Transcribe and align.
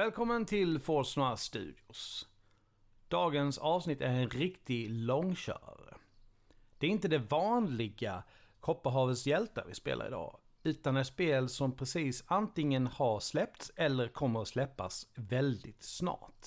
Välkommen 0.00 0.46
till 0.46 0.78
Force 0.78 1.20
Noir 1.20 1.36
Studios. 1.36 2.28
Dagens 3.08 3.58
avsnitt 3.58 4.00
är 4.00 4.10
en 4.10 4.30
riktig 4.30 4.90
långkörare. 4.90 5.94
Det 6.78 6.86
är 6.86 6.90
inte 6.90 7.08
det 7.08 7.18
vanliga 7.18 8.22
Kopparhavets 8.60 9.26
hjältar 9.26 9.64
vi 9.68 9.74
spelar 9.74 10.06
idag, 10.06 10.36
utan 10.62 10.96
ett 10.96 11.06
spel 11.06 11.48
som 11.48 11.76
precis 11.76 12.24
antingen 12.26 12.86
har 12.86 13.20
släppts 13.20 13.72
eller 13.76 14.08
kommer 14.08 14.42
att 14.42 14.48
släppas 14.48 15.06
väldigt 15.14 15.82
snart. 15.82 16.46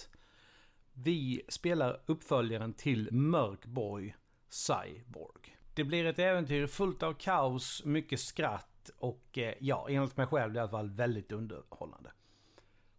Vi 0.93 1.41
spelar 1.47 2.01
uppföljaren 2.05 2.73
till 2.73 3.11
Mörkborg 3.11 4.15
Cyborg. 4.49 5.57
Det 5.73 5.83
blir 5.83 6.05
ett 6.05 6.19
äventyr 6.19 6.67
fullt 6.67 7.03
av 7.03 7.13
kaos, 7.13 7.85
mycket 7.85 8.19
skratt 8.19 8.89
och 8.97 9.37
eh, 9.37 9.53
ja, 9.59 9.87
enligt 9.89 10.17
mig 10.17 10.27
själv 10.27 10.55
i 10.55 10.59
alla 10.59 10.69
fall 10.69 10.89
väldigt 10.89 11.31
underhållande. 11.31 12.11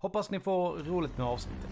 Hoppas 0.04 0.30
ni 0.30 0.40
får 0.40 0.78
roligt 0.78 1.18
med 1.18 1.26
avsnittet. 1.26 1.70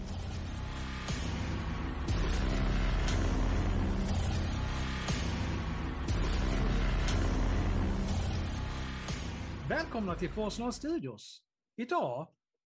Välkomna 9.69 10.15
till 10.15 10.29
Forsnara 10.29 10.71
Studios. 10.71 11.43
Idag 11.75 12.27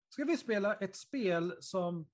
ska 0.09 0.25
vi 0.25 0.37
spela 0.37 0.75
ett 0.75 0.97
spel 0.97 1.57
som 1.61 2.09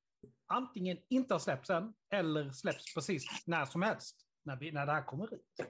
antingen 0.47 0.99
inte 1.09 1.35
har 1.35 1.39
släppts 1.39 1.71
än 1.71 1.95
eller 2.11 2.51
släpps 2.51 2.95
precis 2.95 3.47
när 3.47 3.65
som 3.65 3.83
helst 3.83 4.27
när, 4.43 4.57
vi, 4.57 4.73
när 4.73 4.87
det 4.87 4.93
här 4.93 5.05
kommer 5.05 5.35
ut. 5.35 5.61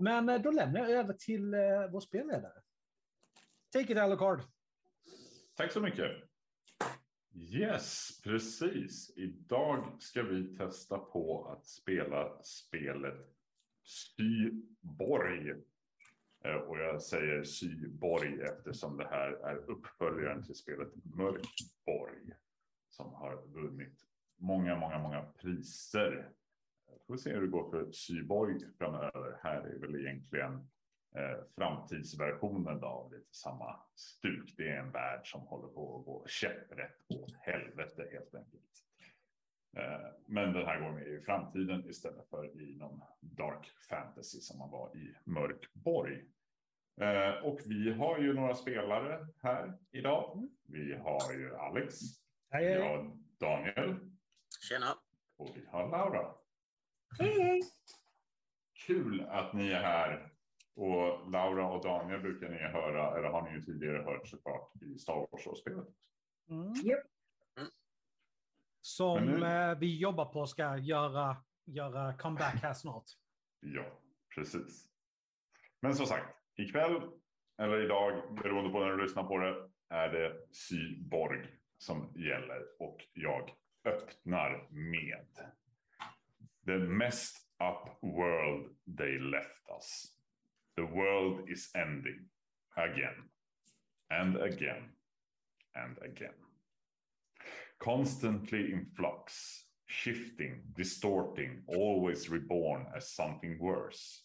Men 0.00 0.28
eh, 0.28 0.40
då 0.42 0.50
lämnar 0.50 0.80
jag 0.80 0.90
över 0.90 1.12
till 1.12 1.54
eh, 1.54 1.60
vår 1.90 2.00
spelledare. 2.00 2.62
Take 3.72 3.92
it 3.92 3.98
Alucard. 3.98 4.40
Tack 5.54 5.72
så 5.72 5.80
mycket. 5.80 6.35
Yes, 7.38 8.20
precis. 8.24 9.12
Idag 9.16 9.96
ska 9.98 10.22
vi 10.22 10.56
testa 10.56 10.98
på 10.98 11.48
att 11.52 11.66
spela 11.66 12.42
spelet 12.42 13.36
Syborg. 13.84 15.50
Eh, 16.44 16.54
och 16.54 16.78
jag 16.78 17.02
säger 17.02 17.44
Syborg 17.44 18.40
eftersom 18.42 18.96
det 18.96 19.08
här 19.08 19.32
är 19.32 19.70
uppföljaren 19.70 20.44
till 20.44 20.54
spelet 20.54 20.92
Mörkborg. 21.04 22.32
Som 22.88 23.12
har 23.12 23.46
vunnit 23.46 24.06
många, 24.36 24.76
många, 24.76 24.98
många 24.98 25.22
priser. 25.22 26.32
Vi 26.86 27.06
får 27.06 27.16
se 27.16 27.32
hur 27.32 27.40
det 27.40 27.48
går 27.48 27.70
för 27.70 27.92
Syborg 27.92 28.60
framöver. 28.78 29.38
Här 29.42 29.60
är 29.60 29.78
väl 29.78 29.96
egentligen 29.96 30.68
eh, 31.16 31.38
framtidsversionen 31.56 32.80
då, 32.80 32.86
av 32.86 33.12
lite 33.12 33.34
samma 33.34 33.80
stuk. 33.94 34.54
Det 34.56 34.68
är 34.68 34.78
en 34.78 34.90
värld 34.92 35.30
som 35.30 35.40
håller 35.40 35.68
på 35.68 35.98
att 35.98 36.04
gå 36.04 36.24
käpprätt 36.26 36.96
åt 37.08 37.34
helvete 37.40 38.08
helt 38.12 38.34
enkelt. 38.34 38.62
Eh, 39.76 40.08
men 40.26 40.52
den 40.52 40.66
här 40.66 40.80
gången 40.80 40.98
är 41.02 41.18
i 41.18 41.20
framtiden 41.20 41.88
istället 41.90 42.28
för 42.30 42.60
i 42.60 42.76
någon 42.76 43.00
dark 43.20 43.66
fantasy 43.88 44.40
som 44.40 44.58
man 44.58 44.70
var 44.70 44.96
i 44.96 45.16
Mörkborg. 45.24 46.24
Eh, 47.00 47.44
och 47.44 47.60
vi 47.66 47.92
har 47.92 48.18
ju 48.18 48.32
några 48.34 48.54
spelare 48.54 49.26
här 49.42 49.78
idag. 49.90 50.48
Vi 50.68 50.94
har 50.94 51.32
ju 51.32 51.56
Alex, 51.56 51.94
Hej, 52.50 52.64
hej. 52.64 52.80
har 52.82 53.16
Daniel 53.40 53.96
Tjena. 54.68 54.94
och 55.36 55.50
vi 55.56 55.66
har 55.66 55.88
Laura. 55.88 56.34
Hej, 57.18 57.40
hej. 57.42 57.62
Kul 58.86 59.26
att 59.28 59.52
ni 59.52 59.70
är 59.70 59.80
här. 59.82 60.32
Och 60.76 61.30
Laura 61.30 61.66
och 61.66 61.82
Daniel 61.84 62.20
brukar 62.20 62.48
ni 62.48 62.58
höra, 62.58 63.18
eller 63.18 63.28
har 63.28 63.42
ni 63.42 63.50
ju 63.56 63.62
tidigare 63.62 64.02
hört 64.02 64.28
såklart 64.28 64.82
i 64.82 64.98
Star 64.98 65.14
Wars-spelet. 65.14 65.86
Mm. 66.50 66.72
Som 68.80 69.24
nu- 69.24 69.46
eh, 69.46 69.78
vi 69.78 69.98
jobbar 69.98 70.24
på 70.24 70.46
ska 70.46 70.76
göra, 70.76 71.36
göra 71.64 72.16
comeback 72.16 72.62
här 72.62 72.74
snart. 72.74 73.04
Ja, 73.60 73.84
precis. 74.34 74.88
Men 75.80 75.94
som 75.94 76.06
sagt, 76.06 76.36
ikväll 76.56 77.00
eller 77.58 77.84
idag, 77.84 78.34
beroende 78.42 78.70
på 78.70 78.80
när 78.80 78.90
du 78.90 79.02
lyssnar 79.02 79.24
på 79.24 79.38
det, 79.38 79.70
är 79.88 80.08
det 80.08 80.46
Syborg 80.52 81.58
som 81.78 82.12
gäller 82.16 82.62
och 82.78 82.96
jag 83.12 83.50
öppnar 83.84 84.68
med 84.70 85.26
The 86.66 86.78
messed 86.78 87.36
up 87.62 87.98
world 88.02 88.76
they 88.98 89.18
left 89.18 89.68
us. 89.76 90.15
The 90.76 90.84
world 90.84 91.48
is 91.48 91.70
ending 91.74 92.26
again 92.76 93.30
and 94.10 94.36
again 94.36 94.90
and 95.74 95.96
again. 96.04 96.36
Constantly 97.78 98.72
in 98.72 98.86
flux, 98.94 99.64
shifting, 99.86 100.60
distorting, 100.76 101.62
always 101.66 102.28
reborn 102.28 102.86
as 102.94 103.08
something 103.08 103.58
worse. 103.58 104.24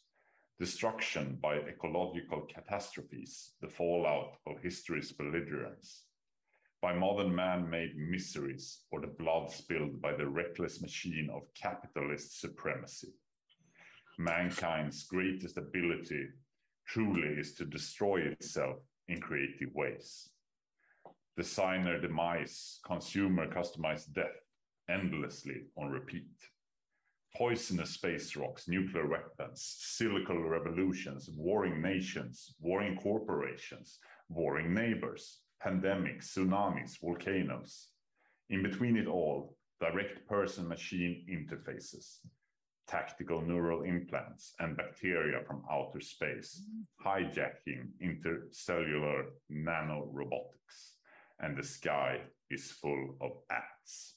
Destruction 0.60 1.40
by 1.42 1.56
ecological 1.56 2.42
catastrophes, 2.54 3.54
the 3.62 3.70
fallout 3.70 4.34
of 4.46 4.62
history's 4.62 5.14
belligerence. 5.14 6.04
By 6.82 6.94
modern 6.94 7.34
man 7.34 7.70
made 7.70 7.96
miseries 7.96 8.82
or 8.92 9.00
the 9.00 9.08
blood 9.08 9.50
spilled 9.52 10.02
by 10.02 10.16
the 10.16 10.28
reckless 10.28 10.82
machine 10.82 11.30
of 11.34 11.54
capitalist 11.54 12.42
supremacy. 12.42 13.14
Mankind's 14.18 15.04
greatest 15.04 15.58
ability 15.58 16.28
truly 16.92 17.40
is 17.40 17.54
to 17.54 17.64
destroy 17.64 18.20
itself 18.20 18.78
in 19.08 19.22
creative 19.22 19.74
ways. 19.74 20.30
Designer 21.38 22.02
demise, 22.02 22.80
consumer 22.86 23.48
customized 23.48 24.14
death, 24.14 24.40
endlessly 24.90 25.62
on 25.78 25.90
repeat. 25.90 26.36
Poisonous 27.38 27.92
space 27.92 28.36
rocks, 28.36 28.68
nuclear 28.68 29.08
weapons, 29.08 29.78
silicon 29.80 30.44
revolutions, 30.44 31.30
warring 31.34 31.82
nations, 31.82 32.56
warring 32.60 32.98
corporations, 32.98 34.00
warring 34.28 34.74
neighbors, 34.74 35.40
pandemics, 35.66 36.34
tsunamis, 36.34 37.00
volcanoes. 37.00 37.88
In 38.50 38.62
between 38.62 38.98
it 38.98 39.08
all, 39.08 39.56
direct 39.80 40.28
person 40.28 40.68
machine 40.68 41.26
interfaces, 41.32 42.18
tactical 42.92 43.42
neural 43.42 43.84
implants, 43.84 44.54
and 44.60 44.76
bacteria 44.76 45.40
from 45.48 45.64
outer 45.72 46.02
space, 46.02 46.62
mm-hmm. 46.62 47.08
hijacking 47.08 47.88
intercellular 48.04 49.28
nanorobotics. 49.50 50.78
And 51.40 51.58
the 51.58 51.64
sky 51.64 52.20
is 52.50 52.70
full 52.72 53.16
of 53.22 53.32
ants. 53.50 54.16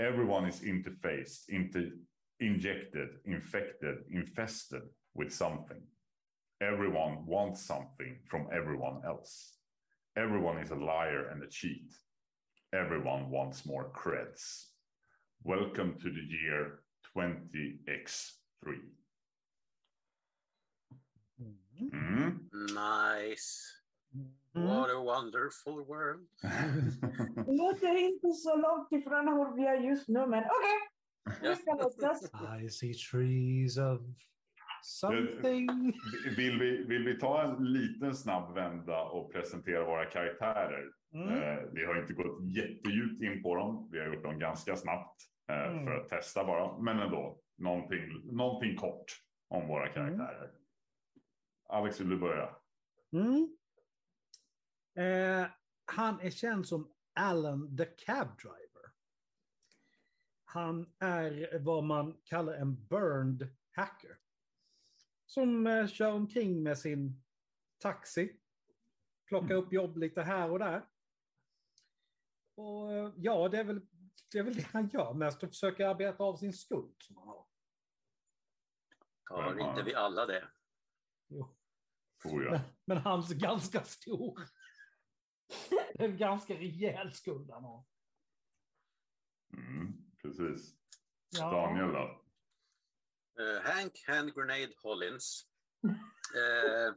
Everyone 0.00 0.46
is 0.46 0.60
interfaced, 0.60 1.48
inter- 1.48 1.92
injected, 2.40 3.10
infected, 3.26 3.98
infested 4.10 4.82
with 5.14 5.32
something. 5.32 5.82
Everyone 6.60 7.26
wants 7.26 7.62
something 7.62 8.16
from 8.26 8.48
everyone 8.50 9.02
else. 9.06 9.52
Everyone 10.16 10.58
is 10.58 10.70
a 10.70 10.74
liar 10.74 11.28
and 11.28 11.42
a 11.42 11.48
cheat. 11.48 11.92
Everyone 12.72 13.30
wants 13.30 13.66
more 13.66 13.90
creds. 13.94 14.64
Welcome 15.44 15.96
to 16.02 16.10
the 16.10 16.26
year 16.42 16.80
20x3. 17.16 18.96
Mm. 21.80 22.48
Nice. 22.52 23.76
Mm. 24.56 24.66
What 24.66 24.90
a 24.90 25.00
wonderful 25.00 25.84
world. 25.84 26.26
Det 27.46 27.52
låter 27.52 27.96
inte 27.96 28.32
så 28.32 28.56
långt 28.56 28.92
ifrån 28.92 29.28
hur 29.28 29.56
vi 29.56 29.66
är 29.66 29.80
just 29.80 30.08
nu, 30.08 30.26
men 30.26 30.44
okej. 30.44 30.78
Ja. 31.24 31.50
Vi 31.50 31.56
ska 31.56 31.74
låtsas. 31.74 32.30
I 32.64 32.70
see 32.70 32.94
trees 32.94 33.78
of 33.78 34.00
something. 34.82 35.92
vill, 36.36 36.58
vi, 36.58 36.84
vill 36.84 37.04
vi 37.04 37.18
ta 37.18 37.42
en 37.42 37.64
liten 37.64 38.14
snabb 38.14 38.54
vända 38.54 39.02
och 39.02 39.32
presentera 39.32 39.84
våra 39.84 40.04
karaktärer? 40.04 40.84
Mm. 41.14 41.28
Eh, 41.28 41.58
vi 41.72 41.84
har 41.84 42.00
inte 42.00 42.12
gått 42.12 42.44
jättedjupt 42.56 43.22
in 43.22 43.42
på 43.42 43.54
dem. 43.54 43.88
Vi 43.92 43.98
har 43.98 44.06
gjort 44.06 44.22
dem 44.22 44.38
ganska 44.38 44.76
snabbt 44.76 45.22
eh, 45.22 45.35
Mm. 45.48 45.84
för 45.84 45.92
att 45.92 46.08
testa 46.08 46.44
bara. 46.44 46.78
Men 46.78 46.98
ändå, 46.98 47.40
någonting, 47.56 48.36
någonting 48.36 48.76
kort 48.76 49.22
om 49.48 49.68
våra 49.68 49.88
karaktärer. 49.88 50.52
Alex, 51.68 52.00
vill 52.00 52.08
du 52.08 52.18
börja? 52.18 52.56
Mm. 53.12 53.56
Eh, 54.94 55.46
han 55.84 56.20
är 56.20 56.30
känd 56.30 56.68
som 56.68 56.92
Alan 57.14 57.76
the 57.76 57.84
Cab 57.84 58.28
Driver. 58.38 58.92
Han 60.44 60.94
är 60.98 61.58
vad 61.58 61.84
man 61.84 62.20
kallar 62.24 62.52
en 62.54 62.86
burned 62.86 63.48
hacker. 63.70 64.18
Som 65.26 65.66
eh, 65.66 65.86
kör 65.86 66.12
omkring 66.12 66.62
med 66.62 66.78
sin 66.78 67.22
taxi. 67.78 68.36
Plockar 69.26 69.54
upp 69.54 69.72
jobb 69.72 69.96
lite 69.96 70.22
här 70.22 70.50
och 70.50 70.58
där. 70.58 70.82
Och 72.54 72.92
eh, 72.92 73.12
ja, 73.16 73.48
det 73.48 73.58
är 73.58 73.64
väl 73.64 73.80
det, 74.32 74.38
är 74.38 74.42
väl 74.42 74.56
det 74.56 74.66
han 74.72 74.88
gör 74.88 75.14
mest. 75.14 75.42
Och 75.42 75.48
försöker 75.48 75.86
arbeta 75.86 76.24
av 76.24 76.36
sin 76.36 76.52
skuld 76.52 76.96
som 76.98 77.16
han 77.16 77.28
har. 77.28 77.46
Har 79.24 79.70
inte 79.70 79.82
vi 79.82 79.94
alla 79.94 80.26
det? 80.26 80.48
Jo. 81.28 81.56
Oh, 82.24 82.44
ja. 82.44 82.50
Men, 82.50 82.60
men 82.84 82.96
hans 82.96 83.30
är 83.30 83.34
ganska 83.34 83.84
stor. 83.84 84.42
En 85.94 86.16
ganska 86.16 86.54
rejäl 86.54 87.12
skuld 87.12 87.50
han 87.50 87.64
har. 87.64 87.84
Mm, 89.52 89.92
precis. 90.22 90.74
Ja. 91.28 91.50
Daniel 91.50 91.92
då? 91.92 92.22
Eh, 93.42 93.62
Hank 93.62 94.04
Hand 94.06 94.34
Grenade 94.34 94.72
Hollins. 94.82 95.46
Eh, 96.34 96.94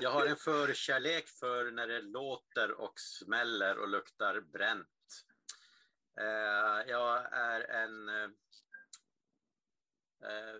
jag 0.00 0.10
har 0.10 0.26
en 0.26 0.36
förkärlek 0.36 1.28
för 1.28 1.70
när 1.70 1.86
det 1.86 2.02
låter 2.02 2.80
och 2.80 3.00
smäller 3.00 3.78
och 3.78 3.88
luktar 3.88 4.40
bränt. 4.40 4.88
Eh, 6.20 6.90
jag 6.90 7.32
är 7.32 7.60
en... 7.70 8.08
Eh, 8.08 8.30
eh, 10.24 10.56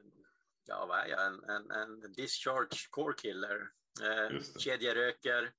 ja, 0.64 0.86
vad 0.86 0.98
är 0.98 1.06
jag? 1.06 1.26
En, 1.26 1.44
en, 1.44 1.70
en 1.70 2.12
discharge 2.12 2.88
core 2.90 3.14
killer. 3.14 3.70
Eh, 4.02 4.40
kedjeröker, 4.58 5.52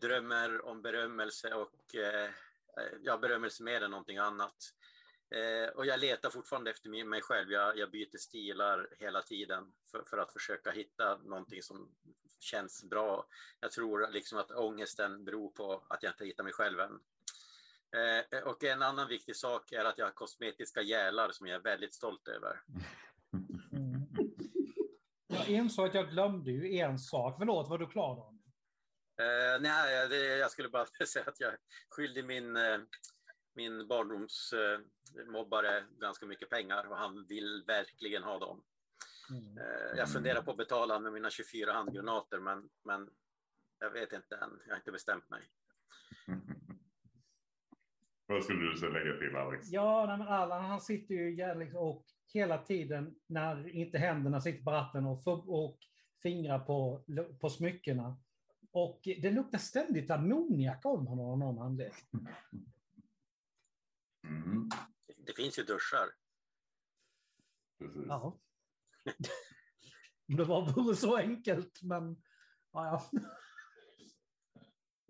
drömmer 0.00 0.64
om 0.64 0.82
berömmelse 0.82 1.54
och 1.54 1.94
eh, 1.94 2.30
ja, 3.02 3.18
berömmelse 3.18 3.62
mer 3.62 3.82
än 3.82 3.90
någonting 3.90 4.18
annat. 4.18 4.74
Eh, 5.30 5.68
och 5.68 5.86
jag 5.86 6.00
letar 6.00 6.30
fortfarande 6.30 6.70
efter 6.70 7.04
mig 7.04 7.20
själv. 7.20 7.52
Jag, 7.52 7.78
jag 7.78 7.90
byter 7.90 8.18
stilar 8.18 8.88
hela 8.98 9.22
tiden 9.22 9.72
för, 9.90 10.02
för 10.02 10.18
att 10.18 10.32
försöka 10.32 10.70
hitta 10.70 11.16
någonting 11.16 11.62
som 11.62 11.94
känns 12.40 12.84
bra. 12.84 13.26
Jag 13.60 13.72
tror 13.72 14.08
liksom 14.10 14.38
att 14.38 14.50
ångesten 14.50 15.24
beror 15.24 15.50
på 15.50 15.84
att 15.88 16.02
jag 16.02 16.12
inte 16.12 16.24
hittar 16.24 16.44
mig 16.44 16.52
själv 16.52 16.80
än. 16.80 17.00
Eh, 17.96 18.38
och 18.38 18.64
en 18.64 18.82
annan 18.82 19.08
viktig 19.08 19.36
sak 19.36 19.72
är 19.72 19.84
att 19.84 19.98
jag 19.98 20.06
har 20.06 20.12
kosmetiska 20.12 20.82
gälar 20.82 21.30
som 21.30 21.46
jag 21.46 21.56
är 21.56 21.62
väldigt 21.62 21.94
stolt 21.94 22.28
över. 22.28 22.60
Mm. 23.72 24.06
Jag 25.26 25.48
insåg 25.48 25.86
att 25.86 25.94
jag 25.94 26.10
glömde 26.10 26.50
ju 26.50 26.78
en 26.78 26.98
sak. 26.98 27.34
Förlåt, 27.38 27.68
var 27.68 27.78
du 27.78 27.86
klar 27.86 28.16
Daniel? 28.16 28.38
Eh, 29.20 29.60
nej, 29.60 30.08
det, 30.08 30.36
jag 30.36 30.50
skulle 30.50 30.68
bara 30.68 30.86
säga 31.06 31.24
att 31.26 31.40
jag 31.40 31.52
skyllde 31.88 32.22
min, 32.22 32.56
eh, 32.56 32.78
min 33.54 33.88
barndomsmobbare 33.88 34.80
eh, 35.20 35.32
mobbare 35.32 35.84
ganska 36.00 36.26
mycket 36.26 36.50
pengar 36.50 36.86
och 36.90 36.96
han 36.96 37.26
vill 37.26 37.64
verkligen 37.66 38.22
ha 38.22 38.38
dem. 38.38 38.64
Mm. 39.30 39.58
Eh, 39.58 39.98
jag 39.98 40.12
funderar 40.12 40.42
på 40.42 40.50
att 40.50 40.56
betala 40.56 40.98
med 40.98 41.12
mina 41.12 41.30
24 41.30 41.72
handgranater, 41.72 42.38
men, 42.38 42.68
men 42.84 43.10
jag 43.78 43.90
vet 43.90 44.12
inte 44.12 44.36
än. 44.36 44.60
Jag 44.66 44.72
har 44.72 44.76
inte 44.76 44.92
bestämt 44.92 45.30
mig. 45.30 45.50
Vad 48.28 48.44
skulle 48.44 48.70
du 48.70 48.76
säga 48.76 48.90
lägga 48.92 49.18
till 49.18 49.36
Alex? 49.36 49.68
Ja, 49.70 50.06
nej, 50.06 50.18
men 50.18 50.28
Allan 50.28 50.64
han 50.64 50.80
sitter 50.80 51.14
ju 51.14 51.36
liksom, 51.58 51.80
och 51.80 52.04
hela 52.34 52.58
tiden 52.58 53.14
när 53.26 53.68
inte 53.68 53.98
händerna 53.98 54.40
sitter 54.40 54.64
på 54.64 54.70
ratten 54.70 55.06
och, 55.06 55.26
och 55.48 55.78
fingrar 56.22 56.58
på, 56.58 57.04
på 57.40 57.50
smyckena. 57.50 58.18
Och 58.72 59.00
det 59.04 59.30
luktar 59.30 59.58
ständigt 59.58 60.10
ammoniak 60.10 60.84
om 60.84 61.06
honom 61.06 61.30
av 61.30 61.38
någon 61.38 61.58
anledning. 61.58 62.00
Mm, 64.26 64.68
Det 65.26 65.32
finns 65.36 65.58
ju 65.58 65.62
duschar. 65.62 66.06
precis. 67.78 68.04
Ja. 68.08 68.38
Det 70.26 70.44
var 70.44 70.72
vore 70.72 70.96
så 70.96 71.16
enkelt, 71.16 71.82
men 71.82 72.22
ja, 72.72 72.86
ja. 73.12 73.20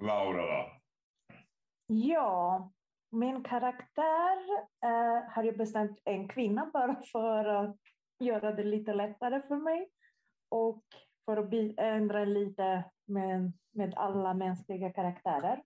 Laura 0.07 0.43
då? 0.47 0.81
Ja, 1.87 2.73
min 3.11 3.45
karaktär 3.45 4.39
eh, 4.85 5.31
har 5.31 5.43
jag 5.43 5.57
bestämt 5.57 5.99
en 6.05 6.29
kvinna 6.29 6.71
bara 6.73 7.03
för 7.13 7.45
att 7.45 7.77
göra 8.19 8.53
det 8.53 8.65
lite 8.65 8.95
lättare 8.95 9.43
för 9.43 9.57
mig. 9.57 9.91
Och 10.49 10.85
för 11.25 11.37
att 11.37 11.79
ändra 11.79 12.25
lite 12.25 12.85
med, 13.05 13.53
med 13.71 13.95
alla 13.95 14.35
mänskliga 14.35 14.93
karaktärer. 14.93 15.63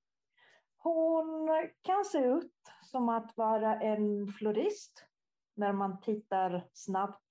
Hon 0.77 1.49
kan 1.83 2.05
se 2.05 2.19
ut 2.19 2.53
som 2.83 3.09
att 3.09 3.37
vara 3.37 3.81
en 3.81 4.29
florist 4.29 5.07
när 5.55 5.73
man 5.73 6.01
tittar 6.01 6.69
snabbt 6.73 7.25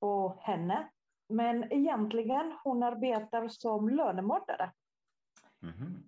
på 0.00 0.38
henne. 0.40 0.90
Men 1.28 1.72
egentligen 1.72 2.58
hon 2.64 2.82
arbetar 2.82 3.48
som 3.48 3.88
lönemördare. 3.88 4.72
Mhm. 5.60 6.04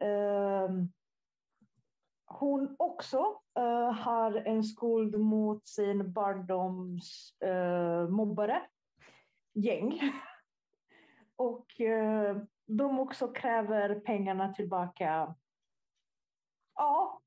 Ehm, 0.00 0.92
hon 2.26 2.76
också 2.78 3.40
uh, 3.58 3.90
har 3.92 4.34
en 4.34 4.64
skuld 4.64 5.18
mot 5.20 5.66
sin 5.66 6.12
barndoms 6.12 7.34
uh, 7.44 8.08
mobbare, 8.08 8.62
gäng. 9.54 10.00
Och 11.36 11.80
uh, 11.80 12.42
de 12.66 12.98
också 12.98 13.28
kräver 13.28 14.00
pengarna 14.00 14.52
tillbaka. 14.52 15.34
Ja, 16.74 17.20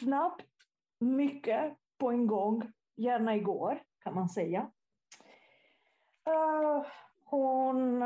snabbt, 0.00 0.46
mycket 0.98 1.76
på 1.98 2.10
en 2.10 2.26
gång, 2.26 2.72
gärna 2.96 3.36
igår 3.36 3.82
kan 3.98 4.14
man 4.14 4.28
säga. 4.28 4.70
Hon 7.24 8.02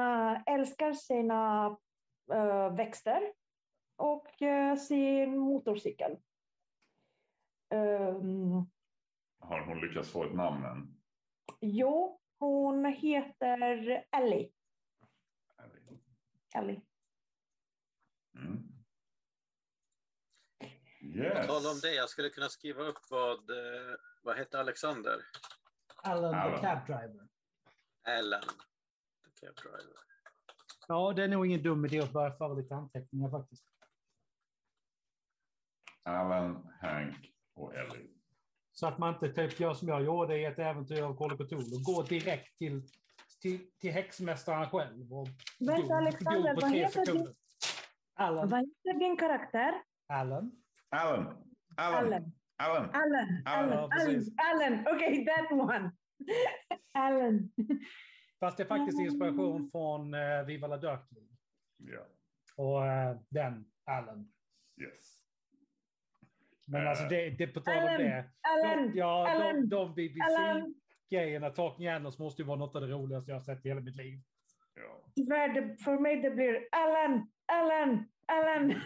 älskar 0.47 0.93
sina 0.93 1.77
växter 2.77 3.33
och 3.99 4.43
eh, 4.43 4.76
sin 4.76 5.38
motorcykel. 5.38 6.17
Ehm, 7.71 8.52
Har 9.40 9.61
hon 9.67 9.81
lyckats 9.81 10.11
få 10.12 10.25
ett 10.25 10.35
namn 10.35 10.64
än? 10.64 10.95
jo, 11.61 12.21
hon 12.38 12.85
heter 12.85 14.05
Ellie. 14.11 14.52
Ellie. 16.55 16.83
Mm. 18.35 18.69
På 21.00 21.07
Yes. 21.19 21.47
tal 21.47 21.67
om 21.67 21.78
det, 21.83 21.95
jag 21.95 22.09
skulle 22.09 22.28
kunna 22.28 22.49
skriva 22.49 22.83
upp 22.83 22.99
vad, 23.11 23.50
eh, 23.50 23.97
vad 24.23 24.37
hette 24.37 24.61
Alexander? 24.61 25.17
Alan 26.02 26.33
the 26.33 26.38
Alan. 26.38 26.61
cab 26.61 26.87
driver. 26.87 27.28
Allen. 28.02 28.43
The 29.25 29.47
cab 29.47 29.55
driver. 29.57 29.97
Ja, 30.88 31.12
det 31.12 31.25
är 31.25 31.28
nog 31.28 31.47
ingen 31.47 31.62
dum 31.62 31.85
idé 31.85 32.00
att 32.00 32.12
börja 32.12 32.33
föra 32.33 32.55
lite 32.55 32.75
anteckningar 32.75 33.31
faktiskt. 33.31 33.64
Alan, 36.02 36.69
Hank 36.81 37.33
och 37.55 37.75
Ellie. 37.75 38.11
Så 38.73 38.87
att 38.87 38.99
man 38.99 39.14
inte 39.14 39.28
typ 39.28 39.61
gör 39.61 39.75
som 39.75 39.88
jag 39.88 40.05
gjorde 40.05 40.38
i 40.38 40.45
ett 40.45 40.59
äventyr 40.59 41.02
av 41.02 41.23
of 41.23 41.33
Cthulhu. 41.33 41.83
Går 41.85 42.09
direkt 42.09 42.59
till, 42.59 42.83
till, 43.43 43.61
till 43.81 43.93
häxmästaren 43.93 44.71
själv. 44.71 45.12
Och 45.12 45.28
Vänta, 45.59 45.95
Alexander, 45.95 46.55
vad 46.55 46.73
heter 46.73 47.05
sekunder. 47.05 47.35
Alan. 48.14 48.49
Vad 48.49 48.61
heter 48.61 48.99
din 48.99 49.17
karaktär? 49.17 49.73
Alan. 50.07 50.52
Alan. 50.88 51.26
Alan. 51.76 52.33
Alan. 52.57 52.90
Alan, 52.95 53.43
Allen. 53.45 53.73
ja, 53.73 53.88
precis. 53.93 54.35
Allen. 54.37 54.87
Okej, 54.87 55.26
that 55.26 55.52
one. 55.52 55.93
Allen. 56.95 57.50
Fast 58.40 58.57
det 58.57 58.62
är 58.62 58.67
faktiskt 58.67 59.00
inspiration 59.00 59.71
från 59.71 60.14
uh, 60.14 60.47
Viva 60.47 60.67
la 60.67 60.76
League. 60.76 61.37
Ja. 61.76 62.07
Och 62.57 62.87
eh, 62.87 63.17
den, 63.28 63.64
Alan. 63.85 64.33
Yes. 64.81 65.17
Men 66.68 66.87
alltså 66.87 67.04
det, 67.08 67.30
det 67.30 67.46
på 67.46 67.60
tal 67.60 67.76
om 67.78 67.84
det. 67.98 68.25
Allen. 68.40 68.92
De, 68.92 68.98
ja, 68.98 69.25
de, 69.25 69.30
Alan. 69.42 69.68
de 69.68 69.94
BBC 69.94 70.20
Allen. 70.38 70.75
grejerna, 71.10 71.50
Talking 71.50 71.88
Animals 71.88 72.18
måste 72.18 72.42
ju 72.42 72.48
vara 72.48 72.58
något 72.58 72.75
av 72.76 72.80
det 72.82 72.87
roligaste 72.88 73.30
jag 73.30 73.37
har 73.37 73.40
sett 73.40 73.66
i 73.66 73.68
hela 73.68 73.80
mitt 73.80 73.96
liv. 73.96 74.18
Ja. 74.75 75.12
Det- 75.54 75.76
för 75.84 75.98
mig 75.98 76.22
det 76.22 76.30
blir 76.30 76.68
Allen. 76.72 77.26
Allen. 77.52 78.04
Allen. 78.26 78.75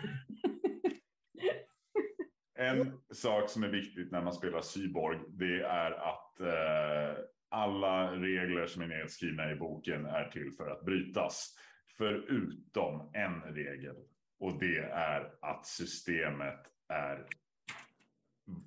En 2.59 3.01
sak 3.15 3.51
som 3.51 3.63
är 3.63 3.69
viktigt 3.69 4.13
när 4.13 4.23
man 4.23 4.33
spelar 4.33 4.61
Cyborg, 4.61 5.19
det 5.29 5.63
är 5.63 5.91
att 5.91 6.41
eh, 6.41 7.25
alla 7.51 8.13
regler 8.13 8.67
som 8.67 8.83
är 8.83 8.87
nedskrivna 8.87 9.53
i 9.53 9.55
boken 9.55 10.07
är 10.07 10.25
till 10.29 10.53
för 10.57 10.71
att 10.71 10.85
brytas. 10.85 11.55
Förutom 11.99 13.11
en 13.15 13.41
regel. 13.55 13.97
Och 14.41 14.59
det 14.59 14.79
är 14.93 15.33
att 15.41 15.67
systemet 15.67 16.61
är, 16.89 17.27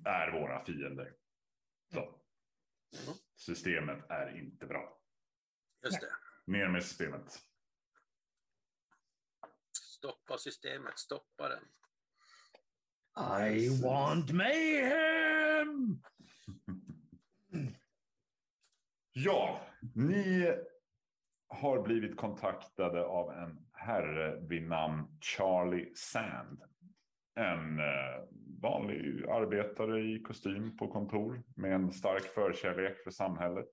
är 0.04 0.32
våra 0.40 0.64
fiender. 0.64 1.14
Så. 1.92 2.20
Systemet 3.34 4.10
är 4.10 4.38
inte 4.38 4.66
bra. 4.66 5.00
Just 5.84 6.00
det. 6.00 6.12
Ner 6.44 6.68
med 6.68 6.84
systemet. 6.84 7.42
Stoppa 9.72 10.38
systemet, 10.38 10.98
stoppa 10.98 11.48
den. 11.48 11.64
I 13.52 13.82
want 13.82 14.30
mayhem! 14.30 16.02
Ja, 19.18 19.60
ni 19.94 20.54
har 21.48 21.82
blivit 21.82 22.16
kontaktade 22.16 23.04
av 23.04 23.32
en 23.32 23.66
herre 23.72 24.40
vid 24.40 24.62
namn 24.62 25.18
Charlie 25.20 25.94
Sand. 25.94 26.62
En 27.36 27.78
eh, 27.78 28.24
vanlig 28.62 29.28
arbetare 29.28 30.00
i 30.00 30.22
kostym 30.22 30.76
på 30.76 30.88
kontor 30.88 31.42
med 31.56 31.72
en 31.72 31.92
stark 31.92 32.22
förkärlek 32.22 32.98
för 33.04 33.10
samhället. 33.10 33.68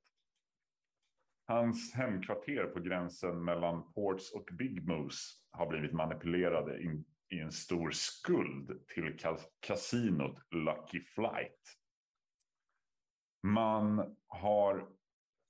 Hans 1.48 1.93
hemkvarter 1.93 2.65
på 2.65 2.79
gränsen 2.79 3.43
mellan 3.43 3.93
Ports 3.93 4.32
och 4.32 4.50
Big 4.51 4.88
Moose 4.88 5.39
har 5.51 5.67
blivit 5.67 5.93
manipulerade 5.93 6.84
in, 6.84 7.05
i 7.29 7.39
en 7.39 7.51
stor 7.51 7.91
skuld 7.91 8.88
till 8.88 9.17
kasinot 9.60 10.38
Lucky 10.51 11.01
Flight. 11.01 11.77
Man 13.43 14.15
har 14.27 14.88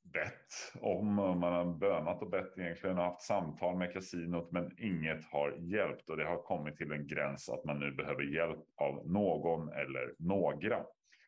bett 0.04 0.74
om, 0.82 1.16
man 1.16 1.44
har 1.44 1.66
bönat 1.66 2.22
och 2.22 2.30
bett 2.30 2.58
egentligen 2.58 2.98
och 2.98 3.04
haft 3.04 3.22
samtal 3.22 3.78
med 3.78 3.94
kasinot 3.94 4.52
men 4.52 4.80
inget 4.80 5.26
har 5.26 5.52
hjälpt 5.52 6.10
och 6.10 6.18
det 6.18 6.26
har 6.26 6.42
kommit 6.42 6.78
till 6.78 6.92
en 6.92 7.08
gräns 7.08 7.50
att 7.50 7.66
man 7.66 7.80
nu 7.80 7.92
behöver 7.92 8.24
hjälp 8.24 8.64
av 8.76 9.12
någon 9.12 9.70
eller 9.70 10.16
några 10.20 10.86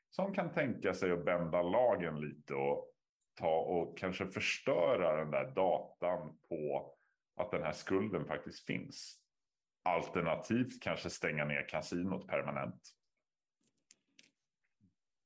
som 0.10 0.34
kan 0.34 0.54
tänka 0.54 0.94
sig 0.94 1.12
att 1.12 1.26
bända 1.26 1.62
lagen 1.62 2.22
lite 2.22 2.54
och 2.54 2.92
ta 3.36 3.58
och 3.58 3.98
kanske 3.98 4.28
förstöra 4.28 5.16
den 5.16 5.32
där 5.32 5.52
datan 5.52 6.38
på 6.50 6.94
att 7.36 7.52
den 7.52 7.64
här 7.64 7.72
skulden 7.72 8.26
faktiskt 8.26 8.66
finns. 8.66 9.22
Alternativt 9.84 10.82
kanske 10.82 11.10
stänga 11.10 11.46
ner 11.46 11.70
kasinot 11.70 12.28
permanent. 12.28 12.82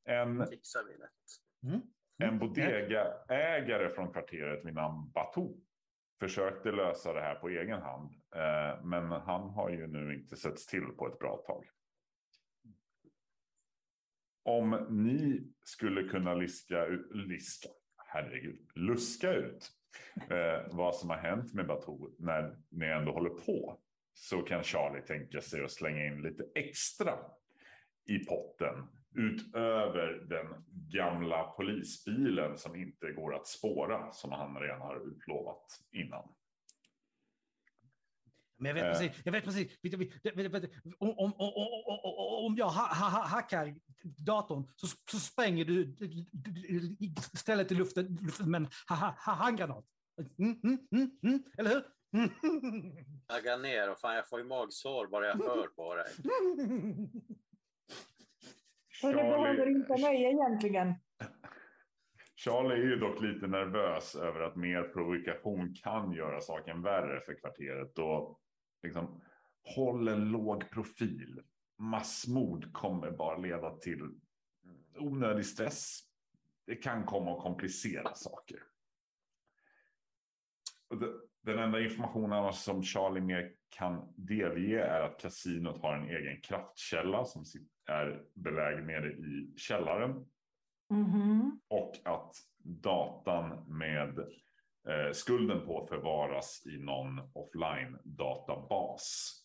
En 0.06 0.48
Fixar 0.48 0.82
vi 0.88 0.98
lätt. 0.98 1.74
Mm. 1.74 1.82
Mm. 2.20 2.34
en 2.34 2.40
bodegaägare 2.40 3.90
från 3.90 4.12
kvarteret 4.12 4.66
vid 4.66 4.74
namn 4.74 5.12
Batou 5.12 5.58
försökte 6.20 6.72
lösa 6.72 7.14
det 7.14 7.22
här 7.22 7.36
på 7.36 7.50
egen 7.50 7.82
hand. 7.82 8.14
Eh, 8.36 8.84
men 8.84 9.12
han 9.12 9.50
har 9.50 9.70
ju 9.70 9.88
nu 9.88 10.14
inte 10.16 10.36
setts 10.36 10.66
till 10.66 10.86
på 10.86 11.08
ett 11.08 11.20
bra 11.20 11.44
tag. 11.48 11.66
Om 14.44 14.88
ni 14.90 15.54
skulle 15.64 16.04
kunna 16.04 16.34
liska 16.34 16.86
liska, 17.12 17.70
herregud, 17.98 18.72
luska 18.76 19.34
ut 19.34 19.72
eh, 20.30 20.68
vad 20.72 20.96
som 20.96 21.10
har 21.10 21.18
hänt 21.18 21.54
med 21.54 21.68
Batou 21.68 22.16
när 22.18 22.58
ni 22.70 22.86
ändå 22.86 23.12
håller 23.12 23.30
på 23.30 23.80
så 24.14 24.42
kan 24.42 24.64
Charlie 24.64 25.02
tänka 25.02 25.42
sig 25.42 25.64
att 25.64 25.72
slänga 25.72 26.06
in 26.06 26.22
lite 26.22 26.44
extra 26.56 27.14
i 28.06 28.26
potten 28.26 28.88
utöver 29.16 30.26
den 30.30 30.66
gamla 30.70 31.44
polisbilen 31.44 32.58
som 32.58 32.76
inte 32.76 33.12
går 33.12 33.36
att 33.36 33.48
spåra 33.48 34.12
som 34.12 34.32
han 34.32 34.60
redan 34.60 34.82
har 34.82 35.08
utlovat 35.08 35.66
innan. 35.92 36.24
Men 38.58 38.68
jag 38.68 38.74
vet 38.74 38.84
Eh. 38.84 38.92
precis, 38.92 39.24
jag 39.24 39.32
vet 39.32 39.44
precis. 39.44 39.80
Om, 40.98 41.10
om, 41.10 41.34
om, 41.34 41.54
om, 42.46 42.56
jag 42.58 42.66
ha, 42.66 42.94
ha, 42.94 43.10
ha, 43.10 43.28
hackar 43.28 43.76
datorn 44.04 44.72
så, 44.76 44.88
så 45.12 45.20
spränger 45.20 45.66
du 45.66 45.96
stället 47.38 47.72
i 47.72 47.76
luften, 47.76 48.18
luften 48.22 48.52
med 48.52 48.62
en 48.62 48.68
ha, 48.88 48.96
ha, 48.96 49.16
ha, 49.26 49.34
handgranat. 49.34 49.86
Mm, 50.38 50.60
mm, 50.64 50.88
mm, 50.92 51.12
mm, 51.24 51.44
eller 51.58 51.70
hur? 51.70 51.84
Tagga 53.28 53.58
ner 53.58 53.92
och 53.92 54.00
fan 54.00 54.16
jag 54.16 54.30
får 54.30 54.40
ju 54.40 54.46
magsår 54.46 55.08
bara 55.08 55.28
jag 55.28 55.36
hör 55.36 55.68
på 55.68 55.96
dig. 55.96 56.12
Och 59.04 59.10
det 59.10 59.16
behöver 59.16 59.70
inte 59.70 60.02
mig 60.02 60.24
egentligen. 60.24 60.94
Charlie 62.36 62.74
är 62.74 62.90
ju 62.90 62.96
dock 62.96 63.22
lite 63.22 63.48
nervös 63.48 64.16
över 64.16 64.42
att 64.42 64.56
mer 64.56 64.84
provokation 64.84 65.74
kan 65.76 66.12
göra 66.12 66.42
saken 66.42 66.82
värre 66.82 67.22
för 67.22 67.34
kvarteret. 67.40 67.98
Och 67.98 68.40
liksom, 68.84 69.22
håll 69.76 70.08
en 70.08 70.32
låg 70.32 70.70
profil. 70.70 71.42
Massmord 71.78 72.74
kommer 72.74 73.12
bara 73.12 73.38
leda 73.38 73.76
till 73.76 74.20
onödig 74.98 75.46
stress. 75.46 76.00
Det 76.66 76.76
kan 76.76 77.06
komma 77.06 77.38
att 77.38 77.44
komplicera 77.44 78.16
saker. 78.16 78.64
Den 81.42 81.60
enda 81.60 81.82
informationen 81.82 82.54
som 82.54 82.84
Charlie 82.84 83.22
mer 83.22 83.52
kan 83.70 84.14
delge 84.18 84.84
är 84.84 85.02
att 85.02 85.20
kasinot 85.22 85.82
har 85.82 85.96
en 85.96 86.10
egen 86.10 86.42
kraftkälla 86.42 87.26
som 87.26 87.46
sit- 87.46 87.79
är 87.90 88.26
belägen 88.34 88.88
nere 88.88 89.12
i 89.12 89.54
källaren 89.58 90.26
Mhm. 90.92 91.60
och 91.68 91.94
att 92.06 92.36
datan 92.64 93.78
med 93.78 94.20
eh, 94.88 95.12
skulden 95.14 95.66
på 95.66 95.88
förvaras 95.88 96.66
i 96.66 96.78
någon 96.78 97.20
offline-databas. 97.34 99.36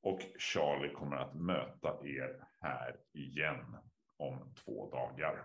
Och 0.00 0.20
Charlie 0.38 0.92
kommer 0.92 1.16
att 1.16 1.34
möta 1.34 2.06
er 2.06 2.44
här 2.60 2.96
igen 3.12 3.76
om 4.16 4.54
två 4.54 4.90
dagar. 4.90 5.44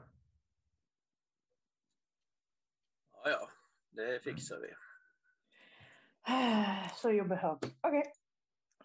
Ja, 3.13 3.29
ja, 3.29 3.50
det 3.89 4.24
fixar 4.24 4.57
vi. 4.60 4.74
Så 6.95 7.12
jag 7.12 7.27
behöver. 7.27 7.69
Okej. 7.81 8.13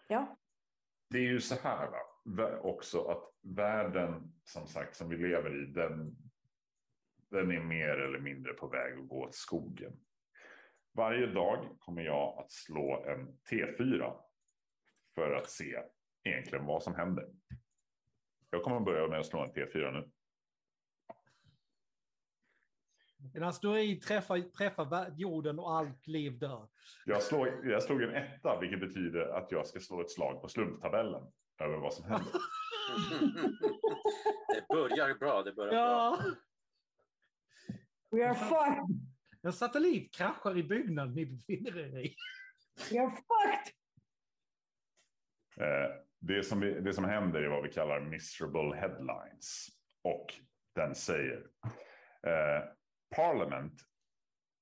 Ja. 0.07 0.37
Det 1.09 1.17
är 1.17 1.21
ju 1.21 1.41
så 1.41 1.55
här 1.55 1.87
va? 1.91 1.99
Också 2.61 3.03
att 3.07 3.23
världen 3.41 4.33
som 4.43 4.67
sagt 4.67 4.95
som 4.95 5.09
vi 5.09 5.17
lever 5.17 5.63
i 5.63 5.65
den, 5.65 6.15
den 7.29 7.51
är 7.51 7.59
mer 7.59 7.89
eller 7.89 8.19
mindre 8.19 8.53
på 8.53 8.67
väg 8.67 8.99
att 8.99 9.07
gå 9.07 9.23
åt 9.23 9.35
skogen. 9.35 9.99
Varje 10.91 11.27
dag 11.27 11.77
kommer 11.79 12.01
jag 12.01 12.39
att 12.39 12.51
slå 12.51 13.05
en 13.05 13.37
T4 13.51 14.13
för 15.15 15.31
att 15.31 15.49
se 15.49 15.83
egentligen 16.23 16.65
vad 16.65 16.83
som 16.83 16.95
händer. 16.95 17.29
Jag 18.49 18.63
kommer 18.63 18.79
börja 18.79 19.07
med 19.07 19.19
att 19.19 19.25
slå 19.25 19.39
en 19.39 19.51
T4 19.51 19.91
nu. 19.91 20.11
En 23.33 23.43
asteroid 23.43 24.01
träffar, 24.01 24.39
träffar 24.39 25.13
jorden 25.17 25.59
och 25.59 25.75
allt 25.75 26.07
liv 26.07 26.39
dör. 26.39 26.67
Jag, 27.05 27.23
slår, 27.23 27.67
jag 27.67 27.83
slog 27.83 28.01
en 28.01 28.15
etta 28.15 28.59
vilket 28.59 28.79
betyder 28.79 29.27
att 29.27 29.51
jag 29.51 29.67
ska 29.67 29.79
slå 29.79 30.01
ett 30.01 30.11
slag 30.11 30.41
på 30.41 30.47
slumptabellen 30.47 31.31
över 31.61 31.77
vad 31.77 31.93
som 31.93 32.05
händer. 32.05 32.31
det 34.53 34.67
börjar 34.69 35.15
bra, 35.15 35.43
det 35.43 35.53
börjar 35.53 35.71
bra. 35.71 35.79
Ja. 35.79 36.23
We 38.11 38.29
are 38.29 38.35
fucked. 38.35 38.99
En 39.41 39.53
satellit 39.53 40.15
kraschar 40.15 40.57
i 40.57 40.63
byggnaden 40.63 41.13
ni 41.13 41.25
befinner 41.25 41.77
er 41.77 41.99
i. 41.99 42.15
We 42.91 43.01
are 43.01 43.11
fucked. 43.11 43.73
Eh, 45.59 45.91
det, 46.19 46.43
som 46.43 46.59
vi, 46.59 46.79
det 46.79 46.93
som 46.93 47.05
händer 47.05 47.41
är 47.41 47.47
vad 47.47 47.63
vi 47.63 47.69
kallar 47.69 47.99
miserable 47.99 48.75
headlines. 48.75 49.67
Och 50.03 50.33
den 50.75 50.95
säger 50.95 51.47
eh, 52.27 52.63
Parliament, 53.15 53.81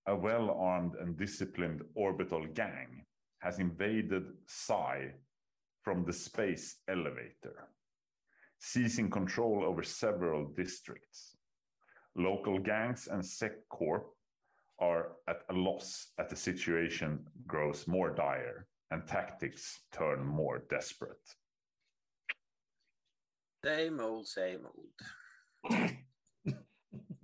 a 0.09 0.15
well-armed 0.15 1.01
and 1.01 1.17
disciplined 1.17 1.81
orbital 1.95 2.47
gang 2.47 3.03
has 3.39 3.59
invaded 3.59 4.47
Psi 4.47 5.13
from 5.85 6.03
the 6.03 6.13
space 6.13 6.77
elevator, 6.89 7.69
seizing 8.57 9.09
control 9.11 9.63
over 9.63 9.83
several 9.83 10.47
districts. 10.57 11.37
Local 12.15 12.57
gangs 12.57 13.07
and 13.07 13.21
SecCorp 13.21 14.05
are 14.79 15.11
at 15.27 15.41
a 15.49 15.53
loss 15.53 16.07
as 16.17 16.29
the 16.29 16.35
situation 16.35 17.19
grows 17.45 17.87
more 17.87 18.09
dire 18.15 18.67
and 18.89 19.07
tactics 19.07 19.81
turn 19.91 20.25
more 20.25 20.63
desperate. 20.69 21.35
Same 23.63 23.99
old, 24.01 24.27
same 24.27 24.65
old. 24.65 25.91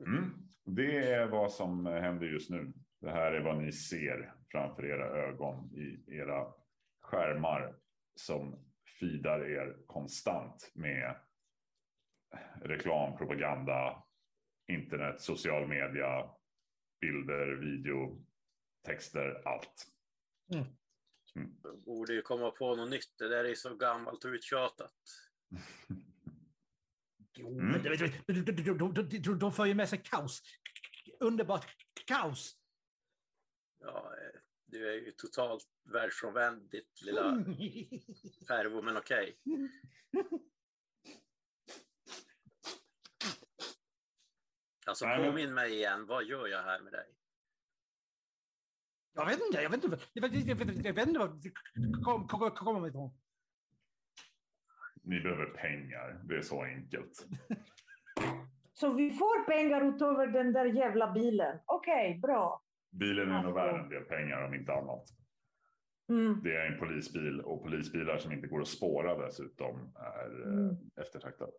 Mm. 0.07 0.47
Det 0.65 0.97
är 0.97 1.27
vad 1.27 1.51
som 1.51 1.85
händer 1.85 2.27
just 2.27 2.49
nu. 2.49 2.73
Det 3.01 3.11
här 3.11 3.31
är 3.31 3.41
vad 3.41 3.57
ni 3.57 3.71
ser 3.71 4.33
framför 4.51 4.85
era 4.85 5.05
ögon 5.05 5.69
i 5.73 6.15
era 6.17 6.47
skärmar 7.01 7.75
som 8.21 8.53
feedar 8.99 9.41
er 9.49 9.73
konstant 9.87 10.71
med 10.73 11.15
reklam, 12.61 13.17
propaganda, 13.17 14.03
internet, 14.71 15.21
social 15.21 15.67
media, 15.67 16.29
bilder, 17.01 17.55
video, 17.55 18.25
texter, 18.85 19.41
allt. 19.47 19.87
Borde 21.85 22.13
ju 22.13 22.21
komma 22.21 22.51
på 22.51 22.75
något 22.75 22.89
nytt. 22.89 23.17
Det 23.17 23.29
där 23.29 23.45
är 23.45 23.55
så 23.55 23.75
gammalt 23.75 24.25
och 24.25 24.31
uttjatat. 24.31 24.93
Jo, 27.33 27.47
Mm. 27.59 27.71
men 27.71 27.83
de, 27.83 28.43
de, 28.43 29.19
de, 29.21 29.39
de 29.39 29.51
för 29.53 29.65
ju 29.65 29.73
med 29.73 29.89
sig 29.89 30.01
kaos. 30.03 30.41
Underbart 31.19 31.65
kaos. 32.07 32.55
Ja, 33.79 34.13
eh, 34.17 34.30
du 34.71 34.89
är 34.89 34.93
ju 34.93 35.11
totalt 35.11 35.63
världsfrånvänd, 35.93 36.69
ditt 36.69 37.01
lilla 37.01 37.23
färvo, 38.47 38.81
men 38.81 38.97
okej. 38.97 39.37
Alltså 44.87 45.05
Nej, 45.05 45.17
men- 45.19 45.29
påminn 45.31 45.53
mig 45.53 45.73
igen, 45.73 46.05
vad 46.05 46.23
gör 46.23 46.47
jag 46.47 46.63
här 46.63 46.79
med 46.79 46.93
dig? 46.93 47.05
Jag 49.13 49.25
vet 49.25 49.39
inte, 49.41 49.61
jag 49.61 49.69
vet 49.69 49.83
inte, 49.83 49.99
jag 50.13 50.21
vet, 50.29 50.47
jag 50.47 50.55
vet, 50.55 50.85
jag 50.85 50.93
vet 50.93 51.07
inte 51.07 51.19
vad 51.19 51.43
det 51.43 51.51
kom- 52.03 52.27
kom- 52.27 52.39
kom- 52.39 52.51
kommer 52.51 52.87
ifrån. 52.89 53.11
Ni 55.03 55.19
behöver 55.19 55.45
pengar, 55.45 56.21
det 56.23 56.35
är 56.37 56.41
så 56.41 56.63
enkelt. 56.63 57.27
Så 58.73 58.93
vi 58.93 59.11
får 59.11 59.45
pengar 59.45 59.95
utöver 59.95 60.27
den 60.27 60.53
där 60.53 60.65
jävla 60.65 61.11
bilen. 61.11 61.59
Okej, 61.65 62.19
bra. 62.21 62.63
Bilen 62.91 63.31
är 63.31 63.43
nog 63.43 63.53
värd 63.53 63.83
en 63.83 63.89
del 63.89 64.03
pengar 64.03 64.41
om 64.41 64.53
inte 64.53 64.73
annat. 64.73 65.07
Mm. 66.09 66.41
Det 66.43 66.55
är 66.55 66.71
en 66.71 66.79
polisbil 66.79 67.41
och 67.41 67.61
polisbilar 67.63 68.17
som 68.17 68.31
inte 68.31 68.47
går 68.47 68.61
att 68.61 68.67
spåra 68.67 69.25
dessutom 69.25 69.95
är 69.95 70.41
eh, 70.41 70.53
Mm. 70.53 70.75
eftertraktade. 70.95 71.51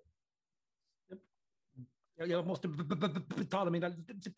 Jag, 2.15 2.29
jag 2.29 2.47
måste 2.47 2.69
betala 3.39 3.71
mina 3.71 3.89
Du 3.89 4.13
är 4.13 4.15
inte 4.15 4.31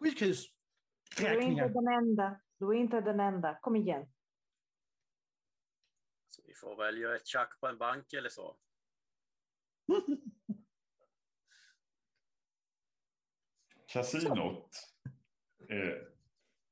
sjukhusräkningar. 0.00 1.68
den 1.68 1.88
enda. 1.88 2.40
Du 2.58 2.66
är 2.66 2.74
inte 2.74 3.00
den 3.00 3.20
enda. 3.20 3.58
Kom 3.62 3.76
igen. 3.76 4.12
Så 6.28 6.42
vi 6.46 6.54
får 6.54 6.76
väl 6.76 6.98
göra 6.98 7.16
ett 7.16 7.26
tjack 7.26 7.60
på 7.60 7.66
en 7.66 7.78
bank 7.78 8.12
eller 8.12 8.28
så. 8.28 8.56
Kasinot 13.92 14.70
eh, 15.70 16.02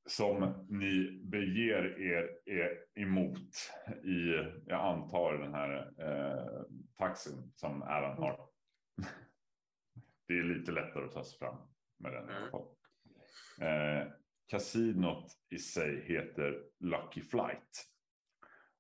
som 0.07 0.65
ni 0.69 1.21
beger 1.25 2.01
er, 2.01 2.29
er 2.47 2.79
emot 2.95 3.73
i, 4.05 4.33
jag 4.67 4.81
antar 4.81 5.39
den 5.39 5.55
här 5.55 5.93
eh, 5.99 6.63
taxin 6.99 7.53
som 7.55 7.83
Alan 7.83 8.19
har. 8.19 8.49
Det 10.29 10.35
är 10.39 10.43
lite 10.43 10.73
lättare 10.73 11.05
att 11.05 11.13
ta 11.13 11.25
sig 11.25 11.39
fram 11.39 11.57
med 11.99 12.13
den 12.13 12.51
fall. 12.51 12.67
Eh, 13.61 14.13
kasinot 14.47 15.33
i 15.49 15.59
sig 15.59 16.05
heter 16.05 16.63
Lucky 16.79 17.23
Flight. 17.23 17.87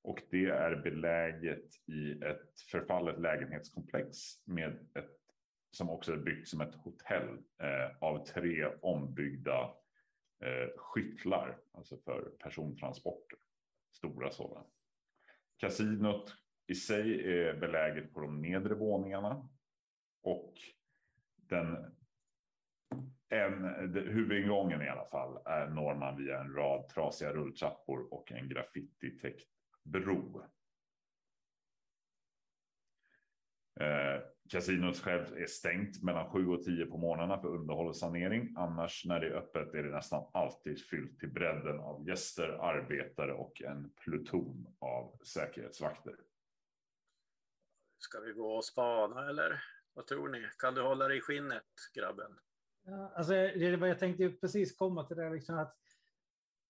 Och 0.03 0.23
det 0.31 0.47
är 0.47 0.77
beläget 0.77 1.89
i 1.89 2.13
ett 2.13 2.61
förfallet 2.71 3.21
lägenhetskomplex 3.21 4.19
med 4.45 4.89
ett 4.95 5.26
som 5.71 5.91
också 5.91 6.13
är 6.13 6.17
byggt 6.17 6.49
som 6.49 6.61
ett 6.61 6.75
hotell 6.75 7.29
eh, 7.59 7.97
av 8.01 8.25
tre 8.25 8.67
ombyggda 8.67 9.75
eh, 10.41 10.69
skyttlar, 10.77 11.59
alltså 11.73 11.97
för 11.99 12.31
persontransporter. 12.39 13.39
Stora 13.93 14.31
sådana. 14.31 14.67
Kasinot 15.57 16.35
i 16.67 16.75
sig 16.75 17.33
är 17.39 17.55
beläget 17.55 18.13
på 18.13 18.21
de 18.21 18.43
nedre 18.43 18.75
våningarna 18.75 19.49
och 20.23 20.55
den 21.37 21.97
en, 23.29 23.93
de, 23.93 24.01
huvudingången 24.01 24.83
i 24.83 24.89
alla 24.89 25.05
fall 25.05 25.39
är 25.45 25.67
når 25.67 25.95
man 25.95 26.17
via 26.17 26.41
en 26.41 26.55
rad 26.55 26.89
trasiga 26.89 27.33
rulltrappor 27.33 28.15
och 28.15 28.33
en 28.33 28.49
graffititäckt 28.49 29.49
bro. 29.85 30.43
Eh, 33.81 34.21
kasinot 34.49 34.97
själv 34.99 35.37
är 35.37 35.47
stängt 35.47 36.03
mellan 36.03 36.31
7 36.31 36.49
och 36.49 36.63
10 36.63 36.87
på 36.87 36.99
morgnarna 36.99 37.39
för 37.41 37.49
underhåll 37.49 37.89
och 37.89 37.97
sanering. 37.97 38.55
Annars 38.57 39.05
när 39.05 39.21
det 39.21 39.27
är 39.27 39.33
öppet 39.35 39.75
är 39.75 39.83
det 39.83 39.91
nästan 39.91 40.31
alltid 40.33 40.85
fyllt 40.85 41.19
till 41.19 41.33
bredden 41.33 41.81
av 41.81 42.09
gäster, 42.09 42.49
arbetare 42.49 43.33
och 43.33 43.63
en 43.63 43.91
pluton 44.05 44.67
av 44.79 45.19
säkerhetsvakter. 45.25 46.15
Ska 47.99 48.21
vi 48.21 48.33
gå 48.33 48.57
och 48.57 48.65
spana 48.65 49.29
eller? 49.29 49.63
Vad 49.95 50.07
tror 50.07 50.29
ni? 50.29 50.47
Kan 50.59 50.75
du 50.75 50.83
hålla 50.83 51.09
dig 51.09 51.19
i 51.19 51.21
skinnet, 51.21 51.65
grabben? 51.95 52.39
Ja, 52.85 53.13
Alltså, 53.17 53.33
det 53.33 53.77
vad 53.77 53.89
jag 53.89 53.99
tänkte 53.99 54.23
ju 54.23 54.37
precis 54.37 54.77
komma 54.77 55.05
till 55.05 55.17
det, 55.17 55.31
liksom 55.31 55.59
att 55.59 55.77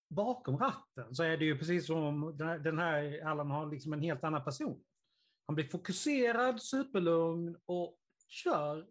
bakom 0.09 0.59
ratten 0.59 1.15
så 1.15 1.23
är 1.23 1.37
det 1.37 1.45
ju 1.45 1.59
precis 1.59 1.87
som 1.87 1.97
om 2.05 2.37
den 2.37 2.49
här- 2.49 2.59
den 2.59 2.79
här 2.79 3.25
Allan 3.25 3.51
har 3.51 3.67
liksom 3.67 3.93
en 3.93 4.01
helt 4.01 4.25
annan 4.25 4.45
person. 4.45 4.85
Han 5.47 5.55
blir 5.55 5.69
fokuserad, 5.69 6.63
superlugn 6.63 7.59
och 7.65 8.01
kör 8.29 8.87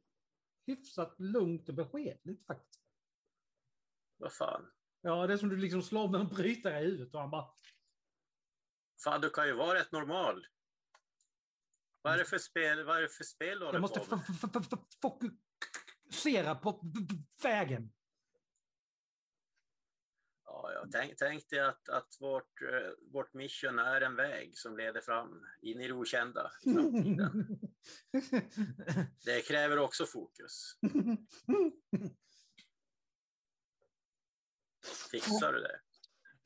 hyfsat 0.67 1.19
lugnt 1.19 1.69
och 1.69 1.75
beskedligt 1.75 2.45
faktiskt. 2.45 2.81
Vad 4.17 4.33
fan? 4.33 4.71
Ja, 5.01 5.27
det 5.27 5.33
är 5.33 5.37
som 5.37 5.49
du 5.49 5.57
liksom 5.57 5.81
slår 5.81 6.07
med 6.07 6.21
en 6.21 6.27
brytare 6.27 6.79
i 6.79 6.85
huvudet 6.85 7.13
och 7.13 7.21
han 7.21 7.29
bara 7.29 7.53
Fan, 9.03 9.21
du 9.21 9.29
kan 9.29 9.47
ju 9.47 9.53
vara 9.53 9.79
rätt 9.79 9.91
normal. 9.91 10.47
Vad 12.01 12.13
är 12.13 12.17
det 12.17 12.25
för 12.25 12.37
spel, 12.37 12.83
vad 12.83 12.97
är 12.97 13.01
det 13.01 13.09
för 13.09 13.23
spel 13.23 13.59
du 13.59 13.65
Jag 13.65 13.81
måste 13.81 14.01
fokusera 15.01 16.55
på 16.55 16.93
vägen. 17.43 17.94
Ja, 20.73 20.85
tänk, 20.91 21.13
tänk 21.17 21.49
dig 21.49 21.59
att, 21.59 21.89
att 21.89 22.17
vårt, 22.19 22.61
eh, 22.61 22.91
vårt 23.13 23.33
mission 23.33 23.79
är 23.79 24.01
en 24.01 24.15
väg 24.15 24.57
som 24.57 24.77
leder 24.77 25.01
fram 25.01 25.45
in 25.61 25.81
i 25.81 25.87
det 25.87 25.93
okända 25.93 26.51
i 26.65 26.73
framtiden. 26.73 27.59
Det 29.25 29.47
kräver 29.47 29.79
också 29.79 30.05
fokus. 30.05 30.77
Fixar 35.11 35.53
du 35.53 35.59
det? 35.59 35.79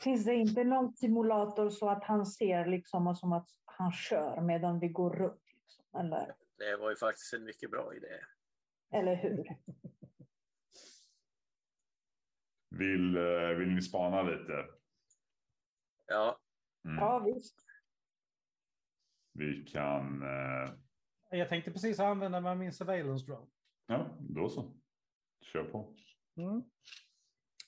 Finns 0.04 0.26
det 0.26 0.34
inte 0.34 0.64
någon 0.64 0.94
simulator 0.94 1.70
så 1.70 1.90
att 1.90 2.04
han 2.04 2.26
ser 2.26 2.66
liksom 2.66 3.16
som 3.16 3.34
att 3.34 3.48
han 3.66 3.92
kör 3.92 4.42
medan 4.42 4.80
vi 4.80 4.88
går 4.88 5.10
runt? 5.16 5.42
Liksom, 5.62 6.00
eller, 6.00 6.36
Det 6.58 6.76
var 6.76 6.90
ju 6.90 6.96
faktiskt 6.96 7.34
en 7.34 7.44
mycket 7.44 7.72
bra 7.72 7.96
idé. 7.96 8.20
eller 8.94 9.16
hur? 9.16 9.46
Vill, 12.80 13.18
eh, 13.18 13.58
vill 13.58 13.68
ni 13.70 13.82
spana 13.82 14.22
lite? 14.22 14.66
Ja, 16.08 16.40
Mm. 16.86 16.98
Ja, 16.98 17.20
visst. 17.20 17.56
Vi 19.34 19.64
kan... 19.66 20.22
Eh, 20.22 20.74
Jag 21.40 21.50
tänkte 21.50 21.72
precis 21.72 22.00
använda 22.00 22.40
mig 22.42 22.52
av 22.52 22.58
min 22.58 22.74
surveillance 22.74 23.26
drone. 23.26 23.48
ja, 23.88 24.18
då 24.20 24.50
så. 24.50 24.76
Kör 25.42 25.64
på. 25.64 25.96
Mm. 26.38 26.64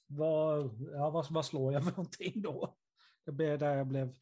Vad, 0.08 0.80
ja, 0.94 1.10
vad, 1.10 1.32
vad 1.32 1.46
slår 1.46 1.74
jag 1.74 1.84
för 1.84 1.92
någonting 1.98 2.42
då? 2.42 2.78
Det 3.26 3.32
blev 3.32 3.60
där 3.60 3.76
jag 3.78 3.88
blev. 3.88 4.14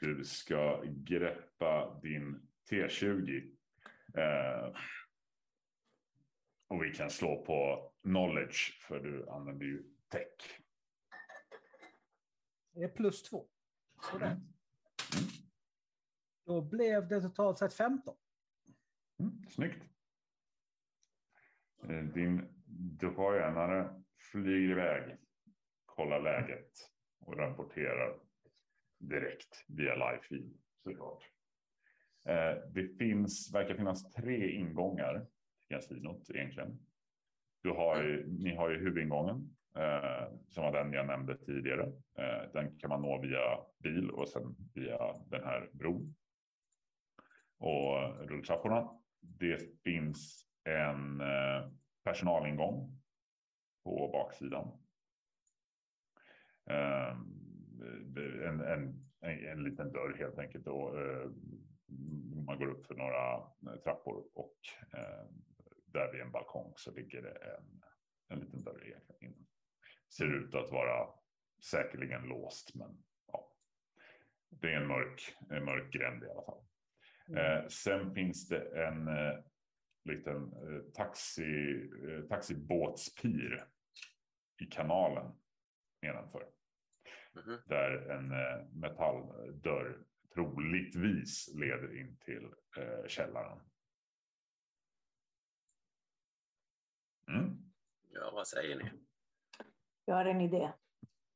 Du 0.00 0.24
ska 0.24 0.82
greppa 0.86 2.00
din 2.02 2.48
T20. 2.70 3.56
Eh, 4.14 4.74
och 6.70 6.84
vi 6.84 6.94
kan 6.94 7.10
slå 7.10 7.44
på 7.44 7.90
knowledge 8.02 8.78
för 8.80 9.00
du 9.00 9.28
använder 9.28 9.66
ju 9.66 9.82
tech. 10.08 10.60
Det 12.72 12.82
är 12.84 12.88
plus 12.88 13.22
två. 13.22 13.46
Sådär. 14.12 14.40
Då 16.46 16.62
blev 16.62 17.08
det 17.08 17.20
totalt 17.20 17.58
sett 17.58 17.74
15. 17.74 18.16
Mm, 19.20 19.48
snyggt. 19.48 19.82
Eh, 21.82 22.04
Din 22.04 22.48
drönare 22.98 24.02
flyger 24.32 24.70
iväg, 24.70 25.18
kollar 25.84 26.20
läget 26.22 26.72
och 27.20 27.36
rapporterar 27.36 28.20
direkt 28.98 29.64
via 29.68 29.94
live-feed 29.94 30.58
såklart. 30.82 31.22
Eh, 32.24 32.54
Det 32.74 32.96
finns, 32.98 33.54
verkar 33.54 33.74
finnas 33.74 34.12
tre 34.12 34.50
ingångar 34.52 35.26
kasinot 35.70 36.30
egentligen. 36.30 36.78
Du 37.62 37.70
har 37.70 38.02
ju, 38.02 38.26
ni 38.26 38.54
har 38.54 38.70
ju 38.70 38.78
huvudingången 38.78 39.56
eh, 39.76 40.28
som 40.48 40.64
var 40.64 40.72
den 40.72 40.92
jag 40.92 41.06
nämnde 41.06 41.38
tidigare. 41.38 41.92
Eh, 42.18 42.52
den 42.52 42.78
kan 42.78 42.90
man 42.90 43.02
nå 43.02 43.20
via 43.20 43.58
bil 43.78 44.10
och 44.10 44.28
sen 44.28 44.56
via 44.74 44.98
den 45.30 45.44
här 45.44 45.70
bron. 45.72 46.14
Och 47.58 48.28
rulltrapporna. 48.28 48.90
Det 49.20 49.82
finns 49.84 50.46
en 50.64 51.20
eh, 51.20 51.70
personalingång 52.04 53.00
på 53.84 54.08
baksidan. 54.12 54.68
Eh, 56.70 57.16
en, 58.46 58.60
en, 58.60 59.10
en, 59.20 59.46
en 59.46 59.64
liten 59.64 59.92
dörr 59.92 60.16
helt 60.18 60.38
enkelt. 60.38 60.66
Och, 60.66 61.00
eh, 61.00 61.30
man 62.46 62.58
går 62.58 62.66
upp 62.66 62.86
för 62.86 62.94
några 62.94 63.42
trappor 63.84 64.24
och 64.34 64.56
eh, 64.92 65.26
där 65.92 66.12
vid 66.12 66.20
en 66.20 66.32
balkong 66.32 66.72
så 66.76 66.90
ligger 66.94 67.22
det 67.22 67.56
en, 67.56 67.82
en 68.28 68.40
liten 68.40 68.62
dörr 68.62 69.00
in. 69.20 69.46
Ser 70.08 70.34
ut 70.34 70.54
att 70.54 70.70
vara 70.70 71.08
säkerligen 71.70 72.22
låst 72.22 72.74
men 72.74 73.04
ja. 73.26 73.52
Det 74.48 74.72
är 74.72 74.76
en 74.80 74.86
mörk, 74.86 75.36
en 75.50 75.64
mörk 75.64 75.92
gränd 75.92 76.24
i 76.24 76.28
alla 76.28 76.42
fall. 76.42 76.64
Eh, 77.36 77.66
sen 77.68 78.14
finns 78.14 78.48
det 78.48 78.84
en 78.86 79.08
eh, 79.08 79.38
liten 80.04 80.52
eh, 80.52 80.82
taxi, 80.94 81.90
eh, 82.08 82.28
taxibåtspir 82.28 83.66
i 84.60 84.66
kanalen 84.66 85.32
nedanför. 86.02 86.46
Mhm. 87.34 87.58
Där 87.66 88.10
en 88.10 88.32
eh, 88.32 88.66
metalldörr 88.72 89.98
troligtvis 90.34 91.54
leder 91.54 92.00
in 92.00 92.16
till 92.16 92.44
eh, 92.76 93.06
källaren. 93.06 93.58
Mm. 97.34 97.56
ja 98.12 98.30
vad 98.34 98.46
säger 98.48 98.76
ni? 98.76 98.90
Jag 100.04 100.14
har 100.14 100.24
en 100.24 100.40
idé. 100.40 100.72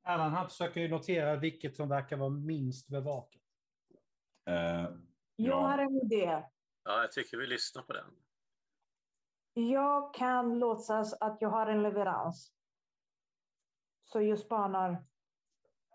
Allan 0.02 0.32
han 0.32 0.48
försöker 0.48 0.80
ju 0.80 0.88
notera 0.88 1.36
vilket 1.36 1.76
som 1.76 1.88
verkar 1.88 2.16
vara 2.16 2.30
minst 2.30 2.88
bevakat. 2.88 3.42
Jag 4.44 4.98
Ja. 5.36 5.56
har 5.60 5.78
en 5.78 5.96
idé. 5.96 6.42
Ja, 6.84 7.00
jag 7.00 7.12
tycker 7.12 7.36
vi 7.36 7.46
lyssnar 7.46 7.82
på 7.82 7.92
den. 7.92 8.10
Jag 9.54 10.14
kan 10.14 10.58
låtsas 10.58 11.12
att 11.20 11.36
jag 11.40 11.48
har 11.48 11.66
en 11.66 11.82
leverans. 11.82 12.52
Så 14.04 14.20
jag 14.20 14.38
spanar 14.38 14.90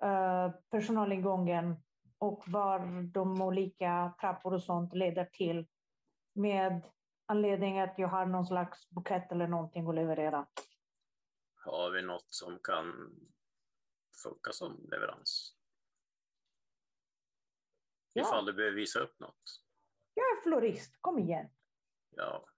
uh, 0.04 0.52
personalingången 0.70 1.76
och 2.18 2.44
var 2.48 3.04
de 3.12 3.42
olika 3.42 4.14
trappor 4.22 4.54
och 4.54 4.64
sånt 4.64 4.94
leder 4.94 5.26
till 5.26 5.68
med 6.34 6.82
anledning 7.30 7.80
att 7.80 7.94
jag 7.98 8.08
har 8.08 8.26
någon 8.26 8.46
slags 8.46 8.90
bukett 8.90 9.32
eller 9.32 9.48
någonting 9.48 9.88
att 9.88 9.96
leverera. 9.96 10.48
Har 11.56 11.92
vi 11.92 12.02
något 12.02 12.34
som 12.34 12.60
kan 12.60 13.16
funka 14.24 14.52
som 14.52 14.88
leverans? 14.92 15.56
Ja. 18.14 18.22
Ifall 18.22 18.46
du 18.46 18.54
behöver 18.54 18.76
visa 18.76 19.00
upp 19.00 19.20
något. 19.20 19.62
Jag 20.14 20.24
är 20.24 20.42
florist, 20.44 20.98
kom 21.02 21.20
igen. 21.20 21.50
Ja. 22.10 22.50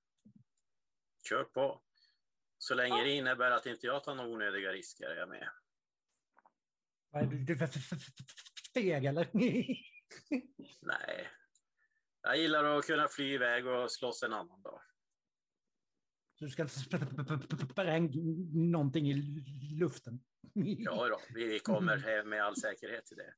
Kör 1.29 1.43
på. 1.43 1.81
Så 2.57 2.75
länge 2.75 2.97
Ja. 2.97 3.03
det 3.03 3.11
innebär 3.11 3.51
att 3.51 3.65
inte 3.65 3.85
jag 3.85 4.03
tar 4.03 4.15
några 4.15 4.29
onödiga 4.29 4.71
risker 4.71 5.05
är 5.09 5.15
jag 5.15 5.29
med. 5.29 5.49
Vad 7.09 7.21
är 7.23 7.27
du, 7.27 7.57
feg 8.73 9.05
eller? 9.05 9.29
Nej. 10.81 11.29
Jag 12.21 12.37
gillar 12.37 12.63
att 12.63 12.85
kunna 12.85 13.07
fly 13.07 13.33
iväg 13.33 13.67
och 13.67 13.91
slåss 13.91 14.23
en 14.23 14.33
annan 14.33 14.61
dag. 14.61 14.81
Du 16.39 16.49
ska 16.49 16.61
inte 16.61 16.73
spränga 16.73 18.09
någonting 18.53 19.09
i 19.09 19.13
luften. 19.79 20.19
Ja 20.53 21.07
då, 21.07 21.19
vi 21.33 21.59
kommer 21.59 21.97
hem 21.97 22.29
med 22.29 22.43
all 22.43 22.55
säkerhet 22.55 23.05
till 23.05 23.17
det. 23.17 23.33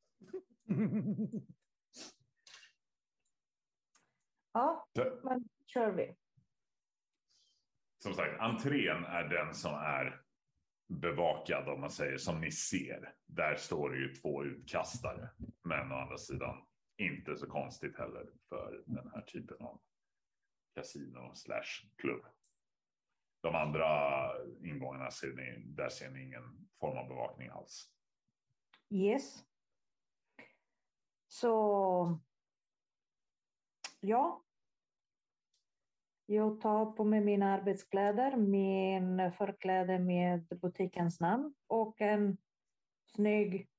Ja, 4.53 4.87
men 5.23 5.49
kör 5.65 5.91
vi. 5.91 6.15
Som 8.03 8.13
sagt, 8.13 8.39
entrén 8.39 9.05
är 9.05 9.23
den 9.23 9.53
som 9.53 9.73
är 9.73 10.21
bevakad 10.87 11.69
om 11.69 11.81
man 11.81 11.91
säger 11.91 12.17
som 12.17 12.41
ni 12.41 12.51
ser. 12.51 13.15
Där 13.25 13.55
står 13.55 13.89
det 13.89 13.97
ju 13.97 14.15
två 14.15 14.43
utkastare. 14.43 15.29
Men 15.63 15.91
å 15.91 15.95
andra 15.95 16.17
sidan 16.17 16.65
inte 16.97 17.35
så 17.35 17.47
konstigt 17.47 17.97
heller 17.97 18.29
för 18.49 18.83
den 18.85 19.11
här 19.13 19.21
typen 19.21 19.57
av 19.59 19.81
kasino 20.75 21.35
slash 21.35 21.87
klubb. 21.95 22.25
De 23.41 23.55
andra 23.55 23.87
ingångarna 24.63 25.11
ser 25.11 25.33
ni, 25.33 25.63
där 25.65 25.89
ser 25.89 26.09
ni 26.09 26.23
ingen 26.23 26.67
form 26.79 26.97
av 26.97 27.07
bevakning 27.07 27.49
alls. 27.49 27.89
Yes. 28.89 29.45
Så. 31.27 32.19
Ja. 33.99 34.43
Jag 36.25 36.61
tar 36.61 36.85
på 36.85 37.03
mig 37.03 37.21
mina 37.21 37.53
arbetskläder, 37.53 38.37
min 38.37 39.31
förkläde 39.31 39.99
med 39.99 40.59
butikens 40.61 41.19
namn 41.19 41.53
och 41.67 42.01
en 42.01 42.37
snygg 43.05 43.69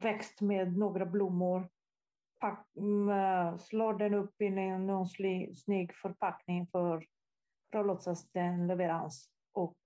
växt 0.00 0.40
med 0.40 0.76
några 0.76 1.06
blommor. 1.06 1.68
Pack, 2.40 2.66
mm, 2.76 3.08
äh, 3.08 3.56
slår 3.58 3.94
den 3.94 4.14
upp 4.14 4.40
i 4.40 4.50
någon 4.50 5.06
snygg 5.54 5.94
förpackning 5.94 6.66
för, 6.66 7.06
för 7.72 7.78
att 7.78 7.86
låtsas 7.86 8.30
det 8.32 8.38
är 8.38 8.44
en 8.44 8.66
leverans 8.66 9.30
och 9.52 9.78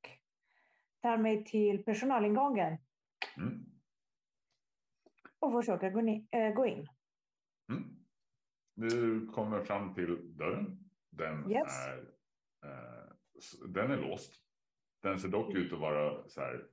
tar 1.02 1.16
mig 1.18 1.44
till 1.44 1.84
personalingången 1.84 2.78
Mm. 3.36 3.64
och 5.38 5.52
försöker 5.52 5.90
gå, 5.90 6.00
äh, 6.38 6.54
gå 6.54 6.66
in. 6.66 6.88
Mm. 7.68 7.96
Du 8.74 9.26
kommer 9.26 9.64
fram 9.64 9.94
till 9.94 10.36
dörren. 10.36 10.90
Den, 11.10 11.50
Yes. 11.50 11.86
är, 11.86 11.98
eh, 12.64 13.12
den 13.68 13.90
är 13.90 13.96
låst. 13.96 14.32
Den 15.02 15.20
ser 15.20 15.28
dock 15.28 15.54
ut 15.54 15.72
att 15.72 15.80
vara 15.80 16.28
så 16.28 16.40
här. 16.40 16.66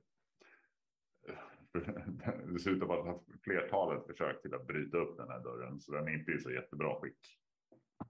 Det 2.52 2.58
ser 2.58 2.70
ut 2.70 2.82
att 2.82 2.88
vara 2.88 3.10
ett 3.10 3.42
flertalet 3.42 4.06
försök 4.06 4.42
till 4.42 4.54
att 4.54 4.66
bryta 4.66 4.96
upp 4.96 5.16
den 5.16 5.28
här 5.28 5.40
dörren. 5.40 5.80
Så 5.80 5.92
den 5.92 6.08
är 6.08 6.18
inte 6.18 6.32
i 6.32 6.38
så 6.38 6.50
jättebra 6.50 7.00
skick. 7.00 7.18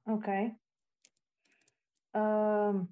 Okej. 0.05 0.59
Ehm, 2.13 2.87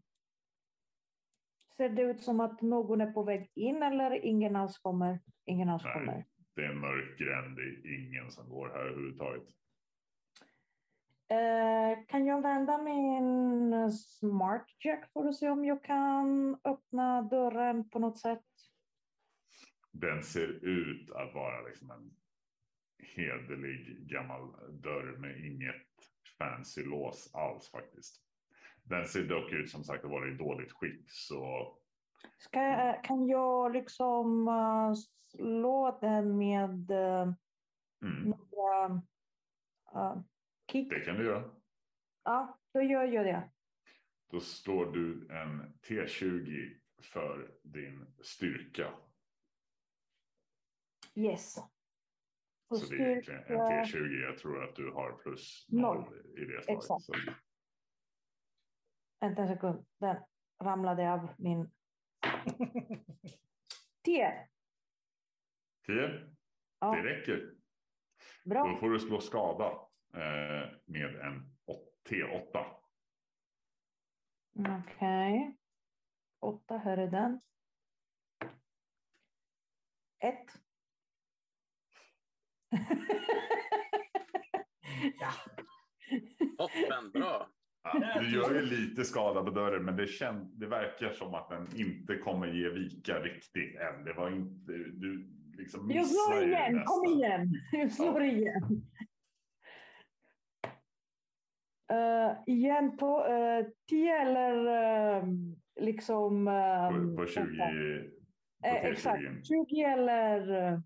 ser 1.76 1.88
det 1.88 2.02
ut 2.02 2.22
som 2.22 2.40
att 2.40 2.62
någon 2.62 3.00
är 3.00 3.12
på 3.12 3.22
väg 3.22 3.50
in 3.54 3.82
eller 3.82 4.24
ingen 4.24 4.56
alls 4.56 4.78
kommer? 4.78 5.20
Ingen 5.44 5.68
alls 5.68 5.84
Nej. 5.84 5.92
kommer. 5.94 6.26
Det 6.54 6.62
är 6.62 6.70
en 6.70 6.80
mörk 6.80 7.18
gränd. 7.18 7.56
Det 7.56 7.62
är 7.62 8.06
ingen 8.06 8.30
som 8.30 8.48
går 8.48 8.68
här 8.68 8.86
överhuvudtaget. 8.86 9.42
Eh, 11.28 12.06
kan 12.06 12.26
jag 12.26 12.42
vända 12.42 12.78
min 12.78 13.92
smart 13.92 14.64
check 14.78 15.12
för 15.12 15.28
att 15.28 15.36
se 15.36 15.48
om 15.48 15.64
jag 15.64 15.84
kan 15.84 16.58
öppna 16.64 17.22
dörren 17.22 17.88
på 17.90 17.98
något 17.98 18.18
sätt? 18.18 18.44
Den 20.00 20.22
ser 20.22 20.48
ut 20.64 21.10
att 21.10 21.34
vara 21.34 21.62
liksom 21.62 21.90
en 21.90 22.10
hederlig 22.98 24.06
gammal 24.10 24.52
dörr 24.82 25.16
med 25.18 25.44
inget 25.46 25.86
fancy 26.38 26.84
lås 26.84 27.34
alls 27.34 27.70
faktiskt. 27.70 28.22
Den 28.82 29.06
ser 29.06 29.24
dock 29.24 29.52
ut 29.52 29.70
som 29.70 29.84
sagt 29.84 30.04
att 30.04 30.10
vara 30.10 30.28
i 30.28 30.34
dåligt 30.34 30.72
skick 30.72 31.10
så 31.10 31.72
Ska, 32.38 32.60
jag- 32.60 33.04
kan 33.04 33.26
jag 33.26 33.72
liksom 33.72 34.48
eh, 34.48 34.94
slå 35.36 35.98
den 36.00 36.38
med 36.38 36.90
uh, 36.90 37.34
mm, 38.02 38.30
några 38.30 39.02
eh, 39.94 40.18
kick? 40.72 40.90
det 40.90 41.00
kan 41.00 41.16
du 41.16 41.24
göra. 41.24 41.50
Ja, 42.24 42.58
då 42.72 42.82
gör 42.82 43.04
jag 43.04 43.26
det. 43.26 43.50
Då 44.30 44.40
slår 44.40 44.92
du 44.92 45.28
en 45.30 45.74
T20 45.88 46.76
för 47.02 47.50
din 47.62 48.06
styrka. 48.22 48.92
Yes. 51.16 51.56
Och 52.68 52.78
Så 52.78 52.86
det 52.94 52.96
är 53.02 53.08
egentligen 53.10 53.40
en 53.40 53.46
styrka- 53.46 53.98
T20. 53.98 54.20
Jag 54.22 54.38
tror 54.38 54.64
att 54.64 54.76
du 54.76 54.90
har 54.92 55.12
plus 55.12 55.66
Noll. 55.68 55.96
noll 56.00 56.16
i 56.38 56.44
det 56.44 56.62
slaget. 56.62 56.68
Exakt. 56.82 57.02
Så, 57.04 57.12
Vänta 59.20 59.42
en 59.42 59.48
sekund. 59.48 59.86
Den 59.98 60.16
ramlade 60.62 61.12
av 61.12 61.28
min... 61.38 61.70
10. 64.04 64.48
10. 65.86 66.34
Ja, 66.78 66.94
Det 66.94 67.02
räcker. 67.02 67.54
Då 68.44 68.50
bra. 68.50 68.76
får 68.80 68.90
du 68.90 69.00
slå 69.00 69.20
skada 69.20 69.66
eh, 70.14 70.70
med 70.84 71.14
en 71.20 71.56
å- 71.66 71.92
T8. 72.08 72.66
Okej. 74.58 75.56
8, 76.40 76.78
här 76.78 76.96
är 76.98 77.06
den. 77.10 77.40
1. 80.18 80.36
Ja. 85.20 85.32
Toppen, 86.58 87.10
bra. 87.12 87.48
Ja, 87.82 88.20
du 88.20 88.30
gör 88.34 88.54
ju 88.54 88.62
lite 88.62 89.04
skada 89.04 89.42
på 89.42 89.50
dörren, 89.50 89.84
men 89.84 89.96
det, 89.96 90.06
kän, 90.06 90.58
det 90.58 90.66
verkar 90.66 91.12
som 91.12 91.34
att 91.34 91.48
den 91.48 91.68
inte 91.76 92.16
kommer 92.16 92.46
ge 92.46 92.68
vika 92.68 93.20
riktigt 93.20 93.76
än. 93.76 94.04
Det 94.04 94.12
var 94.12 94.30
inte, 94.30 94.72
du 94.72 95.32
liksom 95.56 95.90
Jag 95.90 96.06
slår 96.06 96.42
igen. 96.42 96.84
Kom 96.84 97.12
igen. 97.12 97.48
Jag 97.72 97.92
slår 97.92 98.22
igen. 98.22 98.82
Uh, 101.92 102.32
igen 102.46 102.96
på 102.96 103.26
uh, 103.26 103.66
10 103.88 104.16
eller 104.16 104.56
uh, 105.16 105.24
liksom... 105.80 106.44
På, 106.92 107.16
på 107.16 107.26
20, 107.26 107.40
på 107.40 107.64
Eh, 108.64 108.72
T20. 108.72 108.92
exakt. 108.92 109.46
20 109.46 109.82
eller 109.82 110.72
uh, 110.72 110.78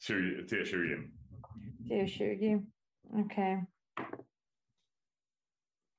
20, 0.00 0.42
T20. 0.42 1.10
det 1.78 2.00
är 2.00 2.06
20. 2.06 2.66
Okej. 3.02 3.66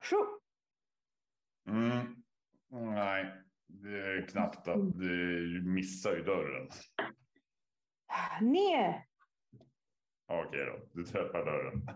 Sju. 0.04 0.16
Mm. 1.70 2.16
Nej, 2.70 3.34
det 3.68 4.00
är 4.00 4.28
knappt 4.28 4.68
att 4.68 5.00
du 5.00 5.62
missar 5.66 6.16
ju 6.16 6.24
dörren. 6.24 6.70
Nio. 8.42 9.04
Okej 10.26 10.66
då, 10.66 10.80
du 10.94 11.04
träffar 11.04 11.46
dörren. 11.46 11.88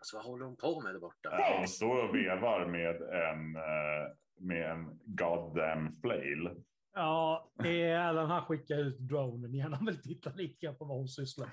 Så 0.00 0.16
vad 0.16 0.26
håller 0.26 0.44
hon 0.44 0.56
på 0.56 0.80
med 0.80 0.94
där 0.94 1.00
borta? 1.00 1.28
Ja, 1.32 1.54
Hon 1.58 1.68
står 1.68 2.08
och 2.08 2.14
vevar 2.14 2.66
med 2.66 2.96
en, 3.02 3.56
eh, 3.56 4.12
med 4.40 4.70
en 4.70 5.00
goddamn 5.04 5.92
flail. 5.92 6.64
Ja, 6.96 7.50
eller 7.64 8.24
han 8.24 8.42
skickar 8.44 8.76
ut 8.76 8.98
dronen 8.98 9.54
igen. 9.54 9.72
Han 9.72 9.86
vill 9.86 10.02
titta 10.02 10.30
lite 10.30 10.72
på 10.72 10.84
vad 10.84 10.96
hon 10.98 11.08
sysslar 11.08 11.48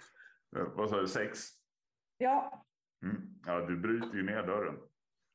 med. 0.52 0.66
Vad 0.76 0.90
sa 0.90 1.02
du, 1.02 1.08
sex? 1.08 1.40
Ja. 2.18 2.66
Mm. 3.04 3.22
Ja, 3.46 3.60
du 3.60 3.78
bryter 3.78 4.14
ju 4.18 4.24
ner 4.24 4.44
dörren. 4.48 4.76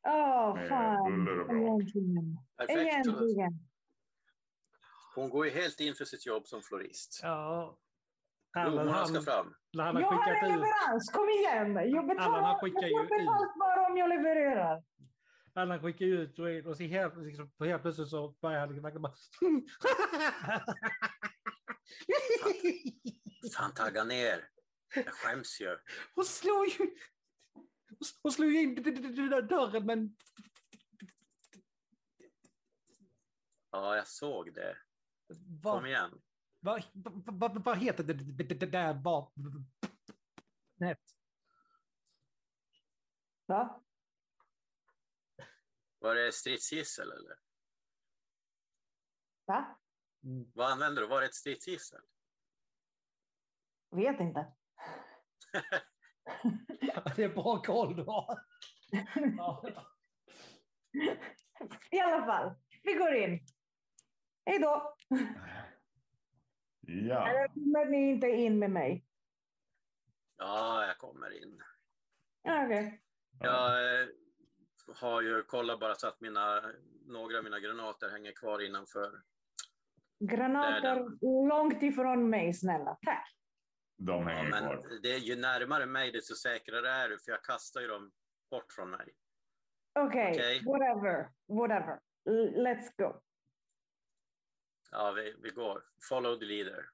Åh, 0.06 0.68
fan. 0.68 1.10
buller 1.10 1.40
och 1.40 1.46
brak. 1.46 1.80
Äntligen. 1.82 2.38
Perfekt. 2.56 3.06
Äntligen. 3.06 3.52
Hon 5.14 5.30
går 5.30 5.44
ju 5.46 5.52
helt 5.52 5.80
in 5.80 5.94
för 5.94 6.04
sitt 6.04 6.26
jobb 6.26 6.46
som 6.46 6.62
florist. 6.62 7.20
Ja. 7.22 7.78
Allan, 8.56 8.72
Blommorna 8.72 9.04
ska 9.04 9.14
han, 9.14 9.24
fram. 9.24 9.54
han 9.78 9.94
har 9.96 10.02
Jag 10.02 10.08
har 10.10 10.32
en 10.32 10.44
ut... 10.44 10.50
leverans, 10.52 11.10
kom 11.12 11.28
igen! 11.28 11.74
Jag 11.74 11.86
Allan, 11.96 12.06
betalar, 12.08 12.42
han 12.42 12.58
skickar 12.60 12.82
ju 12.86 12.88
jag 12.92 13.02
ut. 13.04 13.08
betalt 13.08 13.54
bara 13.58 13.86
om 13.86 13.96
jag 13.96 14.08
levererar. 14.08 14.82
Allan 15.58 15.80
skickar 15.82 16.06
ut 16.06 16.38
och, 16.38 16.48
och 16.70 16.76
så 16.76 16.82
helt, 16.82 17.16
liksom, 17.16 17.50
helt 17.60 17.82
plötsligt 17.82 18.08
så 18.08 18.28
börjar 18.28 18.60
han 18.60 18.68
liksom 18.68 18.82
verkligen 18.82 19.02
bara... 19.02 19.14
Fan, 23.56 23.74
tagga 23.74 24.04
ner. 24.04 24.48
Jag 24.94 25.06
skäms 25.06 25.60
ju. 25.60 25.78
Hon 26.14 26.24
slog 26.24 26.66
ju... 26.68 26.96
Hon 28.22 28.32
slog 28.32 28.52
ju 28.52 28.62
in 28.62 28.74
den 28.74 29.30
där 29.30 29.42
dörren 29.42 29.86
men... 29.86 30.16
Ja, 33.70 33.96
jag 33.96 34.08
såg 34.08 34.54
det. 34.54 34.76
Kom 35.28 35.60
Vad, 35.62 35.86
igen. 35.86 36.20
vad, 36.60 36.84
vad, 37.24 37.64
vad 37.64 37.78
heter 37.78 38.04
det, 38.04 38.12
det, 38.12 38.44
det, 38.44 38.54
det 38.54 38.66
där 38.66 38.94
vapnet? 38.94 39.52
Va? 43.46 43.84
Var 45.98 46.14
det 46.14 46.32
stridsgissel 46.32 47.12
eller? 47.12 47.36
Va? 49.46 49.78
Mm. 50.24 50.50
Vad 50.54 50.72
använder 50.72 51.02
du? 51.02 51.08
Var 51.08 51.20
det 51.20 51.26
ett 51.26 51.34
stridsgissel? 51.34 52.00
Vet 53.90 54.20
inte. 54.20 54.52
Det 57.16 57.24
är 57.24 57.34
bra 57.34 57.62
koll 57.62 57.96
du 57.96 58.02
har. 58.04 58.38
I 61.90 62.00
alla 62.00 62.26
fall, 62.26 62.54
vi 62.82 62.94
går 62.94 63.14
in. 63.14 63.46
Hej 64.44 64.58
då! 64.58 64.96
Ja, 66.80 67.28
Eller 67.28 67.48
kommer 67.48 67.86
ni 67.86 68.10
inte 68.10 68.26
in 68.26 68.58
med 68.58 68.70
mig? 68.70 69.04
Ja, 70.36 70.86
jag 70.86 70.98
kommer 70.98 71.42
in. 71.42 71.62
Ja. 72.42 72.68
Jag 73.40 74.00
eh, 74.02 74.08
har 74.96 75.22
ju 75.22 75.42
kollat 75.42 75.80
bara 75.80 75.94
så 75.94 76.06
att 76.08 76.20
mina, 76.20 76.72
några 77.06 77.38
av 77.38 77.44
mina 77.44 77.60
granater 77.60 78.08
hänger 78.10 78.32
kvar 78.32 78.60
innanför. 78.66 79.22
Granater 80.20 81.06
långt 81.48 81.82
ifrån 81.82 82.30
mig, 82.30 82.54
snälla. 82.54 82.98
Tack. 83.06 83.34
de 83.96 84.22
Ja, 84.22 84.28
hänger 84.28 84.50
men 84.50 84.62
kvar. 84.64 84.98
det 85.02 85.12
är 85.14 85.18
ju 85.18 85.36
närmare 85.36 85.86
mig 85.86 86.12
desto 86.12 86.34
säkrare 86.34 86.90
är 86.90 87.08
du, 87.08 87.18
för 87.18 87.30
jag 87.32 87.44
kastar 87.44 87.80
ju 87.80 87.86
dem 87.86 88.12
bort 88.50 88.72
från 88.72 88.90
mig. 88.90 89.08
Okej, 89.92 90.30
Okej. 90.32 90.62
whatever. 90.64 91.30
Whatever. 91.48 92.00
L- 92.28 92.54
Let's 92.56 92.88
go. 92.96 93.20
Ja, 94.90 95.12
vi, 95.12 95.34
vi 95.42 95.50
går. 95.50 95.82
Follow 96.08 96.38
the 96.38 96.44
leader. 96.44 96.86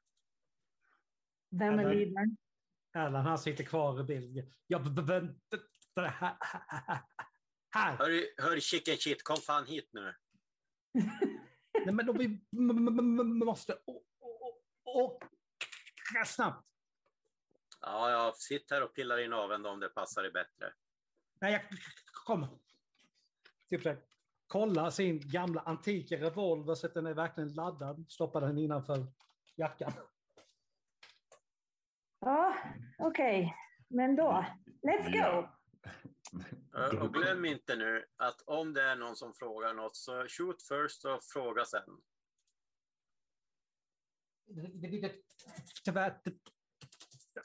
Vem 1.51 1.79
är 1.79 1.95
ledaren? 1.95 2.37
Allan 2.93 3.27
han 3.27 3.39
sitter 3.39 3.65
kvar 3.65 4.01
i 4.01 4.05
bilden. 4.05 4.53
Jag 4.67 4.79
här. 5.97 6.37
här. 7.75 7.97
Hör, 7.97 8.43
hör 8.43 8.61
chicken 8.61 8.97
shit, 8.97 9.23
kom 9.23 9.37
fan 9.37 9.67
hit 9.67 9.89
nu. 9.93 10.15
Nej, 11.85 11.95
men 11.95 12.07
då 12.07 12.13
vi 12.13 12.41
måste 13.45 13.79
åka 14.85 16.25
snabbt. 16.27 16.69
Ja, 17.81 18.11
jag 18.11 18.37
sitter 18.37 18.75
här 18.75 18.83
och 18.83 18.95
pillar 18.95 19.19
i 19.19 19.29
naveln 19.29 19.67
om 19.67 19.81
det 19.81 19.89
passar 19.89 20.23
dig 20.23 20.33
bättre. 20.33 20.73
Nej, 21.41 21.53
jag 21.53 21.63
kommer. 22.25 22.49
Typ 23.71 23.83
så 23.83 23.97
kolla 24.47 24.91
sin 24.91 25.21
gamla 25.31 25.61
antika 25.61 26.17
revolver 26.17 26.75
så 26.75 26.87
att 26.87 26.95
den 26.95 27.07
är 27.07 27.15
verkligen 27.15 27.55
laddad. 27.55 28.05
Stoppa 28.09 28.41
den 28.41 28.59
innanför 28.59 29.07
jackan. 29.57 29.93
Ja, 32.21 32.55
okej. 32.99 33.55
Men 33.89 34.17
då, 34.17 34.45
let's 34.83 35.13
go. 35.13 35.19
Ja. 35.19 35.59
Och 37.01 37.15
glöm 37.15 37.45
inte 37.45 37.77
nu 37.77 38.05
att 38.17 38.43
om 38.47 38.73
det 38.73 38.83
är 38.83 38.97
någon 38.97 39.17
som 39.17 39.35
frågar 39.35 39.75
något 39.75 39.97
så 39.97 40.27
shoot 40.29 40.63
first 40.69 41.05
och 41.05 41.25
fråga 41.25 41.65
sen. 41.65 42.01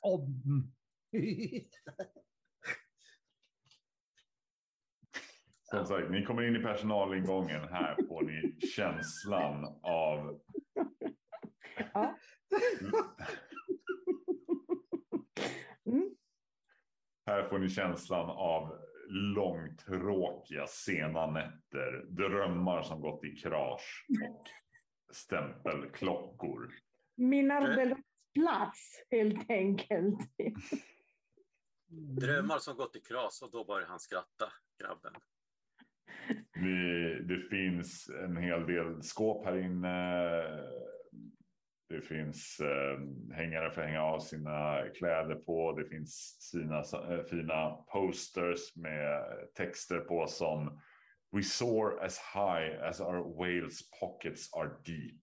Om. 0.01 0.43
Som 5.63 5.85
sagt, 5.85 6.11
ni 6.11 6.25
kommer 6.25 6.43
in 6.43 6.55
i 6.55 6.59
personalingången. 6.59 7.67
Här 7.67 7.97
får 8.07 8.23
ni 8.23 8.67
känslan 8.67 9.65
av... 9.83 10.41
Ja. 11.93 12.17
Mm. 15.85 16.15
Här 17.29 17.43
får 17.43 17.59
ni 17.59 17.69
känslan 17.69 18.29
av 18.29 18.77
långtråkiga 19.09 20.67
sena 20.67 21.31
nätter, 21.31 22.05
drömmar 22.07 22.81
som 22.81 23.01
gått 23.01 23.23
i 23.23 23.35
krasch 23.35 24.05
och 24.29 24.47
stämpelklockor. 25.15 26.71
Min 27.15 27.51
arbetsplats, 27.51 29.03
helt 29.11 29.49
enkelt. 29.49 30.19
Drömmar 32.19 32.57
som 32.59 32.77
gått 32.77 32.95
i 32.95 32.99
kras 32.99 33.41
och 33.41 33.51
då 33.51 33.65
börjar 33.65 33.87
han 33.87 33.99
skratta, 33.99 34.45
grabben. 34.79 35.13
Det, 36.53 37.23
det 37.23 37.49
finns 37.49 38.09
en 38.09 38.37
hel 38.37 38.65
del 38.67 39.03
skåp 39.03 39.45
här 39.45 39.57
inne. 39.57 39.95
Det 41.89 42.01
finns 42.01 42.59
eh, 42.59 42.99
hängare 43.35 43.71
för 43.71 43.81
att 43.81 43.87
hänga 43.87 44.03
av 44.03 44.19
sina 44.19 44.83
kläder 44.95 45.35
på. 45.35 45.71
Det 45.71 45.85
finns 45.85 46.37
sina 46.39 46.79
eh, 46.79 47.23
fina 47.23 47.69
posters 47.71 48.75
med 48.75 49.23
texter 49.55 49.99
på 49.99 50.27
som 50.27 50.81
We 51.31 51.43
soar 51.43 51.99
as 52.05 52.19
high 52.33 52.83
as 52.83 52.99
our 52.99 53.23
whales 53.37 53.89
pockets 53.99 54.53
are 54.53 54.69
deep. 54.85 55.21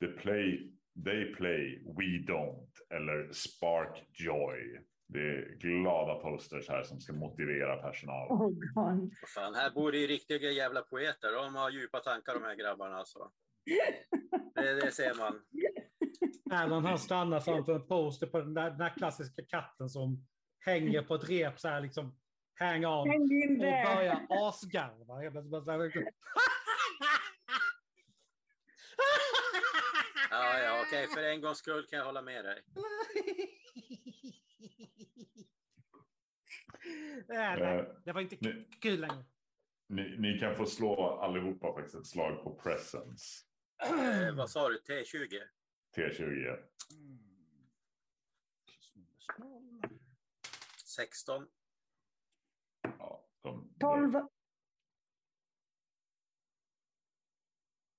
The 0.00 0.06
play, 0.06 0.72
they 1.04 1.34
play, 1.34 1.82
we 1.96 2.32
don't. 2.32 2.70
Eller 2.90 3.32
spark 3.32 4.04
joy. 4.12 4.80
Det 5.06 5.20
är 5.20 5.56
glada 5.58 6.14
posters 6.14 6.68
här 6.68 6.82
som 6.82 7.00
ska 7.00 7.12
motivera 7.12 7.76
personal. 7.76 8.28
Oh 8.32 8.50
God. 8.50 9.12
Fan, 9.34 9.54
här 9.54 9.70
bor 9.70 9.92
det 9.92 9.98
ju 9.98 10.06
riktiga 10.06 10.50
jävla 10.50 10.82
poeter. 10.82 11.32
De 11.32 11.54
har 11.54 11.70
djupa 11.70 12.00
tankar 12.00 12.34
de 12.34 12.42
här 12.42 12.54
grabbarna 12.54 12.96
alltså. 12.96 13.30
Det, 14.54 14.74
det 14.74 14.92
ser 14.92 15.14
man. 15.14 15.40
Erland 16.52 16.86
han 16.86 16.98
stannar 16.98 17.40
framför 17.40 17.74
en 17.74 17.86
poster 17.86 18.26
på 18.26 18.38
den 18.38 18.54
där, 18.54 18.70
den 18.70 18.78
där 18.78 18.94
klassiska 18.96 19.42
katten 19.48 19.88
som 19.88 20.26
hänger 20.58 21.02
på 21.02 21.14
ett 21.14 21.28
rep 21.30 21.60
så 21.60 21.68
här 21.68 21.80
liksom. 21.80 22.16
Hang 22.58 22.86
on. 22.86 23.08
Häng 23.10 23.22
in 23.32 23.50
Och 23.52 23.58
börjar 23.58 24.26
asgarva. 24.30 25.22
Ja, 30.30 30.58
ja, 30.58 30.82
okej, 30.86 31.06
för 31.06 31.22
en 31.22 31.40
gångs 31.40 31.58
skull 31.58 31.86
kan 31.86 31.98
jag 31.98 32.06
hålla 32.06 32.22
med 32.22 32.44
dig. 32.44 32.62
Nej, 37.28 37.60
nej, 37.60 37.78
Eh, 37.78 37.84
det 38.04 38.12
var 38.12 38.20
inte 38.20 38.36
ni- 38.40 38.68
kul 38.80 39.00
längre. 39.00 39.24
Ni, 39.88 40.16
ni 40.18 40.38
kan 40.38 40.56
få 40.56 40.66
slå 40.66 41.18
allihopa 41.20 41.72
faktiskt 41.74 41.94
ett 41.96 42.06
slag 42.06 42.42
på 42.44 42.54
presence. 42.54 43.44
Eh, 43.82 44.34
vad 44.34 44.50
sa 44.50 44.68
du, 44.68 44.78
T20? 44.78 45.40
T20. 45.96 46.56
16? 50.84 51.46
Ja, 52.98 53.28
de, 53.42 53.74
12. 53.80 54.20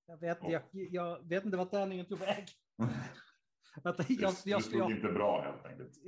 Jag 0.06 0.16
vet, 0.20 0.38
jag, 0.42 0.62
jag 0.72 1.28
vet 1.28 1.44
inte 1.44 1.56
vart 1.56 1.70
tärningen 1.70 2.06
tog 2.06 2.18
väg. 2.18 2.48
Det, 3.82 4.10
jag, 4.10 4.34
jag, 4.44 4.64
stod 4.64 4.80
jag, 4.80 4.90
inte 4.90 5.08
bra 5.08 5.42
helt 5.42 5.64
enkelt. 5.66 5.98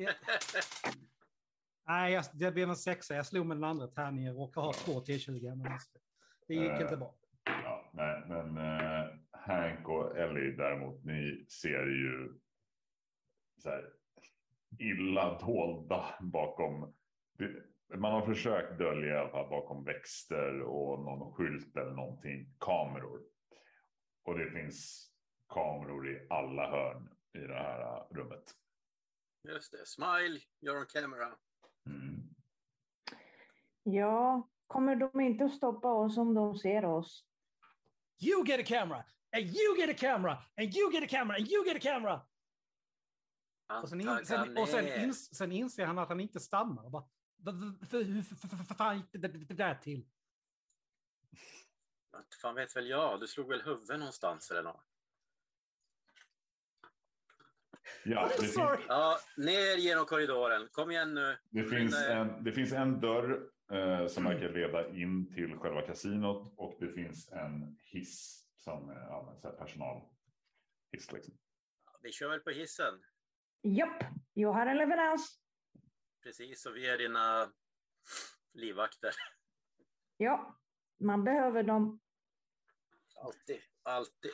nej, 1.87 2.12
jag, 2.12 2.24
det 2.32 2.52
blev 2.52 2.68
en 2.68 2.76
sexa. 2.76 3.14
Jag 3.14 3.26
slog 3.26 3.46
med 3.46 3.56
den 3.56 3.64
andra 3.64 3.87
tärningen 3.87 4.32
och 4.32 4.38
råkade 4.40 4.66
ha 4.66 4.72
två 4.72 4.92
T20. 5.00 5.54
Men 5.56 5.72
alltså, 5.72 5.98
det 6.46 6.54
gick 6.54 6.70
Eh. 6.70 6.80
inte 6.80 6.96
bra. 6.96 7.14
Ja, 7.44 7.90
nej, 7.94 8.22
men 8.28 8.56
eh, 8.58 9.06
Hank 9.46 9.88
och 9.88 10.18
Ellie 10.18 10.57
däremot, 10.57 11.04
ni 11.04 11.46
ser 11.48 11.87
ju 11.87 12.35
så 13.59 13.70
här, 13.70 13.92
illa 14.78 15.38
dolda 15.38 16.14
bakom. 16.20 16.94
Det, 17.33 17.62
man 17.96 18.12
har 18.12 18.26
försökt 18.26 18.78
dölja 18.78 19.14
i 19.14 19.18
alla 19.18 19.30
fall 19.30 19.50
bakom 19.50 19.85
växter 19.85 20.61
och 20.61 21.00
någon 21.00 21.33
skylt 21.33 21.76
eller 21.76 21.92
någonting, 21.92 22.46
kameror. 22.59 23.22
Och 24.22 24.38
det 24.38 24.50
finns 24.50 25.11
kameror 25.48 26.09
i 26.09 26.26
alla 26.30 26.70
hörn 26.70 27.09
i 27.33 27.38
det 27.38 27.54
här 27.54 28.07
rummet. 28.11 28.54
Just 29.42 29.72
det, 29.72 29.87
smile, 29.87 30.40
you're 30.61 30.80
on 30.80 30.87
camera. 30.87 31.37
Mm. 31.87 32.35
Ja, 33.83 34.48
kommer 34.66 34.96
de 34.96 35.20
inte 35.20 35.44
att 35.44 35.54
stoppa 35.54 35.92
oss 35.92 36.18
om 36.18 36.35
de 36.35 36.59
ser 36.59 36.85
oss? 36.85 37.24
You 38.20 38.46
get 38.46 38.61
a 38.61 38.64
camera, 38.66 39.04
and 39.35 39.44
you 39.44 39.77
get 39.77 39.90
a 39.90 39.94
camera, 39.99 40.44
and 40.57 40.75
you 40.77 40.92
get 40.92 41.03
a 41.05 41.07
camera, 41.09 41.37
and 41.37 41.49
you 41.49 41.64
get 41.64 41.77
a 41.77 41.81
camera. 41.81 42.27
Och 43.83 43.88
sen, 43.88 44.01
in, 44.01 44.27
sen, 44.27 44.59
och 44.59 44.68
sen, 44.68 44.87
ins, 45.05 45.37
sen 45.37 45.53
inser 45.53 45.87
han 45.87 45.99
att 45.99 46.09
han 46.09 46.20
inte 46.20 46.40
stammar. 46.40 46.90
Bara, 46.90 47.03
"Va- 47.37 47.53
va- 47.53 47.87
för- 47.87 48.05
Hur 48.05 48.75
fan 48.75 48.97
gick 48.97 49.07
det, 49.49 49.55
där 49.55 49.75
till? 49.75 50.07
Inte 52.16 52.37
fan 52.42 52.55
vet 52.55 52.77
väl 52.77 52.88
jag, 52.88 53.20
du 53.20 53.27
slog 53.27 53.49
väl 53.49 53.62
huvudet 53.62 53.99
någonstans 53.99 54.51
eller 54.51 54.62
något? 54.62 54.85
Ja, 58.05 58.29
det, 58.37 58.42
fin- 58.42 58.53
Sorry. 58.53 58.83
Ja, 58.88 59.18
ner 59.37 59.77
genom 59.77 60.05
korridoren. 60.07 60.68
Kom 60.73 60.90
igen 60.90 61.14
nu. 61.14 61.37
det, 61.51 61.64
finns 61.64 61.94
en, 61.94 62.44
det 62.44 62.53
finns 62.53 62.73
en 62.73 63.01
dörr 63.01 63.51
eh, 63.73 64.07
som 64.07 64.25
verkar 64.25 64.49
leda 64.49 64.88
in 64.97 65.35
till 65.35 65.57
själva 65.59 65.83
kasinot 65.83 66.55
och 66.57 66.77
det 66.81 66.88
finns 66.92 67.29
en 67.33 67.77
hiss 67.83 68.43
som 68.64 68.88
ja, 68.90 69.37
så 69.40 69.48
här 69.48 69.57
personalhiss. 69.57 71.12
Liksom. 71.12 71.35
Vi 72.03 72.12
kör 72.12 72.29
väl 72.29 72.40
på 72.40 72.50
hissen. 72.50 73.05
Japp, 73.62 74.05
jag 74.33 74.53
har 74.53 74.66
en 74.66 74.77
leverans. 74.77 75.40
Precis, 76.22 76.66
och 76.66 76.77
vi 76.77 76.88
är 76.88 76.98
dina 76.98 77.53
livvakter. 78.53 79.11
Ja, 80.16 80.59
man 80.98 81.24
behöver 81.24 81.62
dem. 81.62 82.00
Alltid, 83.16 83.61
alltid. 83.83 84.31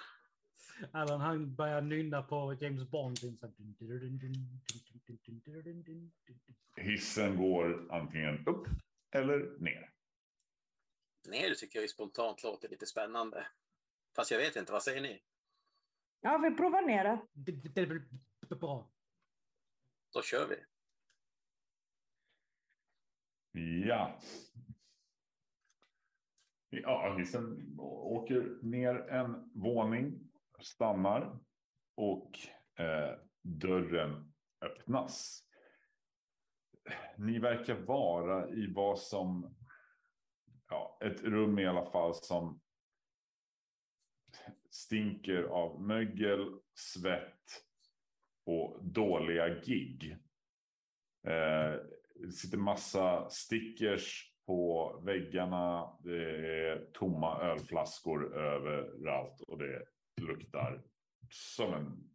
Alan 0.92 1.20
han 1.20 1.54
börjar 1.54 1.80
nynna 1.80 2.22
på 2.22 2.56
James 2.60 2.90
Bond. 2.90 3.18
Hissen 6.76 7.36
går 7.36 7.92
antingen 7.92 8.46
upp 8.46 8.66
eller 9.10 9.58
ner. 9.58 9.92
Ner 11.28 11.54
tycker 11.54 11.80
jag 11.80 11.90
spontant 11.90 12.42
låter 12.42 12.68
lite 12.68 12.86
spännande. 12.86 13.46
Fast 14.16 14.30
jag 14.30 14.38
vet 14.38 14.56
inte, 14.56 14.72
vad 14.72 14.82
säger 14.82 15.00
ni? 15.00 15.22
Ja, 16.20 16.38
vi 16.38 16.56
provar 16.56 16.82
ner 16.82 17.04
det. 17.04 17.20
Det, 17.32 17.86
blir 17.86 18.02
bra. 18.48 18.90
Då 20.12 20.22
kör 20.22 20.46
vi. 20.46 20.56
Ja. 23.86 24.18
Ja, 26.70 27.16
hissen 27.18 27.76
åker 27.78 28.58
ner 28.62 28.94
en 28.94 29.50
våning, 29.54 30.30
stannar 30.60 31.38
och 31.94 32.38
eh, 32.78 33.18
dörren 33.42 34.32
öppnas. 34.60 35.44
Ni 37.16 37.38
verkar 37.38 37.74
vara 37.74 38.50
i 38.50 38.72
vad 38.72 38.98
som, 38.98 39.56
ja, 40.68 40.98
ett 41.00 41.20
rum 41.20 41.58
i 41.58 41.66
alla 41.66 41.90
fall 41.90 42.14
som 42.14 42.60
stinker 44.80 45.42
av 45.42 45.82
mögel, 45.82 46.58
svett 46.74 47.64
och 48.46 48.84
dåliga 48.84 49.48
gig. 49.48 50.16
Eh, 51.26 51.80
det 52.14 52.32
sitter 52.32 52.58
massa 52.58 53.30
stickers 53.30 54.34
på 54.46 54.92
väggarna. 55.04 55.96
Det 56.04 56.26
är 56.68 56.90
tomma 56.92 57.40
ölflaskor 57.40 58.36
överallt 58.36 59.40
och 59.40 59.58
det 59.58 59.84
luktar 60.20 60.82
som 61.30 61.74
en 61.74 62.10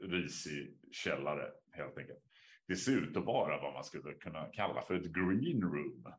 risig 0.00 0.78
källare 0.92 1.52
helt 1.72 1.98
enkelt. 1.98 2.22
Det 2.66 2.76
ser 2.76 2.92
ut 2.92 3.16
att 3.16 3.24
vara 3.24 3.62
vad 3.62 3.72
man 3.72 3.84
skulle 3.84 4.14
kunna 4.14 4.46
kalla 4.46 4.82
för 4.82 4.94
ett 4.94 5.12
green 5.12 5.62
room. 5.62 6.14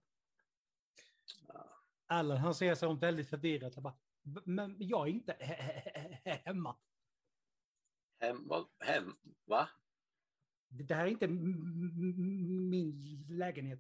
Allan 2.08 2.38
han 2.38 2.56
ser 2.56 2.76
sig 2.76 2.88
om 2.88 3.00
väldigt 3.00 3.30
förvirrad. 3.30 3.74
Han 3.76 3.84
bara, 3.84 3.98
men 4.46 4.76
jag 4.80 5.08
är 5.08 5.12
inte 5.12 5.32
he- 5.32 5.82
he- 5.84 6.22
he- 6.26 6.42
hemma. 6.46 6.78
Hem, 8.80 9.16
va? 9.46 9.70
Det 10.70 10.94
här 10.94 11.06
är 11.06 11.10
inte 11.10 11.28
min 11.28 13.26
lägenhet. 13.30 13.80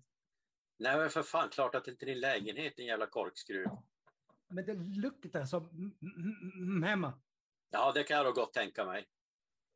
Nej 0.79 0.97
men 0.97 1.10
för 1.10 1.23
fan, 1.23 1.49
klart 1.49 1.75
att 1.75 1.86
det 1.86 1.91
inte 1.91 2.05
är 2.05 2.07
din 2.07 2.19
lägenhet, 2.19 2.75
din 2.77 2.86
jävla 2.86 3.07
korkskruv. 3.07 3.67
Men 4.47 4.65
det 4.65 4.73
luktar 4.73 5.45
som 5.45 6.83
hemma. 6.83 7.21
Ja, 7.69 7.91
det 7.91 8.03
kan 8.03 8.17
jag 8.17 8.25
då 8.25 8.31
gott 8.31 8.53
tänka 8.53 8.86
mig. 8.86 9.05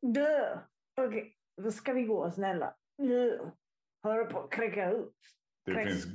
Du, 0.00 0.58
okej, 0.96 1.38
då 1.56 1.70
ska 1.72 1.92
vi 1.92 2.02
gå 2.02 2.30
snälla. 2.30 2.76
Du, 2.96 3.50
hör 4.02 4.24
på 4.24 4.40
att 4.40 4.50
kräka 4.52 4.90
ut. 4.90 5.16
Det 5.64 5.74
finns 5.74 6.06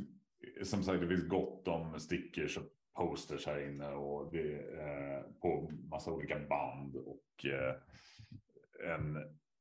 som 0.69 0.83
sagt 0.83 1.01
det 1.01 1.07
finns 1.07 1.27
gott 1.27 1.67
om 1.67 1.99
stickers 1.99 2.57
och 2.57 2.63
posters 2.97 3.45
här 3.45 3.67
inne 3.69 3.87
och 3.89 4.33
är 4.35 4.79
eh, 4.79 5.21
på 5.41 5.71
massa 5.89 6.11
olika 6.11 6.39
band 6.39 6.95
och 6.95 7.45
eh, 7.45 7.75
en. 8.93 9.13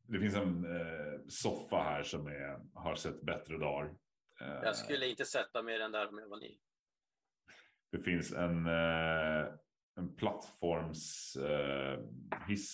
Det 0.09 0.18
finns 0.20 0.35
en 0.35 0.64
eh, 0.64 1.20
soffa 1.29 1.77
här 1.77 2.03
som 2.03 2.27
är, 2.27 2.61
har 2.75 2.94
sett 2.94 3.22
bättre 3.22 3.59
dagar. 3.59 3.94
Eh, 4.40 4.46
Jag 4.62 4.77
skulle 4.77 5.07
inte 5.09 5.25
sätta 5.25 5.62
mig 5.62 5.75
i 5.75 5.79
den 5.79 5.92
där 5.92 6.09
om 6.09 6.18
jag 6.18 6.29
var 6.29 6.38
ni. 6.38 6.59
Det 7.92 7.99
finns 7.99 8.33
en, 8.33 8.66
eh, 8.66 9.46
en 9.96 10.16
plattformshiss 10.16 11.37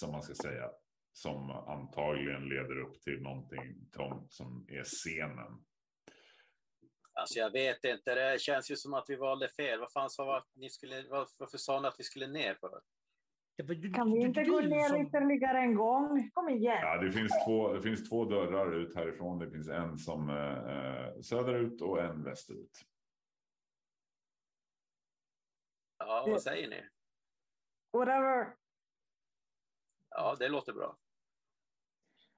eh, 0.02 0.08
om 0.08 0.12
man 0.12 0.22
ska 0.22 0.34
säga. 0.34 0.70
Som 1.14 1.50
antagligen 1.50 2.48
leder 2.48 2.78
upp 2.78 3.00
till 3.02 3.22
någonting 3.22 3.88
Tom, 3.92 4.26
som 4.28 4.66
är 4.68 4.84
scenen. 4.84 5.64
Alltså 7.22 7.38
jag 7.38 7.50
vet 7.50 7.84
inte, 7.84 8.14
det 8.14 8.40
känns 8.40 8.70
ju 8.70 8.76
som 8.76 8.94
att 8.94 9.04
vi 9.08 9.16
valde 9.16 9.48
fel. 9.48 9.80
Vad 9.80 9.92
fan 9.92 10.10
sa 10.10 10.36
att 10.36 10.48
ni 10.54 10.70
skulle, 10.70 11.08
var- 11.08 11.28
varför 11.38 11.58
sa 11.58 11.80
ni 11.80 11.88
att 11.88 11.94
vi 11.98 12.04
skulle 12.04 12.26
ner 12.26 12.54
för? 12.54 12.80
Det 13.56 13.62
var 13.62 13.94
Kan 13.94 14.12
vi 14.12 14.20
inte 14.20 14.44
gå 14.44 14.60
ner 14.60 14.88
som- 14.88 15.00
ytterligare 15.06 15.58
en 15.58 15.74
gång? 15.74 16.30
Kom 16.34 16.48
igen. 16.48 16.78
Ja, 16.82 16.96
det, 16.98 17.12
finns 17.12 17.32
två, 17.46 17.72
det 17.72 17.82
finns 17.82 18.08
två 18.08 18.24
dörrar 18.24 18.74
ut 18.76 18.94
härifrån. 18.96 19.38
Det 19.38 19.50
finns 19.50 19.68
en 19.68 19.98
som 19.98 20.28
eh, 20.30 21.20
söderut 21.20 21.82
och 21.82 22.00
en 22.02 22.24
västerut. 22.24 22.80
Ja, 25.98 26.24
vad 26.28 26.42
säger 26.42 26.68
ni? 26.68 26.88
Whatever. 27.92 28.56
Ja, 30.10 30.36
det 30.38 30.48
låter 30.48 30.72
bra. 30.72 30.96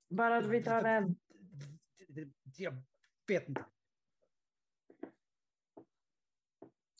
Bara 0.08 0.36
att 0.36 0.46
vi 0.46 0.62
tar 0.64 0.84
en. 0.84 1.16
Jag 2.56 2.74
vet 3.26 3.48
inte. 3.48 3.64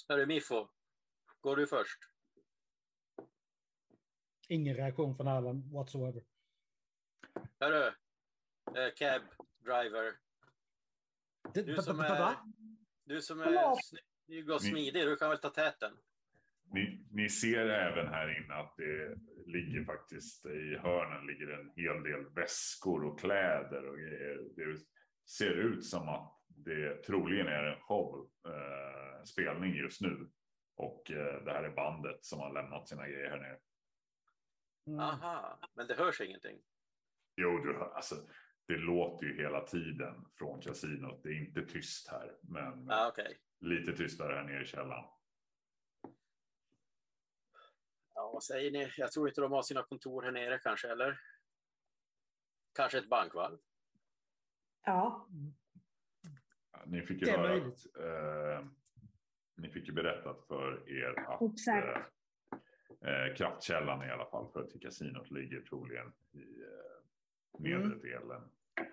Hörru 0.09 0.27
Miffo, 0.27 0.69
går 1.41 1.57
du 1.57 1.67
först? 1.67 1.99
Ingen 4.49 4.77
reaktion 4.77 5.17
från 5.17 5.29
Alan 5.29 5.73
whatsoever. 5.73 6.23
Hörru, 7.61 7.87
eh, 8.67 8.95
cab 8.97 9.23
driver. 9.59 10.13
Du 11.55 11.77
som 11.77 12.01
är, 12.01 12.37
du 13.05 13.23
som 13.23 13.41
är 13.41 13.75
snygg 13.83 14.51
och 14.51 14.63
smidig, 14.63 15.07
du 15.07 15.17
kan 15.17 15.29
väl 15.31 15.39
ta 15.39 15.51
täten? 15.51 15.93
Ni, 16.65 17.07
ni 17.11 17.29
ser 17.29 17.67
även 17.69 18.09
här 18.09 18.45
inne 18.45 18.55
att 18.55 18.75
det 18.77 19.19
ligger 19.47 19.85
faktiskt 19.85 20.47
i 20.47 20.77
hörnen 20.77 21.27
ligger 21.27 21.49
en 21.49 21.73
hel 21.77 22.03
del 22.03 22.35
väskor 22.35 23.05
och 23.05 23.21
kläder 23.21 23.89
och 23.89 23.99
grejer. 23.99 24.39
Det 24.57 24.79
ser 25.31 25.55
ut 25.55 25.85
som 25.85 26.09
att 26.09 26.44
det 26.57 27.03
troligen 27.03 27.47
är 27.49 27.65
en 27.65 27.81
show, 27.81 28.31
eh, 28.47 29.25
spelning 29.25 29.75
just 29.75 30.01
nu. 30.01 30.31
Och 30.77 31.11
eh, 31.11 31.45
det 31.45 31.53
här 31.53 31.65
är 31.65 31.71
bandet 31.75 32.25
som 32.25 32.41
har 32.41 32.53
lämnat 32.53 32.89
sina 32.89 33.09
grejer 33.09 33.31
här 33.31 33.39
nere. 33.39 33.61
Mm. 34.87 35.01
Aha, 35.01 35.59
men 35.75 35.87
det 35.87 35.95
hörs 35.95 36.21
ingenting. 36.21 36.63
Jo, 37.37 37.59
du 37.59 37.75
hör, 37.75 37.91
alltså, 37.95 38.15
det 38.67 38.77
låter 38.77 39.27
ju 39.27 39.37
hela 39.43 39.61
tiden 39.61 40.25
från 40.39 40.61
kasinot. 40.61 41.23
Det 41.23 41.29
är 41.29 41.47
inte 41.49 41.67
tyst 41.67 42.09
här, 42.09 42.37
men 42.43 42.91
Ah, 42.91 43.09
Okej. 43.09 43.39
lite 43.61 43.93
tystare 43.97 44.35
här 44.35 44.45
nere 44.45 44.63
i 44.63 44.67
källaren. 44.67 45.05
Ja, 48.15 48.31
vad 48.33 48.43
säger 48.45 48.71
ni? 48.71 48.93
Jag 48.97 49.13
tror 49.13 49.29
inte 49.29 49.41
de 49.41 49.53
har 49.53 49.63
sina 49.63 49.83
kontor 49.83 50.23
här 50.23 50.33
nere 50.33 50.59
kanske, 50.59 50.89
eller? 50.91 51.21
Kanske 52.75 52.99
ett 52.99 53.09
bankvalv? 53.09 53.59
Ja, 54.85 55.29
Ni 56.87 57.03
fick 57.03 57.23
ju 57.23 57.31
höra 57.31 57.55
att 57.55 57.97
eh, 58.01 58.67
ni 59.57 59.69
fick 59.69 59.89
ju 59.89 59.93
berättat 59.95 60.45
för 60.49 60.89
er 60.91 61.15
att 61.29 61.41
eh, 61.69 63.09
eh, 63.11 63.35
kraftkällan 63.35 64.05
i 64.05 64.11
alla 64.11 64.27
fall 64.27 64.53
för 64.53 64.65
till 64.65 64.81
kasinot 64.81 65.31
ligger 65.31 65.61
troligen 65.61 66.13
i 66.33 66.39
eh, 66.39 67.61
nedre 67.61 67.85
Mm. 67.85 68.01
delen. 68.01 68.43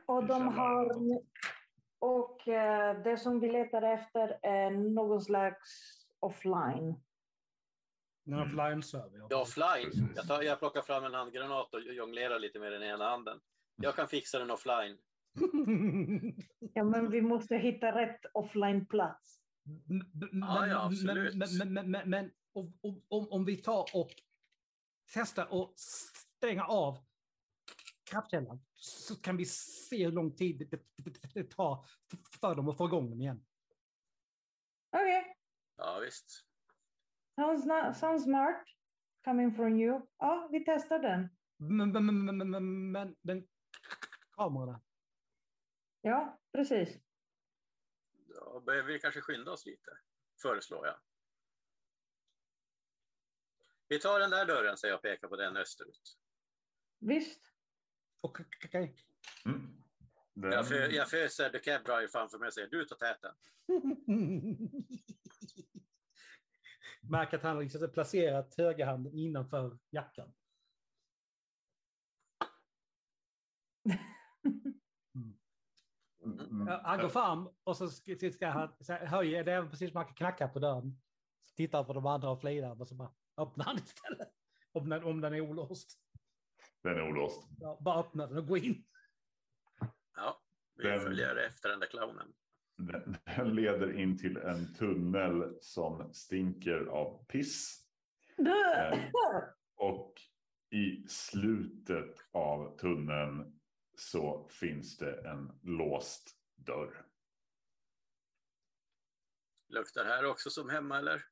och 0.05 0.23
I 0.23 0.27
de 0.27 0.47
har... 0.47 0.91
Och 1.99 2.47
eh, 2.47 3.03
det 3.03 3.17
som 3.17 3.39
vi 3.39 3.51
letar 3.51 3.81
efter 3.81 4.39
är 4.41 4.71
någon 4.71 5.21
slags 5.21 5.69
offline. 6.19 6.95
En 8.25 8.33
Mm. 8.33 8.41
offline-server. 8.41 9.27
Ja, 9.29 9.41
offline. 9.41 9.91
Jag, 10.15 10.27
tar, 10.27 10.41
jag 10.41 10.59
plockar 10.59 10.81
fram 10.81 11.03
en 11.03 11.13
handgranat 11.13 11.73
och 11.73 11.81
jonglerar 11.81 12.39
lite 12.39 12.59
med 12.59 12.71
den 12.71 12.83
ena 12.83 13.09
handen. 13.09 13.39
Jag 13.75 13.95
kan 13.95 14.07
fixa 14.07 14.39
den 14.39 14.51
offline. 14.51 14.97
Ja, 16.73 16.83
men 16.83 17.11
vi 17.11 17.21
måste 17.21 17.55
hitta 17.55 17.95
rätt 17.95 18.25
offline-plats. 18.33 19.41
Ja, 20.41 20.67
ja, 20.67 20.85
absolut. 20.85 21.35
Men, 21.35 21.57
men, 21.57 21.73
men, 21.73 21.91
men, 21.91 22.09
men 22.09 22.31
om, 22.53 22.73
om, 22.81 23.03
om, 23.07 23.27
om 23.31 23.45
vi 23.45 23.57
tar 23.57 23.85
och 23.93 24.09
testar 25.13 25.53
och 25.53 25.73
stänga 25.77 26.65
av 26.65 26.97
kraftkällan. 28.11 28.59
Så 28.73 29.15
kan 29.15 29.37
vi 29.37 29.45
se 29.45 30.05
hur 30.05 30.11
lång 30.11 30.35
tid 30.35 30.79
det, 31.33 31.43
tar 31.43 31.85
för 32.41 32.55
dem 32.55 32.69
att 32.69 32.77
få 32.77 32.85
igång 32.85 33.09
den 33.09 33.21
igen. 33.21 33.45
Okej, 34.91 35.37
Ja, 35.77 35.99
visst. 36.05 36.45
sounds, 37.35 37.65
not, 37.65 37.97
sounds 37.97 38.23
smart 38.23 38.63
coming 39.25 39.55
from 39.55 39.79
you. 39.79 40.01
Ja, 40.17 40.49
vi 40.51 40.65
testar 40.65 40.99
den. 40.99 41.29
Men, 41.57 41.91
men, 41.91 42.05
men, 42.05 42.37
men, 42.37 42.49
men, 42.49 42.91
men, 42.91 43.15
men 43.21 43.47
kamerorna. 44.31 44.81
Ja, 46.01 46.41
precis. 46.51 46.99
Då 48.11 48.59
behöver 48.59 48.93
vi 48.93 48.99
kanske 48.99 49.21
skynda 49.21 49.51
oss 49.51 49.65
lite, 49.65 49.97
föreslår 50.41 50.87
jag. 50.87 50.99
Vi 53.87 53.99
tar 53.99 54.19
den 54.19 54.29
där 54.29 54.45
dörren, 54.45 54.77
säger 54.77 54.91
jag 54.91 54.97
och 54.97 55.03
pekar 55.03 55.27
på 55.27 55.35
den 55.35 55.57
österut. 55.57 56.17
Visst. 56.99 57.41
Okej. 58.21 58.95
Mm. 59.45 59.83
Den, 60.33 60.51
Jag, 60.51 60.67
för, 60.67 60.89
jag 60.89 61.09
föser 61.09 61.49
The 61.49 61.59
Cab 61.59 61.83
Driver 61.83 62.07
framför 62.07 62.37
mig 62.37 62.47
och 62.47 62.53
säger 62.53 62.67
du 62.67 62.85
tar 62.85 62.95
täten. 62.95 63.35
Märker 67.01 67.37
att 67.37 67.43
han 67.43 67.55
har 67.55 67.63
liksom 67.63 67.91
placerat 67.91 68.55
högerhanden 68.57 69.13
innanför 69.13 69.79
jackan. 69.89 70.33
Mm. 75.15 75.37
Ja, 75.95 76.10
Han 76.83 76.99
går 76.99 77.09
fram 77.09 77.49
och 77.63 77.77
så 77.77 77.89
ska, 77.89 78.47
han 78.47 78.69
höja, 78.87 79.43
det 79.43 79.51
är 79.51 79.65
precis 79.65 79.89
som 79.91 79.97
man 79.99 80.05
kan 80.05 80.15
knacka 80.15 80.47
på 80.47 80.59
dörren. 80.59 81.01
Så 81.45 81.55
tittar 81.55 81.83
på 81.83 81.93
de 81.93 82.05
andra 82.05 82.29
och 82.29 82.41
flinar 82.41 82.81
och 82.81 82.87
så 82.87 82.95
bara 82.95 83.11
öppnar 83.37 83.65
han 83.65 83.75
istället. 83.77 84.29
Om 84.71 84.89
den, 84.89 85.03
om 85.03 85.21
den 85.21 85.33
är 85.33 85.41
olåst. 85.41 85.99
Den 86.83 86.95
är 86.95 87.09
olåst. 87.09 87.47
Ja, 87.59 87.77
bara 87.81 87.99
öppna 87.99 88.27
den 88.27 88.37
och 88.37 88.47
gå 88.47 88.57
in. 88.57 88.83
Ja, 90.15 90.41
vi 90.75 90.83
Den- 90.83 90.99
följer 90.99 91.35
efter 91.35 91.69
den 91.69 91.79
där 91.79 91.87
clownen. 91.87 92.33
Den, 92.77 93.17
den 93.35 93.55
leder 93.55 93.99
in 93.99 94.17
till 94.17 94.37
en 94.37 94.73
tunnel 94.73 95.57
som 95.61 96.13
stinker 96.13 96.85
av 96.85 97.25
piss. 97.25 97.85
Dö! 98.37 98.97
Och 99.75 100.13
i 100.69 101.07
slutet 101.07 102.15
av 102.31 102.77
tunneln 102.77 103.59
så 104.01 104.47
finns 104.49 104.97
det 104.97 105.29
en 105.29 105.59
låst 105.63 106.35
dörr. 106.55 107.05
Luktar 109.67 110.05
här 110.05 110.25
också 110.25 110.49
som 110.49 110.69
hemma 110.69 110.97
eller? 110.97 111.25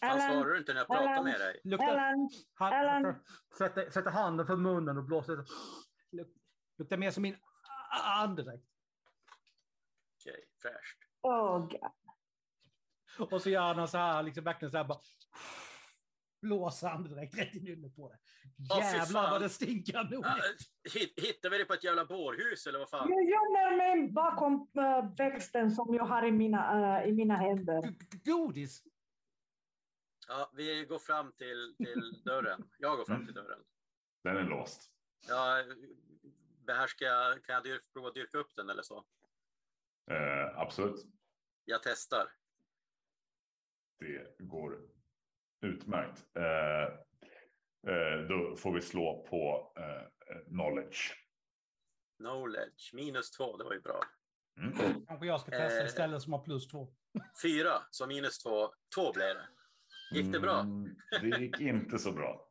Alan, 0.00 0.20
svarar 0.20 0.52
du 0.52 0.58
inte 0.58 0.72
när 0.72 0.80
jag 0.80 0.86
pratar 0.86 1.06
Alan. 1.06 1.24
med 1.24 1.40
dig? 1.40 1.60
Luktar, 1.64 1.86
Alan, 1.88 2.30
han, 2.54 2.72
Alan. 2.72 3.24
sätter, 3.58 3.90
sätter 3.90 4.10
handen 4.10 4.46
för 4.46 4.56
munnen 4.56 4.98
och 4.98 5.04
blåser. 5.04 5.36
Luk- 6.10 6.38
Luktar 6.78 6.96
mer 6.96 7.10
som 7.10 7.22
min 7.22 7.36
andedräkt. 8.04 8.66
Okej, 10.20 10.44
fräscht. 10.62 10.98
oh, 11.20 11.58
God. 13.18 13.32
Och 13.32 13.42
så 13.42 13.50
gör 13.50 13.74
han 13.74 13.88
så 13.88 13.98
här, 13.98 14.22
liksom 14.22 14.44
verkligen 14.44 14.70
så 14.72 14.76
här 14.76 14.84
bara. 14.84 15.00
Blåser 16.40 16.88
andedräkt 16.88 17.38
rätt 17.38 17.54
i 17.54 17.60
nyllet 17.60 17.96
på 17.96 18.08
det. 18.08 18.18
Jävlar 18.74 19.22
fan. 19.22 19.30
vad 19.30 19.40
det 19.40 19.48
stinker 19.48 20.04
nog. 20.04 20.24
Ja, 20.24 20.36
hittar 21.16 21.50
vi 21.50 21.58
det 21.58 21.64
på 21.64 21.74
ett 21.74 21.84
jävla 21.84 22.04
bårhus 22.04 22.66
eller 22.66 22.78
vad 22.78 22.90
fan? 22.90 23.10
Jag 23.10 23.24
gömmer 23.24 23.76
mig 23.76 24.12
bakom 24.12 24.70
äh, 24.74 25.14
växten 25.16 25.70
som 25.70 25.94
jag 25.94 26.04
har 26.04 26.26
i 26.26 26.32
mina, 26.32 27.00
äh, 27.02 27.08
i 27.08 27.12
mina 27.12 27.36
händer. 27.36 27.94
Godis. 28.24 28.82
Ja, 30.28 30.50
vi 30.54 30.84
går 30.84 30.98
fram 30.98 31.32
till, 31.32 31.74
till 31.76 32.22
dörren. 32.24 32.70
Jag 32.78 32.96
går 32.96 33.04
fram 33.04 33.24
till 33.24 33.34
dörren. 33.34 33.60
Den 34.24 34.36
är 34.36 34.44
låst. 34.44 34.92
Ja, 35.28 35.64
behärskar 36.66 37.06
jag, 37.06 37.44
kan 37.44 37.54
jag 37.54 37.64
dyr, 37.64 37.80
prova 37.92 38.08
att 38.08 38.14
dyrka 38.14 38.38
upp 38.38 38.56
den 38.56 38.70
eller 38.70 38.82
så? 38.82 39.04
Eh, 40.10 40.58
absolut. 40.58 41.06
Jag 41.64 41.82
testar. 41.82 42.32
Det 43.98 44.36
går 44.38 44.80
utmärkt. 45.60 46.24
Eh, 46.36 46.82
eh, 47.94 48.20
då 48.28 48.56
får 48.56 48.72
vi 48.72 48.80
slå 48.82 49.26
på 49.30 49.72
eh, 49.78 50.38
knowledge. 50.48 51.14
Knowledge, 52.18 52.90
minus 52.94 53.30
två, 53.30 53.56
det 53.56 53.64
var 53.64 53.72
ju 53.72 53.80
bra. 53.80 54.00
Mm. 54.60 55.04
Kanske 55.06 55.26
jag 55.26 55.40
ska 55.40 55.50
testa 55.50 55.80
Eh. 55.80 55.86
istället 55.86 56.22
som 56.22 56.32
har 56.32 56.42
plus 56.44 56.68
två. 56.68 56.94
Fyra, 57.42 57.72
så 57.90 58.06
minus 58.06 58.38
två, 58.38 58.72
två 58.94 59.12
blev 59.12 59.34
det. 59.34 59.48
Gick 60.12 60.32
det 60.32 60.40
bra? 60.40 60.60
Mm, 60.60 60.96
det 61.20 61.38
gick 61.38 61.60
inte 61.60 61.98
så 61.98 62.12
bra. 62.12 62.48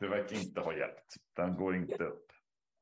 Det 0.00 0.08
verkar 0.08 0.36
inte 0.36 0.60
ha 0.60 0.76
hjälpt. 0.76 1.14
Den 1.36 1.54
går 1.54 1.76
inte 1.76 2.04
upp. 2.04 2.26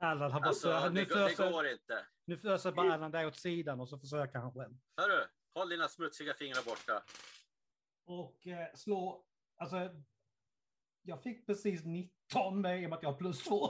Allan 0.00 0.32
har 0.32 0.40
bara 0.40 0.48
Alltså, 0.48 0.80
så, 0.80 0.88
det, 0.88 0.90
nu, 0.94 1.04
går- 1.04 1.16
det 1.20 1.28
föser, 1.28 1.50
går 1.52 1.66
inte. 1.66 2.06
nu 2.24 2.38
föser 2.38 2.72
bara 2.72 2.92
Allan 2.94 3.10
där 3.10 3.26
åt 3.26 3.36
sidan 3.36 3.80
och 3.80 3.88
så 3.88 3.98
försöker 3.98 4.38
han 4.38 4.52
själv. 4.52 4.74
Hörru, 4.96 5.24
håll 5.54 5.68
dina 5.68 5.88
smutsiga 5.88 6.34
fingrar 6.34 6.64
borta. 6.64 7.02
Och 8.08 8.46
eh, 8.46 8.66
slå, 8.74 9.24
alltså. 9.56 9.90
Jag 11.02 11.22
fick 11.22 11.46
precis 11.46 11.84
19 11.84 12.60
med 12.60 12.82
i 12.82 12.86
och 12.86 12.90
med 12.90 12.96
att 12.96 13.02
jag 13.02 13.10
har 13.12 13.18
plus 13.18 13.44
två. 13.44 13.68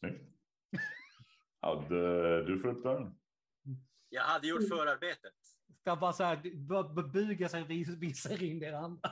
Snyggt. 0.00 0.30
Hade 1.60 2.44
du 2.44 2.62
dörren? 2.82 3.14
Jag 4.08 4.22
hade 4.22 4.48
gjort 4.48 4.68
förarbetet. 4.68 5.34
Ska 5.80 5.96
bara 5.96 6.12
så 6.12 6.24
här, 6.24 7.12
buga 7.12 7.48
sig 7.48 7.62
och 7.62 7.70
vis- 7.70 7.96
visa 7.98 8.34
in 8.44 8.58
det 8.60 8.78
andra. 8.78 9.10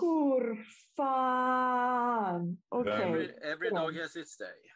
Hur 0.00 0.64
fan? 0.96 2.58
Okej. 2.68 2.98
Vem- 2.98 3.08
Every, 3.12 3.24
every 3.52 3.70
dog 3.70 3.96
has 3.96 4.16
its 4.16 4.36
day. 4.38 4.72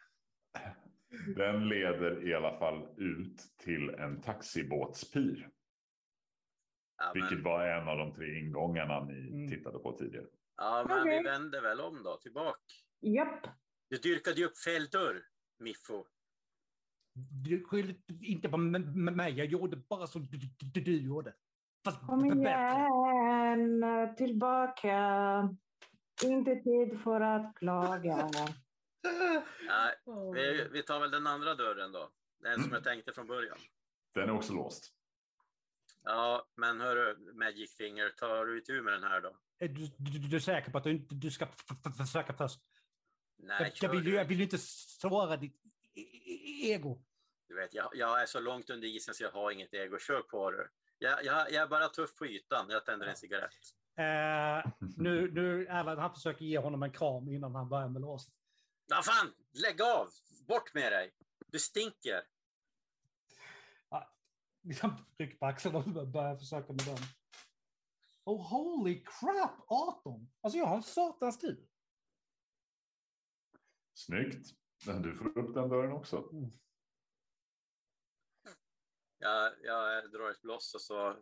Den 1.35 1.67
leder 1.69 2.27
i 2.27 2.33
alla 2.33 2.59
fall 2.59 2.87
ut 2.97 3.37
till 3.57 3.89
en 3.89 4.21
taxibåtspir. 4.21 5.49
Ja, 6.97 7.11
Vilket 7.13 7.31
men, 7.31 7.43
var 7.43 7.67
en 7.67 7.87
av 7.87 7.97
de 7.97 8.13
tre 8.13 8.39
ingångarna 8.39 9.03
ni 9.03 9.13
Mm. 9.29 9.49
tittade 9.49 9.79
på 9.79 9.91
tidigare. 9.91 10.25
ja, 10.57 10.85
men 10.87 10.99
Okej. 11.01 11.17
vi 11.17 11.23
vänder 11.29 11.61
väl 11.61 11.81
om 11.81 12.03
då, 12.03 12.17
tillbaka. 12.17 12.59
Japp. 13.01 13.47
Du 13.89 13.97
dyrkade 13.97 14.35
ju 14.39 14.45
upp 14.45 14.57
fel 14.57 14.85
dörr, 14.87 15.23
Miffo. 15.59 16.05
Du 17.45 17.63
skyller 17.63 17.95
inte 18.21 18.49
på 18.49 18.57
mig, 18.57 19.33
jag 19.37 19.47
gjorde 19.47 19.77
bara 19.77 20.07
som 20.07 20.25
du, 20.25 20.37
du, 20.37 20.47
du, 20.73 20.81
du 20.81 21.01
gjorde. 21.01 21.33
Fast 21.85 21.99
Kom 22.07 22.21
bättre. 22.21 22.39
igen, 22.41 24.15
tillbaka. 24.17 24.97
Inte 26.23 26.55
tid 26.55 26.99
för 27.03 27.21
att 27.21 27.55
klaga. 27.55 28.15
Nej, 29.67 29.93
vi, 30.33 30.67
vi 30.71 30.83
tar 30.83 30.99
väl 30.99 31.11
den 31.11 31.27
andra 31.27 31.55
dörren 31.55 31.91
då. 31.91 32.09
Den 32.43 32.63
som 32.63 32.71
jag 32.73 32.83
tänkte 32.83 33.13
från 33.13 33.27
början. 33.27 33.57
Den 34.13 34.29
är 34.29 34.33
också 34.33 34.53
låst. 34.53 34.93
Ja, 36.05 36.47
men 36.55 36.81
hörru, 36.81 37.33
Magic 37.33 37.75
Finger, 37.77 38.09
tar 38.09 38.45
du 38.45 38.57
itu 38.57 38.81
med 38.81 38.93
den 38.93 39.03
här 39.03 39.21
då? 39.21 39.37
Är 39.59 39.67
du, 39.67 39.87
du, 39.97 40.19
du 40.19 40.35
är 40.35 40.39
säker 40.39 40.71
på 40.71 40.77
att 40.77 40.83
du 40.83 40.91
inte 40.91 41.15
du 41.15 41.31
ska 41.31 41.47
försöka 41.97 42.33
först? 42.33 42.59
Nej, 43.37 43.73
Jag, 43.81 43.89
jag, 43.91 44.01
vill, 44.01 44.13
jag 44.13 44.25
vill 44.25 44.41
inte 44.41 44.57
såra 44.57 45.37
ditt 45.37 45.55
e- 45.95 46.01
e- 46.01 46.71
ego. 46.73 47.03
Du 47.47 47.55
vet, 47.55 47.73
jag, 47.73 47.89
jag 47.93 48.21
är 48.21 48.25
så 48.25 48.39
långt 48.39 48.69
under 48.69 48.87
isen 48.87 49.13
så 49.13 49.23
jag 49.23 49.31
har 49.31 49.51
inget 49.51 49.73
ego. 49.73 49.97
Kör 49.99 50.21
på 50.21 50.51
du. 50.51 50.69
Jag, 50.97 51.25
jag, 51.25 51.51
jag 51.51 51.63
är 51.63 51.67
bara 51.67 51.87
tuff 51.87 52.15
på 52.15 52.25
ytan. 52.25 52.65
Jag 52.69 52.85
tänder 52.85 53.07
en 53.07 53.15
cigarett. 53.15 53.51
Eh, 53.97 54.71
nu, 54.97 55.31
nu 55.31 55.65
Erland, 55.67 55.99
han 55.99 56.13
försöker 56.13 56.45
ge 56.45 56.57
honom 56.57 56.83
en 56.83 56.91
kram 56.91 57.29
innan 57.29 57.55
han 57.55 57.69
börjar 57.69 57.87
med 57.89 58.01
låset. 58.01 58.33
Ja, 58.87 59.01
fan! 59.03 59.33
Lägg 59.53 59.81
av! 59.81 60.09
Bort 60.47 60.73
med 60.73 60.91
dig! 60.91 61.11
Du 61.47 61.59
stinker! 61.59 62.21
Liksom 64.65 64.91
rycker 65.17 65.37
på 65.37 65.45
axeln 65.45 65.75
och 65.75 66.07
börjar 66.07 66.35
försöka 66.37 66.73
med 66.73 66.85
den. 66.85 66.97
Oh 68.23 68.49
holy 68.49 69.03
crap, 69.03 69.65
18! 69.67 70.31
Alltså 70.41 70.57
jag 70.57 70.65
har 70.65 70.75
en 70.75 70.83
satans 70.83 71.39
tur. 71.39 71.67
Snyggt. 73.93 74.47
Men 74.87 75.01
du 75.01 75.15
får 75.15 75.37
upp 75.37 75.53
den 75.53 75.69
dörren 75.69 75.91
också. 75.91 76.29
Jag, 79.17 79.53
jag 79.63 80.11
drar 80.11 80.29
ett 80.31 80.41
bloss 80.41 80.75
och 80.75 80.81
så 80.81 81.17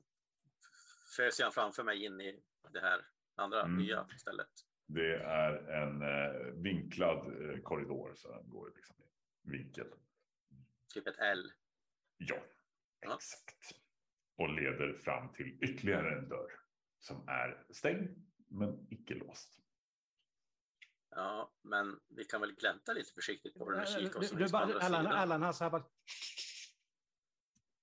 föser 1.15 1.43
jag 1.43 1.53
framför 1.53 1.83
mig 1.83 2.05
in 2.05 2.21
i 2.21 2.43
det 2.71 2.79
här 2.79 3.05
andra 3.35 3.61
Mm. 3.61 3.77
nya 3.77 4.07
stället. 4.17 4.49
Det 4.85 5.15
är 5.15 5.53
en 5.69 6.01
eh, 6.01 6.61
vinklad 6.61 7.17
eh, 7.27 7.61
korridor 7.61 8.13
så 8.15 8.31
den 8.31 8.49
går 8.49 8.71
liksom 8.75 8.95
i 9.01 9.49
vinkel. 9.49 9.87
Typ 10.93 11.07
ett 11.07 11.19
L. 11.19 11.51
Ja. 12.17 12.35
Exakt. 13.03 13.55
Och 14.37 14.49
leder 14.49 14.93
fram 14.93 15.33
till 15.33 15.63
ytterligare 15.63 16.17
en 16.19 16.29
dörr 16.29 16.51
som 16.99 17.27
är 17.27 17.65
stängd 17.69 18.31
men 18.47 18.87
icke 18.93 19.13
låst. 19.13 19.59
Ja, 21.09 21.53
men 21.61 21.99
vi 22.07 22.25
kan 22.25 22.41
väl 22.41 22.55
glänta 22.55 22.93
lite 22.93 23.13
försiktigt 23.13 23.53
på 23.53 23.69
den 23.71 23.81
och 23.81 23.87
kika 23.87 23.99
Du, 23.99 24.07
oss 24.19 24.29
som 24.29 24.37
du, 24.37 24.43
finns 24.43 24.51
på 24.51 24.57
bara, 24.57 24.63
andra 24.63 24.79
Allan. 24.81 25.05
Allan 25.07 25.43
här 25.43 25.51
så 25.51 25.63
här 25.63 25.71
bara... 25.71 25.85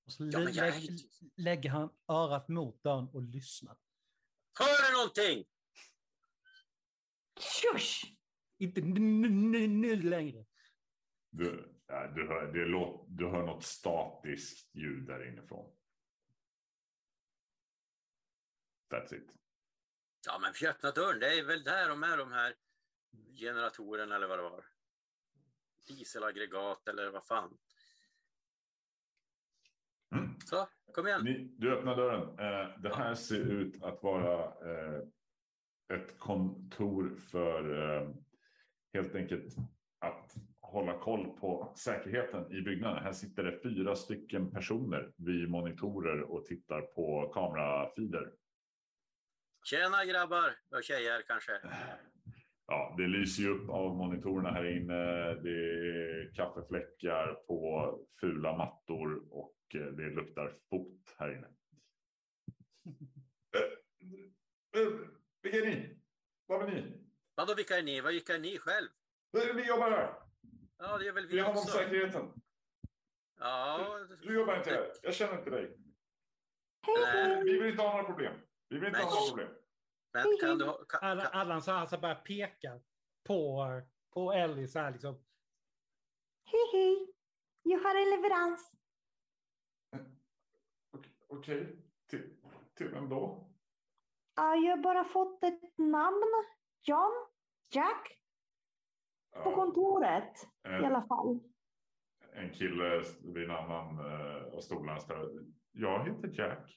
Och 0.07 0.13
så 0.13 0.25
Ja, 0.33 0.41
jag 0.41 0.55
lä- 0.55 0.81
inte- 0.81 1.05
lägger 1.37 1.71
han 1.71 1.91
örat 2.09 2.49
mot 2.49 2.83
dörren 2.83 3.09
och 3.09 3.23
lyssnar. 3.23 3.77
Hör 4.59 4.91
du 4.91 4.97
någonting? 4.97 5.45
Tjush! 7.41 8.05
Inte 8.59 8.81
nu, 8.81 9.97
längre. 10.03 10.47
Du, 11.31 11.80
du, 12.15 12.27
hör, 12.27 12.53
det 12.53 12.65
låt, 12.65 13.07
du 13.09 13.29
hör 13.29 13.43
något 13.43 13.65
statiskt 13.65 14.75
ljud 14.75 15.07
där 15.07 15.29
inifrån. 15.29 15.73
That's 18.91 19.15
it. 19.15 19.37
Ja, 20.27 20.39
men 20.39 20.69
öppnar 20.71 20.93
dörren. 20.93 21.21
Det 21.21 21.39
är 21.39 21.45
väl 21.45 21.65
där 21.65 21.89
de 21.89 22.03
är, 22.03 22.17
de 22.17 22.33
här 22.33 22.55
generatorerna 23.41 24.17
eller 24.17 24.29
vad 24.29 24.39
det 24.39 24.43
var. 24.43 24.65
Dieselaggregat 25.89 26.89
eller 26.89 27.11
vad 27.11 27.27
fan. 27.27 27.59
Mm. 30.15 30.41
Så, 30.45 30.69
kom 30.95 31.07
igen. 31.07 31.25
Ni, 31.25 31.55
du 31.59 31.77
öppnar 31.77 31.97
dörren. 31.97 32.23
Eh, 32.23 32.81
det 32.81 32.95
här 32.95 33.15
ser 33.15 33.41
ut 33.41 33.83
att 33.83 34.03
vara 34.03 34.45
eh, 34.45 35.03
ett 35.95 36.19
kontor 36.19 37.17
för 37.31 37.83
eh, 37.83 38.11
helt 38.93 39.15
enkelt 39.15 39.57
att 39.99 40.37
hålla 40.71 40.99
koll 40.99 41.27
på 41.41 41.73
säkerheten 41.77 42.53
i 42.53 42.61
byggnaden. 42.63 43.03
Här 43.03 43.13
sitter 43.13 43.43
det 43.45 43.61
fyra 43.63 43.97
stycken 43.97 44.51
personer 44.51 45.13
vid 45.17 45.51
monitorer 45.51 46.23
och 46.23 46.47
tittar 46.47 46.81
på 46.81 47.31
kamerafiler. 47.35 48.33
Tjena 49.65 50.05
grabbar 50.05 50.57
och 50.71 50.83
tjejer 50.83 51.23
kanske. 51.27 51.53
Ja, 52.67 52.95
det 52.99 53.07
lyser 53.07 53.43
ju 53.43 53.49
upp 53.49 53.71
av 53.71 53.97
monitorerna 53.97 54.51
här 54.51 54.65
inne. 54.77 55.35
Det 55.35 55.51
är 55.51 56.35
kaffefläckar 56.35 57.35
på 57.47 57.99
fula 58.21 58.57
mattor 58.57 59.23
och 59.31 59.57
eh, 59.75 59.81
det 59.87 60.11
luktar 60.11 60.55
fot 60.71 61.15
här 61.19 61.33
inne. 61.37 61.49
Eh, 63.57 64.81
eh, 64.83 64.89
Vilka 65.43 65.59
är 65.59 65.67
ni? 65.67 65.97
Vad 66.47 66.63
är 66.63 66.73
ni? 66.75 66.93
Vadå, 67.35 67.55
vilka 67.55 67.79
är 67.79 67.83
ni? 67.83 68.01
Vad 68.01 68.13
vilka 68.13 68.35
är 68.35 68.39
ni 68.39 68.59
själv? 68.59 68.89
Vi 69.33 69.69
jobbar 69.69 69.91
här. 69.91 70.30
Ja, 70.81 70.99
det 70.99 71.09
är 71.09 71.13
väl 71.13 71.27
Vi 71.27 71.33
vi 71.35 71.39
har 71.39 71.47
hand 71.47 71.59
om 71.59 71.63
också. 71.63 71.77
säkerheten. 71.79 72.33
Ja, 73.39 73.99
Du 74.23 74.35
jobbar 74.35 74.57
inte 74.57 74.71
här. 74.71 74.93
Jag 75.03 75.15
känner 75.15 75.39
inte 75.39 75.51
dig. 75.51 75.77
Nej. 76.87 77.43
Vi 77.45 77.59
vill 77.59 77.71
inte 77.71 77.83
ha 77.83 77.91
några 77.93 78.05
problem. 78.05 78.35
Vi 78.69 78.77
vill 78.79 78.89
inte 78.89 78.99
Men- 78.99 79.09
ha 79.09 79.15
några 79.15 79.29
problem. 79.31 79.63
men 80.13 80.25
kan 80.41 80.59
du... 80.59 80.65
ha- 80.65 80.85
Kan, 80.85 81.01
Allan, 81.11 81.27
kan, 81.31 81.41
Allan 81.41 81.63
så 81.63 81.71
här, 81.73 81.87
så 81.87 81.99
bara 81.99 82.15
pekar 82.15 82.83
på, 83.27 83.67
på 84.15 84.33
Ellie 84.33 84.69
så 84.69 84.79
här 84.79 84.91
liksom. 84.93 85.15
hej, 86.45 86.61
hej. 86.73 87.13
Jag 87.63 87.79
har 87.81 87.95
en 87.95 88.11
leverans. 88.11 88.73
Okej, 90.93 91.13
Okej. 91.29 91.77
Till, 92.11 92.37
till 92.75 92.89
vem 92.89 93.09
då? 93.09 93.47
Ja, 94.35 94.55
jag 94.55 94.77
har 94.77 94.83
bara 94.83 95.05
fått 95.05 95.45
ett 95.45 95.79
namn. 95.79 96.23
John? 96.83 97.27
Jack? 97.73 98.20
På 99.45 99.55
kontoret 99.55 100.33
i 100.65 100.69
en, 100.69 100.85
alla 100.85 101.03
fall. 101.03 101.41
en 102.33 102.51
kille 102.53 103.03
vid 103.35 103.45
en 103.45 103.57
annan 103.57 103.99
av 104.57 104.61
stolarna. 104.61 105.01
står, 105.01 105.31
Jag 105.73 106.05
heter 106.05 106.31
Jack. 106.41 106.77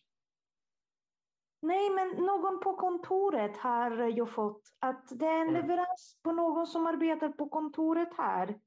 Nej, 1.62 1.90
men 1.90 2.10
någon 2.26 2.60
på 2.60 2.76
kontoret 2.76 3.58
har 3.58 3.92
jag 3.92 4.34
fått. 4.34 4.62
Att 4.80 5.20
det 5.20 5.26
är 5.26 5.42
en 5.42 5.48
Oj. 5.48 5.54
leverans 5.54 6.20
på 6.24 6.32
någon 6.32 6.68
som 6.68 6.88
arbetar 6.88 7.30
på 7.30 7.50
kontoret 7.50 8.14
här. 8.18 8.60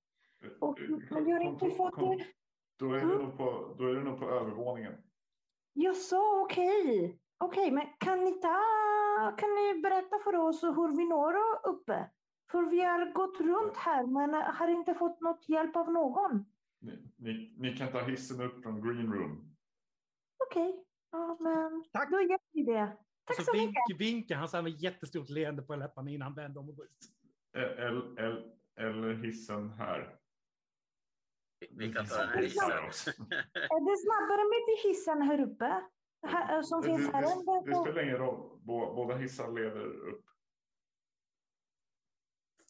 Och, 0.61 0.79
men 1.11 1.29
jag 1.29 1.37
har 1.37 1.41
inte 1.45 1.71
fått 1.71 1.99
det. 1.99 2.27
Då 2.79 2.93
är, 2.93 2.97
det 2.97 3.01
Mm. 3.03 3.19
nog 3.19 3.37
på, 3.37 3.75
då 3.79 3.85
är 3.85 3.95
det 3.95 4.03
nog 4.05 4.19
på 4.19 4.31
övervåningen. 4.31 4.93
Jag 5.73 5.97
sa 5.97 6.41
okej. 6.43 7.19
Okej, 7.39 7.71
men 7.71 7.87
kan 7.99 8.25
ni, 8.25 8.33
ta, 8.33 8.63
kan 9.39 9.49
ni 9.55 9.81
berätta 9.83 10.19
för 10.25 10.35
oss 10.37 10.63
hur 10.65 10.97
vi 10.97 11.09
når 11.09 11.35
uppe? 11.69 12.11
För 12.57 12.71
vi 12.71 12.81
har 12.81 13.13
gått 13.13 13.41
runt 13.41 13.77
här 13.77 14.07
men 14.07 14.35
har 14.35 14.69
inte 14.69 14.95
fått 14.95 15.21
något 15.21 15.49
hjälp 15.49 15.77
av 15.77 15.93
någon. 15.93 16.45
Ni, 16.81 17.13
ni, 17.17 17.55
ni 17.59 17.77
kan 17.77 17.89
ta 17.93 18.01
hissen 18.01 18.41
upp 18.41 18.63
från 18.63 18.83
green 18.83 19.13
room. 19.13 19.57
Okej, 20.49 20.85
ja, 21.13 21.37
men 21.41 21.85
Tack. 21.93 22.11
då 22.11 22.21
gör 22.21 22.39
vi 22.53 22.63
det. 22.63 22.97
Tack 23.25 23.37
så 23.37 23.43
så 23.43 23.53
vink, 23.53 23.69
mycket. 23.89 24.01
vinkar 24.07 24.37
han 24.37 24.49
så 24.49 24.57
här 24.57 24.63
med 24.63 24.73
jättestort 24.73 25.29
leende 25.29 25.63
på 25.63 25.77
läpparna 25.77 26.11
innan 26.11 26.23
han 26.27 26.35
vänder 26.35 26.61
om 26.61 26.69
och 26.69 26.77
går 26.77 26.85
ut. 26.85 26.99
Eller, 28.77 29.15
hissen 29.25 29.71
här. 29.71 30.19
vi 31.71 31.93
kan 31.93 32.05
Det 32.05 32.11
ta 32.11 32.17
den 32.19 32.29
här 32.29 32.37
finns 32.41 32.53
hissen. 32.53 32.71
här 32.71 32.87
också. 32.87 33.11
Är 33.55 33.81
det 33.91 33.97
snabbare 34.07 34.45
med 34.53 34.67
till 34.67 34.89
hissen 34.91 35.23
här 35.23 35.41
uppe? 35.41 35.83
Här, 36.27 36.63
som 36.63 36.81
Det, 36.81 36.87
finns 36.87 37.07
det, 37.11 37.17
här 37.17 37.23
det, 37.67 37.75
spelar 37.83 38.03
ingen 38.03 38.17
roll. 38.17 38.59
Bå- 38.65 38.95
Båda 38.95 39.15
hissar 39.17 39.53
leder 39.53 39.85
upp. 40.09 40.25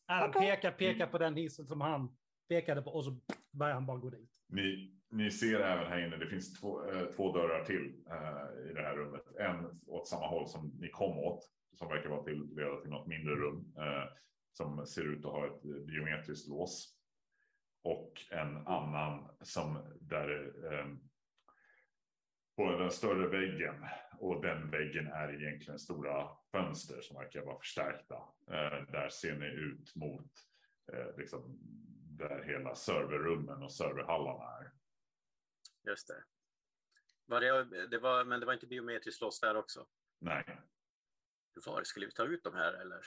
Allan 0.06 0.30
Okej. 0.30 0.40
pekar, 0.40 0.70
pekar 0.70 1.06
på 1.06 1.18
den 1.18 1.34
hissen 1.34 1.66
som 1.66 1.80
han 1.80 2.16
pekade 2.48 2.82
på 2.82 2.90
och 2.90 3.04
så 3.04 3.20
börjar 3.52 3.74
han 3.74 3.86
bara 3.86 3.98
gå 3.98 4.10
dit. 4.10 4.30
Ni, 4.48 4.96
ni 5.10 5.30
ser 5.30 5.60
även 5.60 5.86
här 5.86 6.06
inne, 6.06 6.16
det 6.16 6.26
finns 6.26 6.60
två, 6.60 6.90
eh, 6.90 7.06
två 7.06 7.32
dörrar 7.32 7.64
till 7.64 8.04
eh, 8.10 8.70
i 8.70 8.74
det 8.74 8.82
här 8.82 8.96
rummet. 8.96 9.22
En 9.40 9.80
åt 9.86 10.08
samma 10.08 10.26
håll 10.26 10.48
som 10.48 10.76
ni 10.80 10.88
kom 10.88 11.18
åt, 11.18 11.50
som 11.78 11.88
verkar 11.88 12.08
vara 12.08 12.22
till, 12.22 12.54
leda 12.56 12.80
till 12.80 12.90
något 12.90 13.06
mindre 13.06 13.34
rum. 13.34 13.74
Eh, 13.78 14.04
som 14.56 14.86
ser 14.86 15.12
ut 15.12 15.24
att 15.24 15.32
ha 15.32 15.46
ett 15.46 15.62
biometriskt 15.62 16.48
lås. 16.48 16.96
Och 17.82 18.12
en 18.30 18.56
annan 18.56 19.36
som 19.40 19.96
där 20.00 20.52
eh, 20.72 20.86
på 22.56 22.78
den 22.78 22.90
större 22.90 23.28
väggen. 23.28 23.74
Och 24.18 24.42
den 24.42 24.70
väggen 24.70 25.06
är 25.06 25.42
egentligen 25.42 25.78
stora 25.78 26.28
fönster 26.52 27.00
som 27.00 27.16
verkar 27.16 27.44
vara 27.44 27.58
förstärkta. 27.58 28.14
Eh, 28.46 28.92
där 28.92 29.08
ser 29.08 29.36
ni 29.36 29.46
ut 29.46 29.96
mot 29.96 30.30
eh, 30.92 31.16
liksom, 31.18 31.58
där 32.18 32.42
hela 32.42 32.74
serverrummen 32.74 33.62
och 33.62 33.72
serverhallarna 33.72 34.44
är. 34.44 34.72
Just 35.90 36.08
det. 36.08 36.24
Var 37.26 37.40
det, 37.40 37.86
det 37.86 37.98
var, 37.98 38.24
men 38.24 38.40
det 38.40 38.46
var 38.46 38.52
inte 38.52 38.66
biometriskt 38.66 39.20
lås 39.20 39.40
där 39.40 39.56
också? 39.56 39.86
Nej, 40.18 40.44
Hur 41.54 41.72
var 41.72 41.80
det? 41.80 41.86
Skulle 41.86 42.06
vi 42.06 42.12
ta 42.12 42.24
ut 42.24 42.44
de 42.44 42.54
här 42.54 42.72
eller? 42.72 43.00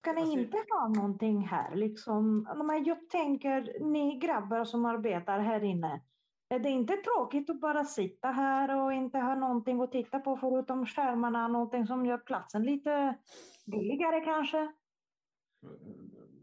Ska 0.00 0.12
ni 0.12 0.32
inte 0.32 0.64
ha 0.70 0.88
någonting 0.88 1.46
här? 1.46 1.74
Liksom, 1.74 2.48
jag 2.86 3.10
tänker, 3.10 3.80
ni 3.80 4.18
grabbar 4.18 4.64
som 4.64 4.84
arbetar 4.84 5.38
här 5.38 5.64
inne. 5.64 6.02
Är 6.48 6.58
det 6.58 6.68
inte 6.68 6.96
tråkigt 6.96 7.50
att 7.50 7.60
bara 7.60 7.84
sitta 7.84 8.28
här 8.30 8.84
och 8.84 8.92
inte 8.92 9.18
ha 9.18 9.34
någonting 9.34 9.80
att 9.80 9.92
titta 9.92 10.18
på 10.18 10.36
förutom 10.36 10.86
skärmarna? 10.86 11.48
Någonting 11.48 11.86
som 11.86 12.06
gör 12.06 12.18
platsen 12.18 12.62
lite 12.62 13.18
billigare 13.66 14.20
kanske? 14.24 14.72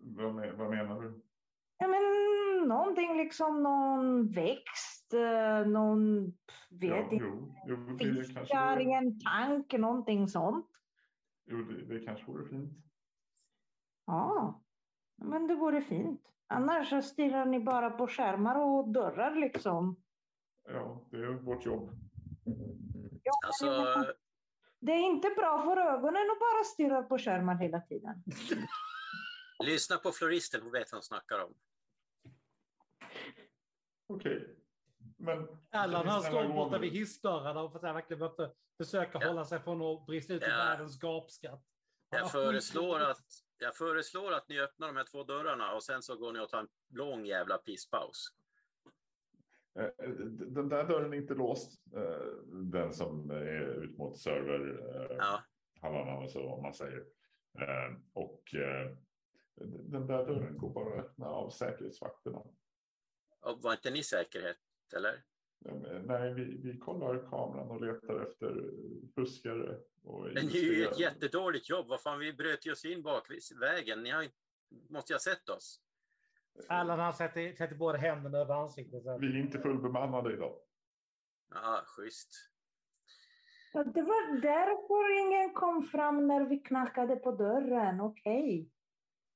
vad, 0.04 0.56
vad 0.58 0.70
menar 0.70 1.02
du? 1.02 1.22
Ja, 1.78 1.88
men 1.88 2.02
någonting 2.68 3.18
liksom, 3.18 3.64
någon 3.64 4.28
växt, 4.32 5.14
eh, 5.14 5.68
någon, 5.68 6.26
vet 6.70 6.90
Ja, 6.90 7.12
inte, 7.12 7.26
jo, 7.68 7.98
fiskar 8.00 8.80
i 8.80 8.92
en 8.94 9.20
tank, 9.20 9.74
någonting 9.74 10.28
sånt. 10.28 10.68
jo, 11.46 11.58
det, 11.58 11.86
det 11.86 12.06
kanske 12.06 12.26
vore 12.26 12.46
fint. 12.50 12.74
Ja, 14.06 14.62
men 15.16 15.48
det 15.48 15.56
vore 15.56 15.82
fint. 15.82 16.33
Annars 16.48 16.90
så 16.90 17.02
stirrar 17.02 17.46
ni 17.46 17.60
bara 17.60 17.90
på 17.90 18.08
skärmar 18.08 18.56
och 18.60 18.88
dörrar 18.88 19.36
liksom. 19.36 20.04
Ja, 20.70 21.08
det 21.12 21.18
är 21.18 21.28
vårt 21.28 21.66
jobb. 21.66 21.90
Ja, 23.24 23.32
Alltså, 23.46 24.14
Det 24.80 24.92
är 24.92 25.00
inte 25.00 25.30
bra 25.38 25.62
för 25.64 25.78
ögonen 25.78 26.22
att 26.32 26.40
bara 26.40 26.64
stirra 26.64 27.04
på 27.04 27.18
skärmar 27.18 27.56
hela 27.56 27.80
tiden. 27.82 28.24
lyssna 29.64 29.98
på 29.98 30.12
floristen, 30.12 30.62
hon 30.62 30.72
vet 30.72 30.92
vad 30.92 30.98
hon 30.98 31.04
snackar 31.04 31.40
om. 31.44 31.54
Okej. 34.08 34.56
Men 35.18 35.48
Allan 35.72 36.08
han 36.08 36.22
står 36.22 36.48
borta 36.48 36.78
vid 36.78 36.92
hissdörrarna 36.94 37.62
och 37.62 37.72
försöker 37.72 37.94
verkligen 37.94 38.20
för, 38.36 38.52
försöka 38.78 39.18
Ja. 39.22 39.28
hålla 39.28 39.46
sig 39.46 39.60
från 39.60 39.82
att 39.82 40.06
brista 40.06 40.34
ut 40.34 40.42
i 40.44 40.46
Ja. 40.46 40.56
världens 40.58 41.00
gapskatt. 41.00 41.64
Jag 42.10 42.32
föreslår, 42.32 43.00
att, 43.00 43.18
jag 43.64 43.76
föreslår 43.76 44.32
att 44.34 44.50
ni 44.50 44.60
öppnar 44.60 44.88
de 44.88 44.98
här 44.98 45.04
två 45.04 45.24
dörrarna 45.24 45.74
och 45.76 45.84
sen 45.84 46.02
så 46.02 46.16
går 46.18 46.34
ni 46.34 46.40
och 46.40 46.50
tar 46.50 46.60
en 46.60 46.68
lång 46.90 47.26
jävla 47.26 47.58
pisspaus. 47.58 48.28
eh, 49.80 50.10
den 50.30 50.70
där 50.70 50.84
dörren 50.88 51.14
är 51.14 51.18
inte 51.18 51.34
låst. 51.34 51.82
eh, 51.96 52.28
Den 52.48 52.94
som 52.94 53.30
är 53.32 53.84
ut 53.84 53.98
mot 53.98 54.18
serverhallarna 54.20 55.42
Ja, 55.82 56.24
och 56.24 56.32
så 56.32 56.50
om 56.50 56.62
man 56.62 56.74
säger. 56.74 57.00
Eh, 57.60 57.96
Och 58.14 58.56
eh, 58.56 58.98
den 59.66 60.08
där 60.08 60.26
dörren 60.26 60.58
går 60.58 60.70
bara 60.74 61.00
att 61.00 61.06
öppna 61.06 61.26
av 61.26 61.50
säkerhetsvakterna. 61.50 62.44
och 63.42 63.62
var 63.62 63.72
inte 63.72 63.90
ni 63.92 64.04
säkerhet, 64.04 64.58
eller? 64.96 65.24
Nej, 66.06 66.34
vi, 66.34 66.44
vi 66.44 66.78
kollar 66.80 67.30
kameran 67.30 67.72
och 67.72 67.82
letar 67.82 68.24
efter 68.24 68.72
fuskare. 69.16 69.80
Och 70.04 70.24
Men 70.24 70.34
det 70.34 70.58
är 70.58 70.74
ju 70.74 70.86
ett 70.86 71.00
jättedåligt 71.00 71.70
jobb. 71.70 71.88
Vad 71.88 72.02
fan, 72.02 72.20
vi 72.20 72.34
bröt 72.34 72.66
ju 72.66 72.72
oss 72.72 72.86
in 72.86 73.02
bakvägen. 73.04 74.04
Ni 74.04 74.10
har, 74.10 74.26
måste 74.90 75.14
ju 75.14 75.16
ha 75.16 75.20
sett 75.20 75.50
oss. 75.50 75.82
Allan 76.68 77.00
han 77.00 77.14
sätter, 77.14 77.56
sätter 77.56 77.76
båda 77.76 77.98
händerna 77.98 78.38
över 78.38 78.54
ansiktet. 78.54 79.04
Så. 79.04 79.18
Vi 79.18 79.28
är 79.28 79.38
inte 79.38 79.60
fullbemannade 79.60 80.34
idag. 80.34 80.56
Ja, 81.54 81.82
schysst. 81.86 82.30
Ja, 83.74 83.84
det 83.84 84.02
var 84.02 84.42
därför 84.42 85.28
ingen 85.28 85.54
kom 85.54 85.84
fram 85.84 86.28
när 86.28 86.46
vi 86.46 86.60
knackade 86.60 87.16
på 87.16 87.32
dörren. 87.32 88.02
Okej. 88.02 88.70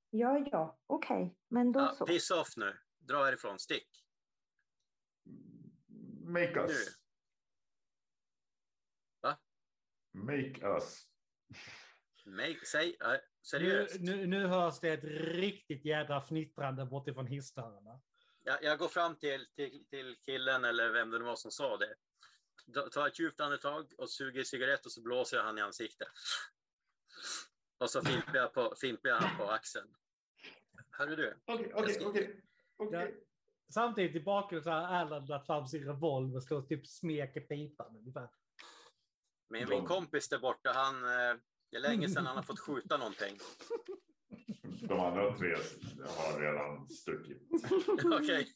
Ja, 0.10 0.48
ja, 0.52 0.80
okej. 0.88 1.36
Men 1.48 1.72
då 1.72 1.80
Ja, 1.80 1.94
så. 1.96 2.06
piss 2.06 2.32
off 2.32 2.58
nu. 2.58 2.74
Dra 3.00 3.24
härifrån. 3.24 3.60
Stick. 3.60 4.07
Make 6.28 6.54
Nu. 6.56 6.62
us. 6.62 6.88
Va? 9.22 9.40
Make 10.14 10.62
us. 10.68 11.08
Make, 12.26 12.66
säg, 12.66 12.98
äh, 13.02 13.08
Nu, 13.12 13.20
seriöst. 13.42 14.00
nu, 14.00 14.28
nu 14.28 14.48
hörs 14.48 14.80
det 14.80 14.90
ett 14.90 15.04
riktigt 15.36 15.86
jädra 15.86 16.22
fnittrande 16.22 16.86
bortifrån 16.86 17.28
hissdörrarna. 17.28 18.02
Jag, 18.44 18.64
jag 18.64 18.80
går 18.80 18.88
fram 18.88 19.16
till, 19.16 19.48
till, 19.56 19.86
till 19.90 20.16
killen 20.26 20.66
eller 20.66 20.90
vem 20.94 21.10
det 21.12 21.20
nu 21.20 21.26
var 21.26 21.36
som 21.36 21.52
sa 21.52 21.78
det. 21.78 21.96
Tar 22.92 23.08
ett 23.08 23.20
djupt 23.20 23.40
andetag 23.40 23.94
och 23.98 24.10
suger 24.10 24.44
cigarett 24.44 24.86
och 24.86 24.92
så 24.92 25.02
blåser 25.02 25.38
jag 25.38 25.44
han 25.44 25.58
i 25.58 25.62
ansiktet. 25.62 26.08
Och 27.78 27.90
så 27.90 28.02
fimpar 28.02 28.36
jag, 28.36 28.54
på, 28.54 28.76
fimpar 28.82 29.10
jag 29.10 29.16
han 29.16 29.38
på 29.38 29.52
axeln. 29.52 29.96
Hörru 30.92 31.16
du, 31.16 31.40
Okej, 31.46 31.72
okej, 31.74 32.42
okej. 32.78 33.24
Samtidigt 33.74 34.16
i 34.16 34.20
bakgrunden 34.24 34.64
så 34.64 34.70
har 34.70 34.78
Alan 34.82 35.26
lagt 35.26 35.46
fram 35.46 35.68
sin 35.68 35.84
revolver 35.84 36.36
och 36.38 36.44
står 36.44 36.62
typ 36.62 36.88
smeker 36.88 37.42
pipan 37.42 37.96
ungefär. 37.98 38.30
min, 39.50 39.66
De- 39.68 39.76
min 39.76 39.86
kompis 39.86 40.30
där 40.30 40.40
borta, 40.40 40.72
han, 40.76 40.96
eh, 41.04 41.38
det 41.72 41.78
är 41.78 41.82
länge 41.82 42.10
sedan 42.10 42.26
han 42.26 42.36
har 42.36 42.44
fått 42.44 42.60
skjuta 42.60 42.98
någonting. 42.98 43.38
De 44.82 45.00
andra 45.00 45.38
tre 45.38 45.56
har 46.08 46.40
redan 46.42 46.90
stuckit. 46.90 47.42
Okej, 48.06 48.48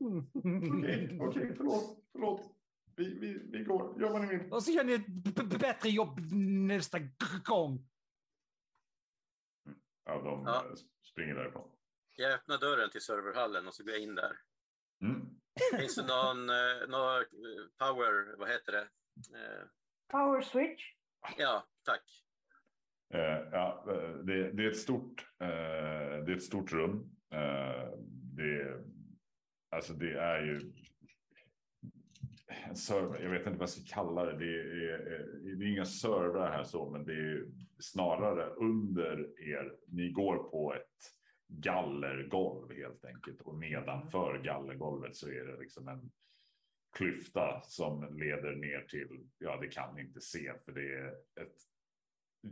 Okej, 0.00 1.18
okej, 1.20 1.54
förlåt, 1.56 2.04
förlåt. 2.12 2.54
Vi, 2.96 3.18
vi, 3.18 3.38
vi 3.52 3.64
går, 3.64 4.00
gör 4.00 4.10
vad 4.10 4.20
ni 4.20 4.26
vill. 4.38 4.52
Och 4.52 4.62
så 4.62 4.70
gör 4.70 4.84
ni 4.84 4.92
ett 4.92 5.60
bättre 5.60 5.88
jobb 5.88 6.20
nästa 6.68 6.98
gång. 7.44 7.86
Ja, 10.04 10.22
de 10.22 10.42
Ja. 10.46 10.64
springer 11.02 11.34
därifrån. 11.34 11.70
Jag 12.18 12.32
öppnar 12.32 12.58
dörren 12.58 12.90
till 12.90 13.00
serverhallen 13.00 13.66
och 13.66 13.74
så 13.74 13.84
går 13.84 13.92
jag 13.92 14.02
in 14.02 14.14
där. 14.14 14.36
Mm. 15.02 15.20
Finns 15.78 15.96
det 15.96 16.06
någon, 16.06 16.50
eh, 16.50 16.88
någon 16.88 17.16
eh, 17.16 17.86
power, 17.86 18.38
vad 18.38 18.48
heter 18.48 18.72
det? 18.72 18.88
Eh, 19.38 19.64
Power 20.10 20.42
switch. 20.42 20.92
ja, 21.38 21.66
tack. 21.84 22.24
Eh, 23.14 23.48
ja, 23.52 23.84
det, 24.24 24.52
det 24.52 24.64
är 24.64 24.70
ett 24.70 24.76
stort, 24.76 25.26
eh, 25.40 26.24
det 26.24 26.32
är 26.32 26.36
ett 26.36 26.42
stort 26.42 26.72
rum. 26.72 27.10
Eh, 27.32 27.98
det, 28.36 28.84
alltså 29.70 29.92
det 29.92 30.18
är 30.18 30.42
ju 30.42 30.72
en 32.68 32.76
server. 32.76 33.22
Jag 33.22 33.30
vet 33.30 33.46
inte 33.46 33.50
vad 33.50 33.60
jag 33.60 33.68
ska 33.68 33.94
kalla 33.94 34.24
det. 34.24 34.38
Det 34.38 34.60
är, 34.60 35.56
det 35.56 35.64
är 35.64 35.72
inga 35.72 35.84
servrar 35.84 36.50
här 36.50 36.64
så, 36.64 36.90
men 36.90 37.04
det 37.04 37.12
är 37.12 37.46
snarare 37.78 38.46
under 38.46 39.40
er. 39.40 39.76
Ni 39.86 40.10
går 40.10 40.50
på 40.50 40.74
ett 40.74 41.17
gallergolv 41.48 42.72
helt 42.72 43.04
enkelt 43.04 43.40
och 43.40 43.58
nedanför 43.58 44.38
gallergolvet 44.38 45.16
så 45.16 45.28
är 45.28 45.44
det 45.44 45.60
liksom 45.60 45.88
en 45.88 46.10
klyfta 46.96 47.60
som 47.62 48.18
leder 48.18 48.56
ner 48.56 48.80
till. 48.80 49.28
Ja, 49.38 49.56
det 49.56 49.68
kan 49.68 49.94
ni 49.94 50.00
inte 50.00 50.20
se 50.20 50.52
för 50.64 50.72
det 50.72 50.94
är 50.94 51.08
ett 51.42 51.56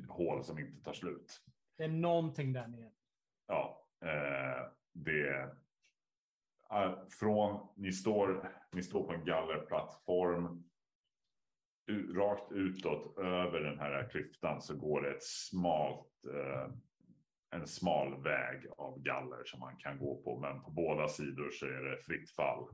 hål 0.08 0.44
som 0.44 0.58
inte 0.58 0.82
tar 0.82 0.92
slut. 0.92 1.42
Det 1.76 1.84
är 1.84 1.88
någonting 1.88 2.52
där 2.52 2.66
nere. 2.66 2.90
Ja, 3.46 3.86
eh, 4.00 4.72
det 4.92 5.28
är 6.70 7.08
från 7.10 7.68
ni 7.76 7.92
står. 7.92 8.52
Ni 8.72 8.82
står 8.82 9.06
på 9.06 9.12
en 9.12 9.24
gallerplattform. 9.24 10.64
Rakt 12.14 12.52
utåt 12.52 13.18
över 13.18 13.60
den 13.60 13.78
här 13.78 14.08
klyftan 14.08 14.62
så 14.62 14.76
går 14.76 15.02
det 15.02 15.10
ett 15.10 15.22
smalt. 15.22 16.26
Eh, 16.34 16.72
en 17.50 17.66
smal 17.66 18.22
väg 18.22 18.66
av 18.78 18.98
galler 19.02 19.44
som 19.44 19.60
man 19.60 19.76
kan 19.76 19.98
gå 19.98 20.22
på, 20.22 20.38
men 20.40 20.62
på 20.62 20.70
båda 20.70 21.08
sidor 21.08 21.50
så 21.50 21.66
är 21.66 21.82
det 21.82 22.02
fritt 22.02 22.30
fall. 22.30 22.68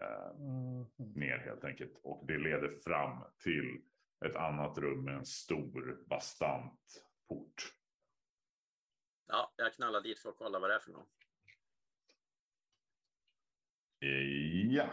Eh, 0.00 0.30
Mm. 0.40 0.86
ner 1.14 1.38
helt 1.38 1.64
enkelt. 1.64 2.00
Och 2.02 2.26
det 2.26 2.38
leder 2.38 2.78
fram 2.84 3.24
till 3.42 3.80
ett 4.24 4.36
annat 4.36 4.78
rum 4.78 5.04
med 5.04 5.14
en 5.14 5.26
stor 5.26 6.04
bastant 6.06 6.80
port. 7.28 7.74
Ja, 9.26 9.52
jag 9.56 9.74
knallar 9.74 10.00
dit 10.00 10.18
för 10.20 10.28
att 10.28 10.36
kolla 10.38 10.58
vad 10.58 10.70
det 10.70 10.74
är 10.74 10.78
för 10.80 10.92
något. 10.92 11.08
Eh, 14.00 14.72
Ja. 14.74 14.88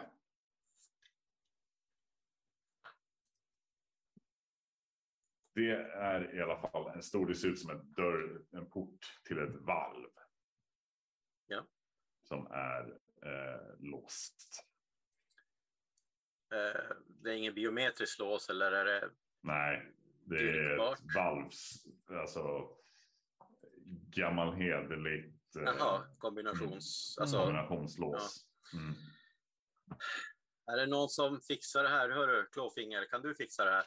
Det 5.59 5.71
är 5.93 6.35
i 6.35 6.41
alla 6.41 6.57
fall 6.57 6.91
en 6.95 7.03
stor, 7.03 7.27
det 7.27 7.35
ser 7.35 7.47
ut 7.47 7.59
som 7.59 7.69
en 7.69 7.93
dörr, 7.93 8.41
en 8.51 8.69
port 8.69 9.19
till 9.23 9.39
ett 9.39 9.55
valv. 9.55 10.09
Ja. 11.47 11.65
Som 12.23 12.47
är 12.51 12.99
eh, 13.25 13.79
låst. 13.79 14.65
Eh, 16.53 16.95
det 17.07 17.29
är 17.29 17.33
ingen 17.33 17.53
biometrisk 17.53 18.19
lås 18.19 18.49
eller 18.49 18.71
är 18.71 18.85
det... 18.85 19.09
Nej, 19.41 19.93
det 20.23 20.39
är 20.39 20.93
ett 20.93 20.99
valvs, 21.15 21.85
alltså 22.09 22.69
gammal 24.15 24.53
hederligt 24.53 25.55
eh, 25.55 25.63
Jaha, 25.63 26.07
kombinations... 26.17 27.15
Mm. 27.17 27.23
Alltså, 27.23 27.37
kombinationslås. 27.37 28.45
Mm. 28.73 28.95
är 30.65 30.77
det 30.77 30.87
någon 30.87 31.09
som 31.09 31.41
fixar 31.41 31.83
det 31.83 31.89
här? 31.89 32.09
Hörru, 32.09 32.47
klåfinger, 32.51 33.05
kan 33.09 33.21
du 33.21 33.35
fixa 33.35 33.65
det 33.65 33.71
här? 33.71 33.85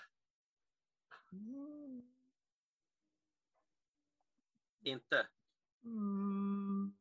Inte? 4.83 5.29
Mm. 5.85 6.97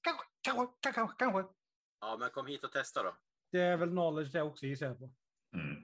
Kanske, 0.00 0.24
kanske, 0.40 0.92
kanske, 0.92 1.14
kanske. 1.18 1.54
Ja, 2.00 2.16
men 2.20 2.30
kom 2.30 2.46
hit 2.46 2.64
och 2.64 2.72
testa 2.72 3.02
då. 3.02 3.16
Det 3.50 3.60
är 3.60 3.76
väl 3.76 3.88
knowledge 3.90 4.32
det 4.32 4.42
också 4.42 4.66
gissar 4.66 4.86
jag 4.86 4.98
på. 4.98 5.04
Mm. 5.56 5.82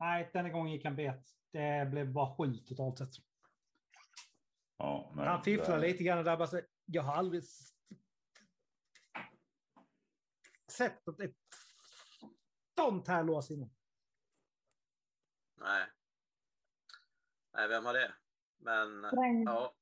Nej, 0.00 0.30
denna 0.32 0.48
gången 0.48 0.72
gick 0.72 0.84
han 0.84 0.96
bet. 0.96 1.28
Det 1.50 1.90
blev 1.90 2.12
bara 2.12 2.36
sju 2.36 2.56
totalt 2.56 2.98
sett. 2.98 3.10
Ja, 4.76 5.12
nej, 5.16 5.26
Han 5.26 5.44
fifflar 5.44 5.76
det- 5.80 5.86
lite 5.86 6.04
grann 6.04 6.24
där. 6.24 6.36
Bara 6.36 6.48
så, 6.48 6.60
jag 6.84 7.02
har 7.02 7.14
aldrig 7.14 7.42
sett 10.72 11.08
ett- 11.08 11.20
ett 11.20 11.36
sånt 12.78 13.08
här 13.08 13.24
lås 13.24 13.50
innan. 13.50 13.70
Nej. 15.60 15.86
Nej, 17.54 17.68
vem 17.68 17.84
har 17.84 17.92
det? 17.94 18.14
Men 18.58 19.06
ja, 19.46 19.74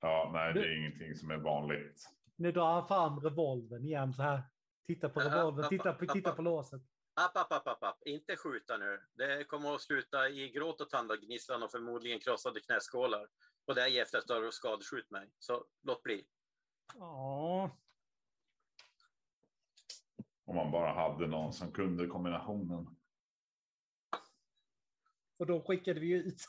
Ja, 0.00 0.30
nej, 0.32 0.54
det 0.54 0.60
Du- 0.60 0.66
är 0.72 0.78
ingenting 0.78 1.14
som 1.16 1.30
är 1.30 1.36
vanligt. 1.36 2.08
Nu 2.36 2.52
drar 2.52 2.72
han 2.72 2.88
fram 2.88 3.20
revolvern 3.20 3.84
igen 3.84 4.14
så 4.14 4.22
här. 4.22 4.42
Titta 4.86 5.08
på 5.08 5.20
ja, 5.22 5.68
titta 5.68 5.92
på, 5.92 6.06
titta 6.06 6.32
på 6.32 6.42
låset. 6.42 6.82
app, 7.14 7.36
app, 7.36 7.52
app, 7.52 7.66
app, 7.68 7.82
app. 7.82 8.02
Inte 8.06 8.36
skjuta 8.36 8.76
nu. 8.76 9.00
Det 9.14 9.44
kommer 9.44 9.74
att 9.74 9.80
sluta 9.80 10.28
i 10.28 10.48
gråt 10.50 10.80
och 10.80 10.90
tandagnisslan 10.90 11.62
och 11.62 11.70
förmodligen 11.70 12.20
krossade 12.20 12.60
knäskålar. 12.60 13.28
Och 13.64 13.74
dig 13.74 14.00
efter 14.00 14.18
att 14.18 14.26
du 14.26 14.34
har 14.44 14.50
skadeskjut 14.50 15.10
mig. 15.10 15.30
Så 15.38 15.64
låt 15.82 16.02
bli. 16.02 16.26
Ja, 16.94 17.70
Om 20.44 20.56
man 20.56 20.70
bara 20.70 20.92
hade 20.92 21.26
någon 21.26 21.52
som 21.52 21.72
kunde 21.72 22.06
kombinationen. 22.06 22.96
Och 25.36 25.46
då 25.46 25.62
skickade 25.62 26.00
vi 26.00 26.12
ut. 26.12 26.42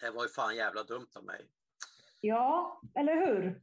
Det 0.00 0.10
var 0.10 0.22
ju 0.22 0.28
fan 0.28 0.56
jävla 0.56 0.82
dumt 0.82 1.08
av 1.14 1.24
mig. 1.24 1.48
Ja, 2.20 2.80
eller 2.94 3.26
hur? 3.26 3.62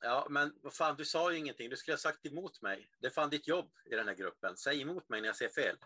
Ja, 0.00 0.26
men 0.30 0.52
vad 0.62 0.74
fan, 0.74 0.96
du 0.96 1.04
sa 1.04 1.32
ju 1.32 1.38
ingenting. 1.38 1.70
Du 1.70 1.76
skulle 1.76 1.92
ha 1.92 1.98
sagt 1.98 2.26
emot 2.26 2.62
mig. 2.62 2.90
Det 2.98 3.06
är 3.06 3.10
fan 3.10 3.30
ditt 3.30 3.48
jobb 3.48 3.72
i 3.84 3.90
den 3.90 4.08
här 4.08 4.14
gruppen. 4.14 4.56
Säg 4.56 4.80
emot 4.80 5.08
mig 5.08 5.20
när 5.20 5.28
jag 5.28 5.36
ser 5.36 5.48
fel. 5.48 5.76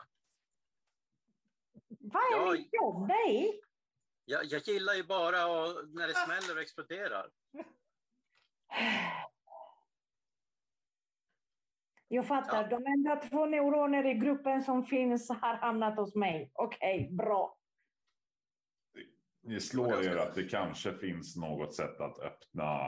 Vad 1.89 2.23
är 2.23 2.37
Ja. 2.47 2.53
ditt 2.53 2.69
jobb? 2.73 3.09
Nej. 3.09 3.61
Jag, 4.25 4.45
jag 4.45 4.69
gillar 4.69 4.95
ju 4.95 5.03
bara 5.05 5.47
och, 5.47 5.89
när 5.89 6.09
det 6.09 6.15
smäller 6.15 6.57
och 6.57 6.63
exploderar. 6.63 7.31
Jag 12.13 12.27
fattar. 12.27 12.63
Ja. 12.63 12.79
De 12.79 12.87
enda 12.87 13.17
två 13.17 13.47
neuroner 13.47 14.07
i 14.07 14.15
gruppen 14.15 14.63
som 14.63 14.85
finns 14.85 15.31
har 15.31 15.55
hamnat 15.55 15.97
hos 15.97 16.15
mig. 16.15 16.51
Okej, 16.55 17.09
bra. 17.13 17.57
Ni 19.43 19.61
slår 19.61 20.05
er 20.05 20.17
att 20.17 20.35
det 20.35 20.45
kanske 20.45 20.95
finns 20.95 21.37
något 21.37 21.75
sätt 21.75 22.01
att 22.01 22.19
öppna 22.19 22.79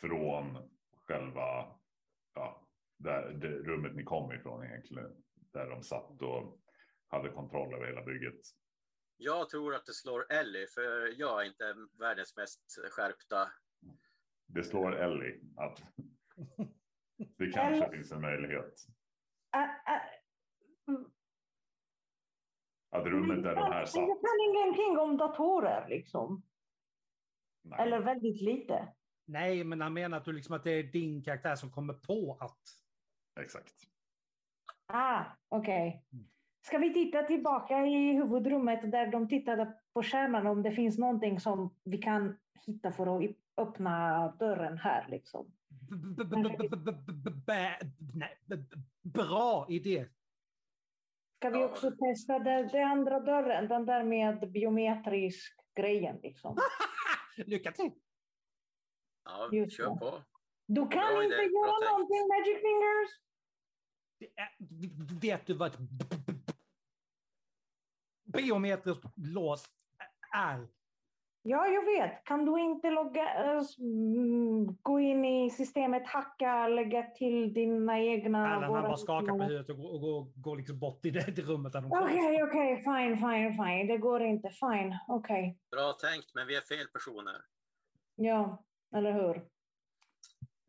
från 0.00 0.70
själva 1.06 1.76
ja, 2.34 2.68
där, 2.96 3.30
det 3.30 3.48
rummet 3.48 3.94
ni 3.94 4.04
kom 4.04 4.32
ifrån 4.32 4.64
egentligen. 4.64 5.10
Där 5.52 5.70
de 5.70 5.82
satt 5.82 6.22
och 6.22 6.60
hade 7.06 7.28
kontroll 7.28 7.74
över 7.74 7.86
hela 7.86 8.02
bygget. 8.02 8.40
Jag 9.16 9.48
tror 9.48 9.74
att 9.74 9.86
det 9.86 9.94
slår 9.94 10.32
Ellie, 10.32 10.66
för 10.66 11.20
jag 11.20 11.42
är 11.42 11.46
inte 11.46 11.74
världens 11.98 12.36
mest 12.36 12.60
skärpta. 12.90 13.48
Det 14.46 14.64
slår 14.64 14.96
Ellie 14.96 15.40
att 15.56 15.82
det 17.16 17.50
kanske 17.52 17.84
Eller- 17.84 17.90
finns 17.96 18.12
en 18.12 18.20
möjlighet. 18.20 18.74
Ä- 19.56 19.80
ä- 19.86 20.10
Att 22.90 23.06
rummet 23.06 23.42
där 23.42 23.54
de 23.54 23.60
här 23.72 23.84
satt. 23.84 24.00
jag 24.00 24.20
kan 24.20 24.40
ingenting 24.50 24.98
om 24.98 25.16
datorer 25.16 25.88
liksom. 25.88 26.42
Nej. 27.64 27.78
Eller 27.80 28.00
väldigt 28.00 28.40
lite. 28.42 28.88
Nej, 29.24 29.64
men 29.64 29.80
han 29.80 29.92
menar 29.94 30.16
att, 30.18 30.24
du 30.24 30.32
liksom 30.32 30.56
att 30.56 30.64
det 30.64 30.70
är 30.70 30.82
din 30.82 31.22
karaktär 31.22 31.54
som 31.56 31.70
kommer 31.70 31.94
på 31.94 32.36
att... 32.40 32.58
Exakt. 33.40 33.74
Ah, 34.86 35.24
okej. 35.48 36.04
Ska 36.66 36.78
vi 36.78 36.94
titta 36.94 37.22
tillbaka 37.22 37.86
i 37.86 38.12
huvudrummet 38.12 38.92
där 38.92 39.06
de 39.06 39.28
tittade 39.28 39.80
på 39.92 40.02
skärmen 40.02 40.46
om 40.46 40.62
det 40.62 40.72
finns 40.72 40.98
någonting 40.98 41.40
som 41.40 41.74
vi 41.84 41.98
kan 41.98 42.38
hitta 42.66 42.92
för 42.92 43.16
att 43.16 43.22
öppna 43.56 44.28
dörren 44.38 44.78
här 44.78 45.08
liksom? 45.08 45.52
Bra 49.02 49.66
idé. 49.68 50.08
Ska 51.36 51.50
vi 51.50 51.64
också 51.64 51.90
testa 51.90 52.38
den, 52.38 52.68
den 52.68 52.90
andra 52.90 53.20
dörren, 53.20 53.68
den 53.68 53.86
där 53.86 54.04
med 54.04 54.52
biometrisk 54.52 55.60
grejen 55.74 56.16
liksom? 56.22 56.56
Lycka 57.36 57.72
till. 57.72 57.92
Ja, 59.24 59.48
Just 59.52 59.76
kör 59.76 59.96
på. 59.96 60.22
Du 60.66 60.80
kan 60.80 60.90
Bra 60.90 61.24
inte 61.24 61.36
idé, 61.36 61.44
göra 61.44 61.90
någonting 61.92 62.28
Magic 62.28 62.60
Fingers? 62.62 63.10
Vet 65.22 65.46
du 65.46 65.54
vad 65.54 65.74
ett 65.74 65.78
biometriskt 68.24 69.04
lås 69.16 69.64
är? 70.34 70.68
Ja, 71.48 71.66
jag 71.66 71.84
vet. 71.84 72.24
Kan 72.24 72.44
du 72.44 72.60
inte 72.60 72.90
logga, 72.90 73.54
äh, 73.54 73.62
gå 74.82 75.00
in 75.00 75.24
i 75.24 75.50
systemet, 75.50 76.06
hacka, 76.06 76.68
lägga 76.68 77.02
till 77.02 77.54
dina 77.54 78.00
egna... 78.00 78.48
Allan 78.48 78.74
han 78.74 78.82
bara 78.82 78.96
skakar 78.96 79.38
på 79.38 79.42
huvudet 79.42 79.70
och 79.70 79.76
går, 79.76 79.94
och 79.94 80.00
går, 80.00 80.32
går 80.36 80.56
liksom 80.56 80.78
bort 80.78 81.04
i 81.04 81.10
det 81.10 81.38
rummet 81.42 81.74
Okej, 81.74 82.42
okej, 82.42 82.76
fine, 82.76 83.16
fine, 83.16 83.64
fine. 83.64 83.86
Det 83.86 83.98
går 83.98 84.22
inte. 84.22 84.50
Fine, 84.50 84.98
okej. 85.08 85.58
Bra 85.70 85.92
tänkt, 85.92 86.34
men 86.34 86.46
vi 86.46 86.56
är 86.56 86.60
fel 86.60 86.86
personer. 86.86 87.36
Ja, 88.14 88.64
eller 88.94 89.12
hur? 89.12 89.48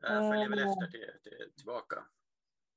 Jag 0.01 0.33
följer 0.33 0.49
väl 0.49 0.59
Eh. 0.59 0.69
efter 0.69 0.87
till, 0.87 1.21
till, 1.23 1.53
tillbaka. 1.55 2.03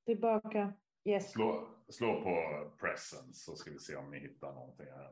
Tillbaka. 0.07 0.73
Yes. 1.05 1.33
Slå, 1.33 1.69
slå 1.89 2.23
på 2.23 2.71
presence 2.81 3.45
så 3.45 3.57
ska 3.57 3.71
vi 3.71 3.79
se 3.79 3.97
om 3.97 4.11
ni 4.11 4.19
hittar 4.19 4.53
någonting 4.53 4.87
här. 4.87 5.11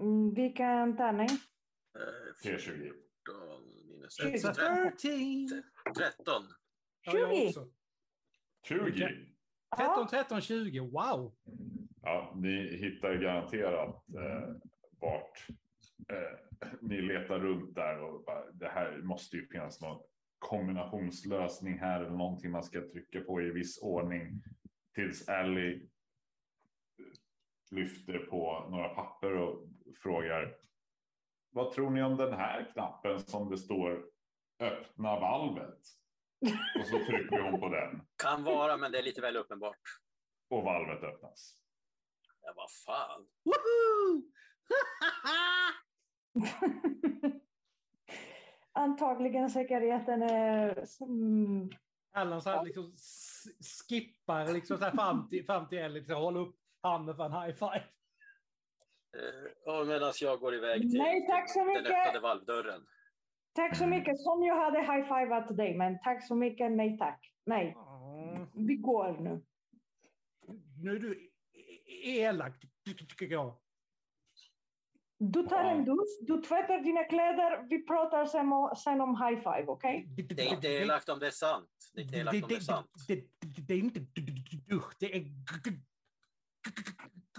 Mm, 0.00 0.34
Vilken 0.34 0.96
tärning? 0.96 1.28
Eh, 1.28 2.48
T20. 2.50 2.58
14 2.58 2.94
minus 3.88 4.16
Tjugo. 4.16 4.28
1. 4.28 4.34
It's 4.34 4.50
a 4.50 4.54
13. 4.54 5.62
13. 5.96 6.42
Ja, 7.04 7.18
jag 7.18 7.36
20. 7.36 7.48
också. 7.48 7.68
20. 8.68 9.08
13, 9.76 10.06
13, 10.10 10.40
20. 10.40 10.80
Wow. 10.80 11.34
Ja, 12.02 12.32
ni 12.36 12.76
hittar 12.76 13.12
ju 13.12 13.18
garanterat 13.20 14.04
eh, 14.08 14.48
vart 15.00 15.46
eh, 16.08 16.38
ni 16.80 17.02
letar 17.02 17.38
runt 17.38 17.74
där 17.74 18.00
och 18.02 18.24
bara, 18.24 18.52
det 18.52 18.68
här 18.68 18.98
måste 19.02 19.36
ju 19.36 19.46
finnas 19.48 19.80
någon 19.80 20.02
kombinationslösning 20.38 21.78
här 21.78 22.00
eller 22.00 22.16
någonting 22.16 22.50
man 22.50 22.64
ska 22.64 22.80
trycka 22.80 23.20
på 23.20 23.42
i 23.42 23.50
viss 23.50 23.78
ordning 23.82 24.42
tills 24.94 25.28
Ellie 25.28 25.88
lyfter 27.70 28.18
på 28.18 28.68
några 28.70 28.88
papper 28.88 29.36
och 29.36 29.68
frågar 29.98 30.56
vad 31.50 31.72
tror 31.72 31.90
ni 31.90 32.02
om 32.02 32.16
den 32.16 32.32
här 32.32 32.70
knappen 32.72 33.20
som 33.20 33.50
det 33.50 33.58
står 33.58 34.04
öppna 34.60 35.20
valvet? 35.20 35.78
Och 36.80 36.86
så 36.86 36.98
trycker 36.98 37.38
hon 37.50 37.60
på 37.60 37.68
den 37.68 38.00
Kan 38.22 38.44
vara, 38.44 38.76
men 38.76 38.92
det 38.92 38.98
är 38.98 39.02
lite 39.02 39.20
väl 39.20 39.36
uppenbart. 39.36 39.80
och 40.50 40.62
valvet 40.62 41.02
öppnas. 41.02 41.56
Ja, 42.40 42.52
vad 42.56 42.70
fan. 42.70 43.26
Antagligen 48.72 49.50
säkerheten 49.50 50.22
är... 50.22 50.84
Mm, 51.02 51.70
Allan 52.12 52.42
så 52.42 52.50
här 52.50 52.64
liksom 52.64 52.92
skippar 53.88 54.52
liksom 54.52 54.78
så 54.78 54.84
här 54.84 54.90
fram 54.92 55.28
till, 55.28 55.46
fram 55.46 55.68
till 55.68 55.78
Ellie, 55.78 55.98
liksom, 55.98 56.16
håller 56.16 56.40
upp 56.40 56.56
handen 56.82 57.16
för 57.16 57.24
en 57.24 57.32
high 57.32 57.54
five. 57.54 57.84
Eh, 59.14 59.72
och 59.80 59.86
medan 59.86 60.12
jag 60.20 60.40
går 60.40 60.54
iväg 60.54 60.80
till 60.80 60.98
Nej, 60.98 61.26
tack 61.26 61.50
så 61.50 61.58
den 61.58 61.68
mycket. 61.68 61.86
öppnade 61.86 62.20
valvdörren. 62.20 62.86
tack 63.52 63.76
så 63.76 63.86
mycket. 63.86 64.18
Som 64.20 64.42
jag 64.42 64.56
hade 64.56 64.78
high-fivat 64.80 65.56
dig, 65.56 65.76
men 65.76 65.98
tack 66.00 66.26
så 66.28 66.34
mycket. 66.34 66.72
Nej 66.72 66.98
tack. 66.98 67.32
Nej, 67.46 67.76
Mm. 67.76 68.66
vi 68.66 68.76
går 68.76 69.12
nu. 69.20 69.44
Nu 70.82 70.96
är 70.96 70.98
du 70.98 71.30
e- 71.54 72.20
elak, 72.20 72.60
ty- 72.60 72.94
ty- 72.94 73.06
tycker 73.06 73.26
jag. 73.34 73.54
Du 75.18 75.42
tar 75.46 75.64
en 75.64 75.84
dusch, 75.84 76.18
du 76.20 76.42
tvättar 76.42 76.80
dina 76.80 77.04
kläder, 77.04 77.66
vi 77.70 77.86
pratar 77.86 78.26
sen 78.26 78.52
om, 78.52 78.74
sen 78.76 79.00
om 79.00 79.16
high-five, 79.16 79.64
okej? 79.66 80.06
Det 80.28 80.42
är 80.42 80.54
inte 80.54 80.68
elakt 80.68 81.08
om 81.08 81.18
det 81.18 81.26
är 81.26 81.30
sant. 81.30 81.70
Det 81.94 82.00
är 82.00 82.04
inte 82.04 82.16
elakt 82.18 82.42
om 82.42 82.48
det 82.48 82.54
är 82.56 82.60
sant. 82.60 82.90
det, 83.08 83.14
det, 83.14 83.62
det 83.68 83.74
är 83.74 83.78
inte 83.78 84.00
du- 84.00 84.22
du- 84.22 84.32
du- 84.50 84.56
dusch, 84.76 84.92
det 85.00 85.16
är 85.16 85.24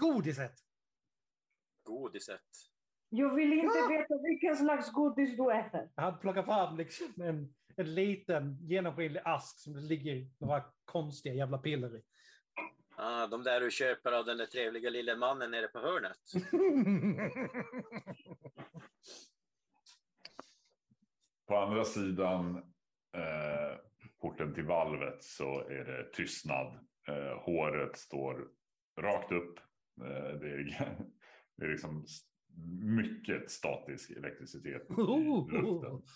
godiset. 0.00 0.52
Godiset. 1.86 2.40
Jag 3.08 3.34
vill 3.34 3.52
inte 3.52 3.88
veta 3.88 4.14
vilken 4.22 4.56
slags 4.56 4.92
godis 4.92 5.36
du 5.36 5.52
äter. 5.52 5.90
Han 5.96 6.18
plockar 6.18 6.42
fram 6.42 6.76
liksom 6.76 7.22
en, 7.22 7.54
en 7.76 7.94
liten 7.94 8.58
genomskinlig 8.60 9.20
ask 9.24 9.58
som 9.58 9.72
det 9.72 9.80
ligger 9.80 10.26
några 10.38 10.64
konstiga 10.84 11.34
jävla 11.34 11.58
piller 11.58 11.96
i. 11.96 12.02
Ah, 12.96 13.26
de 13.26 13.42
där 13.42 13.60
du 13.60 13.70
köper 13.70 14.12
av 14.12 14.24
den 14.24 14.38
där 14.38 14.46
trevliga 14.46 14.90
lille 14.90 15.16
mannen 15.16 15.50
nere 15.50 15.68
på 15.68 15.78
hörnet. 15.78 16.18
På 21.46 21.56
andra 21.56 21.84
sidan 21.84 22.56
eh, 23.16 23.78
porten 24.20 24.54
till 24.54 24.64
valvet 24.64 25.24
så 25.24 25.60
är 25.60 25.84
det 25.84 26.12
tystnad. 26.12 26.66
Eh, 27.08 27.38
håret 27.38 27.96
står 27.96 28.48
rakt 29.00 29.32
upp. 29.32 29.58
Eh, 30.00 30.38
det, 30.40 30.48
är, 30.48 30.96
det 31.56 31.64
är 31.64 31.68
liksom 31.68 32.04
mycket 32.82 33.50
statisk 33.50 34.10
elektricitet 34.10 34.82
i 34.90 34.94
luften. 34.96 36.02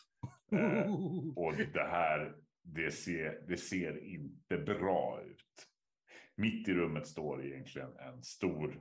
Eh, 0.53 0.95
och 1.37 1.55
det 1.57 1.89
här, 1.91 2.37
det 2.63 2.91
ser, 2.91 3.45
det 3.49 3.57
ser 3.57 4.05
inte 4.05 4.59
bra 4.59 5.23
ut. 5.27 5.69
Mitt 6.37 6.69
i 6.69 6.75
rummet 6.75 7.07
står 7.07 7.45
egentligen 7.45 7.99
en 7.99 8.23
stor 8.23 8.81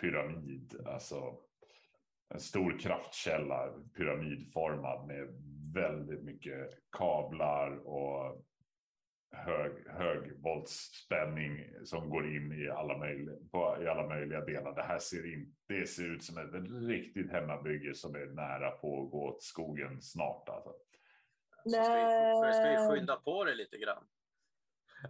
pyramid, 0.00 0.76
alltså 0.86 1.38
en 2.34 2.40
stor 2.40 2.78
kraftkälla, 2.78 3.72
pyramidformad 3.96 5.06
med 5.06 5.28
väldigt 5.74 6.22
mycket 6.22 6.70
kablar 6.96 7.86
och 7.86 8.44
hög, 9.34 9.88
högvoltsspänning 9.88 11.84
som 11.84 12.10
går 12.10 12.36
in 12.36 12.52
i 12.52 12.70
alla, 12.70 12.98
möjliga, 12.98 13.36
på, 13.52 13.82
i 13.82 13.88
alla 13.88 14.08
möjliga 14.08 14.40
delar. 14.40 14.74
Det 14.74 14.82
här 14.82 14.98
ser, 14.98 15.32
in, 15.32 15.54
det 15.66 15.86
ser 15.86 16.14
ut 16.14 16.24
som 16.24 16.38
ett 16.38 16.88
riktigt 16.88 17.32
hemmabygge 17.32 17.94
som 17.94 18.14
är 18.14 18.26
nära 18.26 18.70
på 18.70 19.04
att 19.04 19.10
gå 19.10 19.28
åt 19.28 19.42
skogen 19.42 20.02
snart. 20.02 20.48
Alltså. 20.48 20.72
Så 21.64 21.70
ska, 21.70 21.94
vi, 22.46 22.52
ska 22.52 22.70
vi 22.70 22.88
skynda 22.90 23.16
på 23.16 23.44
det 23.44 23.54
lite 23.54 23.78
grann. 23.78 24.04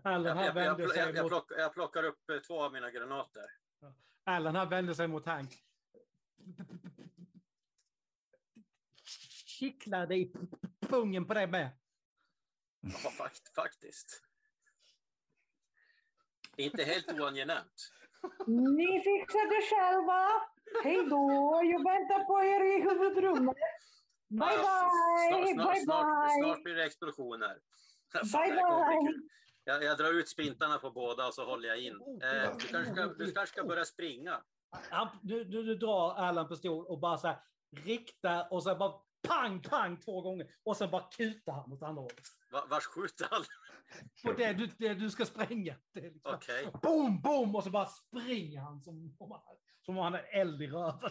Allan 0.02 0.24
Jag, 0.24 0.34
här 0.34 0.46
jag, 0.46 0.54
vänder 0.54 0.84
jag, 0.84 0.92
sig 0.92 1.14
jag, 1.14 1.28
plockar, 1.28 1.56
jag 1.56 1.74
plockar 1.74 2.02
upp 2.04 2.30
eh, 2.30 2.38
två 2.38 2.62
av 2.62 2.72
mina 2.72 2.90
granater. 2.90 3.44
Allan 4.24 4.56
här 4.56 4.66
vänder 4.66 4.94
sig 4.94 5.08
mot 5.08 5.26
Hank. 5.26 5.50
Kittlar 9.46 10.06
dig 10.06 10.22
i 10.22 10.32
pungen 10.80 11.26
på 11.26 11.34
dig 11.34 11.46
med. 11.46 11.70
Ja, 12.84 13.10
fakt, 13.10 13.54
faktiskt. 13.54 14.22
Inte 16.56 16.84
helt 16.84 17.12
oangenämt. 17.12 17.90
Ni 18.46 19.00
fixar 19.00 19.46
det 19.54 19.62
själva. 19.70 20.28
Hej 20.84 21.06
då, 21.10 21.60
jag 21.64 21.84
väntar 21.84 22.24
på 22.24 22.44
er 22.44 22.64
i 22.64 22.82
huvudrummet. 22.82 23.56
Bye 24.28 24.38
bye, 24.38 24.56
snart, 25.28 25.48
snart, 25.54 25.74
bye 25.74 25.84
snart, 25.84 26.28
bye. 26.28 26.44
snart 26.44 26.62
blir 26.62 26.74
det 26.74 26.84
explosioner. 26.84 27.58
Fan, 28.12 28.42
Bye 28.46 28.54
bye. 28.54 29.22
Jag, 29.64 29.84
jag 29.84 29.98
drar 29.98 30.12
ut 30.12 30.28
spintarna 30.28 30.78
på 30.78 30.90
båda 30.90 31.26
och 31.26 31.34
så 31.34 31.44
håller 31.44 31.68
jag 31.68 31.78
in. 31.80 32.20
Eh, 32.22 32.56
du, 32.58 32.66
kanske 32.66 32.92
ska, 32.92 33.06
du 33.06 33.32
kanske 33.32 33.52
ska 33.52 33.64
börja 33.64 33.84
springa. 33.84 34.42
Han, 34.90 35.08
du, 35.22 35.44
du, 35.44 35.62
du 35.62 35.74
drar 35.74 36.14
Allan 36.14 36.48
pistol 36.48 36.86
och 36.86 36.98
bara 36.98 37.18
så 37.18 37.26
här 37.26 37.36
riktar 37.76 38.52
och 38.52 38.62
sen 38.62 38.78
bara 38.78 38.94
pang, 39.28 39.62
pang 39.62 40.00
två 40.00 40.20
gånger 40.20 40.54
och 40.64 40.76
sen 40.76 40.90
bara 40.90 41.08
kutar 41.10 41.52
han 41.52 41.72
åt 41.72 41.82
andra 41.82 42.02
hållet. 42.02 42.26
Va, 42.52 42.66
vars 42.70 42.84
skjuter 42.84 43.26
han? 43.30 43.42
På 44.24 44.32
det 44.32 44.52
du, 44.52 44.66
det 44.66 44.94
du 44.94 45.10
ska 45.10 45.26
spränga. 45.26 45.76
Det 45.92 46.00
liksom, 46.00 46.34
Okej. 46.34 46.68
Boom, 46.82 47.20
boom! 47.22 47.54
Och 47.56 47.64
så 47.64 47.70
bara 47.70 47.86
springer 47.86 48.60
han 48.60 48.80
som 48.82 49.16
om 49.18 49.30
han, 49.30 49.56
som 49.82 49.98
om 49.98 50.04
han 50.04 50.14
är 50.14 50.40
eld 50.40 50.62
i 50.62 50.66
röven. 50.66 51.10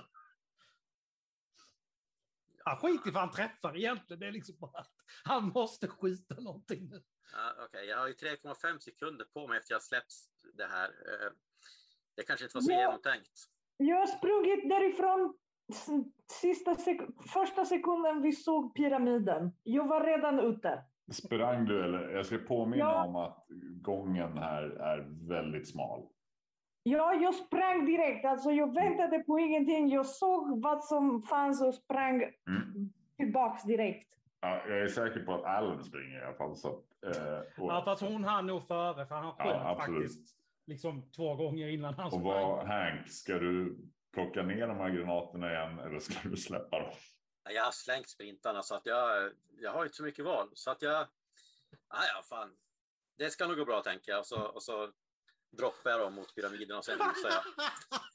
Han 2.65 2.77
skiter 2.77 3.07
i 3.09 3.11
vad 3.11 3.23
han 3.23 3.31
träffar 3.31 3.77
egentligen. 3.77 4.19
Det 4.19 4.27
är 4.27 4.31
liksom 4.31 4.55
bara 4.59 4.79
att 4.79 4.91
han 5.23 5.43
måste 5.47 5.87
skjuta 5.87 6.35
någonting 6.39 6.89
nu. 6.89 7.03
Ja, 7.33 7.65
Okej, 7.65 7.85
jag 7.85 7.97
har 7.97 8.07
ju 8.07 8.13
3,5 8.13 8.79
sekunder 8.79 9.25
på 9.25 9.47
mig 9.47 9.57
efter 9.57 9.73
jag 9.73 9.83
släppt 9.83 10.13
det 10.53 10.65
här. 10.67 10.87
Eh, 10.89 11.31
Det 12.15 12.23
kanske 12.23 12.45
inte 12.45 12.57
var 12.57 12.61
så 12.61 12.71
Ja. 12.71 12.79
genomtänkt. 12.79 13.31
Jag 13.77 13.95
har 13.97 14.07
sprungit 14.07 14.69
därifrån 14.69 15.37
sista 16.41 16.71
sek- 16.75 17.23
första 17.33 17.65
sekunden 17.65 18.21
vi 18.21 18.31
såg 18.31 18.75
pyramiden. 18.75 19.51
Jag 19.63 19.87
var 19.87 20.03
redan 20.03 20.39
ute. 20.39 20.83
Sprang 21.11 21.65
du 21.65 21.83
eller? 21.83 22.09
Jag 22.09 22.25
ska 22.25 22.37
påminna 22.37 22.83
Ja. 22.83 23.05
om 23.05 23.15
att 23.15 23.45
gången 23.81 24.37
här 24.37 24.63
är 24.63 25.27
väldigt 25.27 25.69
smal. 25.69 26.07
Ja, 26.83 27.13
jag 27.13 27.33
sprang 27.35 27.85
direkt. 27.85 28.25
Alltså, 28.25 28.51
jag 28.51 28.73
väntade 28.73 29.19
på 29.19 29.39
ingenting. 29.39 29.89
Jag 29.89 30.05
såg 30.05 30.61
vad 30.63 30.83
som 30.83 31.21
fanns 31.21 31.61
och 31.61 31.73
sprang 31.75 32.15
Mm. 32.23 32.89
tillbaks 33.17 33.63
direkt. 33.63 34.09
Ja, 34.41 34.61
jag 34.67 34.79
är 34.81 34.87
säker 34.87 35.19
på 35.25 35.33
att 35.33 35.43
Allen 35.43 35.83
springer 35.83 36.21
i 36.21 36.23
alla 36.25 36.33
fall. 36.37 36.55
Så, 36.55 36.67
att, 36.69 37.15
eh, 37.15 37.63
och, 37.63 37.71
Ja, 37.71 37.81
fast 37.85 38.01
hon 38.01 38.23
hann 38.23 38.47
nog 38.47 38.67
före, 38.67 39.05
för 39.05 39.15
han 39.15 39.31
sköt 39.31 39.45
ja, 39.47 39.75
faktiskt 39.79 40.35
liksom 40.67 41.11
två 41.11 41.35
gånger 41.35 41.67
innan 41.67 41.93
han 41.93 42.05
Och 42.05 42.11
sprang. 42.11 42.23
vad, 42.23 42.67
Hank, 42.67 43.07
ska 43.09 43.33
du 43.33 43.77
plocka 44.13 44.43
ner 44.43 44.67
de 44.67 44.77
här 44.77 44.89
granaterna 44.89 45.51
igen 45.51 45.79
eller 45.79 45.99
ska 45.99 46.29
du 46.29 46.37
släppa 46.37 46.79
dem? 46.79 46.93
Jag 47.49 47.63
har 47.63 47.71
slängt 47.71 48.09
sprintarna 48.09 48.63
så 48.63 48.75
att 48.75 48.85
jag, 48.85 49.31
jag 49.57 49.71
har 49.71 49.85
inte 49.85 49.97
så 49.97 50.03
mycket 50.03 50.25
val. 50.25 50.49
Så 50.53 50.71
att 50.71 50.81
jag... 50.81 51.07
Ah, 51.87 52.05
ja, 52.15 52.23
fan. 52.29 52.57
Det 53.17 53.29
ska 53.29 53.47
nog 53.47 53.57
gå 53.57 53.65
bra 53.65 53.81
tänker 53.81 54.11
jag. 54.11 54.19
Och 54.19 54.25
så, 54.25 54.41
och 54.41 54.63
så 54.63 54.91
droppar 55.51 55.91
jag 55.91 55.99
dem 55.99 56.13
mot 56.13 56.35
pyramiden 56.35 56.77
och 56.77 56.85
sen 56.85 56.97
rusar 56.97 57.29
jag. 57.29 57.43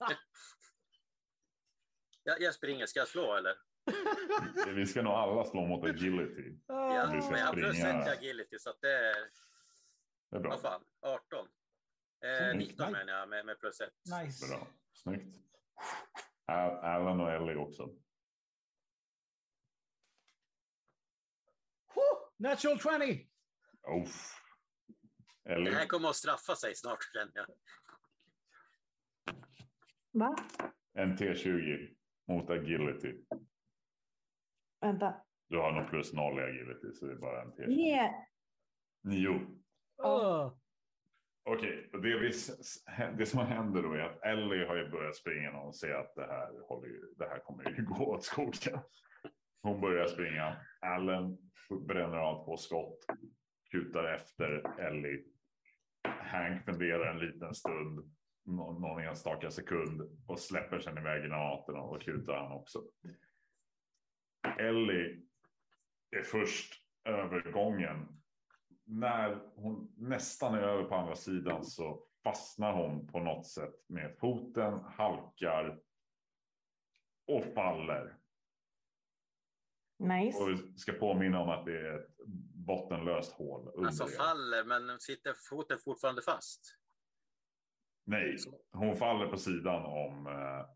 jag. 2.22 2.40
Jag 2.40 2.54
springer. 2.54 2.86
Ska 2.86 2.98
jag 3.00 3.08
slå 3.08 3.36
eller? 3.36 3.54
Vi 4.74 4.86
ska 4.86 5.02
nog 5.02 5.12
alla 5.12 5.44
slå 5.44 5.66
mot 5.66 5.84
agility. 5.84 6.58
Ja, 6.66 7.10
vi 7.14 7.22
ska 7.22 7.30
men 7.30 7.40
jag 7.40 7.46
har 7.46 7.54
plus 7.54 7.78
ett 7.78 8.08
agility 8.08 8.58
så 8.58 8.70
att 8.70 8.80
det 8.80 8.92
är... 8.92 9.14
Det 10.30 10.36
är 10.36 10.40
bra. 10.40 10.50
Vad 10.50 10.60
fan, 10.60 10.84
18. 11.00 11.48
Eh, 12.24 12.52
Snyggt. 12.52 12.70
19 12.70 12.92
menar 12.92 13.12
jag 13.12 13.28
med, 13.28 13.46
med 13.46 13.60
plus 13.60 13.80
ett. 13.80 13.94
Nice. 14.22 14.48
Bra. 14.48 14.66
Snyggt. 14.92 15.47
Al- 16.44 16.78
Allen 16.78 17.20
och 17.20 17.30
Ellie 17.32 17.56
också. 17.56 17.94
Natural 22.36 22.78
20! 22.78 23.28
Uff. 24.02 24.34
Det 25.44 25.50
här 25.50 25.56
Ellie, 25.56 25.86
kommer 25.86 26.08
att 26.08 26.16
straffa 26.16 26.56
sig 26.56 26.74
snart 26.74 26.98
känner 27.12 27.32
jag. 27.34 27.46
Va? 30.12 30.36
en 30.92 31.16
T20 31.16 31.96
mot 32.28 32.50
agility. 32.50 33.24
Vänta. 34.80 35.14
Du 35.48 35.58
har 35.58 35.72
nog 35.72 35.90
plus 35.90 36.12
noll 36.12 36.38
i 36.38 36.42
agility 36.42 36.92
så 36.92 37.06
det 37.06 37.12
är 37.12 37.16
bara 37.16 37.42
en 37.42 37.52
T20. 37.52 37.66
Nej. 37.66 38.28
Nio. 39.02 39.30
Uh. 40.04 40.54
Okej, 41.50 41.88
okay. 41.88 42.00
det, 42.00 42.18
vi, 42.18 42.32
det 43.18 43.26
som 43.26 43.46
händer 43.46 43.82
då 43.82 43.92
är 43.92 43.98
att 43.98 44.22
Ellie 44.22 44.66
har 44.66 44.76
ju 44.76 44.90
börjat 44.90 45.16
springa 45.16 45.50
och 45.50 45.74
ser 45.74 45.94
att 45.94 46.14
det 46.14 46.26
här, 46.26 46.68
håller 46.68 46.88
ju, 46.88 47.14
det 47.18 47.28
här 47.28 47.38
kommer 47.38 47.70
ju 47.70 47.82
gå 47.88 48.04
åt 48.04 48.24
skogen. 48.24 48.78
Hon 49.62 49.80
börjar 49.80 50.06
springa. 50.06 50.56
Allen 50.80 51.38
bränner 51.88 52.16
av 52.16 52.44
två 52.44 52.56
skott. 52.56 53.06
Kutar 53.70 54.04
efter 54.04 54.80
Ellie. 54.80 55.24
Hank 56.08 56.64
funderar 56.64 57.10
en 57.10 57.18
liten 57.18 57.54
stund. 57.54 58.14
Någon, 58.44 58.80
någon 58.80 59.02
enstaka 59.02 59.50
sekund. 59.50 60.22
Och 60.26 60.40
släpper 60.40 60.78
sen 60.78 60.98
iväg 60.98 61.22
granaterna 61.22 61.80
och 61.80 62.02
kutar 62.02 62.36
han 62.36 62.52
också. 62.52 62.82
Ellie 64.58 65.22
är 66.16 66.22
först 66.22 66.74
övergången 67.04 68.08
när 68.88 69.40
hon 69.54 69.92
nästan 69.96 70.54
är 70.54 70.62
över 70.62 70.84
på 70.84 70.94
andra 70.94 71.14
sidan 71.14 71.64
så 71.64 72.04
fastnar 72.24 72.72
hon 72.72 73.06
på 73.06 73.20
något 73.20 73.46
sätt 73.46 73.74
med 73.86 74.16
foten, 74.18 74.80
halkar 74.80 75.80
och 77.26 77.44
faller. 77.54 78.16
Nice. 79.98 80.42
Och 80.42 80.48
vi 80.50 80.78
ska 80.78 80.92
påminna 80.92 81.40
om 81.40 81.48
att 81.48 81.64
det 81.64 81.88
är 81.88 81.98
ett 81.98 82.16
bottenlöst 82.54 83.32
hål 83.32 83.70
under 83.74 83.88
Alltså 83.88 84.04
er. 84.04 84.08
faller, 84.08 84.64
men 84.64 85.00
sitter 85.00 85.34
foten 85.34 85.78
fortfarande 85.78 86.22
fast? 86.22 86.78
Nej, 88.04 88.36
hon 88.72 88.96
faller 88.96 89.26
på 89.26 89.36
sidan 89.36 89.84
om 89.84 90.26
eh, 90.26 90.66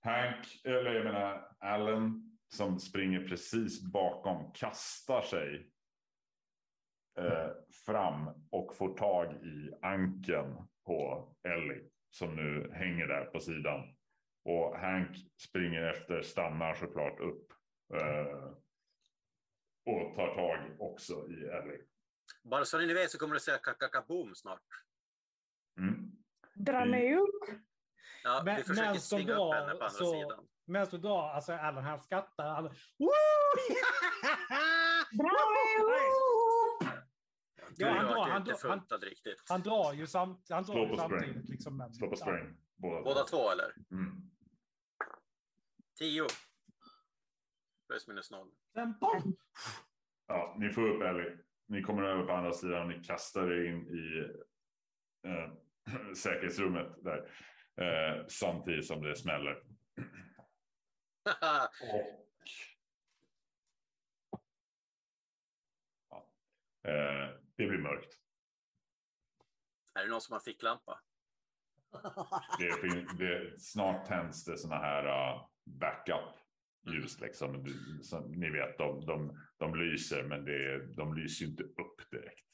Hank, 0.00 0.60
eller 0.64 0.92
jag 0.94 1.04
menar 1.04 1.56
Allen 1.58 2.38
som 2.48 2.80
springer 2.80 3.28
precis 3.28 3.82
bakom, 3.82 4.52
kastar 4.52 5.22
sig 5.22 5.72
eh, 7.18 7.50
fram 7.86 8.48
och 8.50 8.76
får 8.76 8.94
tag 8.96 9.32
i 9.44 9.70
ankeln 9.82 10.68
på 10.86 11.28
Ellie 11.48 11.90
som 12.10 12.36
nu 12.36 12.70
hänger 12.72 13.06
där 13.06 13.24
på 13.24 13.40
sidan. 13.40 13.96
Och 14.44 14.78
Hank 14.78 15.16
springer 15.48 15.82
efter, 15.82 16.22
stannar 16.22 16.74
såklart 16.74 17.20
upp 17.20 17.46
eh, 17.94 18.44
och 19.86 20.14
tar 20.16 20.34
tag 20.34 20.80
också 20.80 21.12
i 21.28 21.44
Ellie. 21.44 21.82
Bara 22.42 22.64
så 22.64 22.78
ni 22.78 22.94
vet 22.94 23.10
så 23.10 23.18
kommer 23.18 23.34
det 23.34 23.40
säga 23.40 23.58
kakakaboom 23.58 24.34
snart. 24.34 24.62
Mm. 25.78 26.12
Dra 26.54 26.84
mig 26.84 27.16
upp. 27.16 27.44
Ja, 28.24 28.42
Men- 28.44 28.56
vi 28.56 28.62
försöker 28.62 28.94
svinga 28.94 29.32
upp 29.32 29.54
henne 29.54 29.66
på 29.74 29.84
andra 29.84 29.88
så- 29.90 30.12
sidan. 30.12 30.48
Medan 30.66 30.88
du 30.90 30.98
drar, 30.98 31.28
alltså 31.28 31.52
Allen 31.52 31.84
han 31.84 32.00
skrattar. 32.00 32.48
Han, 32.54 32.64
Woo! 32.64 33.08
Dra 35.12 35.32
mig 35.50 35.84
upp. 35.84 36.31
Ja, 37.76 37.88
han 37.88 38.06
drar- 38.06 38.28
han 38.28 38.40
inte 38.42 38.52
drar- 38.52 38.68
han- 38.90 39.00
riktigt. 39.00 39.42
han 39.48 39.62
drar 39.62 39.92
ju, 39.92 40.06
samt, 40.06 40.46
han 40.50 40.62
drar 40.64 40.86
ju 40.90 40.96
samtidigt. 40.96 41.48
Liksom, 41.48 41.76
men, 41.76 41.94
Slå 41.94 42.10
på 42.10 42.16
spring. 42.16 42.56
Båda, 42.76 43.02
Båda 43.02 43.24
två 43.24 43.50
eller? 43.50 43.74
Mm. 43.90 44.30
Tio. 45.98 46.26
Plus 47.88 48.08
minus 48.08 48.30
noll. 48.30 48.50
Bom! 49.00 49.36
Ja, 50.26 50.56
ni 50.58 50.70
får 50.72 50.88
upp 50.88 51.02
Ellie. 51.02 51.38
Ni 51.66 51.82
kommer 51.82 52.02
över 52.02 52.24
på 52.26 52.32
andra 52.32 52.52
sidan. 52.52 52.88
Ni 52.88 53.04
kastar 53.04 53.50
er 53.52 53.64
in 53.66 53.86
i 53.88 54.28
eh, 55.28 55.52
säkerhetsrummet 56.14 57.04
där. 57.04 57.30
Eh, 57.76 58.26
samtidigt 58.28 58.86
som 58.86 59.02
det 59.02 59.16
smäller. 59.16 59.52
Och... 61.92 62.18
Ja. 66.10 66.30
Eh, 66.90 67.30
det 67.56 67.66
blir 67.66 67.78
mörkt. 67.78 68.18
är 69.94 70.02
det 70.04 70.10
någon 70.10 70.20
som 70.20 70.32
har 70.32 70.40
ficklampa? 70.40 71.00
Det 72.58 72.80
fin- 72.80 73.16
det, 73.18 73.60
snart 73.60 74.06
tänds 74.06 74.44
det 74.44 74.58
såna 74.58 74.76
här 74.76 75.06
uh, 75.06 75.46
backup 75.64 76.34
ljus 76.86 77.20
liksom. 77.20 77.64
Du, 77.64 78.02
som, 78.02 78.32
ni 78.32 78.50
vet, 78.50 78.78
de, 78.78 79.06
de, 79.06 79.38
de 79.56 79.74
lyser 79.74 80.22
men 80.22 80.44
det, 80.44 80.86
de 80.94 81.14
lyser 81.14 81.44
ju 81.44 81.50
inte 81.50 81.62
upp 81.62 82.10
direkt. 82.10 82.48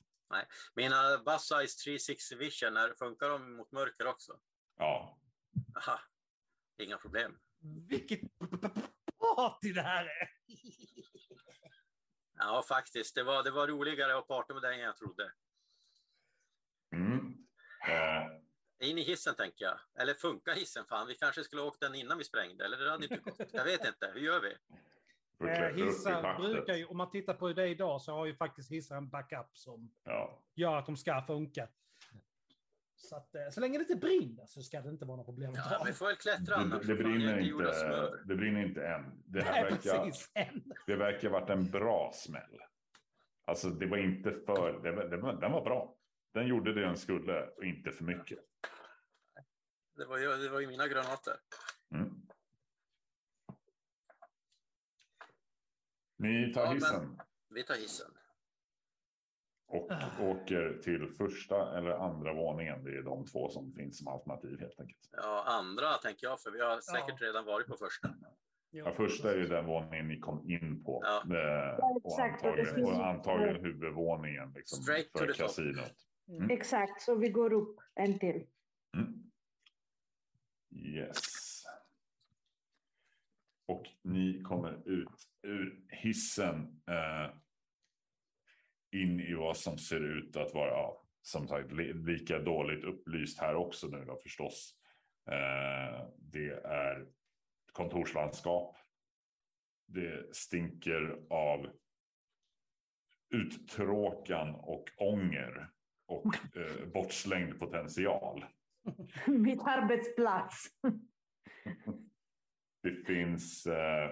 Mina 0.74 1.18
Buzz 1.18 1.52
Eyes 1.52 1.76
360 1.76 2.36
Vision, 2.36 2.76
är, 2.76 2.94
funkar 2.98 3.28
de 3.28 3.56
mot 3.56 3.72
mörker 3.72 4.06
också? 4.06 4.40
Ja, 4.76 5.20
Aha, 5.76 6.00
inga 6.78 6.98
problem. 6.98 7.38
Vilket 7.88 8.20
party 9.18 9.72
det 9.72 9.82
här 9.82 10.04
är! 10.04 10.28
Ja, 12.38 12.62
faktiskt. 12.68 13.14
Det 13.14 13.22
var, 13.22 13.42
det 13.42 13.50
var 13.50 13.66
roligare 13.68 14.18
att 14.18 14.28
parta 14.28 14.54
med 14.54 14.62
dig 14.62 14.74
än 14.74 14.80
jag 14.80 14.96
trodde. 14.96 15.32
mm. 16.92 17.34
eh, 17.88 18.88
In 18.88 18.98
i 18.98 19.02
hissen 19.02 19.34
tänker 19.34 19.64
jag. 19.64 19.78
Eller 20.02 20.14
funkar 20.14 20.54
hissen? 20.54 20.84
Fan, 20.88 21.06
vi 21.06 21.14
kanske 21.14 21.44
skulle 21.44 21.62
ha 21.62 21.68
åkt 21.68 21.80
den 21.80 21.94
innan 21.94 22.18
vi 22.18 22.24
sprängde. 22.24 22.64
Eller 22.64 22.76
det 22.78 22.90
hade 22.90 23.04
inte 23.04 23.16
gått. 23.30 23.52
Jag 23.52 23.64
vet 23.64 23.86
inte. 23.86 24.10
Hur 24.14 24.20
gör 24.20 24.40
vi? 24.40 24.56
Eh, 25.48 25.84
hissar 25.86 26.38
brukar 26.38 26.74
ju, 26.74 26.86
om 26.86 26.96
man 26.96 27.10
tittar 27.10 27.34
på 27.34 27.52
det 27.52 27.68
idag 27.68 28.02
så 28.02 28.12
har 28.12 28.26
ju 28.26 28.34
faktiskt 28.34 28.70
hissar 28.70 28.96
en 28.96 29.08
backup 29.10 29.50
som 29.52 29.90
Ja. 30.04 30.42
gör 30.54 30.76
att 30.76 30.86
de 30.86 30.96
ska 30.96 31.22
funka. 31.22 31.68
Så, 33.00 33.16
att, 33.16 33.34
eh, 33.34 33.48
så 33.50 33.60
länge 33.60 33.78
det 33.78 33.82
inte 33.82 33.96
brinner 33.96 34.46
så 34.46 34.62
ska 34.62 34.80
det 34.80 34.88
inte 34.90 35.04
vara 35.04 35.16
något 35.16 35.26
problem 35.26 35.50
att 35.50 35.56
Ja, 35.70 35.82
vi 35.86 35.92
får 35.92 36.06
väl 36.06 36.16
klättra 36.16 36.56
Det, 36.56 36.62
annars. 36.62 36.86
det, 36.86 36.94
brinner 36.94 37.38
inte, 37.38 38.18
det 38.26 38.36
brinner 38.36 38.66
inte 38.66 38.86
än. 38.86 39.22
Det 39.24 39.42
här 39.42 39.52
Nej, 39.52 39.62
verkar, 39.62 40.04
precis. 40.04 40.30
Än. 40.34 40.62
det 40.86 40.96
verkar 40.96 41.28
varit 41.28 41.50
en 41.50 41.70
bra 41.70 42.10
smäll. 42.14 42.58
Alltså 43.44 43.70
det 43.70 43.86
var 43.86 43.96
inte 43.96 44.30
för, 44.32 44.80
det 44.82 44.92
var, 44.92 45.04
det 45.04 45.16
var, 45.16 45.40
den 45.40 45.52
var 45.52 45.64
bra. 45.64 45.96
Den 46.34 46.46
gjorde 46.46 46.74
det 46.74 46.80
den 46.80 46.96
skulle 46.96 47.46
och 47.46 47.64
inte 47.64 47.92
för 47.92 48.04
mycket. 48.04 48.38
Det 49.96 50.04
var 50.04 50.18
ju, 50.18 50.36
det 50.36 50.48
var 50.48 50.60
ju 50.60 50.66
mina 50.66 50.88
granater. 50.88 51.36
Mm. 51.94 52.10
Ni 56.16 56.52
tar 56.54 56.64
Ja, 56.64 56.72
hissen 56.72 57.20
Vi 57.48 57.62
tar 57.62 57.74
hissen. 57.74 58.17
Och 59.68 59.92
Ah. 59.92 60.22
åker 60.22 60.78
till 60.82 61.08
första 61.18 61.78
eller 61.78 61.90
andra 61.90 62.32
våningen. 62.34 62.84
Det 62.84 62.90
är 62.98 63.02
de 63.02 63.26
två 63.26 63.48
som 63.48 63.72
finns 63.72 63.98
som 63.98 64.08
alternativ 64.08 64.60
helt 64.60 64.80
enkelt. 64.80 65.08
Ja, 65.12 65.44
andra 65.46 65.94
tänker 65.94 66.26
jag, 66.26 66.40
för 66.40 66.50
vi 66.50 66.60
har 66.60 66.80
säkert 66.80 67.22
redan 67.22 67.44
varit 67.44 67.66
på 67.66 67.76
första. 67.76 68.14
Ja, 68.70 68.92
första 68.92 69.32
är 69.32 69.36
ju 69.36 69.46
den 69.46 69.66
våningen 69.66 70.08
ni 70.08 70.18
kom 70.20 70.50
in 70.50 70.84
på. 70.84 71.02
Ja. 71.04 71.16
Eh, 71.18 71.74
och, 72.02 72.16
det 72.16 72.22
antagligen, 72.22 72.84
och 72.84 73.06
antagligen 73.06 73.64
huvudvåningen 73.64 74.52
liksom, 74.54 74.82
Straight 74.82 75.18
för 75.18 75.32
kasinot. 75.32 75.92
Mm. 76.28 76.50
Exakt, 76.50 77.02
så 77.02 77.14
vi 77.14 77.28
går 77.28 77.52
upp 77.52 77.76
en 77.94 78.18
till. 78.18 78.46
Mm. 78.96 79.30
Yes. 80.70 81.64
Och 83.66 83.86
ni 84.02 84.42
kommer 84.42 84.88
ut 84.88 85.28
ur 85.42 85.80
hissen 85.88 86.82
eh, 86.86 87.34
in 88.92 89.20
i 89.20 89.34
vad 89.34 89.56
som 89.56 89.78
ser 89.78 90.00
ut 90.00 90.36
att 90.36 90.54
vara, 90.54 90.70
ja, 90.70 91.02
som 91.22 91.48
sagt, 91.48 91.72
li 91.72 91.92
lika 91.92 92.38
dåligt 92.38 92.84
upplyst 92.84 93.40
här 93.40 93.54
också 93.54 93.86
nu 93.86 94.04
då 94.04 94.16
förstås. 94.16 94.74
Eh, 95.30 96.06
det 96.18 96.50
är 96.64 97.06
kontorslandskap. 97.72 98.76
Det 99.86 100.36
stinker 100.36 101.18
av 101.30 101.66
uttråkan 103.30 104.54
och 104.54 104.84
ånger 104.96 105.70
och 106.06 106.34
eh, 106.56 106.86
bortslängd 106.86 107.58
potential. 107.58 108.44
Mitt 109.26 109.62
arbetsplats. 109.62 110.66
Det 112.82 113.06
finns 113.06 113.66
eh, 113.66 114.10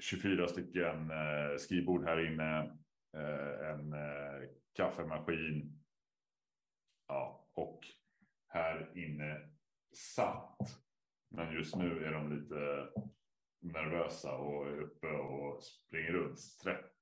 24 0.00 0.48
stycken 0.48 1.10
eh, 1.10 1.56
skrivbord 1.58 2.04
här 2.04 2.26
inne, 2.32 2.78
en 3.12 3.92
eh, 3.92 4.48
kaffemaskin. 4.72 5.84
Ja, 7.08 7.48
och 7.54 7.80
här 8.48 8.98
inne 8.98 9.50
satt. 10.14 10.56
Men 11.30 11.52
just 11.54 11.76
nu 11.76 12.04
är 12.04 12.12
de 12.12 12.32
lite 12.36 12.88
nervösa 13.60 14.36
och 14.36 14.66
är 14.66 14.80
uppe 14.80 15.06
och 15.06 15.62
springer 15.64 16.12
runt. 16.12 16.38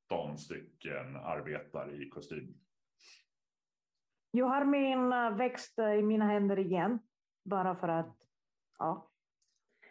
13 0.08 0.38
stycken 0.38 1.16
arbetar 1.16 2.02
i 2.02 2.08
kostym. 2.08 2.54
Jag 4.30 4.46
har 4.46 4.64
min 4.64 5.12
äh, 5.12 5.36
växt 5.36 5.78
i 5.78 6.02
mina 6.02 6.24
händer 6.24 6.58
igen. 6.58 6.98
Bara 7.44 7.76
för 7.76 7.88
att, 7.88 8.16
ja. 8.78 9.10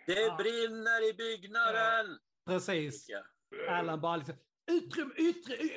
Det 0.06 0.14
Ja. 0.22 0.36
brinner 0.38 1.10
i 1.10 1.14
byggnaden! 1.14 2.20
Precis. 2.46 3.06
Ja. 3.10 3.24
Alan 3.70 4.02
bara 4.02 4.16
liksom, 4.18 4.36
utrym, 4.72 5.12
utrym, 5.18 5.70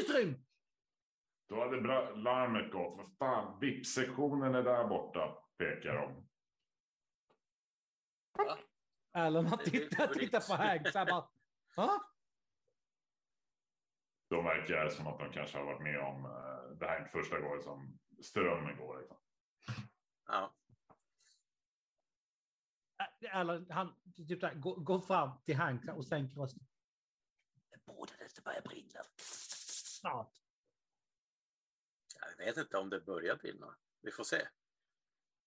utrym! 0.00 0.44
Då 1.48 1.60
hade 1.60 1.80
bra 1.80 2.10
larmet 2.10 2.72
gått. 2.72 2.96
Vad 2.96 3.16
fan, 3.16 3.60
VIP-sektionen 3.60 4.54
är 4.54 4.62
där 4.62 4.88
borta, 4.88 5.38
pekar 5.58 5.94
de. 5.94 6.28
Alan 9.12 9.46
har 9.46 9.56
Det 9.56 9.62
är 9.62 9.70
tittat, 9.70 10.12
tittat 10.12 10.48
på 10.48 10.54
Hank 10.54 10.88
så 10.88 10.98
här 10.98 11.06
bara, 11.06 11.28
ha? 11.76 12.12
De 14.28 14.44
verkar 14.44 14.88
som 14.88 15.06
att 15.06 15.18
de 15.18 15.32
kanske 15.32 15.58
har 15.58 15.64
varit 15.64 15.82
med 15.82 16.00
om 16.00 16.24
eh, 16.24 16.76
det 16.78 16.86
här 16.86 16.96
är 16.96 17.00
inte 17.00 17.12
första 17.12 17.40
gången 17.40 17.62
som 17.62 17.98
strömmen 18.22 18.76
går. 18.76 18.98
Liksom. 18.98 19.16
Ja. 20.26 20.54
Alan, 23.32 23.66
han 23.70 23.94
typ 24.28 24.40
där, 24.40 24.54
går, 24.54 24.76
går 24.76 25.00
fram 25.00 25.30
till 25.44 25.56
Hank 25.56 25.88
och 25.88 26.06
sänker 26.06 26.36
rösten. 26.36 26.66
Det 27.70 27.92
borde 27.92 28.12
inte 28.24 28.42
börja 28.42 28.60
brinna 28.60 29.00
snart. 30.02 30.32
Jag 32.38 32.44
vet 32.44 32.56
inte 32.56 32.76
om 32.76 32.90
det 32.90 33.00
börjar 33.00 33.36
brinna. 33.36 33.76
Vi 34.02 34.10
får 34.10 34.24
se. 34.24 34.48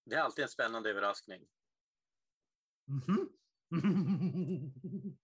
Det 0.06 0.16
är 0.16 0.22
alltid 0.22 0.44
en 0.44 0.50
spännande 0.50 0.90
överraskning. 0.90 1.48
Mhm. 2.86 3.30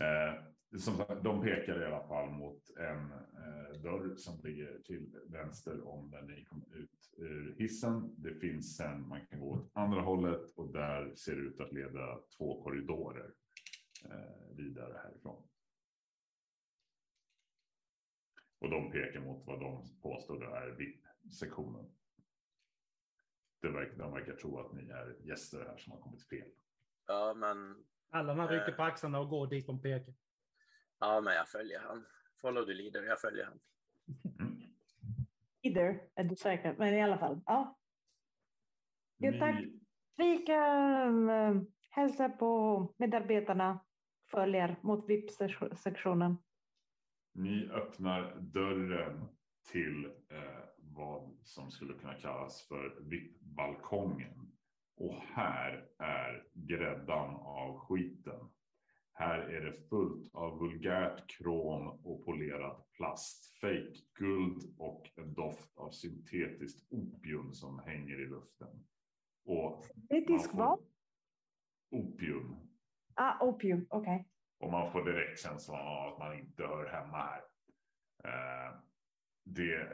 Eh, 0.00 0.78
som 0.78 0.96
sagt, 0.96 1.24
de 1.24 1.42
pekar 1.42 1.82
i 1.82 1.86
alla 1.86 2.08
fall 2.08 2.30
mot 2.30 2.70
en 2.76 3.12
eh, 3.12 3.80
dörr 3.82 4.16
som 4.16 4.40
ligger 4.42 4.78
till 4.78 5.18
vänster 5.26 5.86
om 5.88 6.10
där 6.10 6.22
ni 6.22 6.44
kom 6.44 6.64
ut 6.72 7.14
ur 7.16 7.54
hissen. 7.58 8.14
Det 8.22 8.34
finns 8.34 8.76
sen, 8.76 9.08
man 9.08 9.26
kan 9.26 9.40
gå 9.40 9.50
åt 9.50 9.70
andra 9.72 10.00
hållet 10.00 10.50
och 10.50 10.72
där 10.72 11.14
ser 11.14 11.36
det 11.36 11.42
ut 11.42 11.60
att 11.60 11.72
leda 11.72 12.20
två 12.36 12.62
korridorer 12.62 13.34
eh, 14.04 14.56
vidare 14.56 15.00
härifrån. 15.04 15.48
Och 18.58 18.70
de 18.70 18.90
pekar 18.92 19.20
mot 19.20 19.46
vad 19.46 19.60
de 19.60 20.00
påstår 20.02 20.56
är 20.56 20.70
VIP-sektionen. 20.70 21.90
Verkar, 23.62 23.98
de 23.98 24.12
verkar 24.12 24.32
tro 24.32 24.58
att 24.58 24.72
ni 24.72 24.88
är 24.88 25.16
gäster 25.20 25.58
här 25.58 25.76
som 25.76 25.92
har 25.92 26.00
kommit 26.00 26.28
fel. 26.28 26.48
Ja, 27.06 27.34
men, 27.36 27.84
Alan 28.10 28.38
han 28.38 28.48
rycker 28.48 28.72
på 28.72 28.82
axlarna 28.82 29.20
och 29.20 29.28
går 29.28 29.46
dit 29.46 29.66
de 29.66 29.82
pekar. 29.82 30.14
ja, 30.98 31.20
men 31.20 31.34
jag 31.34 31.48
följer 31.48 31.80
han. 31.80 32.06
Follow 32.40 32.64
the 32.64 32.74
leader, 32.74 33.02
jag 33.02 33.20
följer 33.20 33.44
han. 33.44 33.60
Mm. 34.38 34.62
Either, 35.62 36.00
är 36.14 36.24
du 36.24 36.36
säker? 36.36 36.74
Men 36.78 36.94
i 36.94 37.02
alla 37.02 37.18
fall, 37.18 37.40
ja. 37.46 37.78
Jo, 39.18 39.38
tack. 39.38 39.64
Vi 40.16 40.38
kan 40.38 41.28
äh, 41.28 41.62
hälsa 41.90 42.28
på 42.28 42.94
medarbetarna, 42.96 43.80
följer 44.30 44.76
mot 44.82 45.08
VIP-sektionen. 45.08 46.36
Ni 47.38 47.68
öppnar 47.70 48.36
dörren 48.40 49.28
till 49.72 50.04
eh, 50.30 50.64
vad 50.78 51.36
som 51.42 51.70
skulle 51.70 51.94
kunna 51.94 52.14
kallas 52.14 52.62
för 52.68 53.00
VIP-balkongen. 53.00 54.52
Och 54.96 55.14
här 55.14 55.88
är 55.98 56.46
gräddan 56.52 57.36
av 57.36 57.78
skiten. 57.78 58.40
Här 59.12 59.38
är 59.38 59.60
det 59.64 59.72
fullt 59.88 60.34
av 60.34 60.58
vulgärt 60.58 61.26
krom 61.38 61.86
och 61.88 62.24
polerad 62.24 62.82
plast. 62.92 63.58
Fejkguld 63.60 64.74
och 64.78 65.10
en 65.16 65.34
doft 65.34 65.76
av 65.76 65.90
syntetiskt 65.90 66.92
opium 66.92 67.52
som 67.54 67.78
hänger 67.78 68.20
i 68.20 68.26
luften. 68.26 68.86
Och 69.44 69.86
Etisk 70.10 70.52
man 70.52 70.56
får- 70.56 70.58
vad? 70.58 70.78
Opium. 71.90 72.56
Ah, 73.14 73.44
opium, 73.46 73.86
okej. 73.90 74.28
Och 74.58 74.70
man 74.70 74.92
får 74.92 75.04
direkt 75.04 75.40
känslan 75.40 75.86
av 75.86 76.12
att 76.12 76.18
man 76.18 76.38
inte 76.38 76.62
hör 76.62 76.86
hemma 76.86 77.16
här. 77.16 77.42
Eh, 78.24 78.74
det, 79.44 79.88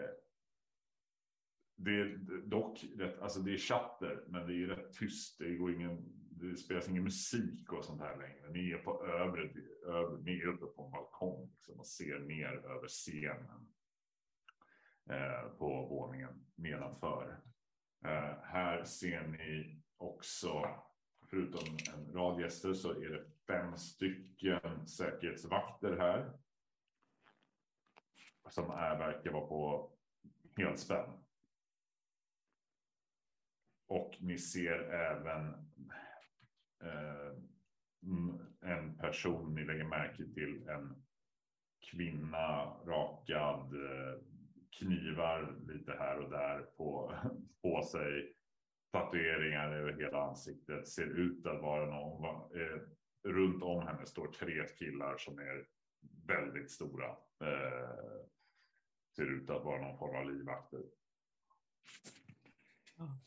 det 1.77 1.91
är 1.91 2.19
dock 2.47 2.85
rätt, 2.97 3.21
alltså 3.21 3.41
det 3.41 3.53
är 3.53 3.59
chatter, 3.59 4.25
men 4.29 4.47
det 4.47 4.55
är 4.55 4.67
rätt 4.67 4.93
tyst. 4.93 5.39
Det, 5.39 5.55
går 5.55 5.75
ingen, 5.75 6.03
det 6.31 6.57
spelas 6.57 6.89
ingen 6.89 7.05
musik 7.05 7.73
och 7.73 7.85
sånt 7.85 8.01
här 8.01 8.17
längre. 8.17 8.51
Ni 8.51 8.71
är 8.71 8.79
på 8.79 9.07
övre, 9.07 9.51
över, 9.87 10.19
ni 10.19 10.41
är 10.41 10.47
uppe 10.47 10.67
på 10.67 10.85
en 10.85 10.91
balkong 10.91 11.51
liksom, 11.55 11.81
och 11.81 11.87
ser 11.87 12.19
ner 12.19 12.53
över 12.53 12.89
scenen. 12.89 13.75
Eh, 15.11 15.49
på 15.59 15.87
våningen 15.87 16.47
nedanför. 16.55 17.41
Eh, 18.05 18.43
här 18.43 18.85
ser 18.85 19.27
ni 19.27 19.83
också, 19.97 20.67
förutom 21.35 21.79
en 21.95 22.13
rad 22.13 22.41
gäster, 22.41 22.75
så 22.75 22.91
är 22.91 23.09
det 23.09 23.25
fem 23.47 23.77
stycken 23.77 24.87
säkerhetsvakter 24.87 25.97
här. 25.97 26.33
Som 28.51 28.71
är, 28.71 28.99
verkar 28.99 29.31
vara 29.31 29.47
på 29.47 29.91
helspänn. 30.57 31.11
Och 33.87 34.17
ni 34.21 34.39
ser 34.39 34.79
även 34.93 35.49
eh, 36.83 37.33
en 38.61 38.99
person, 38.99 39.55
ni 39.55 39.65
lägger 39.65 39.85
märke 39.85 40.25
till 40.35 40.69
en 40.69 41.05
kvinna 41.91 42.65
rakad, 42.87 43.75
eh, 43.75 44.21
knivar 44.71 45.57
lite 45.67 45.93
här 45.93 46.19
och 46.19 46.31
där 46.31 46.63
på, 46.63 47.15
på 47.63 47.83
sig. 47.83 48.37
Tatueringar 48.95 49.73
över 49.73 49.93
hela 49.93 50.23
ansiktet, 50.23 50.89
ser 50.89 51.07
ut 51.07 51.47
att 51.47 51.63
vara 51.63 51.87
någon. 51.87 52.61
Eh, 52.61 52.81
runt 53.25 53.63
om 53.63 53.87
henne 53.87 54.07
står 54.07 54.27
tre 54.33 54.67
killar 54.79 55.19
som 55.19 55.39
är 55.39 55.67
väldigt 56.27 56.71
stora. 56.71 57.09
Eh, 57.41 58.27
ser 59.17 59.37
ut 59.37 59.51
att 59.51 59.65
vara 59.65 59.81
någon 59.81 59.99
form 59.99 60.17
av 60.17 60.31
livvakter. 60.33 60.83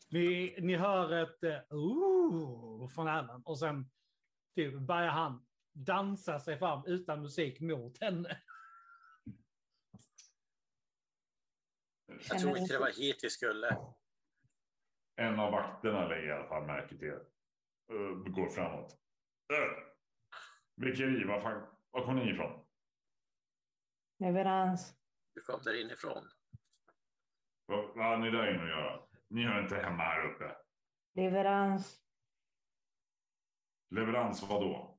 Ni, 0.10 0.56
ni 0.62 0.76
hör 0.76 1.12
ett 1.12 1.70
ooh 1.70 2.90
från 2.90 3.08
Alan 3.08 3.42
och 3.46 3.60
sen 3.60 3.90
typ 4.56 4.74
börjar 4.74 5.12
han 5.12 5.46
dansa 5.74 6.40
sig 6.40 6.60
fram 6.60 6.84
utan 6.86 7.22
musik 7.22 7.60
mot 7.60 8.02
henne. 8.02 8.42
Jag 12.30 12.40
tror 12.40 12.58
inte 12.58 12.74
det 12.74 12.80
var 12.80 13.00
hit 13.00 13.20
vi 13.24 13.30
skulle. 13.30 13.78
En 15.20 15.40
av 15.40 15.52
vakterna 15.52 16.08
lägger 16.08 16.28
i 16.28 16.32
alla 16.32 16.48
fall 16.48 16.66
märke 16.66 16.98
till 16.98 17.12
uh, 17.92 18.18
går 18.18 18.50
framåt. 18.50 19.00
Uh, 19.54 19.84
vilken 20.76 21.14
vi, 21.14 21.24
vad 21.24 21.42
fan, 21.42 21.68
var 21.92 22.06
kom 22.06 22.16
ni 22.16 22.32
ifrån? 22.32 22.66
Leverans. 24.20 24.96
Du 25.34 25.42
kom 25.42 25.62
där 25.64 25.82
inifrån. 25.82 26.30
Vad, 27.66 27.96
vad 27.96 28.06
har 28.06 28.18
ni 28.18 28.32
där 28.32 28.54
inne 28.54 28.64
att 28.64 28.70
göra? 28.70 29.02
Ni 29.28 29.44
hör 29.44 29.62
inte 29.64 29.76
hemma 29.76 30.04
här 30.04 30.26
uppe. 30.26 30.56
Leverans. 31.14 32.02
Leverans 33.90 34.44
vad 34.44 34.62
då? 34.62 34.98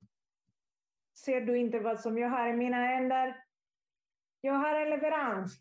Ser 1.24 1.40
du 1.40 1.58
inte 1.58 1.80
vad 1.80 2.00
som 2.00 2.18
jag 2.18 2.28
har 2.28 2.48
i 2.48 2.52
mina 2.52 2.76
händer? 2.76 3.44
Jag 4.40 4.52
har 4.52 4.80
en 4.80 4.90
leverans. 4.90 5.60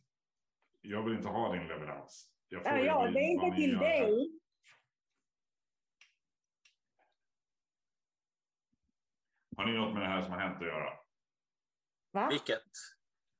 Jag 0.82 1.04
vill 1.04 1.14
inte 1.14 1.28
ha 1.28 1.54
din 1.54 1.68
leverans. 1.68 2.32
Jag 2.50 2.86
Ja, 2.86 3.08
det 3.08 3.20
är 3.20 3.32
inte 3.32 3.56
till 3.56 3.78
dig. 3.78 4.40
Har 9.58 9.66
ni 9.66 9.74
något 9.74 9.94
med 9.94 10.02
det 10.04 10.08
här 10.08 10.22
som 10.22 10.32
har 10.32 10.40
hänt 10.40 10.56
att 10.62 10.68
göra? 10.68 11.00
Va? 12.12 12.30
Vilket? 12.30 12.64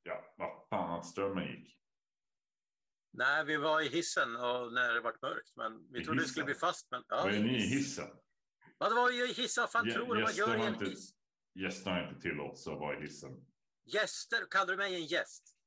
Ja, 0.04 0.34
vad 0.38 0.68
fan 0.70 1.00
att 1.00 1.06
strömmen 1.06 1.48
gick. 1.48 1.78
Nej, 3.14 3.46
vi 3.46 3.58
var 3.58 3.82
i 3.82 3.88
hissen 3.90 4.36
och 4.36 4.74
när 4.74 4.94
det 4.94 5.00
vart 5.02 5.22
mörkt, 5.22 5.56
men 5.56 5.92
vi 5.92 6.02
I 6.02 6.06
trodde 6.06 6.22
det 6.22 6.28
skulle 6.28 6.46
bli 6.46 6.54
fast. 6.56 6.92
Men, 6.92 7.04
ja, 7.08 7.22
Vad 7.24 7.34
är 7.34 7.40
ni 7.40 7.56
i 7.58 7.68
hissen? 7.68 8.08
Vad 8.78 8.96
var 8.96 9.10
ju 9.10 9.30
i 9.30 9.34
hissen? 9.34 9.62
Vad 9.62 9.72
fan 9.72 9.86
Gä- 9.86 9.94
tror 9.94 10.16
du 10.16 10.24
man 10.24 10.34
gör 10.36 10.56
i 10.58 10.62
en 10.62 10.74
inte- 10.74 10.86
hiss? 10.86 11.14
Gästerna 11.54 11.96
har 11.96 12.10
inte 12.10 12.22
tillåtelse 12.22 12.72
att 12.72 12.80
vara 12.80 12.98
i 12.98 13.02
hissen. 13.02 13.46
Gäster? 13.86 14.46
Kallar 14.52 14.66
du 14.72 14.78
mig 14.78 14.96
en 14.96 15.06
gäst? 15.06 15.58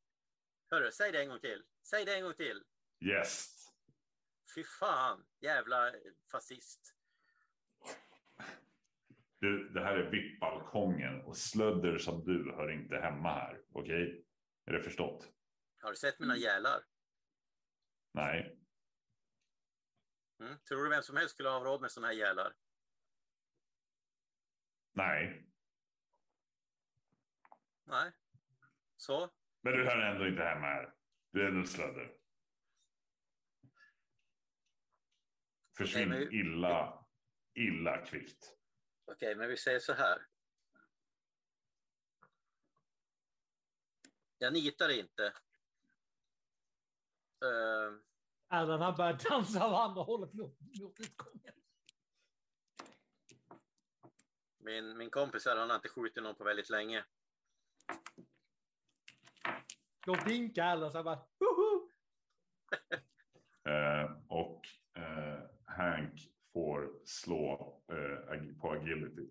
Hörru, 0.71 0.91
säg 0.93 1.13
det 1.13 1.23
en 1.23 1.29
gång 1.29 1.41
till. 1.41 1.63
Säg 1.83 2.05
det 2.05 2.15
en 2.17 2.23
gång 2.23 2.35
till. 2.35 2.63
Gäst. 3.01 3.73
Fy 4.55 4.65
fan, 4.65 5.27
jävla 5.41 5.93
fascist. 6.31 6.95
Du, 9.41 9.69
det 9.69 9.81
här 9.81 9.97
är 9.97 10.11
VIP-balkongen 10.11 11.21
och 11.25 11.37
slödder 11.37 11.99
som 11.99 12.25
du 12.25 12.53
hör 12.53 12.71
inte 12.71 12.97
hemma 12.97 13.35
här. 13.35 13.63
Okej? 13.73 14.25
Är 14.65 14.73
det 14.73 14.83
förstått? 14.83 15.33
Har 15.81 15.91
du 15.91 15.97
sett 15.97 16.19
mina 16.19 16.37
gälar? 16.37 16.81
Nej. 18.13 18.59
Mm? 20.41 20.59
Tror 20.59 20.85
du 20.85 20.91
vem 20.91 21.03
som 21.03 21.17
helst 21.17 21.35
skulle 21.35 21.49
ha 21.49 21.65
råd 21.65 21.81
med 21.81 21.91
såna 21.91 22.07
här 22.07 22.15
gälar? 22.15 22.53
Nej. 24.93 25.47
Nej. 27.85 28.13
Så? 28.97 29.31
Men 29.61 29.73
du 29.73 29.85
hör 29.85 29.99
ändå 29.99 30.27
inte 30.27 30.43
hemma 30.43 30.67
här. 30.67 30.95
Du 31.31 31.43
är 31.43 31.49
ändå 31.49 31.67
slödder. 31.67 32.17
Försvinn 35.77 36.13
illa, 36.33 37.07
illa 37.55 38.07
kvickt. 38.07 38.60
Okej, 39.11 39.35
men 39.35 39.49
vi 39.49 39.57
säger 39.57 39.79
så 39.79 39.93
här. 39.93 40.27
Jag 44.39 44.53
nitar 44.53 44.89
inte. 44.89 45.35
Uh, 47.45 48.01
Alan 48.49 48.81
han 48.81 48.97
börjar 48.97 49.19
dansa 49.31 49.65
av 49.65 49.75
andra 49.75 50.03
hållet 50.03 50.33
mot, 50.33 50.59
mot 50.81 51.01
utgången. 51.01 51.55
min, 54.59 54.99
min 54.99 55.11
kompis 55.11 55.47
här, 55.47 55.57
han 55.57 55.71
har 55.71 55.77
inte 55.77 55.89
skjutit 55.89 56.23
någon 56.23 56.35
på 56.35 56.45
väldigt 56.45 56.71
länge. 56.71 57.05
Då 60.07 60.15
vinkar 60.27 60.65
Alan 60.65 60.91
så 60.91 60.99
han 60.99 61.05
bara 61.05 61.27
Woho! 61.39 61.91
Eh, 63.65 64.11
och 64.29 64.67
eh, 64.95 65.51
Hank 65.65 66.30
får 66.53 66.91
slå 67.05 67.81
eh, 67.93 68.59
på 68.61 68.71
agility. 68.73 69.29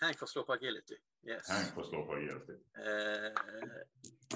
Hank 0.00 0.18
får 0.18 0.26
slå 0.26 0.42
på 0.44 0.52
agility. 0.52 0.94
Yes. 1.26 1.48
Hank 1.48 1.74
får 1.74 1.82
slå 1.82 2.06
på 2.06 2.12
agility. 2.12 2.52
Eh, 2.52 3.32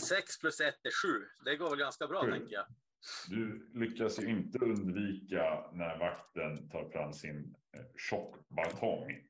6 0.09 0.39
plus 0.41 0.61
1 0.61 0.75
är 0.87 0.91
7. 1.21 1.27
Det 1.45 1.57
går 1.57 1.71
väl 1.71 1.79
ganska 1.79 2.07
bra, 2.07 2.25
Sju. 2.25 2.31
tänker 2.31 2.55
jag. 2.55 2.67
Du 3.29 3.71
lyckas 3.75 4.19
ju 4.21 4.29
inte 4.29 4.59
undvika 4.59 5.71
när 5.73 5.99
vakten 5.99 6.69
tar 6.71 6.91
fram 6.91 7.13
sin 7.13 7.55
eh, 7.73 7.85
tjockbatong. 7.97 9.29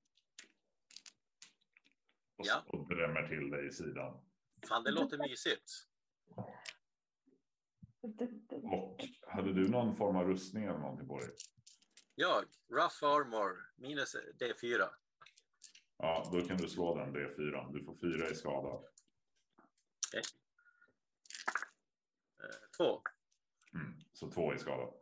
Och, 2.36 2.46
Ja. 2.46 2.62
och 2.66 2.88
drämmer 2.88 3.28
till 3.28 3.50
dig 3.50 3.66
i 3.66 3.72
sidan. 3.72 4.20
Fan, 4.68 4.84
det 4.84 4.90
låter 4.90 5.18
mysigt. 5.18 5.72
Och 8.62 9.04
hade 9.26 9.52
du 9.52 9.68
någon 9.68 9.96
form 9.96 10.16
av 10.16 10.24
rustning 10.24 10.64
eller 10.64 10.78
någonting 10.78 11.08
på 11.08 11.18
dig? 11.18 11.30
Jag, 12.14 12.44
Rough 12.68 13.04
Armor, 13.04 13.72
minus 13.76 14.16
D4. 14.40 14.88
Ja, 15.98 16.30
då 16.32 16.42
kan 16.42 16.56
du 16.56 16.68
slå 16.68 16.98
den 16.98 17.16
D4. 17.16 17.72
Du 17.72 17.84
får 17.84 17.94
fyra 17.94 18.30
i 18.30 18.34
skada. 18.34 18.84
Eh, 22.42 22.76
två. 22.76 23.02
Mm. 23.74 24.00
Så 24.12 24.30
två 24.30 24.54
i 24.54 24.58
skada. 24.58 24.92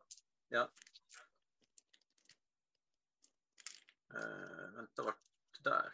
Eh, 4.14 4.74
vänta, 4.74 5.02
vart 5.02 5.18
där? 5.64 5.92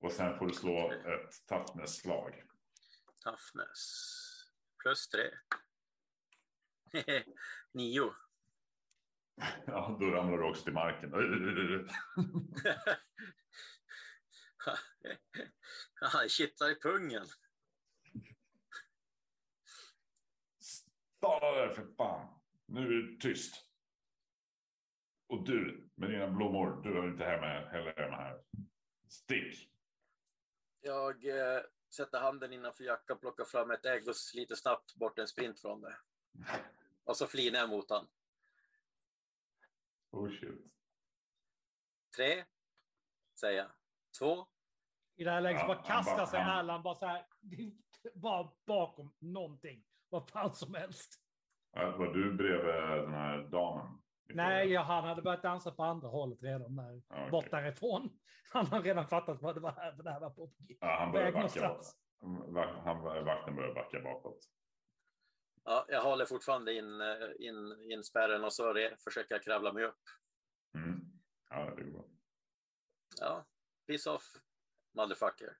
Och 0.00 0.12
sen 0.12 0.38
får 0.38 0.46
du 0.46 0.54
slå 0.54 0.92
ett 0.92 1.46
toughness-slag. 1.46 2.42
Toughness. 3.24 4.14
Plus 4.88 5.08
tre. 5.08 5.30
Nio. 7.72 8.14
Ja, 9.66 9.96
då 10.00 10.06
ramlar 10.06 10.38
du 10.38 10.44
också 10.44 10.64
till 10.64 10.72
marken. 10.72 11.12
Han 15.94 16.28
kittlar 16.28 16.70
i 16.70 16.80
pungen. 16.80 17.26
Stanna 20.58 21.50
där 21.50 21.68
för 21.68 21.86
fan. 21.96 22.40
Nu 22.66 22.80
är 22.80 23.02
det 23.02 23.20
tyst. 23.20 23.54
Och 25.26 25.44
du 25.44 25.90
med 25.94 26.10
dina 26.10 26.28
blommor, 26.28 26.82
du 26.82 26.94
hör 26.94 27.08
inte 27.08 27.24
hemma 27.24 27.46
heller 27.46 27.94
hemma 27.96 28.16
här. 28.16 28.42
Stick. 29.08 29.70
Jag 30.80 31.24
eh, 31.26 31.62
sätter 31.90 32.20
handen 32.20 32.52
innanför 32.52 32.84
jackan, 32.84 33.18
plockar 33.18 33.44
fram 33.44 33.70
ett 33.70 33.86
ägg 33.86 34.08
och 34.08 34.16
sliter 34.16 34.54
snabbt 34.54 34.94
bort 34.94 35.18
en 35.18 35.28
sprint 35.28 35.60
från 35.60 35.80
det. 35.80 35.96
Och 37.04 37.16
så 37.16 37.26
flinar 37.26 37.58
jag 37.58 37.68
mot 37.68 37.90
han. 37.90 38.06
Oh 40.10 40.30
shit. 40.30 40.72
Tre, 42.16 42.44
säger 43.40 43.58
jag. 43.58 43.70
Två, 44.18 44.46
I 45.16 45.24
det 45.24 45.30
här 45.30 45.40
läget 45.40 45.66
bara 45.66 45.82
kastar 45.82 46.26
sig 46.26 46.40
Alan 46.40 46.82
bara 46.82 46.94
så 46.94 47.06
här. 47.06 47.26
Bara 48.14 48.52
bakom 48.66 49.14
någonting. 49.18 49.84
Vad 50.08 50.30
fan 50.30 50.54
som 50.54 50.74
helst. 50.74 51.20
Var 51.70 52.14
du 52.14 52.32
bredvid 52.34 52.74
den 53.02 53.14
här 53.14 53.38
damen? 53.38 54.02
Nej, 54.34 54.62
fråga? 54.66 54.74
ja, 54.74 54.82
han 54.82 55.04
hade 55.04 55.22
börjat 55.22 55.42
dansa 55.42 55.70
på 55.70 55.82
andra 55.84 56.08
hållet 56.08 56.42
redan. 56.42 56.76
Där, 56.76 57.02
okej. 57.08 57.30
Bort 57.30 57.50
därifrån. 57.50 58.18
Han 58.52 58.66
har 58.66 58.82
redan 58.82 59.08
fattat 59.08 59.42
vad 59.42 59.54
det 59.56 59.60
var 59.60 59.72
här. 59.72 59.92
För 59.96 60.02
det 60.02 60.10
här 60.10 60.20
var 60.20 60.30
på 60.30 60.52
Ja, 60.80 60.96
han 60.98 61.12
väg 61.12 61.34
någonstans. 61.34 61.96
Han, 62.20 62.52
vakten 63.24 63.56
börjar 63.56 63.74
backa 63.74 64.00
bakåt. 64.00 64.48
Ja, 65.64 65.84
jag 65.88 66.02
håller 66.02 66.24
fortfarande 66.26 66.74
in, 66.74 67.00
eh, 67.00 67.46
in, 67.48 67.90
in 67.92 68.04
spärren 68.04 68.44
och 68.44 68.52
så 68.52 68.72
re, 68.72 68.96
försöker 69.04 69.34
jag 69.34 69.42
kravla 69.42 69.72
mig 69.72 69.84
upp. 69.84 70.02
Mm. 70.74 71.00
Ja, 71.50 71.74
det 71.76 71.82
går 71.82 71.90
bra. 71.92 72.04
Ja, 73.20 73.46
piss 73.86 74.06
off, 74.06 74.24
motherfucker. 74.94 75.56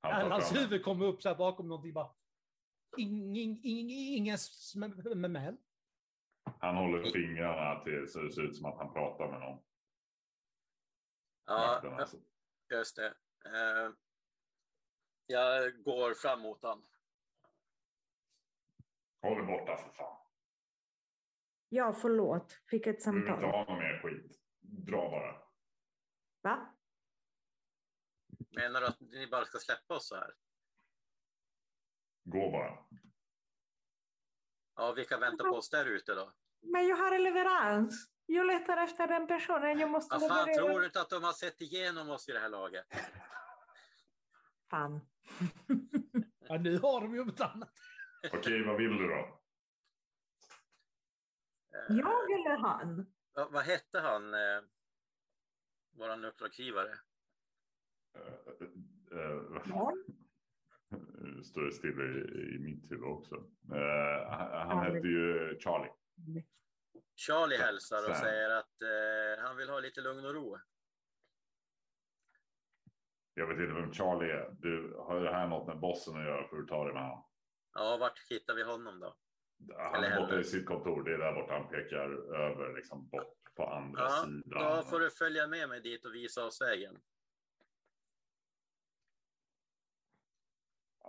Han 0.00 0.40
fram- 0.40 0.56
huvud 0.56 0.84
kommer 0.84 1.06
upp 1.06 1.22
så 1.22 1.28
här 1.28 1.36
bakom 1.36 1.68
någonting. 1.68 1.92
Bara, 1.92 2.10
ingen, 2.96 3.60
ingen, 3.62 3.90
ingen 4.16 4.38
smäll. 4.38 5.56
Han 6.44 6.76
håller 6.76 7.10
fingrarna 7.10 7.84
till 7.84 8.08
så 8.08 8.18
det 8.20 8.32
ser 8.32 8.42
ut 8.42 8.56
som 8.56 8.66
att 8.66 8.76
han 8.78 8.92
pratar 8.92 9.30
med 9.30 9.40
någon. 9.40 9.58
Ja, 11.46 11.96
alltså. 12.00 12.16
just 12.70 12.96
det. 12.96 13.06
Eh, 13.44 13.92
jag 15.26 15.82
går 15.82 16.14
fram 16.14 16.40
mot 16.40 16.62
han. 16.62 16.86
Håll 19.22 19.36
dig 19.38 19.46
borta 19.46 19.76
för 19.76 19.90
fan. 19.92 20.16
Ja, 21.68 21.92
förlåt. 21.92 22.52
Fick 22.52 22.86
ett 22.86 23.04
Du 23.04 23.10
vill 23.10 23.18
inte 23.20 23.32
samtal. 23.32 23.50
ha 23.50 23.64
någon 23.64 23.78
mer 23.78 24.00
skit. 24.02 24.40
Dra 24.60 25.10
bara. 25.10 25.42
Va? 26.40 26.74
Menar 28.50 28.80
du 28.80 28.86
att 28.86 29.00
ni 29.00 29.26
bara 29.26 29.44
ska 29.44 29.58
släppa 29.58 29.94
oss 29.94 30.08
så 30.08 30.14
här? 30.14 30.34
Gå 32.24 32.50
bara. 32.50 32.84
Ja, 34.80 34.92
vilka 34.92 35.18
väntar 35.18 35.44
på 35.44 35.56
oss 35.56 35.70
där 35.70 35.86
ute 35.86 36.14
då? 36.14 36.32
Men 36.60 36.86
jag 36.86 36.96
har 36.96 37.12
en 37.12 37.22
leverans. 37.22 38.10
Jag 38.26 38.46
letar 38.46 38.76
efter 38.76 39.06
den 39.06 39.26
personen. 39.26 39.78
Jag 39.78 39.90
måste 39.90 40.14
Vad 40.18 40.28
fan, 40.28 40.46
leverera. 40.46 40.66
tror 40.66 40.80
du 40.80 40.86
inte 40.86 41.00
att 41.00 41.10
de 41.10 41.24
har 41.24 41.32
sett 41.32 41.60
igenom 41.60 42.10
oss 42.10 42.28
i 42.28 42.32
det 42.32 42.38
här 42.38 42.48
laget? 42.48 42.86
Fan. 44.70 45.00
Ja, 46.48 46.58
nu 46.58 46.78
har 46.78 47.00
de 47.00 47.14
ju 47.14 47.24
något 47.24 47.40
annat. 47.40 47.72
Okej, 48.32 48.64
vad 48.66 48.76
vill 48.76 48.96
du 48.96 49.08
då? 49.08 49.14
Eh, 51.74 51.96
Jag 51.96 52.30
eller 52.32 52.56
han? 52.56 53.12
vad, 53.32 53.52
vad 53.52 53.62
hette 53.64 54.00
han, 54.00 54.34
eh, 54.34 54.62
våran 55.96 56.24
uppdragsgivare? 56.24 56.98
Uh, 58.16 58.62
uh, 59.12 59.62
Ja. 59.68 59.92
Nu 60.06 60.19
står 61.44 61.62
det 61.62 61.72
still 61.72 62.00
i, 62.00 62.54
i 62.54 62.58
mitt 62.58 62.90
huvud 62.90 63.04
också. 63.04 63.34
Eh, 63.74 64.30
han 64.30 64.68
han 64.68 64.84
Charlie. 64.84 64.94
hette 64.94 65.08
ju 65.08 65.58
Charlie. 65.60 65.90
Charlie 67.16 67.56
hälsar 67.56 68.10
och 68.10 68.16
säger 68.16 68.50
att 68.50 68.82
eh, 68.82 69.42
han 69.44 69.56
vill 69.56 69.68
ha 69.68 69.80
lite 69.80 70.00
lugn 70.00 70.24
och 70.24 70.34
ro. 70.34 70.58
Jag 73.34 73.46
vet 73.46 73.58
inte 73.58 73.72
vem 73.80 73.92
Charlie 73.92 74.30
är. 74.30 74.50
Du, 74.52 74.94
har 74.96 75.20
det 75.20 75.30
här 75.32 75.48
något 75.48 75.66
med 75.66 75.78
bossen 75.80 76.16
att 76.16 76.24
göra 76.24 76.48
för 76.48 76.58
att 76.58 76.68
ta 76.68 76.84
det 76.88 76.92
med 76.94 77.02
honom? 77.02 77.24
Ja, 77.74 77.96
vart 78.00 78.18
hittar 78.30 78.54
vi 78.54 78.62
honom 78.62 79.00
då? 79.00 79.16
Han 79.76 80.04
är 80.04 80.20
borta 80.20 80.40
i 80.40 80.44
sitt 80.44 80.66
kontor. 80.66 81.04
Det 81.04 81.14
är 81.14 81.18
där 81.18 81.32
borta 81.32 81.52
han 81.52 81.68
pekar 81.68 82.34
över, 82.34 82.76
liksom 82.76 83.08
bort 83.08 83.54
på 83.56 83.66
andra 83.66 84.02
Ja, 84.02 84.24
sidan. 84.24 84.76
då 84.76 84.82
får 84.82 85.00
du 85.00 85.10
följa 85.10 85.46
med 85.46 85.68
mig 85.68 85.80
dit 85.80 86.04
och 86.04 86.14
visa 86.14 86.44
oss 86.44 86.60
vägen. 86.62 86.98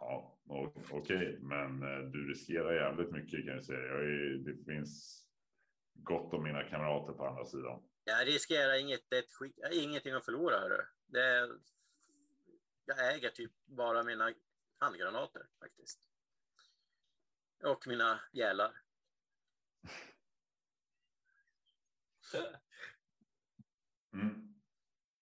Ja, 0.01 0.37
okej, 0.91 1.39
men 1.41 1.83
eh, 1.83 1.99
du 1.99 2.29
riskerar 2.29 2.73
jävligt 2.73 3.11
mycket 3.11 3.45
kan 3.45 3.55
jag 3.55 3.65
säga. 3.65 3.79
Jag 3.79 4.03
är, 4.03 4.37
det 4.37 4.73
finns 4.73 5.25
gott 5.93 6.33
om 6.33 6.43
mina 6.43 6.63
kamrater 6.63 7.13
på 7.13 7.25
andra 7.25 7.45
sidan. 7.45 7.83
Jag 8.03 8.27
riskerar 8.27 8.79
inget, 8.79 9.13
ett 9.13 9.33
skit, 9.33 9.59
ingenting 9.73 10.13
att 10.13 10.25
förlora. 10.25 10.59
Hörru. 10.59 10.83
Det 11.07 11.49
jag 12.85 13.15
äger 13.15 13.29
typ 13.29 13.51
bara 13.65 14.03
mina 14.03 14.33
handgranater 14.77 15.47
faktiskt. 15.59 15.99
Och 17.63 17.87
mina 17.87 18.19
gälar. 18.31 18.81
Mm. 24.13 24.53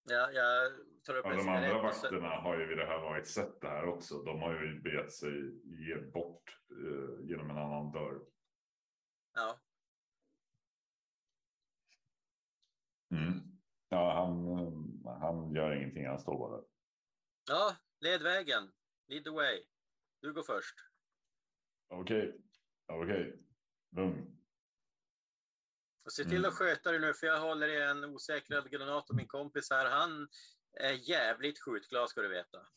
Ja, 0.04 0.32
jag 0.32 0.72
tar 1.10 1.16
upp 1.18 1.26
Ja, 1.26 1.32
de 1.36 1.50
andra 1.50 1.88
och 1.88 1.96
så- 1.96 2.02
vakterna 2.02 2.30
har 2.30 2.60
ju 2.60 2.66
vid 2.66 2.78
det 2.78 2.86
här 2.86 3.00
varit 3.02 3.28
sett 3.28 3.62
det 3.62 3.68
här 3.70 3.86
också. 3.86 4.24
De 4.24 4.40
har 4.40 4.64
ju 4.64 4.82
begett 4.82 5.14
sig 5.14 5.32
ge 5.64 5.96
bort 6.02 6.58
eh, 6.72 7.26
genom 7.30 7.50
en 7.50 7.58
annan 7.58 7.92
dörr. 7.92 8.22
Ja, 9.34 9.60
Mm. 13.12 13.40
Ja, 13.90 14.14
han, 14.14 15.20
han 15.22 15.56
gör 15.56 15.76
ingenting. 15.76 16.08
Han 16.08 16.20
står 16.20 16.38
bara. 16.40 16.64
ja, 17.50 17.76
led 18.00 18.22
vägen. 18.22 18.72
Lead 19.08 19.24
the 19.24 19.30
way. 19.30 19.64
Du 20.22 20.34
går 20.34 20.44
först. 20.44 20.76
Okej, 21.88 22.42
okej, 22.88 23.44
lugn. 23.96 24.36
Och 26.06 26.12
se 26.14 26.24
till 26.24 26.38
Mm. 26.38 26.50
att 26.50 26.54
sköta 26.58 26.92
dig 26.92 27.00
nu, 27.00 27.14
för 27.14 27.28
jag 27.28 27.40
håller 27.42 27.68
i 27.68 27.82
en 27.84 28.06
osäkrad 28.06 28.72
granat 28.72 29.10
och 29.10 29.16
min 29.16 29.28
kompis 29.28 29.70
här, 29.72 29.90
han 29.90 30.28
är 30.74 31.10
jävligt 31.10 31.60
skjutglad 31.60 32.10
ska 32.10 32.22
du 32.22 32.30
veta. 32.30 32.58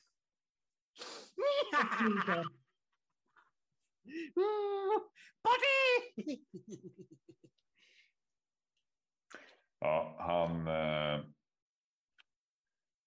Party! 5.42 6.44
Ja, 9.78 10.16
han. 10.18 10.66
Eh, 10.66 11.14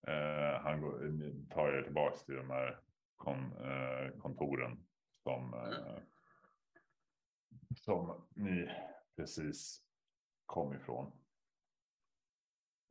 eh, 0.07 0.61
han 0.61 0.81
går, 0.81 1.49
tar 1.49 1.73
er 1.73 1.83
tillbaks 1.83 2.25
till 2.25 2.35
de 2.35 2.49
här 2.49 2.81
kon, 3.15 3.57
eh, 3.57 4.17
kontoren 4.17 4.87
som. 5.23 5.53
Eh, 5.53 6.03
som 7.75 8.27
ni 8.35 8.69
precis 9.15 9.83
kom 10.45 10.73
ifrån. 10.73 11.11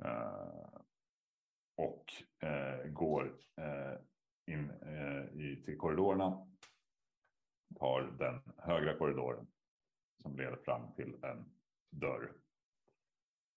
Eh, 0.05 0.81
och 1.75 2.13
eh, 2.41 2.87
går 2.87 3.39
eh, 3.57 3.95
in 4.47 4.71
eh, 4.71 5.41
i, 5.41 5.63
till 5.65 5.79
korridorerna. 5.79 6.47
Tar 7.79 8.03
den 8.19 8.53
högra 8.57 8.99
korridoren 8.99 9.47
som 10.23 10.37
leder 10.37 10.57
fram 10.57 10.95
till 10.95 11.25
en 11.25 11.45
dörr. 11.91 12.33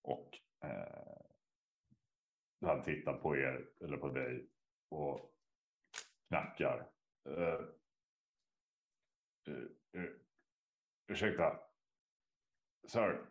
Och 0.02 0.40
eh, 0.64 1.18
han 2.62 2.84
tittar 2.84 3.14
på 3.14 3.36
er 3.38 3.70
eller 3.82 3.98
på 3.98 4.10
dig 4.10 4.50
och 4.90 5.34
knackar. 6.28 6.92
Eh, 7.26 7.60
eh, 9.48 10.02
eh, 10.02 10.10
ursäkta. 11.08 11.60
Sir. 12.88 13.26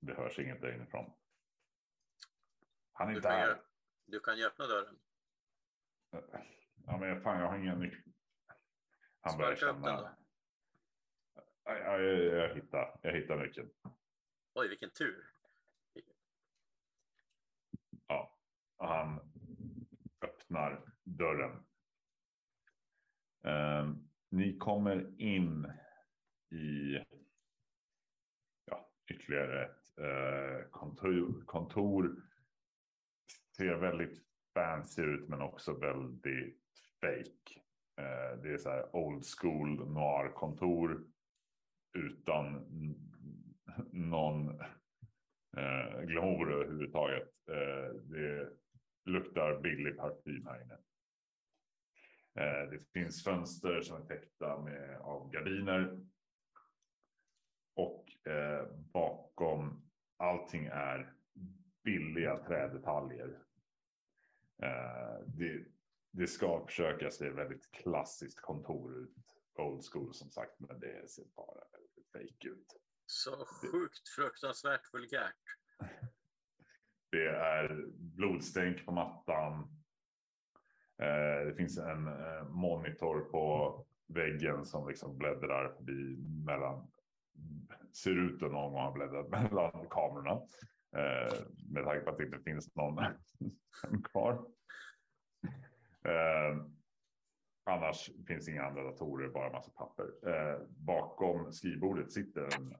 Det 0.00 0.14
hörs 0.14 0.38
inget 0.38 0.60
där 0.60 0.74
inifrån. 0.74 1.17
Han 2.98 3.08
är 3.08 3.12
Du 3.12 3.16
inte 3.16 3.28
kan, 3.28 3.38
ju, 3.40 3.46
här. 3.46 3.62
du 4.06 4.20
kan 4.20 4.38
ju 4.38 4.44
öppna 4.46 4.66
dörren. 4.66 4.98
Ja, 6.86 6.98
men 6.98 7.20
fan, 7.22 7.40
jag 7.40 7.48
har 7.48 7.58
ingen 7.58 7.78
nyckel. 7.80 8.12
Han 9.20 9.38
börjar 9.38 9.56
Sparka 9.56 9.70
upp 9.76 9.84
den 9.84 9.96
känna. 9.96 10.16
Ja, 11.64 11.78
ja, 11.78 11.98
jag, 11.98 12.48
jag, 12.48 12.54
hittar, 12.54 12.98
jag 13.02 13.12
hittar 13.12 13.36
nyckeln. 13.36 13.70
Oj, 14.54 14.68
vilken 14.68 14.90
tur. 14.90 15.30
Ja, 18.06 18.38
och 18.76 18.88
han 18.88 19.20
öppnar 20.20 20.92
dörren. 21.02 21.64
Eh, 23.44 23.92
ni 24.28 24.58
kommer 24.58 25.20
in 25.20 25.72
i 26.50 26.98
ja, 28.64 28.90
ytterligare 29.06 29.64
ett 29.64 29.98
eh, 29.98 30.70
kontor, 30.70 31.44
kontor. 31.46 32.22
Ser 33.58 33.74
väldigt 33.74 34.22
fancy 34.54 35.02
ut 35.02 35.28
men 35.28 35.42
också 35.42 35.72
väldigt 35.78 36.62
fake. 37.00 37.60
Eh, 38.00 38.42
det 38.42 38.52
är 38.52 38.58
så 38.58 38.70
här 38.70 38.96
old 38.96 39.24
school 39.24 39.90
noir 39.90 40.32
kontor 40.32 41.06
utan 41.92 42.64
någon 43.92 44.60
eh, 45.56 46.00
glamour 46.00 46.52
överhuvudtaget. 46.52 47.32
Eh, 47.48 47.94
det 47.94 48.50
luktar 49.04 49.60
billig 49.60 49.96
parfym 49.96 50.46
här 50.46 50.62
inne. 50.62 50.78
Eh, 52.34 52.70
det 52.70 52.92
finns 52.92 53.24
fönster 53.24 53.80
som 53.80 54.02
är 54.02 54.06
täckta 54.06 54.60
med, 54.60 55.00
av 55.00 55.30
gardiner. 55.30 56.00
Och 57.76 58.26
eh, 58.26 58.66
bakom 58.92 59.90
allting 60.16 60.66
är 60.66 61.14
billiga 61.84 62.36
trädetaljer. 62.36 63.47
Eh, 64.62 65.26
det, 65.26 65.64
det 66.10 66.26
ska 66.26 66.66
försöka 66.66 67.10
se 67.10 67.30
väldigt 67.30 67.70
klassiskt 67.70 68.40
kontor 68.40 68.98
ut. 68.98 69.14
Old 69.54 69.84
school 69.92 70.14
som 70.14 70.30
sagt, 70.30 70.60
men 70.60 70.80
det 70.80 71.10
ser 71.10 71.24
bara 71.36 71.64
väldigt 71.72 72.12
fake 72.12 72.48
ut. 72.48 72.76
Så 73.06 73.30
sjukt 73.30 74.08
fruktansvärt 74.16 74.92
vulgärt. 74.92 75.34
Det 77.10 77.28
är 77.28 77.86
blodstänk 77.98 78.86
på 78.86 78.92
mattan. 78.92 79.54
Eh, 81.02 81.46
det 81.46 81.54
finns 81.56 81.78
en 81.78 82.06
eh, 82.06 82.48
monitor 82.48 83.20
på 83.20 83.86
väggen 84.06 84.64
som 84.64 84.88
liksom 84.88 85.18
bläddrar 85.18 85.72
förbi 85.76 86.16
mellan. 86.46 86.90
Ser 87.92 88.10
ut 88.10 88.42
att 88.42 88.52
någon 88.52 88.72
gång 88.72 88.82
har 88.82 88.92
bläddrat 88.92 89.28
mellan 89.50 89.88
kamerorna. 89.90 90.40
Eh, 90.96 91.38
med 91.72 91.84
tanke 91.84 92.00
på 92.00 92.10
att 92.10 92.18
det 92.18 92.24
inte 92.24 92.40
finns 92.40 92.74
någon 92.76 93.02
kvar. 94.04 94.32
Eh, 96.04 96.64
annars 97.64 98.10
finns 98.26 98.48
inga 98.48 98.62
andra 98.62 98.82
datorer, 98.82 99.28
bara 99.28 99.52
massa 99.52 99.70
papper. 99.70 100.28
Eh, 100.28 100.60
bakom 100.68 101.52
skrivbordet 101.52 102.12
sitter 102.12 102.42
en, 102.42 102.72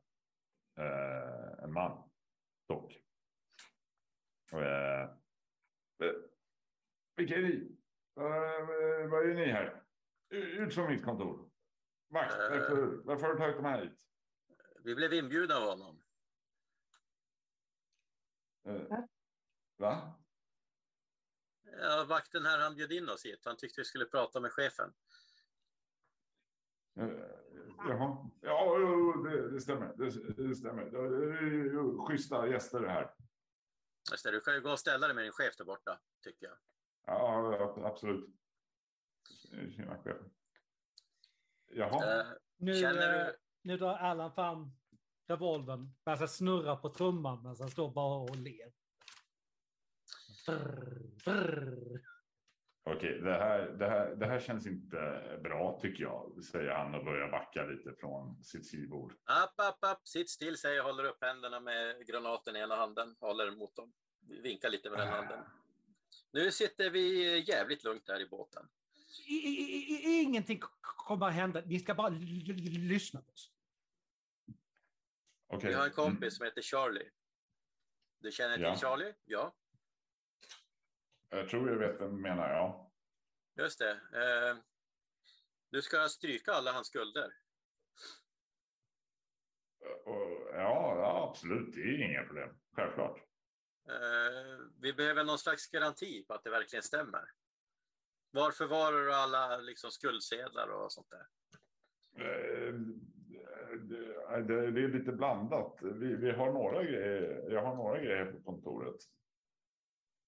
eh, 0.79 1.65
en 1.65 1.73
man. 1.73 2.11
Dock. 2.69 3.03
Eh, 4.53 5.03
eh, 5.03 5.09
vilka 7.17 7.37
är 7.37 7.43
ni? 7.43 7.77
Vad 9.11 9.31
är 9.31 9.35
ni 9.35 9.47
här? 9.47 9.83
Ut 10.31 10.75
från 10.75 10.91
mitt 10.91 11.05
kontor. 11.05 11.41
Eh. 11.41 11.49
varför, 12.15 13.01
varför 13.05 13.27
har 13.27 13.33
du 13.33 13.39
tagit 13.39 13.63
mig 13.63 13.85
hit? 13.85 14.01
Vi 14.85 14.95
blev 14.95 15.13
inbjudna 15.13 15.55
av 15.55 15.63
honom. 15.63 15.98
Eh, 18.69 18.99
va? 19.77 20.15
Ja, 21.81 22.05
vakten 22.09 22.45
här, 22.47 22.59
han 22.59 22.75
bjöd 22.75 22.93
in 22.93 23.09
oss 23.09 23.25
hit. 23.25 23.45
Han 23.45 23.57
tyckte 23.57 23.81
vi 23.81 23.85
skulle 23.85 24.05
prata 24.05 24.41
med 24.41 24.53
chefen. 24.53 24.95
Eh, 26.97 27.09
jaha. 27.79 28.31
Ja, 28.41 28.79
det, 29.25 29.51
det 29.51 29.61
stämmer. 29.61 29.95
Det, 29.97 30.43
det 30.49 30.55
stämmer. 30.55 30.85
Det 30.85 30.99
är 30.99 31.43
ju 31.43 31.99
schyssta 32.07 32.49
gäster 32.49 32.81
det 32.81 32.89
här. 32.91 33.15
Just 34.11 34.25
det, 34.25 34.31
du 34.31 34.41
kan 34.41 34.55
ju 34.55 34.61
gå 34.61 34.71
och 34.73 34.79
ställa 34.81 35.07
dig 35.07 35.15
med 35.17 35.25
din 35.25 35.33
chef 35.33 35.57
där 35.57 35.65
borta, 35.65 36.01
tycker 36.23 36.47
jag. 36.47 36.57
Ja, 37.07 37.75
absolut. 37.85 38.31
Tjena, 39.77 40.03
chef. 40.03 40.17
Jaha. 41.67 42.21
Eh, 42.21 42.27
Nu, 42.57 42.75
Känner 42.75 43.27
du- 43.27 43.37
nu 43.63 43.77
drar 43.77 43.95
Allan 43.97 44.35
fram 44.35 44.71
revolvern, 45.31 45.95
börjar 46.05 46.27
snurra 46.27 46.77
på 46.77 46.89
trumman 46.89 47.43
men 47.43 47.57
han 47.59 47.71
står 47.71 47.91
bara 47.91 48.17
och 48.17 48.37
ler. 48.37 48.73
Brr, 50.47 51.11
brr. 51.25 52.01
Okej, 52.91 53.21
det, 53.21 53.33
här, 53.33 53.59
det, 53.79 53.89
här, 53.89 54.15
det 54.17 54.27
här 54.27 54.41
känns 54.41 54.67
inte 54.67 55.23
bra 55.43 55.79
tycker 55.83 56.03
jag, 56.03 56.45
säger 56.45 56.71
han 56.71 56.95
och 56.95 57.05
börjar 57.05 57.31
backa 57.31 57.65
lite 57.65 57.95
från 58.01 58.45
sitt 58.45 58.67
skrivbord. 58.67 59.13
App, 59.25 59.61
app, 59.61 59.85
app, 59.85 60.09
sitt 60.09 60.31
still 60.31 60.57
säger 60.57 60.77
jag, 60.77 60.85
håller 60.85 61.05
upp 61.05 61.25
händerna 61.25 61.61
med 61.61 62.07
granaten 62.07 62.57
i 62.57 62.59
ena 62.59 62.77
handen, 62.77 63.17
håller 63.21 63.51
mot 63.51 63.77
dem, 63.77 63.93
vinkar 64.43 64.71
lite 64.71 64.91
med 64.91 64.99
den 64.99 65.09
handen. 65.09 65.41
Nu 66.33 66.51
sitter 66.51 66.91
vi 66.91 67.39
jävligt 67.49 67.85
lugnt 67.85 68.09
här 68.09 68.21
i 68.21 68.29
båten. 68.29 68.69
I, 69.29 69.35
i, 69.35 69.53
i, 69.95 70.23
ingenting 70.23 70.61
kommer 70.81 71.27
att 71.27 71.35
hända. 71.35 71.63
Ni 71.67 71.81
ska 71.81 71.95
bara 71.95 72.09
lyssna 72.09 73.21
på 73.21 73.33
oss. 73.33 73.53
Okej. 75.49 75.69
Vi 75.69 75.75
har 75.75 75.85
en 75.85 75.93
kompis 75.93 76.21
Mm. 76.23 76.31
som 76.31 76.45
heter 76.45 76.63
Charlie. 76.63 77.11
Du 78.19 78.33
känner 78.33 78.55
till 78.55 78.63
Ja. 78.65 78.77
Charlie? 78.77 79.15
Ja, 79.25 79.55
Jag 81.31 81.49
tror 81.49 81.71
jag 81.71 81.79
vet 81.79 82.01
vem 82.01 82.17
du 82.17 82.23
menar, 82.23 82.49
ja. 82.51 82.93
just 83.55 83.79
det. 83.79 83.91
Eh, 83.91 84.57
du 85.71 85.83
ska 85.83 86.09
stryka 86.09 86.53
alla 86.53 86.73
hans 86.73 86.87
skulder. 86.87 87.33
Och, 90.05 90.49
ja, 90.55 90.97
ja, 90.97 91.29
absolut. 91.31 91.75
Det 91.75 91.81
är 91.81 92.11
inga 92.11 92.25
problem. 92.25 92.59
Självklart. 92.73 93.19
Eh, 93.89 94.59
vi 94.81 94.93
behöver 94.93 95.25
någon 95.25 95.39
slags 95.39 95.67
garanti 95.71 96.25
på 96.25 96.35
att 96.35 96.45
det 96.45 96.51
verkligen 96.51 96.83
stämmer. 96.83 97.31
Var 98.31 98.51
förvarar 98.51 99.03
du 99.07 99.15
alla 99.15 99.57
liksom, 99.59 99.91
skuldsedlar 99.91 100.69
och 100.69 100.93
sånt 100.93 101.11
där? 101.11 101.27
Eh, 102.25 102.75
Det, 103.79 104.71
det, 104.71 104.81
är 104.85 104.89
lite 104.89 105.13
blandat. 105.13 105.79
Vi, 105.83 106.17
vi 106.17 106.31
har 106.31 106.53
några 106.53 106.85
grejer. 106.85 107.51
Jag 107.51 107.63
har 107.63 107.77
några 107.77 107.99
grejer 107.99 108.33
på 108.33 108.41
kontoret. 108.43 108.97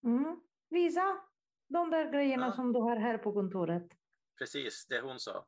Mm. 0.04 0.40
Visa 0.70 1.20
de 1.68 1.90
där 1.90 2.12
grejerna 2.12 2.46
Ja. 2.46 2.52
som 2.52 2.72
du 2.72 2.80
har 2.80 2.96
här 2.96 3.18
på 3.18 3.32
kontoret. 3.32 3.88
Precis, 4.38 4.86
det 4.86 5.00
hon 5.00 5.18
sa. 5.18 5.46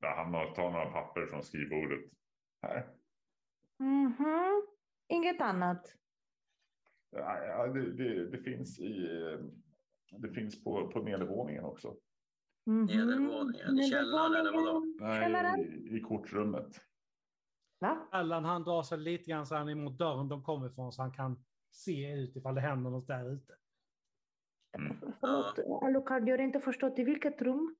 Han 0.00 0.34
har- 0.34 0.54
tar 0.54 0.70
några 0.70 0.90
papper 0.90 1.26
från 1.26 1.42
skrivbordet. 1.42 2.00
Här. 2.62 2.88
Mhm. 3.78 4.66
Inget 5.08 5.40
annat. 5.40 5.96
Ja, 7.10 7.66
det, 7.66 7.92
det, 7.92 8.26
det 8.30 8.38
finns 8.38 8.80
i. 8.80 9.08
Det 10.18 10.28
finns 10.28 10.64
på, 10.64 10.88
på 10.88 11.02
nedervåningen 11.02 11.64
också. 11.64 11.96
Mhm. 12.66 12.84
Nedervåningen, 12.84 13.78
i 13.78 13.90
källaren 13.90 14.34
eller 14.36 14.52
vadå? 14.52 14.84
Nej, 15.00 15.60
i, 15.92 15.96
i 15.96 16.00
kortrummet. 16.00 16.80
Va? 17.82 18.08
Allan 18.10 18.44
han 18.44 18.62
drar 18.62 18.82
sig 18.82 18.98
lite 18.98 19.30
grann 19.30 19.46
så 19.46 19.54
han 19.54 19.68
är 19.68 19.74
mot 19.74 19.98
dörren 19.98 20.28
de 20.28 20.42
kommer 20.42 20.66
ifrån 20.70 20.92
så 20.92 21.02
han 21.02 21.12
kan 21.12 21.44
se 21.70 22.12
ut 22.12 22.36
ifall 22.36 22.54
det 22.54 22.60
händer 22.60 22.90
något 22.90 23.06
där 23.06 23.32
ute. 23.34 23.54
Förlåt, 25.20 25.58
Alucard, 25.82 26.28
jag 26.28 26.38
har 26.38 26.44
inte 26.44 26.60
förstått. 26.60 26.98
I 26.98 27.04
vilket 27.04 27.42
rum? 27.42 27.76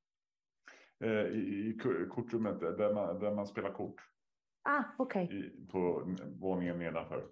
Eh, 1.05 1.11
I, 1.11 1.69
i 1.69 1.79
ko- 1.83 2.09
kortrummet 2.11 2.61
där 2.61 2.95
man, 2.95 3.19
där 3.21 3.35
man 3.35 3.47
spelar 3.47 3.73
kort. 3.73 4.01
Ah, 4.63 4.85
okej. 4.99 5.25
I, 5.25 5.67
på 5.67 6.15
våningen 6.41 6.79
nedanför. 6.79 7.19
Eh, 7.19 7.29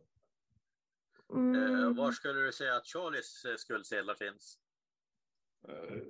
Mm. 1.37 1.95
var 1.97 2.11
skulle 2.13 2.41
du 2.41 2.53
säga 2.53 2.77
att 2.77 2.87
Charlies 2.87 3.45
eh, 3.45 3.55
skuldsedlar 3.57 4.15
finns? 4.15 4.59
Eh, 5.69 5.75
eh, 5.75 6.01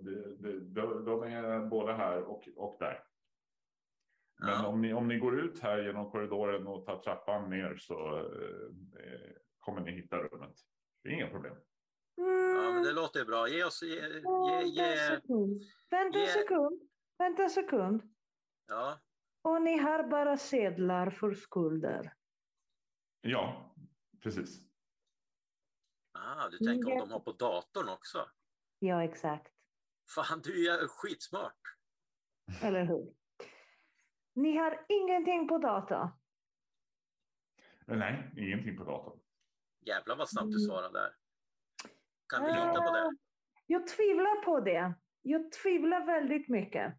de, 0.00 0.36
de, 0.40 0.74
de, 0.74 1.04
de 1.04 1.22
är 1.22 1.66
både 1.66 1.92
här 1.92 2.22
och, 2.22 2.48
och 2.56 2.76
där. 2.78 3.04
Men 4.40 4.48
Ja. 4.48 4.66
om, 4.66 4.82
ni, 4.82 4.92
om 4.92 5.08
ni 5.08 5.18
går 5.18 5.40
ut 5.40 5.60
här 5.60 5.82
genom 5.82 6.10
korridoren 6.10 6.66
och 6.66 6.86
tar 6.86 6.98
trappan 7.02 7.50
ner 7.50 7.76
så 7.76 8.18
eh, 8.18 9.32
kommer 9.58 9.80
ni 9.80 9.92
hitta 9.92 10.16
rummet. 10.18 10.54
Det 11.02 11.08
är 11.08 11.12
inga 11.12 11.28
problem. 11.30 11.56
Ja, 12.16 12.24
men 12.72 12.82
det 12.82 12.90
Mm. 12.90 12.94
låter 12.94 13.20
ju 13.20 13.26
bra. 13.26 13.48
Ge 13.48 13.64
oss... 13.64 13.82
Ge, 13.82 13.88
ge, 13.88 14.62
ge, 14.64 14.96
sekund. 14.96 15.62
Vänta 15.90 16.18
en 16.18 16.26
sekund. 16.28 16.82
Vänta 17.18 17.42
en 17.42 17.50
sekund. 17.50 18.02
ja, 18.68 19.00
Och 19.42 19.62
ni 19.62 19.78
har 19.78 20.02
bara 20.02 20.36
sedlar 20.36 21.10
för 21.10 21.34
skulder. 21.34 22.14
Ja, 23.20 23.74
precis. 24.22 24.60
ah, 26.12 26.48
du 26.48 26.58
tänker 26.58 26.92
om 26.92 26.98
de 26.98 27.10
har 27.10 27.20
på 27.20 27.32
datorn 27.32 27.88
också? 27.88 28.28
Ja, 28.78 29.04
exakt. 29.04 29.52
Fan, 30.14 30.40
du 30.44 30.66
är 30.68 30.88
skitsmart. 30.88 31.60
Eller 32.62 32.84
hur? 32.84 33.14
Ni 34.34 34.56
har 34.56 34.84
ingenting 34.88 35.48
på 35.48 35.58
data. 35.58 36.12
Eh, 37.86 37.96
Nej, 37.98 38.30
ingenting 38.36 38.76
på 38.76 38.84
datorn. 38.84 39.18
Jävlar 39.86 40.16
vad 40.16 40.28
snabbt 40.28 40.50
du 40.50 40.56
Mm. 40.56 40.66
svarade 40.68 40.98
där. 40.98 41.14
Kan 42.26 42.44
vi 42.44 42.50
lita 42.50 42.72
på 42.82 42.86
Eh, 42.88 42.92
det? 42.92 43.16
Jag 43.66 43.86
tvivlar 43.86 44.44
på 44.44 44.60
det. 44.60 44.94
Jag 45.22 45.52
tvivlar 45.52 46.06
väldigt 46.06 46.48
mycket 46.48 46.94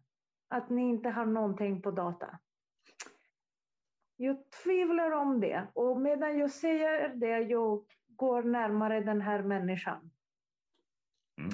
att 0.48 0.70
ni 0.70 0.82
inte 0.82 1.08
har 1.08 1.26
någonting 1.26 1.82
på 1.82 1.90
data. 1.90 2.38
Jag 4.16 4.50
tvivlar 4.50 5.10
om 5.10 5.40
det 5.40 5.68
och 5.74 6.00
medan 6.00 6.38
jag 6.38 6.50
säger 6.50 7.08
det, 7.08 7.38
jag 7.38 7.86
går 8.08 8.42
närmare 8.42 9.00
den 9.00 9.20
här 9.20 9.42
människan. 9.42 10.10
Mm. 11.38 11.50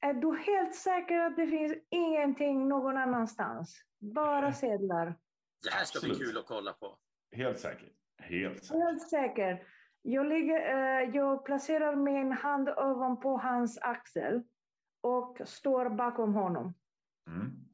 Är 0.00 0.14
du 0.14 0.36
helt 0.36 0.74
säker 0.74 1.18
att 1.18 1.36
det 1.36 1.46
finns 1.46 1.72
ingenting 1.90 2.68
någon 2.68 2.96
annanstans? 2.96 3.84
Bara 3.98 4.52
sedlar. 4.52 5.18
Det 5.62 5.70
här 5.70 5.84
ska 5.84 6.00
bli 6.00 6.10
Absolut. 6.10 6.28
kul 6.28 6.38
att 6.38 6.46
kolla 6.46 6.72
på. 6.72 6.98
Helt 7.32 7.58
säker. 7.58 7.92
Helt 8.22 8.64
säker. 8.64 8.80
Helt 8.80 9.08
säker. 9.08 9.66
Jag, 10.02 10.26
ligger, 10.26 10.74
eh, 10.74 11.16
jag 11.16 11.44
placerar 11.44 11.96
min 11.96 12.32
hand 12.32 12.68
ovanpå 12.68 13.36
hans 13.36 13.78
axel 13.78 14.42
och 15.00 15.40
står 15.44 15.90
bakom 15.90 16.34
honom. 16.34 16.74
Mm. 17.26 17.70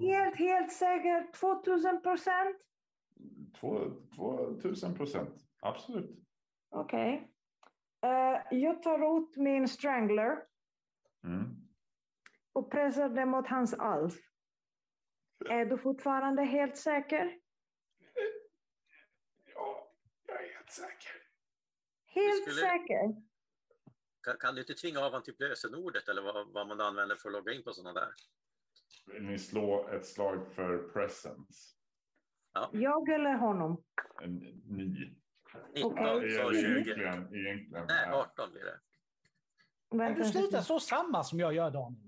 Helt, 0.00 0.36
helt 0.36 0.72
säker. 0.72 1.32
2000 1.40 2.02
procent. 2.02 2.56
Två, 3.60 3.78
två 4.16 4.54
tusen 4.62 4.94
procent. 4.94 5.34
Absolut. 5.60 6.18
Okej. 6.70 7.32
Eh, 8.04 8.58
jag 8.58 8.82
tar 8.82 9.18
ut 9.18 9.36
min 9.36 9.68
strangler 9.68 10.38
Mm. 11.26 11.56
och 12.52 12.70
pressar 12.70 13.08
den 13.08 13.28
mot 13.28 13.46
hans 13.48 13.74
alf. 13.74 14.14
Är 15.50 15.64
du 15.66 15.78
fortfarande 15.78 16.42
helt 16.42 16.76
säker? 16.76 17.40
Ja, 19.54 19.92
jag 20.26 20.44
är 20.44 20.54
helt 20.54 20.70
säker. 20.70 21.12
Helt 22.06 22.42
skulle- 22.42 22.60
säker. 22.68 23.22
Kan, 24.22 24.36
kan 24.40 24.54
du 24.54 24.60
inte 24.60 24.74
tvinga 24.74 24.98
av 24.98 25.04
honom 25.04 25.22
typ 25.22 25.40
lösenordet 25.40 26.08
eller 26.08 26.22
vad, 26.22 26.52
vad 26.52 26.68
man 26.68 26.80
använder 26.80 27.16
för 27.16 27.28
att 27.28 27.32
logga 27.32 27.52
in 27.52 27.64
på 27.64 27.72
sådana 27.72 28.00
där? 28.00 28.12
Vill 29.06 29.22
ni 29.22 29.38
slå 29.38 29.88
ett 29.88 30.06
slag 30.06 30.52
för 30.54 30.88
presence? 30.88 31.76
Jag 32.72 33.08
eller 33.08 33.34
honom? 33.34 33.84
En, 34.22 34.36
ni. 34.64 35.16
19, 35.74 35.92
Okej. 35.92 36.30
så 36.30 36.40
Eller 36.48 36.60
20. 36.60 36.66
Egentligen, 36.68 37.34
egentligen 37.34 37.86
Nej, 37.88 38.04
är- 38.06 38.12
18 38.12 38.52
blir 38.52 38.64
det. 38.64 38.80
Men 39.90 40.14
du 40.14 40.24
slutar 40.24 40.60
så 40.60 40.80
samma 40.80 41.24
som 41.24 41.38
jag 41.40 41.52
gör 41.54 41.70
Daniel. 41.70 42.02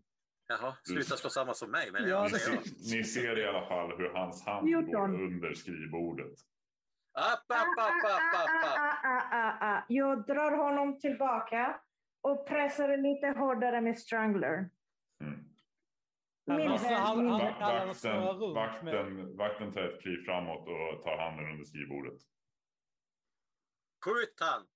Jaha, 0.48 0.74
sluta 0.82 1.16
slå 1.16 1.30
samma 1.30 1.55
som 1.55 1.70
mig. 1.70 1.90
Men 1.92 2.09
Ja, 2.09 2.22
det- 2.22 2.38
ser, 2.38 2.96
ni 2.96 3.05
ser 3.05 3.38
i 3.38 3.46
alla 3.46 3.66
fall 3.68 3.96
hur 3.98 4.09
hans 4.14 4.46
hand 4.46 4.66
14. 4.68 4.92
går 4.92 5.22
under 5.24 5.55
skrivbordet. 5.55 6.32
App, 7.12 7.50
app, 7.50 7.78
app, 7.78 8.05
app, 8.05 8.34
app, 8.34 8.64
app. 8.64 8.78
Ah, 9.05 9.28
ah, 9.32 9.59
ah. 9.60 9.84
Jag 9.88 10.26
drar 10.26 10.56
honom 10.56 10.98
tillbaka 11.00 11.80
och 12.20 12.48
pressar 12.48 12.96
lite 12.96 13.38
hårdare 13.38 13.80
med 13.80 13.98
strangler. 13.98 14.70
Mm. 15.24 15.44
Min 16.46 16.68
Alltså, 16.72 16.88
han- 16.88 17.28
han- 17.28 17.40
Vakten, 17.40 18.55
vakten, 18.55 19.36
vakten 19.36 19.72
tar 19.72 19.80
ett 19.82 20.00
kliv 20.02 20.24
framåt 20.24 20.60
och 20.68 21.02
tar 21.05 21.18
handen 21.18 21.50
under 21.52 21.64
skrivbordet. 21.64 22.20
Skjut 24.05 24.36
han! 24.40 24.66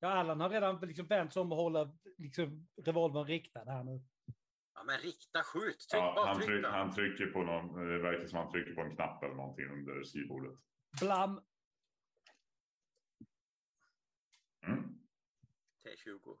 Ja, 0.00 0.08
Allan 0.08 0.40
har 0.40 0.50
redan 0.50 0.80
liksom 0.80 1.06
vänt 1.06 1.32
sig 1.32 1.42
om 1.42 1.52
och 1.52 1.58
håller 1.58 1.90
liksom, 2.18 2.68
revolvern 2.84 3.24
riktad 3.24 3.64
här 3.64 3.84
nu. 3.84 4.02
Ja, 4.74 4.84
men 4.84 4.98
rikta 4.98 5.42
skjut. 5.42 5.78
Tryck 5.78 6.02
Ja, 6.02 6.12
bara, 6.16 6.26
han, 6.26 6.40
tryck 6.40 6.66
han 6.66 6.94
trycker 6.94 7.26
på 7.26 7.42
någon, 7.42 7.88
det 7.88 7.98
verkar 7.98 8.26
som 8.26 8.38
han 8.38 8.50
trycker 8.50 8.74
på 8.74 8.80
en 8.80 8.96
knapp 8.96 9.22
eller 9.22 9.34
någonting 9.34 9.66
under 9.66 10.02
skrivbordet. 10.02 10.58
Blam. 11.00 11.40
Mm. 14.66 15.00
T20. 15.84 16.38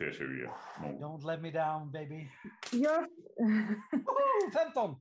T20. 0.00 0.52
Mot. 0.80 1.00
Don't 1.00 1.26
let 1.26 1.40
me 1.40 1.50
down 1.50 1.92
baby. 1.92 2.30
Jag... 2.72 3.08
Woho! 3.90 4.50
15! 4.52 4.96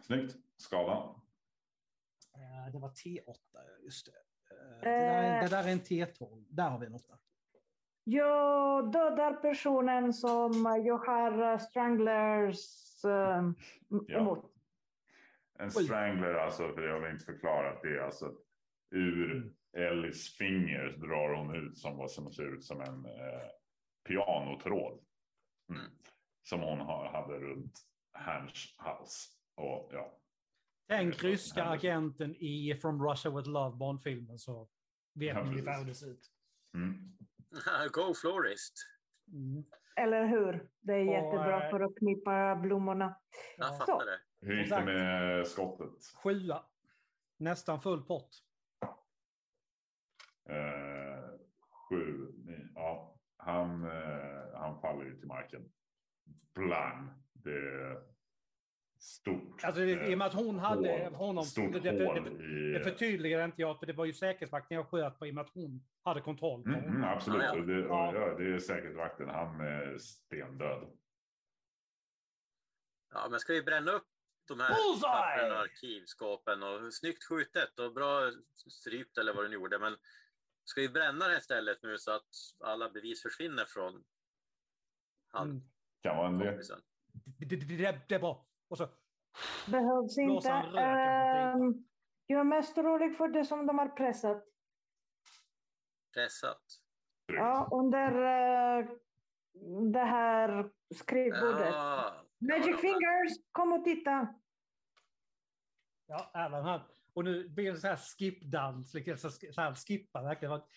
Snyggt. 0.00 0.36
Skada. 0.56 1.22
Eh, 2.34 2.72
det 2.72 2.78
var 2.78 2.90
T8, 2.90 3.82
just 3.84 4.06
det. 4.06 4.31
Eh, 4.82 4.88
det, 4.88 4.90
där 4.90 5.22
är, 5.22 5.42
det 5.42 5.48
där 5.48 5.64
är 5.64 5.72
en 5.72 5.80
T12. 5.80 6.44
Där 6.48 6.70
har 6.70 6.78
vi 6.78 6.86
en 6.86 6.94
8. 6.94 7.18
Jag 8.04 8.92
dödar 8.92 9.32
personen 9.34 10.12
som 10.12 10.82
jag 10.84 10.98
har 10.98 11.52
eh, 11.52 11.58
stranglers 11.58 13.04
eh, 13.04 13.50
Ja. 14.08 14.18
emot. 14.18 14.48
En 15.58 15.70
strangler, 15.70 16.34
alltså, 16.34 16.72
för 16.72 16.82
jag 16.82 17.00
har 17.00 17.10
inte 17.10 17.24
förklarat 17.24 17.82
det, 17.82 17.88
är 17.88 18.00
alltså 18.00 18.32
ur 18.90 19.52
Ellis 19.76 20.36
finger 20.36 20.88
drar 20.88 21.34
hon 21.34 21.54
ut 21.54 21.78
som 21.78 21.96
vad 21.96 22.10
som 22.10 22.32
ser 22.32 22.54
ut 22.54 22.64
som 22.64 22.80
en 22.80 23.04
eh, 23.04 23.48
pianotråd. 24.08 24.98
Mm. 25.68 25.80
Mm. 25.80 25.92
Som 26.42 26.60
hon 26.60 26.80
har, 26.80 27.08
hade 27.08 27.38
runt 27.38 27.80
hans 28.12 28.74
hals. 28.78 29.28
Och 29.54 29.90
ja, 29.92 30.18
Tänk 30.88 31.22
ryska 31.24 31.64
agenten 31.64 32.34
i 32.36 32.78
From 32.82 33.02
Russia 33.08 33.30
With 33.30 33.48
Love 33.48 33.76
Bond-filmen 33.76 34.38
så 34.38 34.68
vet 35.14 35.36
Ja, 35.36 35.42
ni 35.42 35.50
ungefär 35.50 35.78
hur 35.78 35.84
det 35.84 35.94
ser 35.94 36.06
ut. 36.10 36.30
mm. 36.74 37.18
Go 37.92 38.14
Florist. 38.14 38.74
Mm. 39.32 39.64
Eller 39.96 40.26
hur? 40.26 40.68
Det 40.80 40.92
är 40.92 41.08
Och, 41.08 41.12
jättebra 41.12 41.64
eh, 41.64 41.70
för 41.70 41.80
att 41.80 41.96
knipa 41.98 42.56
blommorna. 42.56 43.14
Jag 43.58 43.68
Ja. 43.68 43.78
fattar 43.78 44.06
det. 44.06 44.20
Hur 44.46 44.60
gick 44.60 44.70
det 44.70 44.84
med 44.84 45.46
skottet? 45.46 45.92
Sjua. 46.22 46.64
Nästan 47.38 47.80
full 47.82 48.02
pott. 48.04 48.30
Eh, 50.48 51.38
sju, 51.88 52.32
nio, 52.44 52.68
ja. 52.74 53.18
Han, 53.36 53.84
eh, 53.84 54.54
han 54.54 54.80
faller 54.80 55.04
ju 55.04 55.16
till 55.18 55.28
marken. 55.28 55.72
Blang. 56.54 57.08
Det 57.32 58.02
stort. 59.02 59.64
Alltså, 59.64 59.80
det- 59.80 60.10
I 60.10 60.14
och 60.14 60.18
med 60.18 60.26
att 60.26 60.34
hon 60.34 60.58
hade 60.58 60.88
hål. 61.04 61.14
honom. 61.14 61.44
Stort 61.44 61.72
det, 61.72 61.80
det, 61.80 61.90
det, 61.90 62.20
det, 62.20 62.78
det 62.78 62.84
förtydligade 62.84 63.44
inte 63.44 63.60
jag, 63.62 63.78
för 63.78 63.86
det 63.86 63.92
var 63.92 64.04
ju 64.04 64.12
säkerhetsvakten 64.12 64.76
jag 64.76 64.86
sköt 64.88 65.18
på 65.18 65.26
i 65.26 65.30
och 65.30 65.34
med 65.34 65.42
att 65.44 65.50
hon 65.54 65.84
hade 66.04 66.20
kontroll 66.20 66.62
på 66.62 66.68
Mm, 66.68 66.84
mm, 66.84 67.04
absolut, 67.04 67.42
Ja, 67.42 67.54
Det, 67.62 67.78
Ja. 67.80 68.34
det 68.38 68.54
är 68.54 68.58
säkert 68.58 68.96
vakten. 68.96 69.28
Han 69.28 69.60
är 69.60 69.98
stendöd. 69.98 70.88
Ja, 73.14 73.28
men 73.30 73.40
ska 73.40 73.52
vi 73.52 73.62
bränna 73.62 73.92
upp 73.92 74.06
de 74.48 74.60
här 74.60 74.68
pappren 75.02 75.52
och 75.52 75.58
arkivskåpen 75.58 76.62
och 76.62 76.94
snyggt 76.94 77.24
skjutet 77.24 77.78
och 77.78 77.92
bra 77.94 78.30
strypt 78.70 79.18
eller 79.18 79.34
vad 79.34 79.44
du 79.44 79.48
nu 79.48 79.54
gjorde. 79.54 79.78
Men 79.78 79.96
ska 80.64 80.80
vi 80.80 80.88
bränna 80.88 81.28
det 81.28 81.36
istället 81.38 81.82
nu 81.82 81.98
så 81.98 82.10
att 82.12 82.28
alla 82.64 82.90
bevis 82.90 83.22
försvinner 83.22 83.64
från 83.64 84.04
han, 85.28 85.50
Mm. 85.50 85.62
Kan 86.02 86.16
vara 86.16 86.28
en 86.28 86.38
det, 86.38 87.46
det, 87.46 87.56
det, 87.56 87.98
det 88.08 88.14
är 88.14 88.18
bra. 88.18 88.48
Och 88.72 88.78
så, 88.78 88.88
Behövs 89.70 90.18
inte. 90.18 90.48
En 90.48 90.76
Ehm, 90.78 91.84
jag 92.26 92.40
är 92.40 92.44
mest 92.44 92.78
orolig 92.78 93.16
för 93.16 93.28
det 93.28 93.44
som 93.44 93.66
de 93.66 93.78
har 93.78 93.88
pressat. 93.88 94.44
Pressat. 96.14 96.62
Ja, 97.26 97.68
under 97.72 98.08
eh, 98.12 98.88
det 99.92 99.98
här 100.04 100.70
skrivbordet. 100.94 101.68
Ja, 101.72 102.26
Magic 102.38 102.66
ja, 102.66 102.70
ja. 102.72 102.76
fingers, 102.78 103.32
kom 103.52 103.72
och 103.72 103.84
titta. 103.84 104.34
ja, 106.06 106.30
Alan 106.34 106.64
han. 106.64 106.80
Och 107.14 107.24
nu 107.24 107.48
blir 107.48 107.72
det 107.72 107.78
så 107.80 107.86
här 107.88 107.96
skip-dans, 107.96 108.94
liksom, 108.94 109.16
så, 109.16 109.30
så 109.30 109.60
här 109.60 109.74
skippa 109.74 110.22
verkligen. 110.22 110.52
Och 110.54 110.68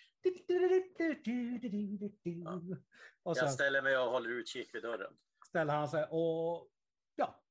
Jag 3.24 3.38
så 3.38 3.48
ställer 3.48 3.82
mig 3.82 3.98
och 3.98 4.12
håller 4.12 4.30
utkik 4.30 4.76
vid 4.76 4.84
dörren. 4.84 5.14
ställer 5.48 5.74
han 5.74 5.88
sig 5.88 6.04
och 6.04 6.10
ja, 6.12 6.75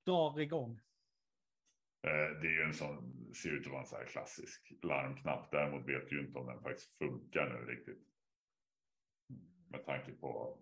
drar 0.05 0.41
igång. 0.41 0.81
Eh, 2.07 2.41
Det 2.41 2.47
är 2.47 2.53
ju 2.53 2.63
en 2.63 2.75
sån, 2.75 3.35
ser 3.35 3.51
ut 3.51 3.67
att 3.67 3.73
vara 3.73 3.81
en 3.81 3.87
sån 3.87 3.99
här 3.99 4.07
klassisk 4.07 4.73
larmknapp. 4.83 5.51
Däremot 5.51 5.89
vet 5.89 6.13
ju 6.13 6.21
inte 6.21 6.39
om 6.39 6.47
den 6.47 6.63
faktiskt 6.63 6.99
funkar 6.99 7.49
nu 7.49 7.73
riktigt. 7.73 8.09
Med 9.69 9.85
tanke 9.85 10.13
på 10.13 10.59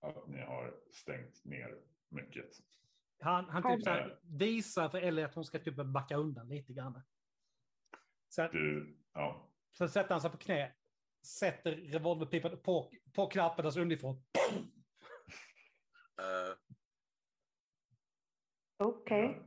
att 0.00 0.28
ni 0.28 0.40
har 0.40 0.80
stängt 0.92 1.44
ner 1.44 1.78
mycket. 2.08 2.50
Han, 3.18 3.44
han 3.44 3.62
typ 3.62 3.84
så 3.84 3.90
här, 3.90 4.20
visar 4.22 4.88
för 4.88 4.98
Ellie 4.98 5.24
att 5.24 5.34
hon 5.34 5.44
ska 5.44 5.58
typ 5.58 5.76
backa 5.76 6.16
undan 6.16 6.48
lite 6.48 6.72
grann. 6.72 7.02
Sen, 8.34 8.50
Du, 8.52 8.98
ja. 9.12 9.52
sen 9.78 9.88
sätter 9.88 10.10
han 10.10 10.20
sig 10.20 10.30
på 10.30 10.36
knä, 10.36 10.74
sätter 11.26 11.72
revolverpipan 11.72 12.58
på, 12.62 12.92
på 13.12 13.26
knappen, 13.26 13.64
alltså 13.64 13.80
underifrån. 13.80 14.22
Eh, 16.18 16.56
Okej. 18.76 19.42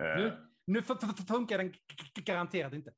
Eh, 0.00 0.32
Nu, 0.66 0.78
f- 0.78 1.26
funkar 1.28 1.58
den 1.58 1.72
garanterat 2.24 2.72
inte. 2.72 2.92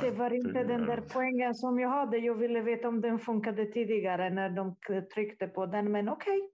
Det 0.00 0.10
var 0.10 0.30
inte 0.30 0.64
den 0.64 0.86
där 0.86 1.00
poängen 1.12 1.54
som 1.54 1.78
jag 1.78 1.88
hade. 1.88 2.18
Jag 2.18 2.34
ville 2.34 2.60
veta 2.60 2.88
om 2.88 3.00
den 3.00 3.18
funkade 3.18 3.66
tidigare 3.66 4.30
när 4.30 4.50
de 4.50 4.76
tryckte 5.14 5.46
på 5.48 5.66
den, 5.66 5.92
men 5.92 6.08
okej. 6.08 6.50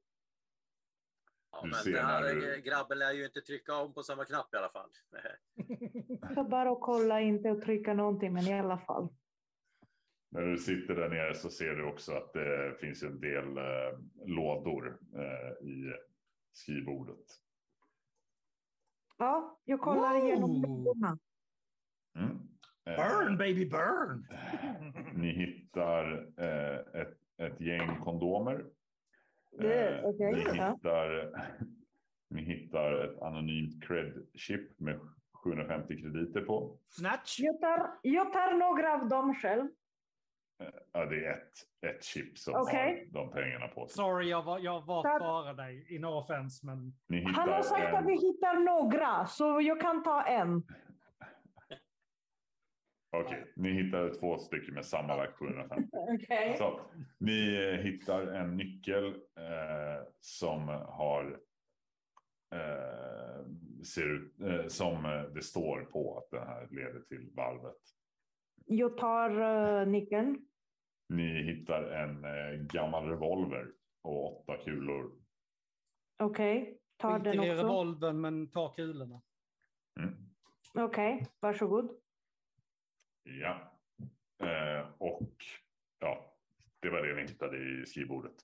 ja, 1.53 1.61
Du 1.63 1.71
men 1.71 1.93
den 1.95 2.05
här 2.07 2.35
du- 2.35 2.61
grabben 2.63 2.99
lär 2.99 3.13
ju 3.13 3.25
inte 3.25 3.41
trycka 3.41 3.75
om 3.75 3.95
på 3.95 4.03
samma 4.03 4.25
knapp 4.25 4.55
i 4.55 4.57
alla 4.57 4.69
fall. 4.71 4.91
Så 6.35 6.45
bara 6.45 6.71
att 6.71 6.81
kolla, 6.81 7.21
inte 7.21 7.51
att 7.51 7.63
trycka 7.63 7.95
någonting, 7.95 8.33
men 8.33 8.47
i 8.47 8.59
alla 8.61 8.79
fall. 8.79 9.09
När 10.31 10.43
du 10.43 10.59
sitter 10.59 10.95
där 10.95 11.09
nere 11.09 11.35
så 11.35 11.51
ser 11.51 11.75
du 11.75 11.85
också 11.85 12.13
att 12.13 12.33
det 12.33 12.77
finns 12.81 13.03
en 13.03 13.21
del 13.21 13.57
eh, 13.57 13.99
lådor 14.27 14.99
eh, 15.15 15.67
i 15.69 15.93
skrivbordet. 16.53 17.25
Ja, 19.19 19.59
jag 19.65 19.81
kollar 19.81 20.25
igenom 20.25 20.51
Wow. 20.51 20.63
bilderna. 20.63 21.19
Mm. 22.19 22.39
Eh, 22.85 22.97
Burn 22.97 23.37
baby 23.39 23.67
burn! 23.71 24.27
Ni 25.15 25.31
hittar 25.33 26.29
eh, 26.39 27.01
ett, 27.03 27.19
ett 27.39 27.61
gäng 27.61 28.01
kondomer. 28.05 28.65
Eh, 29.61 30.05
okej, 30.05 30.33
ni, 30.33 30.43
ja. 30.57 30.73
hittar, 30.75 31.33
ni 32.31 32.43
hittar 32.43 33.05
ett 33.05 33.23
anonymt 33.23 33.85
cred-chip 33.85 34.69
med 34.81 35.01
750 35.45 35.97
krediter 36.03 36.41
på. 36.41 36.79
Snatch! 36.89 37.39
Jag 37.41 37.61
tar, 37.61 37.91
jag 38.03 38.33
tar 38.33 38.53
några 38.59 38.95
av 38.95 39.09
dem 39.09 39.35
själv. 39.35 39.69
Ja, 40.93 41.05
det 41.07 41.27
är 41.27 41.33
ett, 41.33 41.53
ett 41.87 42.05
chip 42.05 42.39
som 42.39 42.55
Okej. 42.55 43.09
har 43.13 43.25
de 43.25 43.33
pengarna 43.33 43.69
på 43.69 43.87
sig. 43.87 43.95
Sorry, 43.97 44.29
jag 44.29 44.43
var, 44.43 44.59
jag 44.59 44.87
var 44.87 45.03
Tack. 45.03 45.23
före 45.23 45.53
dig. 45.53 45.95
In 45.95 46.05
offense, 46.05 46.67
men... 46.67 46.95
Han 47.35 47.49
har 47.49 47.63
sagt 47.63 47.89
en, 47.89 47.95
att 47.95 48.07
vi 48.07 48.13
hittar 48.13 48.55
några, 48.55 49.27
så 49.27 49.61
jag 49.61 49.81
kan 49.81 50.03
ta 50.03 50.23
en. 50.23 50.63
Okej, 53.17 53.53
ni 53.57 53.71
hittar 53.71 54.15
två 54.21 54.39
stycken 54.39 54.75
med 54.75 54.85
sammanlagt 54.85 55.33
750. 55.39 55.89
Okej. 55.93 56.57
Så, 56.59 56.81
ni 57.19 57.55
eh, 57.55 57.81
hittar 57.81 58.27
en 58.27 58.57
nyckel 58.57 59.07
eh, 59.15 60.07
som 60.21 60.69
har 60.69 61.41
eh, 62.55 63.47
ser 63.85 64.07
ut, 64.15 64.41
eh, 64.41 64.67
som 64.67 65.05
eh, 65.05 65.23
det 65.23 65.43
står 65.43 65.81
på 65.85 66.19
att 66.19 66.31
den 66.31 66.49
här 66.49 66.69
leder 66.71 67.01
till 67.01 67.31
valvet. 67.35 67.77
Jag 68.69 68.97
tar 68.97 69.31
uh, 69.31 69.89
nyckeln. 69.89 70.47
Ni 71.09 71.43
hittar 71.43 71.83
en 71.83 72.25
eh, 72.25 72.67
gammal 72.67 73.09
revolver 73.09 73.73
och 74.03 74.41
åtta 74.41 74.65
kulor. 74.65 75.13
Okej, 76.19 76.81
tar 76.97 77.15
Skit 77.15 77.25
den 77.25 77.39
också. 77.39 77.53
revolvern, 77.53 78.21
men 78.21 78.51
ta 78.51 78.75
kulorna. 78.75 79.23
Mm. 80.01 80.15
Okej, 80.75 81.27
varsågod. 81.41 82.01
Ja, 83.23 83.73
eh, 84.39 84.89
och 84.99 85.45
ja, 85.99 86.37
det 86.81 86.91
var 86.91 87.03
det 87.03 87.15
ni 87.15 87.23
hittade 87.23 87.57
i 87.57 87.87
skrivbordet. 87.87 88.35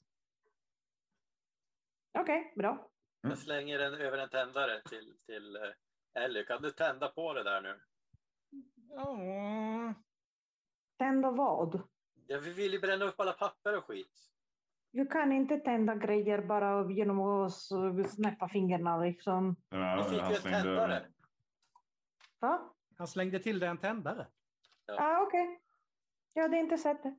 Okej, 2.19 2.53
bra. 2.57 2.91
Jag 3.21 3.39
slänger 3.39 3.79
den 3.79 3.95
över 3.95 4.19
en 4.19 4.29
tändare 4.29 4.83
till, 4.83 5.15
till 5.27 5.59
Ellie. 6.15 6.45
Kan 6.45 6.63
du 6.63 6.71
tända 6.71 7.09
på 7.09 7.35
det 7.35 7.43
där 7.43 7.61
nu? 7.61 7.81
Ja. 8.91 9.95
Tända 10.99 11.31
vad? 11.31 11.83
Ja, 12.27 12.39
vi 12.39 12.53
vill 12.53 12.73
ju 12.73 12.81
bränna 12.81 13.05
upp 13.05 13.21
alla 13.21 13.33
papper 13.33 13.79
och 13.79 13.85
skit. 13.85 14.29
Du 14.93 15.07
kan 15.07 15.33
inte 15.33 15.59
tända 15.59 15.95
grejer 15.95 16.43
bara 16.43 16.91
genom 16.93 17.21
att 17.21 17.53
snäppa 18.11 18.49
fingrarna 18.49 18.99
liksom. 18.99 19.57
Ja, 19.69 19.97
Vi 20.05 20.11
fick 20.11 20.21
han 20.21 20.31
ju 20.31 20.37
en 20.37 20.43
slängde- 20.43 20.63
tändare. 20.63 21.07
Va? 22.41 22.75
Han 22.99 23.07
slängde 23.07 23.39
till 23.39 23.59
dig 23.59 23.69
en 23.69 23.79
tändare. 23.79 24.27
Ja. 24.87 24.97
Ah, 25.01 25.23
okej. 25.23 25.61
Jag 26.33 26.43
hade 26.43 26.59
inte 26.59 26.79
sett 26.79 27.03
det. 27.03 27.19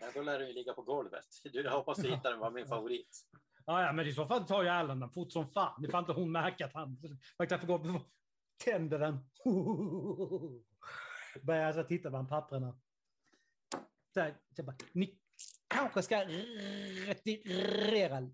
Ja, 0.00 0.06
då 0.14 0.22
lär 0.22 0.38
den 0.38 0.48
ju 0.48 0.54
ligga 0.54 0.72
på 0.74 0.82
golvet. 0.82 1.24
Du, 1.52 1.62
jag 1.62 1.70
hoppas 1.72 1.98
du 1.98 2.10
hittar 2.10 2.30
den, 2.30 2.38
var 2.38 2.50
min 2.50 2.66
favorit. 2.66 3.16
Ja, 3.66 3.82
ja, 3.82 3.92
men 3.92 4.06
i 4.06 4.12
så 4.12 4.26
fall 4.26 4.44
tar 4.46 4.62
ju 4.62 4.68
Allen 4.68 5.00
den 5.00 5.10
fort 5.10 5.32
som 5.32 5.48
fan. 5.48 5.82
Det 5.82 5.90
får 5.90 6.00
inte 6.00 6.12
hon 6.12 6.32
märka 6.32 6.66
att 6.66 6.74
han... 6.74 6.96
Tänder 8.64 8.98
den. 8.98 9.18
Börjar 11.42 11.72
så 11.72 11.82
titta 11.82 12.10
bland 12.10 12.28
papperna. 12.28 12.78
Så 14.14 14.20
här, 14.20 14.34
så 14.56 14.62
bara, 14.62 14.76
ni 14.92 15.18
kanske 15.68 16.02
ska 16.02 16.24
retirera 17.06 18.30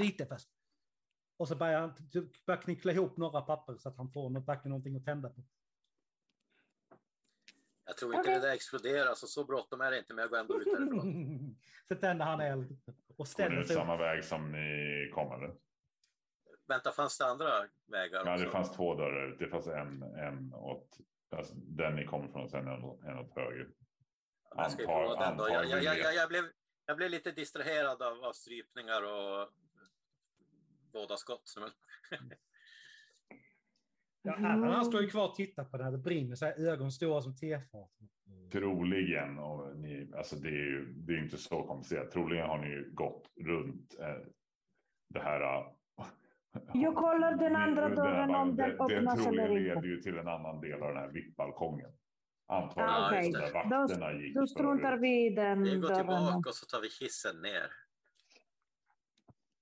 lite 0.00 0.26
först. 0.26 0.48
Och 1.36 1.48
så 1.48 1.56
börjar 1.56 1.80
han 1.80 1.94
börjar 2.46 2.62
knyckla 2.62 2.92
ihop 2.92 3.16
några 3.16 3.40
papper 3.40 3.76
så 3.76 3.88
att 3.88 3.96
han 3.96 4.10
får 4.12 4.30
något, 4.30 4.48
verkligen 4.48 4.70
någonting 4.70 4.96
att 4.96 5.04
tända 5.04 5.30
på. 5.30 5.42
Jag 7.84 7.96
tror 7.96 8.14
inte 8.14 8.20
Okej. 8.20 8.40
det 8.40 8.46
där 8.46 8.54
exploderar, 8.54 9.14
så 9.14 9.26
så 9.26 9.44
bråttom 9.44 9.80
är 9.80 9.90
det 9.90 9.98
inte, 9.98 10.14
men 10.14 10.22
jag 10.22 10.30
går 10.30 10.38
ändå 10.38 10.60
ut 10.60 10.64
därifrån. 10.64 11.56
så 11.88 11.94
tänder 11.94 12.24
han 12.24 12.40
eld 12.40 12.76
och 13.16 13.28
ställer 13.28 13.62
sig 13.62 13.76
upp. 13.76 13.82
samma 13.82 13.96
väg 13.96 14.24
som 14.24 14.52
ni 14.52 15.10
kom 15.14 15.32
eller? 15.32 15.54
Vänta, 16.66 16.92
fanns 16.92 17.18
det 17.18 17.26
andra 17.26 17.66
vägar 17.86 18.22
Ja, 18.24 18.34
också? 18.34 18.44
det 18.44 18.50
fanns 18.50 18.72
två 18.72 18.94
dörrar 18.94 19.32
ut. 19.32 19.38
Det 19.38 19.48
fanns 19.48 19.66
en, 19.66 20.02
en 20.02 20.54
åt 20.54 20.98
alltså, 21.36 21.54
den 21.54 21.96
ni 21.96 22.04
kommer 22.04 22.28
från 22.28 22.48
sen 22.50 22.68
en, 22.68 22.82
en 22.82 23.18
åt 23.18 23.34
höger. 23.36 23.68
Jag 24.56 24.70
den 25.18 25.36
då. 25.36 25.48
Jag, 25.48 25.66
jag, 25.66 25.84
jag, 25.98 26.14
jag, 26.14 26.28
blev, 26.28 26.44
jag 26.86 26.96
blev 26.96 27.10
lite 27.10 27.32
distraherad 27.32 28.02
av, 28.02 28.24
av 28.24 28.32
strypningar 28.32 29.02
och 29.02 29.48
vådaskott. 30.92 31.42
som- 31.48 31.70
Ja, 34.22 34.34
han 34.36 34.84
står 34.84 35.02
ju 35.02 35.10
kvar 35.10 35.28
och 35.28 35.34
tittar 35.34 35.64
på 35.64 35.76
det 35.76 35.84
här. 35.84 35.90
Det 35.92 35.98
brinner 35.98 36.36
så 36.36 36.44
här 36.46 36.68
ögon 36.68 36.92
stora 36.92 37.22
som 37.22 37.36
tefat. 37.36 37.90
troligen, 38.52 39.38
och 39.38 39.76
ni, 39.76 40.10
alltså 40.16 40.36
det 40.36 40.48
är 40.48 40.52
ju 40.52 40.92
det 40.92 41.12
är 41.12 41.22
inte 41.22 41.36
så 41.38 41.62
komplicerat, 41.62 42.10
troligen 42.10 42.46
har 42.48 42.58
ni 42.58 42.68
ju 42.68 42.90
gått 42.94 43.30
runt 43.40 43.94
eh, 44.00 44.16
det 45.08 45.20
här. 45.20 45.72
Jag 46.74 46.94
kollar 46.94 47.36
den 47.36 47.56
andra 47.56 47.88
det- 47.88 47.94
dörren 47.94 48.34
om 48.34 48.56
det- 48.56 48.62
den 48.62 48.76
det 48.88 48.96
öppnas 48.96 49.26
eller 49.26 49.48
inte. 49.48 49.60
leder 49.74 49.82
ju 49.88 50.00
till 50.02 50.18
en 50.18 50.28
annan 50.28 50.60
del 50.60 50.82
av 50.82 50.88
den 50.88 50.96
här 50.96 51.08
VIP-balkongen. 51.08 51.90
Antagligen 52.46 52.94
Ah, 52.94 53.08
okej. 53.08 53.32
där 53.32 53.52
Då- 53.70 53.76
vakterna 53.78 54.12
gick 54.12 54.34
Då 54.34 54.46
struntar 54.46 54.96
vi 54.96 55.26
i 55.26 55.30
den 55.30 55.62
Vi 55.62 55.76
går 55.76 55.94
tillbaka 55.94 56.48
och 56.48 56.54
så 56.54 56.66
tar 56.66 56.80
vi 56.80 56.88
hissen 57.00 57.42
ner. 57.42 57.66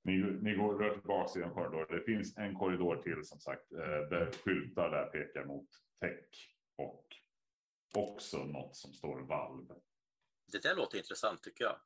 Ni, 0.03 0.19
ni 0.43 0.55
går 0.55 0.79
rör 0.79 0.91
tillbaka 0.95 1.41
i 1.41 1.43
en 1.43 1.51
korridor. 1.51 1.87
Det 1.91 2.01
finns 2.01 2.37
en 2.37 2.55
korridor 2.55 2.97
till 2.97 3.25
som 3.25 3.39
sagt. 3.41 3.73
eh, 3.73 3.79
Där 4.11 4.31
skyltar 4.45 4.91
där 4.91 5.07
pekar 5.07 5.45
mot 5.45 5.69
tech. 6.01 6.55
Och 6.77 7.07
också 7.95 8.45
något 8.45 8.77
som 8.77 8.93
står 8.93 9.21
valv. 9.21 9.67
Det 10.53 10.63
där 10.63 10.77
låter 10.77 10.99
intressant 10.99 11.43
tycker 11.43 11.65
jag. 11.65 11.77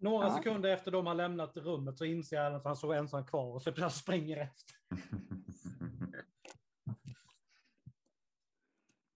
Några 0.00 0.26
Ja. 0.26 0.36
sekunder 0.36 0.70
efter 0.70 0.90
de 0.90 1.06
har 1.06 1.14
lämnat 1.14 1.56
rummet 1.56 1.98
så 1.98 2.04
inser 2.04 2.36
jag 2.36 2.54
att 2.54 2.64
han 2.64 2.76
står 2.76 2.94
ensam 2.94 3.26
kvar 3.26 3.54
och 3.54 3.62
så 3.62 3.72
plötsligt 3.72 4.02
springer 4.02 4.36
efter. 4.36 4.74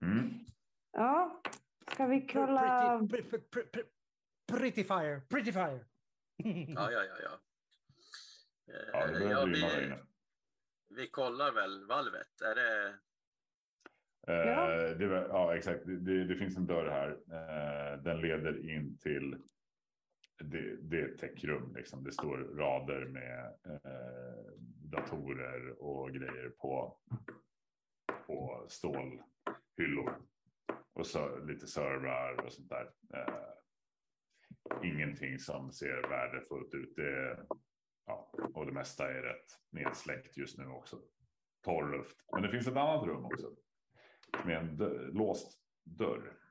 Mm. 0.02 0.30
Ja, 0.92 1.42
ska 1.92 2.06
vi 2.06 2.26
kolla? 2.26 2.98
Pretty, 3.10 3.28
pretty, 3.28 3.46
pretty, 3.48 3.82
pretty 4.52 4.84
fire, 4.84 5.20
pretty 5.20 5.52
fire. 5.52 5.84
Ja, 6.74 6.92
ja, 6.92 7.04
ja. 7.04 7.14
ja. 7.22 7.38
Eh, 8.74 8.88
Ja, 8.92 9.06
det 9.06 9.24
ja, 9.24 9.44
vi, 9.44 9.94
vi 10.96 11.08
kollar 11.10 11.52
väl 11.52 11.86
valvet. 11.86 12.40
Är 12.40 12.54
det... 12.54 12.88
Eh, 14.28 14.48
Ja. 14.48 14.66
det, 14.94 15.04
ja, 15.28 15.56
exakt. 15.56 15.86
Det, 15.86 15.96
det, 16.00 16.24
det 16.24 16.36
finns 16.36 16.56
en 16.56 16.66
dörr 16.66 16.88
här. 16.90 17.10
Eh, 17.10 18.02
den 18.02 18.20
leder 18.20 18.70
in 18.70 18.98
till 18.98 19.36
det, 20.42 20.76
det 20.76 21.00
är 21.00 21.08
ett 21.08 21.18
techrum. 21.18 21.74
Liksom. 21.74 22.04
Det 22.04 22.12
står 22.12 22.38
rader 22.38 23.04
med 23.04 23.44
eh, 23.64 24.52
datorer 24.66 25.82
och 25.82 26.10
grejer 26.10 26.48
på, 26.48 26.98
på 28.26 28.66
stålhyllor. 28.68 30.22
Och 30.92 31.06
så, 31.06 31.38
lite 31.38 31.66
servrar 31.66 32.44
och 32.44 32.52
sånt 32.52 32.68
där. 32.68 32.90
Eh, 33.14 33.52
ingenting 34.82 35.38
som 35.38 35.72
ser 35.72 36.08
värdefullt 36.08 36.74
ut. 36.74 36.96
Det, 36.96 37.46
ja, 38.06 38.32
och 38.54 38.66
det 38.66 38.72
mesta 38.72 39.12
är 39.12 39.22
rätt 39.22 39.46
nedsläckt 39.70 40.36
just 40.36 40.58
nu 40.58 40.66
också. 40.66 41.00
Torr 41.64 41.98
luft. 41.98 42.16
Men 42.32 42.42
det 42.42 42.50
finns 42.50 42.66
ett 42.66 42.76
annat 42.76 43.06
rum 43.06 43.24
också 43.24 43.56
med 44.44 44.56
en 44.56 44.76
dörr, 44.76 45.10
låst 45.12 45.58
dörr 45.84 46.42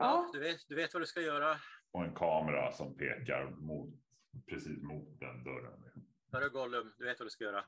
Ja, 0.00 0.30
du, 0.32 0.38
vet, 0.38 0.68
du 0.68 0.74
vet 0.74 0.94
vad 0.94 1.02
du 1.02 1.06
ska 1.06 1.20
göra 1.20 1.56
och 1.92 2.04
en 2.04 2.14
kamera 2.14 2.72
som 2.72 2.96
pekar 2.96 3.50
mot 3.50 3.94
precis 4.46 4.82
mot 4.82 5.20
den 5.20 5.44
dörren. 5.44 5.82
Hörru 6.32 6.50
Gollum, 6.50 6.92
du 6.98 7.04
vet 7.04 7.18
vad 7.18 7.26
du 7.26 7.30
ska 7.30 7.44
göra. 7.44 7.64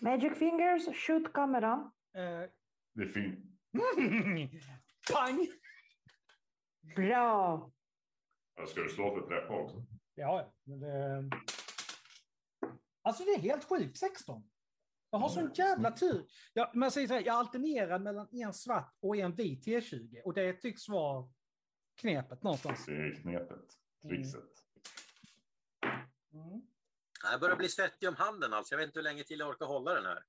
Magic 0.00 0.38
fingers, 0.38 1.06
shoot 1.06 1.32
kameran. 1.32 1.90
Eh, 2.14 2.50
Det 2.94 3.08
finns 3.08 3.38
Pang! 5.12 5.46
Bra. 6.96 7.70
ska 8.68 8.80
du 8.80 8.88
slå 8.88 9.14
för 9.20 9.26
träffa 9.28 9.54
också? 9.54 9.84
Ja, 10.14 10.54
men 10.64 10.80
det... 10.80 11.30
Alltså 13.02 13.24
det 13.24 13.30
är 13.30 13.38
helt 13.38 13.64
sjukt, 13.64 13.98
16. 13.98 14.50
Jag 15.10 15.18
har 15.18 15.28
sån 15.28 15.50
jävla 15.54 15.90
tur. 15.90 16.26
Jag, 16.52 16.76
man 16.76 16.90
säger 16.90 17.08
så 17.08 17.14
här, 17.14 17.22
jag 17.26 17.34
alternerar 17.36 17.98
mellan 17.98 18.28
en 18.32 18.52
svart 18.54 18.96
och 19.00 19.16
en 19.16 19.34
vit 19.34 19.66
T20 19.66 20.20
och 20.22 20.34
det 20.34 20.52
tycks 20.52 20.88
vara 20.88 21.28
knepet 21.94 22.42
någonstans. 22.42 22.86
Det 22.86 22.92
är 22.92 23.22
knepet, 23.22 23.78
trixet. 24.08 24.64
Mm. 26.32 26.62
Jag 27.22 27.40
börjar 27.40 27.56
bli 27.56 27.68
svettig 27.68 28.08
om 28.08 28.16
handen 28.16 28.52
alltså. 28.52 28.74
Jag 28.74 28.78
vet 28.78 28.86
inte 28.86 28.98
hur 28.98 29.04
länge 29.04 29.24
till 29.24 29.38
jag 29.38 29.48
orkar 29.48 29.66
hålla 29.66 29.94
den 29.94 30.04
här. 30.04 30.24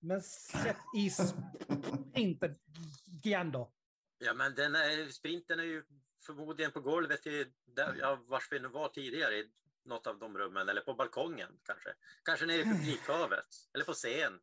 Men 0.00 0.22
sätt 0.22 0.76
i 0.96 1.10
sprinten 1.10 2.58
igen 3.24 3.52
då. 3.52 3.72
Ja, 4.18 4.34
men 4.34 4.54
den 4.54 4.74
är, 4.74 5.08
sprinten 5.08 5.58
är 5.58 5.64
ju 5.64 5.84
förmodligen 6.26 6.72
på 6.72 6.80
golvet 6.80 7.26
i 7.26 7.52
där, 7.64 7.96
ja, 8.00 8.24
vars 8.26 8.52
vi 8.52 8.60
nu 8.60 8.68
var 8.68 8.88
tidigare 8.88 9.34
i 9.34 9.50
något 9.84 10.06
av 10.06 10.18
de 10.18 10.38
rummen 10.38 10.68
eller 10.68 10.80
på 10.80 10.94
balkongen 10.94 11.60
kanske. 11.62 11.94
Kanske 12.22 12.46
nere 12.46 12.60
i 12.60 12.64
publikhavet 12.64 13.46
eller 13.74 13.84
på 13.84 13.92
scen. 13.92 14.40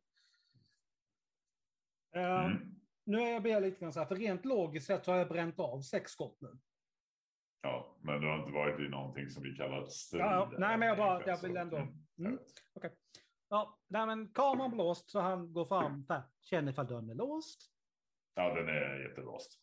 Mm. 2.14 2.81
Nu 3.12 3.18
är 3.20 3.46
jag 3.48 3.62
lite 3.62 3.80
grann 3.80 3.92
så 3.92 4.00
här, 4.00 4.06
för 4.06 4.16
rent 4.16 4.44
logiskt 4.44 4.86
sett 4.86 5.04
så 5.04 5.10
har 5.10 5.18
jag 5.18 5.28
bränt 5.28 5.60
av 5.60 5.80
sex 5.80 6.10
skott 6.12 6.36
nu. 6.40 6.58
Ja, 7.62 7.96
men 8.00 8.20
du 8.20 8.26
har 8.28 8.38
inte 8.38 8.52
varit 8.52 8.80
i 8.80 8.88
någonting 8.88 9.28
som 9.30 9.42
vi 9.42 9.56
kallar 9.56 9.86
strid. 9.86 10.22
Ja. 10.22 10.50
Nej, 10.58 10.78
men 10.78 10.88
jag 10.88 10.96
bara- 10.98 11.26
jag 11.26 11.42
vill 11.42 11.56
ändå- 11.56 11.76
Mm, 11.76 12.32
vet. 12.32 12.92
Ja, 13.48 13.78
nej 13.88 14.06
men 14.06 14.28
kameran 14.32 14.70
blåst 14.70 15.10
så 15.10 15.20
han 15.20 15.52
går 15.52 15.64
fram, 15.64 16.04
där, 16.08 16.22
känner 16.40 16.72
ifall 16.72 16.86
dörren 16.86 17.10
är 17.10 17.14
låst. 17.14 17.60
Ja, 18.34 18.54
den 18.54 18.68
är 18.68 19.08
jättelåst. 19.08 19.58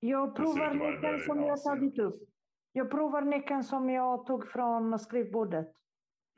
Jag 0.00 0.36
provar 0.36 0.66
att 0.66 0.76
nyckeln 0.76 1.20
som 1.20 1.42
jag 1.42 1.62
tagit 1.62 1.98
upp. 1.98 2.14
Jag 2.72 2.90
provar 2.90 3.22
nyckeln 3.22 3.64
som 3.64 3.90
jag 3.90 4.26
tog 4.26 4.48
från 4.48 4.98
skrivbordet. 4.98 5.72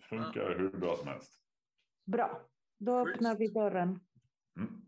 Funkar 0.09 0.59
hur 0.59 0.70
bra 0.70 0.97
som 0.97 1.09
helst. 1.09 1.43
Bra. 2.07 2.41
Då 2.78 2.99
öppnar 3.09 3.37
vi 3.37 3.49
dörren. 3.49 4.01
Mm. 4.57 4.85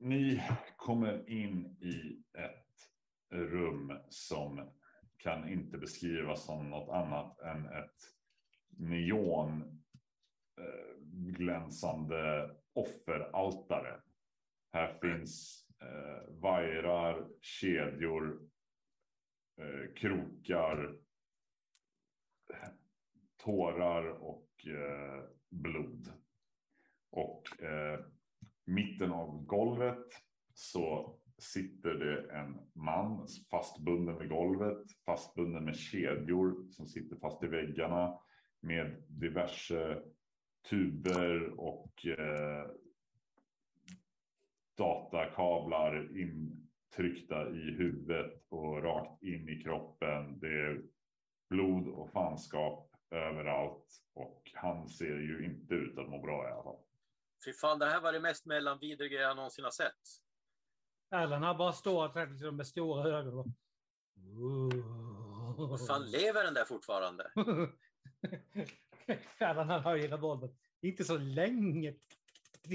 Ni 0.00 0.42
kommer 0.76 1.30
in 1.30 1.76
i 1.80 2.22
ett 2.38 2.90
rum 3.30 3.98
som 4.08 4.70
kan 5.16 5.48
inte 5.48 5.78
beskrivas 5.78 6.44
som 6.44 6.70
något 6.70 6.88
annat 6.88 7.38
än 7.40 7.66
ett 7.66 8.14
neon 8.68 9.82
eh, 10.58 11.02
glänsande 11.10 12.50
offeraltare. 12.72 14.00
Här 14.72 14.98
finns 15.00 15.66
eh, 15.80 16.34
vajrar, 16.34 17.28
kedjor, 17.40 18.48
eh, 19.56 19.94
krokar, 19.96 20.98
tårar 23.36 24.04
och 24.04 24.66
eh, 24.66 25.24
blod. 25.48 26.12
Och 27.10 27.62
eh, 27.62 28.00
mitten 28.68 29.12
av 29.12 29.44
golvet 29.46 30.06
så 30.54 31.16
sitter 31.38 31.94
det 31.94 32.30
en 32.32 32.58
man 32.72 33.26
fastbunden 33.50 34.18
vid 34.18 34.28
golvet, 34.28 34.84
fastbunden 35.06 35.64
med 35.64 35.76
kedjor 35.76 36.70
som 36.70 36.86
sitter 36.86 37.16
fast 37.16 37.44
i 37.44 37.46
väggarna 37.46 38.18
med 38.60 39.02
diverse 39.08 40.02
tuber 40.70 41.60
och 41.60 42.06
eh, 42.06 42.66
datakablar 44.78 46.18
intryckta 46.18 47.50
i 47.50 47.70
huvudet 47.70 48.46
och 48.48 48.82
rakt 48.82 49.22
in 49.22 49.48
i 49.48 49.62
kroppen. 49.62 50.38
Det 50.38 50.60
är 50.60 50.82
blod 51.48 51.88
och 51.88 52.10
fanskap 52.10 52.94
överallt 53.10 54.02
och 54.14 54.50
han 54.54 54.88
ser 54.88 55.18
ju 55.18 55.44
inte 55.44 55.74
ut 55.74 55.98
att 55.98 56.10
må 56.10 56.22
bra 56.22 56.48
i 56.48 56.52
alla 56.52 56.62
fall. 56.62 56.87
Fy 57.44 57.52
fan, 57.52 57.78
det 57.78 57.86
här 57.86 58.00
var 58.00 58.12
det 58.12 58.20
mest 58.20 58.46
mellanvidriga 58.46 59.20
jag 59.20 59.36
någonsin 59.36 59.64
har 59.64 59.70
sett. 59.70 59.94
Erland 61.10 61.44
han 61.44 61.58
bara 61.58 61.72
står 61.72 62.08
där 62.14 62.26
liksom 62.26 62.56
med 62.56 62.66
stora 62.66 63.08
ögon. 63.18 63.38
och- 63.38 63.46
Vad 65.68 65.86
fan, 65.86 66.10
lever 66.10 66.44
den 66.44 66.54
där 66.54 66.64
fortfarande? 66.64 67.30
Erland 69.38 69.70
han 69.70 69.82
höjer 69.82 70.08
revolvern. 70.08 70.56
Inte 70.80 71.04
så 71.04 71.18
länge. 71.18 71.94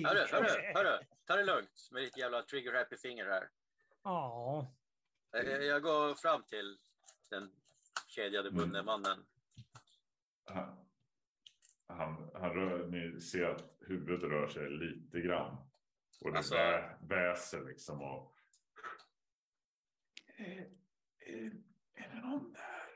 Hörru, 0.05 0.19
hörru, 0.31 0.73
hörru. 0.75 1.05
Ta 1.25 1.35
det 1.35 1.43
lugnt 1.43 1.89
med 1.91 2.03
ditt 2.03 2.17
jävla 2.17 2.41
trigger 2.41 2.73
happy 2.73 2.97
finger 2.97 3.25
här. 3.25 3.49
Ja. 4.03 4.67
Eh, 5.37 5.41
Jag 5.51 5.81
går 5.83 6.15
fram 6.15 6.43
till 6.43 6.77
den 7.29 7.51
kedjade 8.07 8.49
Mm. 8.49 8.59
bundne 8.59 8.83
mannen. 8.83 9.25
Han, 10.45 10.85
han, 11.87 12.31
han 12.33 12.53
rör, 12.53 12.87
ni 12.87 13.21
ser 13.21 13.43
att 13.45 13.72
huvudet 13.87 14.23
rör 14.23 14.47
sig 14.47 14.69
lite 14.69 15.21
grann. 15.21 15.57
Och 16.21 16.31
det 16.31 16.37
Alltså- 16.37 16.55
vä, 16.55 16.97
väser 17.01 17.63
liksom 17.63 18.01
och... 18.01 18.35
Är, 20.37 20.69
är, 21.19 21.51
är 21.93 22.09
det 22.09 22.21
någon 22.21 22.53
där? 22.53 22.89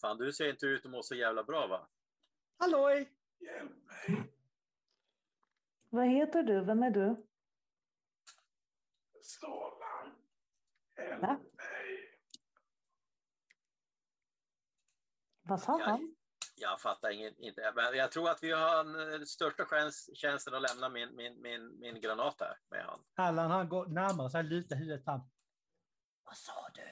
Fan, 0.00 0.18
du 0.18 0.32
ser 0.32 0.50
inte 0.50 0.66
ut 0.66 0.84
att 0.84 0.90
må 0.90 1.02
så 1.02 1.14
jävla 1.14 1.44
bra 1.44 1.66
va? 1.66 1.88
Halloj! 2.56 3.12
Hjälp 3.38 3.72
mig! 3.86 4.32
Vad 5.88 6.08
heter 6.08 6.42
du? 6.42 6.64
Vem 6.64 6.82
är 6.82 6.90
du? 6.90 7.26
Stålar! 9.22 10.14
Hjälp 10.96 11.22
Va? 11.22 11.38
mig! 11.56 12.18
Vad 15.42 15.60
sa 15.60 15.78
han? 15.82 16.13
Jag 16.64 16.80
fattar 16.80 17.10
ingen, 17.10 17.34
inte. 17.38 17.72
Men 17.76 17.96
jag 17.96 18.12
tror 18.12 18.30
att 18.30 18.42
vi 18.42 18.52
har 18.52 18.80
en 18.80 19.12
eh, 19.14 19.20
största 19.24 19.64
chans, 19.64 20.10
chansen 20.14 20.54
att 20.54 20.62
lämna 20.62 20.88
min, 20.88 21.16
min, 21.16 21.40
min, 21.42 21.78
min 21.80 22.00
granat 22.00 22.40
här 22.40 22.58
med 22.70 22.84
han. 22.84 23.00
Allan 23.14 23.50
han 23.50 23.68
går 23.68 23.86
närmare 23.86 24.30
sig, 24.30 24.42
lutar 24.42 24.76
huvudet 24.76 25.04
fram. 25.04 25.20
Vad 26.24 26.36
sa 26.36 26.68
du? 26.74 26.82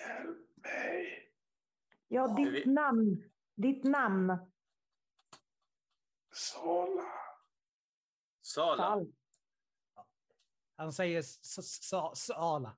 Hjälp 0.00 0.56
mig! 0.56 1.32
Ja, 2.08 2.34
vi- 2.38 2.50
ditt 2.50 2.66
namn. 2.66 3.30
Ditt 3.54 3.84
namn. 3.84 4.52
Sala! 6.34 7.02
Sala. 8.42 8.76
Sal. 8.76 9.12
Han 10.76 10.92
säger 10.92 11.22
Sala. 12.14 12.76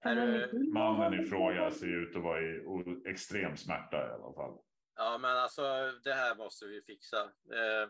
Är 0.00 0.14
det- 0.16 0.52
Mannen 0.72 1.20
i 1.20 1.26
fråga 1.26 1.70
ser 1.70 1.86
ut 1.86 2.16
att 2.16 2.22
vara 2.22 2.40
i 2.42 2.62
extrem 3.06 3.56
smärta 3.56 3.96
i 3.96 4.10
alla 4.12 4.32
fall. 4.34 4.58
Ja, 4.96 5.18
men 5.18 5.36
alltså 5.36 5.62
det 6.04 6.14
här 6.14 6.34
måste 6.36 6.66
vi 6.66 6.82
fixa. 6.82 7.22
Eh, 7.24 7.88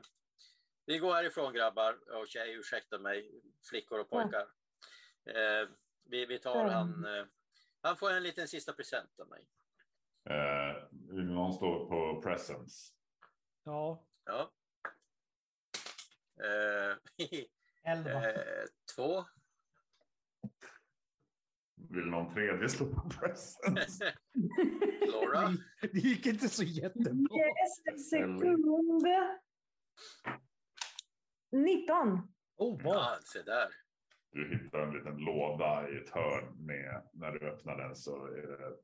vi 0.86 0.98
går 0.98 1.14
härifrån 1.14 1.52
grabbar 1.52 1.98
och 2.20 2.28
tjejer, 2.28 2.58
ursäkta 2.58 2.98
mig, 2.98 3.42
flickor 3.70 4.00
och 4.00 4.10
pojkar. 4.10 4.46
Eh, 5.26 5.68
vi, 6.04 6.26
vi 6.26 6.38
tar 6.38 6.60
Mm. 6.60 6.72
han. 6.74 7.04
Eh, 7.04 7.24
han 7.82 7.96
får 7.96 8.10
en 8.10 8.22
liten 8.22 8.48
sista 8.48 8.72
present 8.72 9.20
av 9.20 9.28
mig. 9.28 9.46
Eh, 10.30 10.76
någon 11.12 11.52
stå 11.52 11.86
på 11.88 12.22
presence? 12.22 12.92
Ja, 13.64 14.04
Ja. 14.24 14.52
Eh, 16.44 16.96
elva. 17.92 18.30
eh, 18.30 18.64
två. 18.96 19.24
Vill 21.90 22.06
någon 22.06 22.34
tredje 22.34 22.68
stå 22.68 22.86
på 22.86 23.10
presence? 23.10 24.14
Laura. 25.12 25.52
Det 25.80 25.98
gick 25.98 26.26
inte 26.26 26.48
så 26.48 26.64
jättebra. 26.64 27.36
Yes, 27.36 27.82
en 27.84 27.98
sekund. 27.98 29.04
19. 31.52 32.28
Oh, 32.56 32.82
bra. 32.82 32.94
Ja, 32.94 33.18
se 33.22 33.42
där. 33.42 33.68
Du 34.30 34.58
hittar 34.58 34.78
en 34.78 34.94
liten 34.94 35.16
låda 35.16 35.90
i 35.90 35.96
ett 35.96 36.10
hörn 36.10 36.66
med, 36.66 37.02
när 37.12 37.32
du 37.32 37.48
öppnar 37.48 37.76
den 37.76 37.96
så 37.96 38.26
är 38.26 38.42
det, 38.42 38.76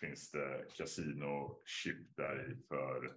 finns 0.00 0.30
det 0.30 0.66
kasino-chip 0.74 2.16
där 2.16 2.52
i 2.52 2.66
för 2.68 3.16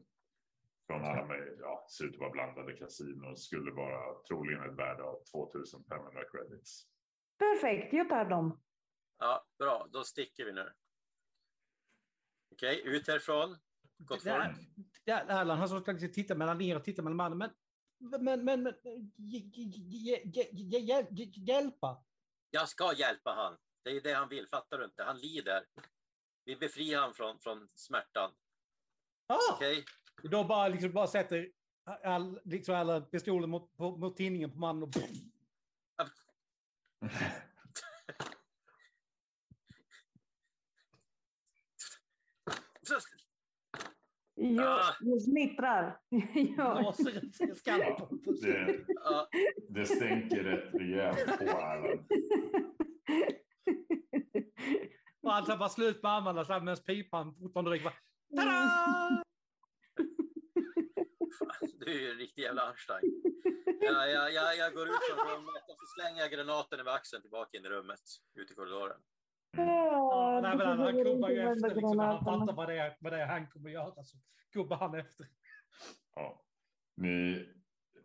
från 0.87 1.05
alla 1.05 1.25
med, 1.25 1.57
ja, 1.59 1.87
ser 1.89 2.05
ut 2.05 2.13
att 2.13 2.19
vara 2.19 2.29
blandade 2.29 2.73
kasinon, 2.73 3.37
skulle 3.37 3.71
vara 3.71 4.23
troligen 4.27 4.69
ett 4.69 4.77
värde 4.77 5.03
av 5.03 5.23
2500 5.31 6.21
credits. 6.31 6.87
Perfekt, 7.37 7.93
jag 7.93 8.09
tar 8.09 8.25
dem. 8.25 8.59
Ja, 9.25 9.45
bra, 9.57 9.87
då 9.91 10.03
sticker 10.03 10.45
vi 10.45 10.51
nu. 10.53 10.73
Okej, 12.51 12.81
ut 12.85 13.07
härifrån. 13.07 13.57
Gott 13.97 14.23
folk. 14.23 14.55
där, 15.05 15.27
Allan 15.27 15.57
han 15.57 15.69
som 15.69 15.81
ska 15.83 15.97
titta 15.97 16.35
mellan 16.35 16.61
er 16.61 16.75
och 16.75 16.83
titta 16.83 17.01
mellan 17.01 17.17
mannen. 17.17 17.37
Men, 17.37 18.23
men, 18.23 18.45
men, 18.45 18.63
men 18.63 18.73
hj- 18.83 19.11
hj- 19.17 19.51
hj- 19.53 20.23
hj- 20.25 20.51
hj- 20.53 21.07
hj- 21.09 21.47
hjälpa. 21.47 22.03
Jag 22.49 22.69
ska 22.69 22.93
hjälpa 22.93 23.31
han. 23.33 23.57
Det 23.83 23.89
är 23.89 24.01
det 24.01 24.13
han 24.13 24.29
vill, 24.29 24.47
fattar 24.47 24.77
du 24.77 24.85
inte? 24.85 25.03
Han 25.03 25.17
lider. 25.17 25.65
Vi 26.43 26.55
befriar 26.55 27.01
han 27.01 27.13
från, 27.13 27.39
från 27.39 27.69
smärtan. 27.73 28.31
Ah, 29.27 29.53
Okej? 29.55 29.85
Då 30.23 30.43
bara, 30.43 30.67
liksom, 30.67 30.91
bara 30.91 31.07
sätter 31.07 31.51
all, 32.03 32.39
liksom 32.43 32.75
alla 32.75 33.01
pistoler 33.01 33.47
mot, 33.47 33.77
på, 33.77 33.97
mot 33.97 34.17
tinningen 34.17 34.51
på 34.51 34.57
mannen 34.57 34.83
och 34.83 34.89
Så- 42.87 42.99
Jag, 44.35 44.67
Ah. 44.67 44.95
jag 44.99 45.21
smittrar. 45.21 45.99
ja. 46.57 46.93
Det, 48.41 48.85
det 49.69 49.85
stänker 49.85 50.43
rätt 50.43 50.73
rejält 50.73 51.39
på 51.39 51.49
Alan. 51.57 52.07
Och 55.23 55.31
han 55.31 55.45
tar 55.45 55.57
bara 55.57 55.69
slut 55.69 56.03
med 56.03 56.11
armarna 56.11 56.45
så 56.45 56.53
här 56.53 56.59
medan 56.61 56.77
pipan 56.85 57.35
fortfarande 57.35 57.71
ryker. 57.71 57.93
Tada! 58.37 59.23
du 61.79 61.91
är 61.91 61.99
ju 61.99 62.11
en 62.11 62.17
riktig 62.17 62.41
jävla 62.41 62.61
Einstein. 62.67 63.21
Ja, 63.81 64.07
ja, 64.07 64.29
ja, 64.29 64.53
jag 64.53 64.73
går 64.73 64.87
ut 64.87 65.03
från 65.09 65.27
rummet 65.27 65.63
och 65.69 65.77
så 65.79 65.85
slänger 65.99 66.21
jag 66.21 66.31
granaten 66.31 66.79
över 66.79 66.91
axeln 66.95 67.21
tillbaka 67.21 67.57
in 67.57 67.65
i 67.65 67.69
rummet, 67.69 68.01
ut 68.35 68.51
i 68.51 68.53
korridoren. 68.53 68.97
Ja, 69.57 70.39
nej, 70.43 70.57
men 70.57 70.79
han, 70.79 71.03
kubbar 71.03 71.29
ju 71.29 71.39
efter 71.39 71.75
liksom, 71.75 71.99
han 71.99 72.23
fattar 72.23 72.53
vad 72.53 72.69
det, 72.69 72.79
är, 72.79 72.97
vad 72.99 73.13
det 73.13 73.21
är 73.21 73.27
han 73.27 73.47
kommer 73.47 73.69
göra. 73.69 74.03
Så 74.03 74.17
kubbar 74.53 74.77
han 74.77 74.95
efter. 74.95 75.27
Ja. 76.15 76.41
Ni, 76.95 77.47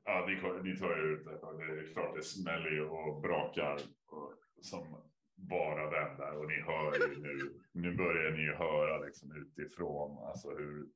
ja, 0.05 0.27
ni, 0.27 0.35
ni 0.71 0.77
tar 0.77 0.91
er 0.91 1.13
ut. 1.13 1.25
Det 1.25 1.31
är 1.31 1.93
klart 1.93 2.15
det 2.17 2.23
smäller 2.23 2.71
ju 2.71 2.85
och 2.89 3.21
brakar 3.21 3.81
och, 4.07 4.35
som 4.61 5.11
bara 5.35 5.91
den 5.91 6.17
där. 6.17 6.37
Och 6.37 6.49
ni 6.49 6.61
hör 6.61 7.09
ju 7.09 7.23
nu, 7.23 7.61
nu 7.73 7.97
börjar 7.97 8.31
ni 8.31 8.43
ju 8.43 8.55
höra 8.55 8.99
liksom 8.99 9.33
utifrån 9.33 10.19
alltså 10.19 10.51
hur 10.51 10.89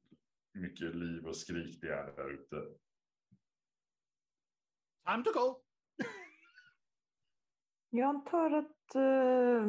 mycket 0.52 0.94
liv 0.94 1.26
och 1.26 1.36
skrik 1.36 1.80
det 1.80 1.88
är 1.88 2.16
där 2.16 2.30
ute. 2.30 2.56
Time 5.06 5.24
to 5.24 5.32
go! 5.32 5.60
Jag 7.90 8.08
antar 8.08 8.50
att 8.50 8.94
eh, 8.94 9.66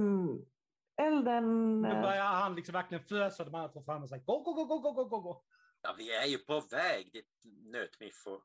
elden... 0.98 1.82
Nu 1.82 1.90
eh, 1.90 2.02
börjar 2.02 2.26
han 2.26 2.56
liksom 2.56 2.74
verkligen 2.74 3.04
fösa 3.04 3.44
de 3.44 3.56
andra 3.56 3.70
två 3.70 3.84
fram 3.84 4.04
och 4.04 4.10
säga 4.10 4.24
gå, 4.26 4.40
gå, 4.40 4.54
gå, 4.54 4.66
gå, 4.66 4.80
gå, 4.80 4.92
gå, 4.92 5.06
gå, 5.06 5.20
gå. 5.20 5.44
Ja, 5.82 5.96
vi 5.98 6.16
är 6.16 6.26
ju 6.26 6.38
på 6.38 6.60
väg, 6.60 7.12
ditt 7.14 7.32
nötmiffo. 7.44 8.42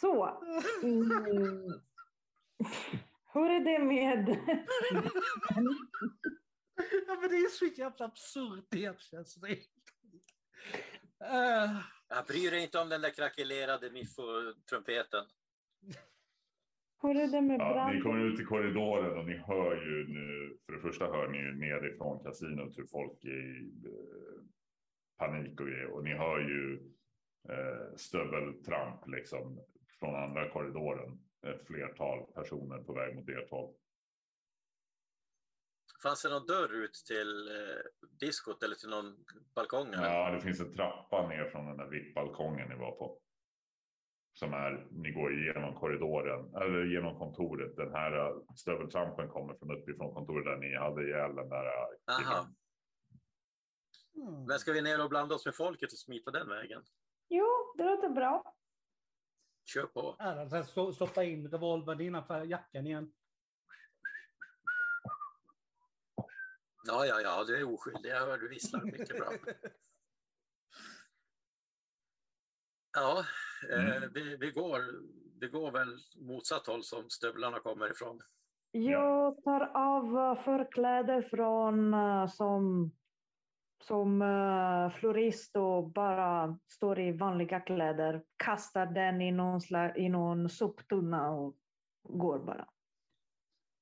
Så. 0.00 0.42
Mm. 0.82 1.80
Hur 3.32 3.50
är 3.50 3.60
det 3.60 3.78
med... 3.84 4.28
Ja, 7.06 7.14
men 7.20 7.30
det 7.30 7.36
är 7.36 7.48
så 7.48 7.64
jävla 7.64 8.04
absurt 8.04 8.66
det 8.70 9.00
känns 9.00 9.34
det. 9.34 9.48
Uh, 11.24 11.80
Jag 12.08 12.26
bryr 12.26 12.50
dig 12.50 12.62
inte 12.62 12.78
om 12.78 12.88
den 12.88 13.00
där 13.00 13.10
krackelerade 13.10 13.90
miffo-trumpeten. 13.90 15.24
Hur 17.02 17.16
är 17.16 17.26
det 17.28 17.40
med 17.40 17.60
Ja, 17.60 17.72
brand? 17.72 17.94
ni 17.96 18.00
kommer 18.02 18.24
ut 18.24 18.40
i 18.40 18.44
korridoren 18.44 19.18
och 19.18 19.24
ni 19.26 19.36
hör 19.36 19.74
ju 19.86 20.08
nu, 20.08 20.56
för 20.66 20.72
det 20.72 20.80
första 20.80 21.04
hör 21.06 21.28
ni 21.28 21.38
ju 21.38 21.52
nerifrån 21.56 22.24
kasinot 22.24 22.78
hur 22.78 22.86
folk 22.86 23.24
är 23.24 23.28
i 23.30 23.72
eh, 23.86 24.42
panik 25.18 25.60
och 25.60 25.66
grejer. 25.66 25.86
Och 25.86 26.04
ni 26.04 26.14
hör 26.14 26.38
ju 26.38 26.74
eh, 27.48 27.96
stöveltramp 27.96 29.06
liksom 29.06 29.60
från 29.98 30.14
andra 30.14 30.50
korridoren. 30.50 31.18
Ett 31.46 31.66
flertal 31.66 32.32
personer 32.34 32.78
på 32.78 32.92
väg 32.92 33.16
mot 33.16 33.28
ert 33.28 33.50
håll. 33.50 33.74
Fanns 36.02 36.22
det 36.22 36.28
någon 36.28 36.46
dörr 36.46 36.72
ut 36.84 36.94
till 37.06 37.48
eh, 37.48 38.06
diskot 38.20 38.62
eller 38.62 38.74
till 38.74 38.88
någon 38.88 39.16
balkong? 39.54 39.86
Eller? 39.94 40.04
Ja, 40.14 40.30
det 40.30 40.40
finns 40.40 40.60
en 40.60 40.74
trappa 40.74 41.28
ner 41.28 41.44
från 41.44 41.66
den 41.66 41.76
där 41.76 41.86
VIP-balkongen 41.86 42.68
ni 42.68 42.74
var 42.76 42.92
på. 42.92 43.18
Som 44.32 44.52
är, 44.52 44.86
ni 44.90 45.10
går 45.10 45.38
igenom 45.38 45.74
korridoren, 45.74 46.54
eller 46.54 46.84
genom 46.84 47.18
kontoret. 47.18 47.76
Den 47.76 47.94
här 47.94 48.12
eh, 48.18 48.36
stöveltrampen 48.56 49.28
kommer 49.28 49.54
från 49.54 49.70
uppifrån 49.70 50.14
kontoret 50.14 50.44
där 50.44 50.56
ni 50.56 50.76
hade 50.76 51.02
ihjäl 51.06 51.34
den 51.34 51.48
där 51.48 51.66
Aha. 51.66 51.88
killen. 52.18 52.44
hmm. 54.14 54.46
Men 54.46 54.58
ska 54.58 54.72
vi 54.72 54.82
ner 54.82 55.02
och 55.04 55.10
blanda 55.10 55.34
oss 55.34 55.46
med 55.46 55.54
folket 55.56 55.92
och 55.92 55.98
smita 55.98 56.30
den 56.30 56.48
vägen? 56.48 56.82
Jo, 57.28 57.74
det 57.78 57.84
låter 57.84 58.08
bra. 58.08 58.54
Kör 59.64 59.86
på. 59.86 60.16
Stå- 60.66 60.92
stoppa 60.92 61.24
in 61.24 61.48
revolvern 61.50 62.00
innanför 62.00 62.44
jackan 62.44 62.86
igen. 62.86 63.12
Ja, 66.86 67.06
ja, 67.06 67.20
ja, 67.20 67.44
du 67.44 67.56
är 67.56 67.74
oskyldig. 67.74 68.10
Jag 68.10 68.20
hör 68.26 68.38
du 68.38 68.48
visslar. 68.48 68.84
Mycket 68.84 69.08
bra. 69.18 69.32
Ja, 72.92 73.24
Mm. 73.68 74.10
vi, 74.14 74.36
vi, 74.36 74.50
går, 74.50 74.80
vi 75.40 75.48
går 75.48 75.70
väl 75.70 75.98
motsatt 76.16 76.66
håll 76.66 76.84
som 76.84 77.10
stövlarna 77.10 77.58
kommer 77.58 77.90
ifrån. 77.90 78.20
Jag 78.72 79.42
tar 79.44 79.70
av 79.74 80.18
eh, 80.18 80.44
förkläder 80.44 81.22
från 81.22 81.94
eh, 81.94 82.26
som, 82.26 82.92
som 83.84 84.22
eh, 84.22 84.98
florist 84.98 85.56
och 85.56 85.90
bara 85.90 86.58
står 86.68 87.00
i 87.00 87.12
vanliga 87.12 87.60
kläder. 87.60 88.22
Kastar 88.36 88.86
den 88.86 89.20
i 89.20 89.32
någon, 89.32 89.60
sla, 89.60 89.96
i 89.96 90.08
någon 90.08 90.48
soptunna 90.48 91.30
och 91.30 91.56
går 92.02 92.38
bara. 92.38 92.66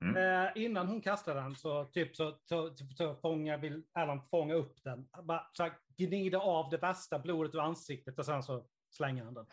Eh, 0.05 0.63
innan 0.65 0.89
hon 0.89 1.01
kastar 1.01 1.35
den 1.35 1.55
så 1.55 1.85
typ 1.85 2.17
så, 2.17 2.39
så, 2.45 2.75
så, 2.97 3.15
fångar, 3.15 3.59
vill 3.59 3.83
Alan 3.93 4.23
fånga 4.31 4.55
upp 4.55 4.83
den. 4.85 5.09
Bara, 5.23 5.47
så 5.53 5.63
här, 5.63 5.73
gnider 5.97 6.39
av 6.39 6.71
det 6.71 6.77
värsta 6.77 7.19
blodet 7.19 7.55
ur 7.55 7.61
ansiktet 7.61 8.19
och 8.19 8.27
sen 8.27 8.43
så 8.43 8.65
slänger 8.91 9.25
han 9.25 9.35
den. 9.35 9.47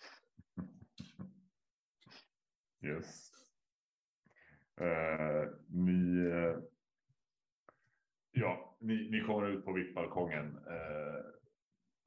Yes. 2.81 3.31
Eh, 4.77 5.49
ni, 5.67 6.27
eh, 6.27 6.57
ja, 8.31 8.77
ni, 8.79 9.09
ni 9.11 9.21
kommer 9.21 9.49
ut 9.49 9.65
på 9.65 9.73
VIP-balkongen. 9.73 10.57
Eh, 10.67 11.25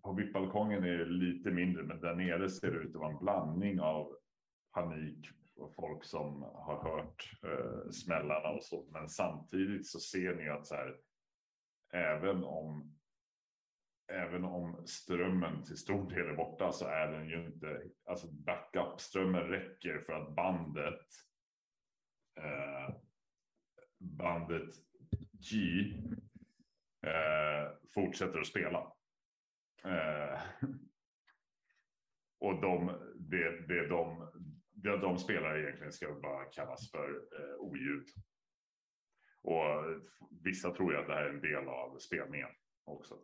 på 0.03 0.13
VIP-balkongen 0.13 0.85
är 0.85 0.99
det 0.99 1.05
lite 1.05 1.51
mindre, 1.51 1.83
men 1.83 2.01
där 2.01 2.15
nere 2.15 2.51
ser 2.51 2.71
det 2.71 2.79
ut 2.79 2.95
att 2.95 3.01
vara 3.01 3.13
en 3.13 3.19
blandning 3.19 3.81
av 3.81 4.17
panik 4.75 5.31
och 5.57 5.75
folk 5.75 6.05
som 6.05 6.43
har 6.43 6.83
hört 6.83 7.39
eh, 7.43 7.91
smällarna 7.91 8.49
och 8.49 8.65
så. 8.65 8.87
Men 8.91 9.09
samtidigt 9.09 9.87
så 9.87 10.01
ser 10.01 10.35
ni 10.35 10.49
att 10.49 10.67
så 10.67 10.75
här, 10.75 10.97
även 11.93 12.45
om 12.45 12.98
även 14.09 14.45
om 14.45 14.87
strömmen 14.87 15.65
till 15.65 15.77
stor 15.77 16.11
del 16.11 16.27
är 16.27 16.37
borta 16.37 16.73
så 16.73 16.87
är 16.87 17.13
den 17.13 17.29
ju 17.29 17.47
inte, 17.47 17.83
alltså 18.05 18.27
backup-strömmen 18.33 19.49
räcker 19.49 19.99
för 19.99 20.13
att 20.13 20.35
bandet 20.35 21.07
eh, 22.37 22.95
bandet 23.99 24.75
G 25.33 25.57
eh, 27.07 27.73
fortsätter 27.95 28.39
att 28.39 28.47
spela. 28.47 28.93
Eh, 29.85 30.41
och 32.39 32.61
de, 32.61 32.87
det, 33.17 33.67
det, 33.67 33.87
de, 33.87 34.33
det 34.71 34.97
de 34.97 35.19
spelar 35.19 35.59
egentligen 35.59 35.93
ska 35.93 36.15
bara 36.15 36.45
kallas 36.45 36.91
för 36.91 37.09
eh, 37.11 37.57
oljud. 37.59 38.07
Och 39.43 39.85
vissa 40.31 40.71
tror 40.71 40.93
ju 40.93 40.99
att 40.99 41.07
det 41.07 41.15
här 41.15 41.25
är 41.25 41.35
en 41.35 41.41
del 41.41 41.69
av 41.69 41.99
spelningen 41.99 42.51
också. 42.85 43.19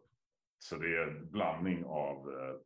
Så 0.58 0.76
det 0.76 0.96
är 0.96 1.02
en 1.02 1.30
blandning 1.30 1.84
av 1.84 2.32
eh, 2.32 2.56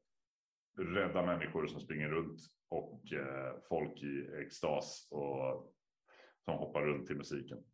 rädda 0.83 1.27
människor 1.27 1.67
som 1.67 1.81
springer 1.81 2.09
runt 2.09 2.41
och 2.69 3.13
eh, 3.13 3.55
folk 3.69 4.03
i 4.03 4.31
extas 4.47 5.09
och 5.11 5.75
som 6.45 6.59
hoppar 6.59 6.83
runt 6.83 7.07
till 7.07 7.17
musiken. 7.17 7.65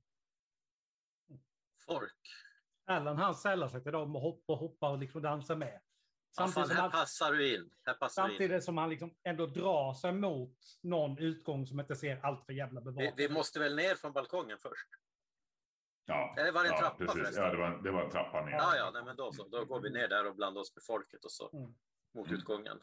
Folk. 1.87 2.21
Alan 2.87 3.19
han 3.19 3.35
sällar 3.35 3.69
sig 3.69 3.83
till 3.83 3.93
dem 3.93 4.17
och 4.17 4.23
hoppar, 4.23 4.55
hoppar 4.55 4.91
och 4.91 4.99
liksom 4.99 5.23
dansar 5.23 5.57
med. 5.57 5.81
Ja, 6.37 6.47
Samtidigt, 6.47 6.55
fan, 6.55 6.67
som 6.67 6.77
här 6.77 6.83
han, 6.83 6.91
passar 6.91 7.33
du 7.33 7.55
in. 7.55 7.71
Här 7.83 7.95
passar 7.95 8.23
du 8.23 8.29
in. 8.29 8.39
samtidigt 8.39 8.65
som 8.65 8.79
han 8.79 8.91
liksom 8.91 9.15
ändå 9.23 9.47
drar 9.47 9.95
sig 9.95 10.13
mot 10.13 10.59
någon 10.83 11.19
utgång 11.19 11.67
som 11.67 11.81
inte 11.81 11.97
ser 11.97 12.21
allt 12.25 12.47
för 12.47 12.53
jävla 12.53 12.81
Vi, 12.81 12.85
bevakat 12.85 13.15
vi 13.17 13.29
måste 13.29 13.59
väl 13.59 13.77
ner 13.77 13.95
från 13.95 14.13
balkongen 14.13 14.59
först? 14.59 14.89
Ja, 16.07 16.35
Eller 16.39 16.53
var 16.53 16.63
det 16.63 16.69
en 16.69 16.75
ja, 16.75 16.81
trappa 16.81 16.97
precis. 16.97 17.13
förresten? 17.13 17.45
Ja, 17.45 17.51
det 17.51 17.57
var, 17.57 17.83
det 17.83 17.91
var 17.91 18.05
en 18.05 18.11
trappa 18.11 18.45
ner. 18.45 18.53
Ja, 18.53 18.77
ja, 18.77 18.91
nej, 18.95 19.05
men 19.05 19.17
då 19.17 19.33
så. 19.33 19.49
Då 19.49 19.65
går 19.65 19.81
vi 19.81 19.91
ner 19.91 20.09
där 20.09 20.27
och 20.27 20.37
blandar 20.37 20.61
oss 20.61 20.75
med 20.77 20.85
folket 20.85 21.25
och 21.25 21.33
så 21.33 21.51
Mm. 21.57 21.75
mot 22.15 22.33
utgången. 22.33 22.81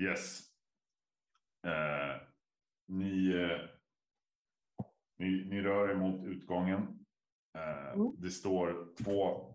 Yes. 0.00 0.40
Eh, 1.66 2.22
ni, 2.86 3.30
eh, 3.32 3.60
ni, 5.18 5.44
ni 5.44 5.62
rör 5.62 5.88
er 5.88 5.94
mot 5.94 6.24
utgången. 6.26 7.06
Eh, 7.54 7.90
Mm. 7.92 8.12
Det 8.20 8.30
står 8.30 8.94
två. 9.04 9.48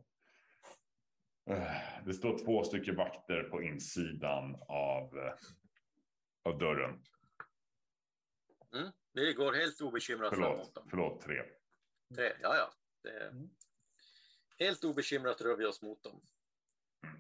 Eh, 1.50 2.04
det 2.06 2.14
står 2.14 2.38
två 2.38 2.64
stycken 2.64 2.96
vakter 2.96 3.44
på 3.44 3.62
insidan 3.62 4.56
av, 4.68 5.18
eh, 5.18 5.34
av 6.44 6.58
dörren. 6.58 7.04
Vi 9.16 9.34
går 9.34 9.54
helt 9.54 9.82
obekymrat 9.82 10.30
Förlåt, 10.30 10.74
framåt. 10.74 10.88
Förlåt, 10.90 11.22
tre. 11.22 11.44
Tre, 12.16 12.34
ja, 12.42 12.56
ja. 12.56 12.74
Det 13.02 13.10
är... 13.10 13.30
Mm. 13.30 13.50
Helt 14.60 14.84
obekymrat 14.84 15.42
rör 15.42 15.56
vi 15.58 15.66
oss 15.66 15.82
mot 15.82 16.04
dem. 16.04 16.22
Mm. 17.04 17.18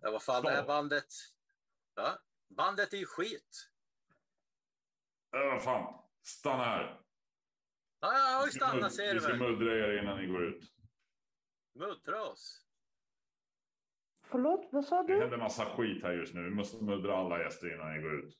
Ja, 0.00 0.10
vad 0.10 0.22
fan, 0.22 0.42
Så. 0.42 0.48
det 0.48 0.54
här 0.54 0.66
bandet. 0.66 1.06
Ja, 1.94 2.18
bandet 2.48 2.92
är 2.92 2.96
ju 2.98 3.06
skit. 3.06 3.70
Äh, 5.34 5.40
vad 5.40 5.62
fan, 5.64 6.02
stanna 6.22 6.64
här. 6.64 7.00
Ja, 8.00 8.12
jag 8.18 8.34
har 8.36 8.40
ju 8.42 8.46
Vi 8.46 8.52
ska 8.52 8.64
mud- 8.64 8.70
stannat 8.72 8.94
ser 8.94 9.08
Vi 9.08 9.14
du 9.14 9.20
ska 9.20 9.28
väl. 9.28 9.38
muddra 9.38 9.72
er 9.74 10.02
innan 10.02 10.18
ni 10.20 10.26
går 10.26 10.44
ut. 10.44 10.72
Muddra 11.74 12.22
oss. 12.24 12.64
Förlåt, 14.22 14.68
vad 14.72 14.84
sa 14.84 15.02
Det 15.02 15.14
du? 15.14 15.20
händer 15.20 15.36
massa 15.36 15.64
skit 15.76 16.02
här 16.02 16.12
just 16.12 16.34
nu. 16.34 16.42
Vi 16.44 16.50
måste 16.50 16.84
muddra 16.84 17.16
alla 17.16 17.42
gäster 17.42 17.74
innan 17.74 17.92
ni 17.96 18.02
går 18.02 18.14
ut. 18.24 18.38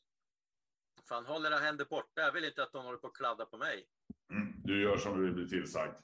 Fan, 1.09 1.27
håll 1.27 1.47
era 1.47 1.59
händer 1.59 1.85
borta. 1.85 2.21
Jag 2.21 2.33
vill 2.33 2.45
inte 2.45 2.63
att 2.63 2.73
de 2.73 2.85
håller 2.85 2.99
på 2.99 3.07
att 3.07 3.15
kladda 3.17 3.47
på 3.47 3.57
mig. 3.57 3.89
Mm. 4.31 4.53
Du 4.65 4.83
gör 4.83 4.97
som 4.97 5.21
du 5.21 5.33
blir 5.33 5.47
tillsagd. 5.47 5.97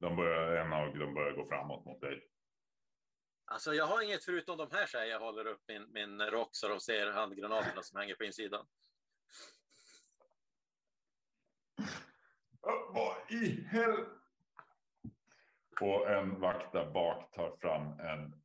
De 0.00 0.16
börjar, 0.16 0.56
en 0.56 0.72
av 0.72 0.98
dem 0.98 1.14
börjar 1.14 1.32
gå 1.32 1.48
framåt 1.48 1.84
mot 1.84 2.00
dig. 2.00 2.28
Alltså, 3.44 3.74
jag 3.74 3.86
har 3.86 4.02
inget 4.02 4.24
förutom 4.24 4.56
de 4.56 4.68
här, 4.70 4.86
säger 4.86 5.12
jag. 5.12 5.20
håller 5.20 5.46
upp 5.46 5.62
min, 5.68 5.92
min 5.92 6.20
rock 6.20 6.48
så 6.52 6.68
de 6.68 6.80
ser 6.80 7.12
handgranaterna 7.12 7.82
som 7.82 7.98
hänger 7.98 8.14
på 8.14 8.24
insidan. 8.24 8.66
Vad 12.88 13.16
i 13.30 13.68
hel... 13.70 14.04
Och 15.80 16.10
en 16.10 16.40
vakt 16.40 16.72
där 16.72 16.90
bak 16.90 17.32
tar 17.32 17.56
fram 17.56 18.00
en, 18.00 18.42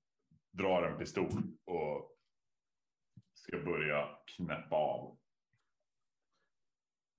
drar 0.52 0.84
en 0.84 0.98
pistol 0.98 1.44
och 1.66 2.18
ska 3.34 3.58
börja 3.58 4.18
knäppa 4.26 4.76
av. 4.76 5.18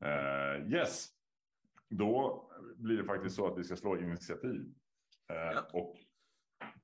Eh, 0.00 0.72
yes, 0.72 1.08
då 1.88 2.44
blir 2.76 2.96
det 2.96 3.04
faktiskt 3.04 3.36
så 3.36 3.46
att 3.52 3.58
vi 3.58 3.64
ska 3.64 3.76
slå 3.76 3.96
initiativ. 3.98 4.74
Eh, 5.30 5.36
Ja. 5.36 5.66
Och 5.72 5.96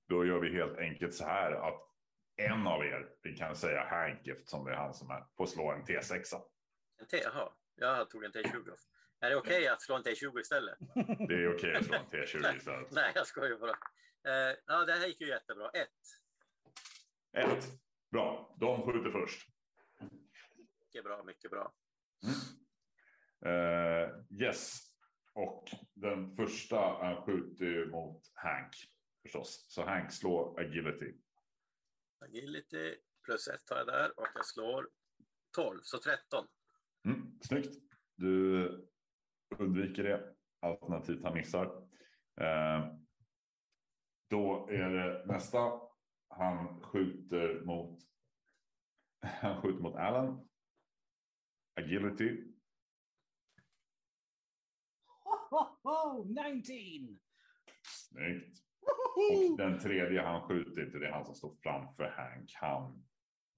då 0.08 0.24
gör 0.24 0.38
vi 0.40 0.52
helt 0.52 0.78
enkelt 0.78 1.14
så 1.14 1.24
här 1.24 1.52
att 1.52 1.80
en 2.36 2.66
av 2.66 2.84
er, 2.84 3.10
vi 3.22 3.36
kan 3.36 3.56
säga 3.56 3.84
Hank 3.84 4.26
eftersom 4.26 4.64
det 4.64 4.72
är 4.72 4.76
han 4.76 4.94
som 4.94 5.10
är, 5.10 5.26
får 5.36 5.46
slå 5.46 5.72
en 5.72 5.84
T6. 5.84 6.34
En 7.00 7.06
T, 7.06 7.20
jaha. 7.24 7.52
Jag 7.74 8.10
tog 8.10 8.24
en 8.24 8.32
T20. 8.32 8.70
Är 9.20 9.30
det 9.30 9.36
okej 9.36 9.68
att 9.68 9.82
slå 9.82 9.94
en 9.96 10.02
T20 10.02 10.40
istället? 10.40 10.78
Det 11.28 11.34
är 11.34 11.54
okej 11.54 11.74
att 11.76 11.84
slå 11.84 11.94
en 11.96 12.06
T20 12.06 12.56
istället. 12.56 12.90
Nej, 12.90 13.12
jag 13.14 13.26
skojar 13.26 13.58
bara. 13.58 13.70
Eh, 14.50 14.56
ja, 14.66 14.84
det 14.84 14.92
här 14.92 15.06
gick 15.06 15.20
ju 15.20 15.28
jättebra. 15.28 15.70
Ett. 15.70 15.88
Ett. 17.32 17.64
Bra, 18.10 18.54
de 18.60 18.82
skjuter 18.82 19.10
först. 19.10 19.48
Mycket 20.80 21.04
bra, 21.04 21.22
mycket 21.22 21.50
bra. 21.50 21.72
Eh, 22.24 22.30
yes. 24.40 24.80
Och 25.34 25.64
den 25.94 26.36
första 26.36 26.76
han 26.76 27.22
skjuter 27.22 27.64
ju 27.64 27.90
mot 27.90 28.22
Hank 28.34 28.74
förstås. 29.22 29.66
Så 29.68 29.82
Hank 29.82 30.12
slår 30.12 30.60
agility. 30.60 31.12
Agility 32.20 32.96
plus 33.24 33.48
ett 33.48 33.70
har 33.70 33.76
jag 33.76 33.86
där 33.86 34.18
och 34.18 34.26
jag 34.34 34.46
slår 34.46 34.88
12, 35.56 35.80
så 35.82 35.98
13. 35.98 36.46
Mm, 37.04 37.38
snyggt. 37.40 37.76
Du 38.16 38.68
undviker 39.58 40.02
det. 40.02 40.34
Alternativt 40.60 41.22
han 41.22 41.34
missar. 41.34 41.66
Eh, 42.40 42.94
då 44.30 44.68
är 44.70 44.90
det 44.90 45.26
nästa. 45.26 45.80
Han 46.28 46.82
skjuter 46.82 47.60
mot. 47.64 48.00
Han 49.22 49.62
skjuter 49.62 49.82
mot 49.82 49.96
Alan. 49.96 50.48
Agility. 51.74 52.53
Ho, 55.54 55.78
ho, 55.82 56.24
19! 56.24 57.20
Snyggt. 57.82 58.58
Och 58.80 59.58
den 59.58 59.78
tredje 59.78 60.22
han 60.22 60.42
skjuter 60.42 60.84
det 60.84 61.06
är 61.06 61.12
han 61.12 61.24
som 61.24 61.34
står 61.34 61.56
framför 61.62 62.04
Hank. 62.04 62.52
Han 62.54 63.04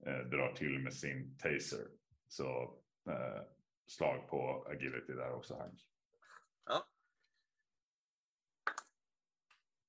eh, 0.05 0.17
drar 0.17 0.53
till 0.53 0.79
med 0.79 0.93
sin 0.93 1.37
taser. 1.37 1.87
Så 2.27 2.79
eh, 3.09 3.41
slag 3.87 4.29
på 4.29 4.67
agility 4.69 5.13
där 5.13 5.31
också 5.31 5.55
Hank. 5.55 5.79
Ja. 6.65 6.87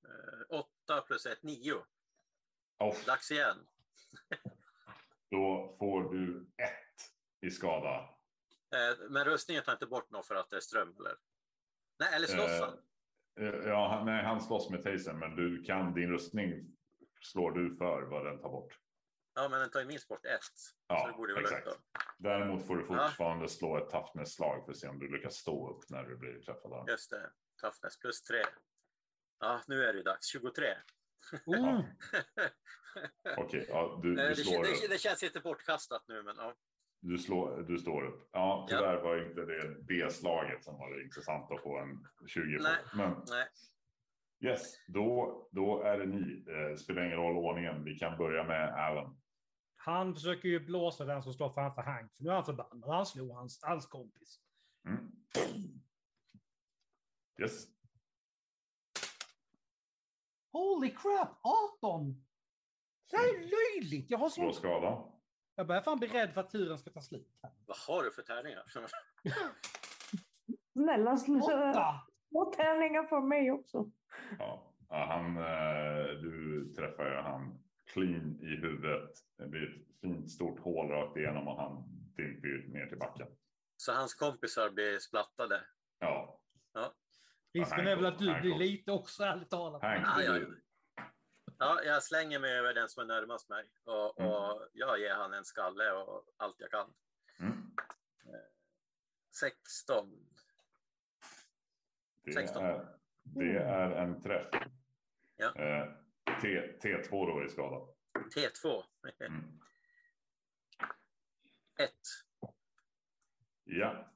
Eh, 0.03 0.59
åtta 0.59 1.01
plus 1.01 1.25
ett, 1.25 1.43
nio. 1.43 1.85
Off. 2.77 3.05
Dags 3.05 3.31
igen. 3.31 3.67
då 5.29 5.75
får 5.79 6.13
du 6.13 6.49
ett 6.57 7.11
i 7.41 7.51
skada. 7.51 8.09
Eh, 8.71 9.09
men 9.09 9.25
rustningen 9.25 9.63
tar 9.63 9.73
inte 9.73 9.87
bort 9.87 10.11
något 10.11 10.27
för 10.27 10.35
att 10.35 10.49
det 10.49 10.55
är 10.55 10.61
ström, 10.61 10.95
eller? 10.99 11.15
Nej, 11.99 12.09
eller 12.13 12.27
slåss 12.27 12.51
Eh, 12.51 12.59
han? 12.65 12.79
Eh, 13.39 13.67
Ja, 13.69 13.87
han, 13.95 14.05
nej, 14.05 14.23
han 14.23 14.41
slåss 14.41 14.69
med 14.69 14.83
tasern, 14.83 15.19
men 15.19 15.35
du 15.35 15.63
kan 15.63 15.93
din 15.93 16.09
rustning 16.11 16.75
slår 17.21 17.51
du 17.51 17.75
för 17.75 18.01
vad 18.01 18.25
den 18.25 18.39
tar 18.41 18.49
bort. 18.49 18.79
Ja, 19.35 19.49
men 19.49 19.59
den 19.59 19.69
tar 19.69 19.79
ju 19.79 19.85
minst 19.85 20.07
bort 20.07 20.25
ett. 20.25 20.39
så 20.43 20.75
Ja, 20.87 21.07
det 21.07 21.13
borde 21.13 21.39
exakt. 21.41 21.67
Däremot 22.17 22.67
får 22.67 22.75
du 22.75 22.85
Ja. 22.89 23.07
fortfarande 23.07 23.49
slå 23.49 23.77
ett 23.77 23.89
toughness-slag 23.89 24.65
för 24.65 24.71
att 24.71 24.77
se 24.77 24.87
om 24.87 24.99
du 24.99 25.11
lyckas 25.17 25.35
stå 25.35 25.69
upp 25.77 25.89
när 25.89 26.03
du 26.03 26.17
blir 26.17 26.41
träffad. 26.41 26.73
av. 26.73 26.89
Just 26.89 27.09
det. 27.09 27.31
Toughness 27.61 27.99
plus 27.99 28.23
3. 28.23 28.43
Ja, 29.39 29.61
nu 29.67 29.83
är 29.83 29.93
det 29.93 29.97
ju 29.97 30.03
dags. 30.03 30.27
23. 30.27 30.65
Mm. 31.47 31.81
Okej, 33.37 33.65
ja, 33.69 33.99
du, 34.03 34.09
du, 34.15 34.15
det, 34.15 34.35
slår 34.35 34.63
det, 34.63 34.69
upp. 34.69 34.89
det 34.89 34.97
känns 34.97 35.21
lite 35.21 35.39
bortkastat 35.39 36.03
nu, 36.07 36.23
men 36.23 36.35
ja. 36.37 36.53
Du, 37.01 37.17
slår, 37.17 37.61
du 37.61 37.77
står 37.77 38.05
upp. 38.05 38.29
Ja, 38.33 38.67
Ja. 38.69 38.77
tyvärr 38.77 39.01
var 39.01 39.27
inte 39.27 39.41
det 39.45 39.75
B-slaget 39.87 40.63
som 40.63 40.77
var 40.77 40.89
det 40.97 41.03
intressanta 41.03 41.53
att 41.53 41.61
få 41.63 41.77
en 41.77 42.07
20 42.27 42.57
på. 42.57 42.63
Nej. 42.63 42.77
Men 42.95 43.11
Nej. 43.29 43.47
yes, 44.51 44.73
då, 44.87 45.47
då 45.51 45.81
är 45.83 45.97
det 45.99 46.05
ni. 46.05 46.45
Eh, 46.47 46.75
spelar 46.75 47.05
ingen 47.05 47.17
roll 47.17 47.37
ordningen. 47.37 47.83
Vi 47.83 47.95
kan 47.95 48.17
börja 48.17 48.43
med 48.43 48.73
Alan. 48.73 49.21
Han 49.75 50.13
försöker 50.13 50.49
ju 50.49 50.59
blåsa 50.65 51.05
den 51.05 51.23
som 51.23 51.33
står 51.33 51.49
framför 51.49 51.81
Hank. 51.81 52.15
För 52.15 52.23
nu 52.23 52.29
är 52.29 52.33
han 52.33 52.45
förbannad. 52.45 52.89
Han 52.89 53.05
slog 53.05 53.31
hans, 53.31 53.59
hans 53.63 53.85
kompis. 53.85 54.39
Mm. 54.87 55.11
Yes. 57.41 57.67
Holy 60.51 60.89
crap, 60.89 61.39
18! 61.81 62.25
Det 63.09 63.17
här 63.17 63.23
är 63.25 63.39
löjligt. 63.81 64.11
Jag, 64.11 64.17
har 64.17 64.29
Slå 64.29 64.51
så... 64.53 64.59
skada. 64.59 65.05
Jag 65.59 65.67
börjar 65.67 65.81
fan 65.81 65.99
bli 65.99 66.07
rädd 66.07 66.33
för 66.33 66.41
att 66.41 66.49
turen 66.49 66.77
ska 66.77 66.89
ta 66.89 67.01
slut. 67.01 67.27
Vad 67.65 67.77
har 67.77 68.03
du 68.03 68.11
för 68.11 68.21
tärningar? 68.21 68.63
Snälla, 70.73 71.17
slå 71.17 71.39
Åtta! 71.39 72.01
små 72.29 72.45
tärningar 72.53 73.03
för 73.03 73.21
mig 73.21 73.51
också. 73.51 73.91
Ja. 74.39 74.65
Ja, 74.89 75.05
han, 75.05 75.37
eh, 75.37 76.07
du 76.21 76.65
träffar 76.75 77.05
ju 77.05 77.15
han 77.15 77.63
clean 77.93 78.39
i 78.41 78.45
huvudet. 78.55 79.09
Det 79.37 79.47
blir 79.47 79.75
ett 79.75 79.99
fint 80.01 80.31
stort 80.31 80.59
hål 80.59 80.89
rakt 80.89 81.17
igenom 81.17 81.47
och 81.47 81.61
han 81.61 81.83
dimper 82.17 82.73
ner 82.73 82.85
till 82.85 82.97
backen. 82.99 83.27
Så 83.77 83.93
hans 83.93 84.13
kompisar 84.13 84.69
blir 84.69 84.99
splattade. 84.99 85.61
Ja, 85.99 86.39
Risken 87.53 87.85
Ja, 87.85 87.91
är 87.91 87.95
väl 87.95 88.05
att 88.05 88.19
du 88.19 88.41
blir 88.41 88.57
lite 88.57 88.91
också, 88.91 89.23
ärligt 89.23 89.49
talat. 89.49 89.81
Hank, 89.81 90.05
Ah, 90.07 90.33
du. 90.33 90.61
Ja, 91.61 91.83
jag 91.83 92.03
slänger 92.03 92.39
mig 92.39 92.57
över 92.57 92.73
den 92.73 92.89
som 92.89 93.01
är 93.03 93.07
närmast 93.07 93.49
mig 93.49 93.69
och, 93.83 94.19
Mm. 94.19 94.31
och 94.31 94.67
jag 94.73 94.99
ger 94.99 95.13
han 95.15 95.33
en 95.33 95.45
skalle 95.45 95.91
och 95.91 96.25
allt 96.37 96.55
jag 96.59 96.71
kan. 96.71 96.93
Mm. 97.39 97.75
16. 99.39 100.25
Det, 102.23 102.33
16. 102.33 102.65
är, 102.65 102.99
det 103.23 103.57
är 103.57 103.91
en 103.91 104.21
träff. 104.21 104.47
Ja. 105.35 105.55
Eh, 105.55 105.93
T, 106.41 106.77
T2 106.81 107.09
då 107.09 107.43
i 107.45 107.49
skada. 107.49 107.93
T2. 108.35 108.83
Mm. 109.19 109.59
1. 111.79 111.91
Ja. 113.63 114.13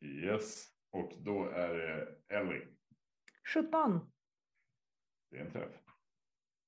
Yes. 0.00 0.68
Och 0.90 1.12
då 1.18 1.48
är 1.48 1.74
det 1.74 2.16
Ellie. 2.28 2.68
17. 3.54 4.12
Det 5.30 5.36
är 5.36 5.40
en 5.44 5.52
träff. 5.52 5.83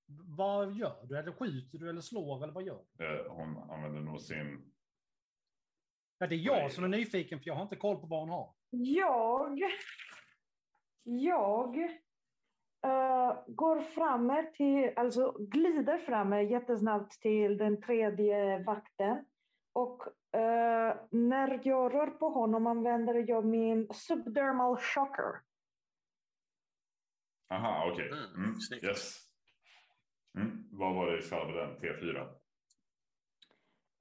Vad 0.09 0.73
gör 0.73 1.07
du? 1.07 1.19
Eller 1.19 1.33
skjuter 1.33 1.79
du 1.79 1.89
eller 1.91 2.01
slår 2.01 2.43
eller 2.43 2.53
vad 2.53 2.63
gör 2.65 2.85
du? 2.93 3.05
Eh, 3.05 3.33
hon 3.33 3.71
använder 3.71 4.01
nog 4.01 4.21
sin... 4.21 4.73
Ja, 6.19 6.27
det 6.27 6.35
är 6.35 6.39
jag 6.39 6.73
som 6.73 6.85
är 6.85 6.89
nyfiken 6.89 7.39
för 7.41 7.47
jag 7.47 7.55
har 7.55 7.63
inte 7.63 7.77
koll 7.77 8.01
på 8.01 8.07
vad 8.07 8.21
hon 8.21 8.29
har. 8.29 8.55
Jag, 8.71 9.59
jag 11.03 11.79
eh, 12.85 13.45
går 13.47 13.81
framme 13.81 14.53
till, 14.53 14.93
alltså 14.97 15.33
glider 15.39 15.99
framme 15.99 16.43
jättesnabbt 16.43 17.21
till 17.21 17.57
den 17.59 17.83
tredje 17.83 18.63
vakten. 18.65 19.25
Och 19.73 20.03
eh, 20.41 20.97
när 21.11 21.61
jag 21.65 21.95
rör 21.95 22.07
på 22.11 22.29
honom 22.29 22.67
använder 22.67 23.15
jag 23.29 23.45
min 23.45 23.89
subdermal 23.95 24.77
shocker. 24.77 25.41
Aha, 27.51 27.91
okej. 27.93 28.09
Mm, 28.09 28.45
Mm, 28.45 28.61
snyggt. 28.61 28.85
yes. 28.85 29.26
Mm. 30.37 30.65
Vad 30.71 30.95
var 30.95 31.07
det 31.13 31.19
i 31.19 31.23
på 31.47 31.53
den? 31.53 31.77
T4? 31.77 32.29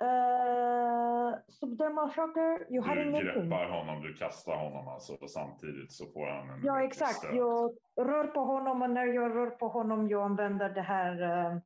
Uh, 0.03 1.39
subdermal 1.49 2.09
shocker, 2.09 2.65
har 2.81 2.95
Du 2.95 3.01
ingenting. 3.01 3.41
greppar 3.49 3.69
honom, 3.69 4.01
du 4.03 4.13
kastar 4.13 4.55
honom 4.57 4.87
alltså 4.87 5.13
och 5.13 5.31
samtidigt 5.31 5.91
så 5.91 6.05
får 6.11 6.27
han 6.27 6.49
en 6.49 6.61
Ja, 6.63 6.83
exakt. 6.83 7.13
stöt. 7.15 7.35
Jag 7.35 7.71
rör 8.01 8.27
på 8.27 8.39
honom 8.39 8.81
och 8.81 8.89
när 8.89 9.05
jag 9.05 9.35
rör 9.35 9.49
på 9.49 9.67
honom 9.67 10.09
jag 10.09 10.23
använder 10.23 10.69
det 10.69 10.81
här 10.81 11.21
uh, 11.21 11.45
Mm. 11.45 11.61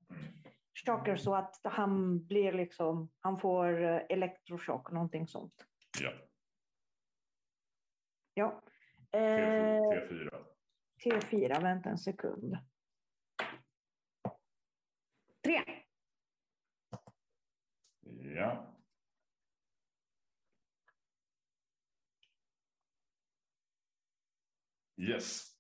shocker 0.86 1.16
så 1.16 1.36
att 1.36 1.60
han 1.64 2.26
blir 2.28 2.52
liksom, 2.54 3.10
han 3.20 3.40
får 3.40 3.82
uh, 3.82 4.02
elektrochock, 4.10 4.92
någonting 4.92 5.28
sånt. 5.28 5.66
Ja, 6.02 6.12
Ja. 8.34 8.62
T4. 9.12 9.20
Eh, 9.20 9.82
T4. 9.82 10.30
T4, 11.06 11.62
vänta 11.62 11.90
en 11.90 11.98
sekund. 11.98 12.58
Tre. 15.44 15.64
Ja. 18.36 18.76
Yes. 24.98 25.56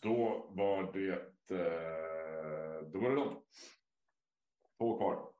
Då 0.00 0.46
var 0.50 0.92
det... 0.92 1.12
Eh, 1.56 2.90
då 2.92 3.00
var 3.00 3.10
det 3.10 3.16
de. 3.16 3.42
Två 4.78 4.98
kvar. 4.98 5.32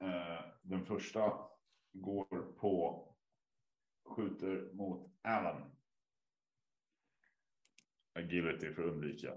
Eh, 0.00 0.44
den 0.62 0.86
första 0.86 1.48
går 1.92 2.52
på... 2.52 3.02
Skjuter 4.04 4.72
mot 4.72 5.12
Allen. 5.22 5.76
Agility 8.12 8.74
för 8.74 8.82
att 8.82 8.92
undvika. 8.92 9.34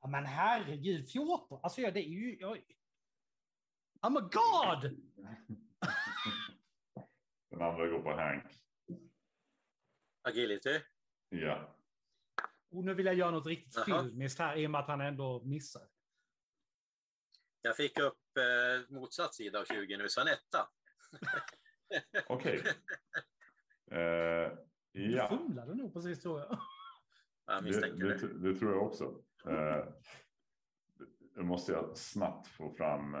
Ja, 0.00 0.08
men 0.08 0.26
herregud, 0.26 1.10
14! 1.10 1.60
Alltså 1.62 1.80
ja, 1.80 1.90
det 1.90 2.00
är 2.00 2.08
ju... 2.08 2.36
Jag... 2.40 2.56
I'm 4.02 4.18
a 4.18 4.30
god! 4.32 4.96
Den 7.50 7.62
andra 7.62 7.86
går 7.88 8.02
på 8.02 8.12
Hank. 8.12 8.44
Agility. 10.22 10.80
Ja. 11.28 11.76
Och 12.70 12.84
nu 12.84 12.94
vill 12.94 13.06
jag 13.06 13.14
göra 13.14 13.30
något 13.30 13.46
riktigt 13.46 13.74
Jaha. 13.86 14.02
filmiskt 14.02 14.38
här 14.38 14.56
i 14.56 14.66
och 14.66 14.70
med 14.70 14.80
att 14.80 14.88
han 14.88 15.00
ändå 15.00 15.42
missar. 15.44 15.88
Jag 17.62 17.76
fick 17.76 17.98
upp 17.98 18.36
eh, 18.36 18.90
motsatt 18.94 19.34
sida 19.34 19.60
av 19.60 19.64
20 19.64 19.96
nu, 19.96 20.08
så 20.08 20.20
en 20.20 20.28
etta. 20.28 20.68
Okej. 22.26 22.62
Eh, 23.90 24.58
Du 24.92 25.16
ja. 25.16 25.28
fumlade 25.28 25.74
nog 25.74 25.92
precis 25.92 26.22
tror 26.22 26.40
jag. 26.40 26.58
Jag 27.46 27.64
det, 27.64 27.98
det. 27.98 28.52
det 28.52 28.58
tror 28.58 28.72
jag 28.72 28.82
också. 28.86 29.22
Eh, 29.46 29.84
då 31.34 31.42
måste 31.42 31.72
jag 31.72 31.96
snabbt 31.96 32.46
få 32.48 32.70
fram 32.70 33.16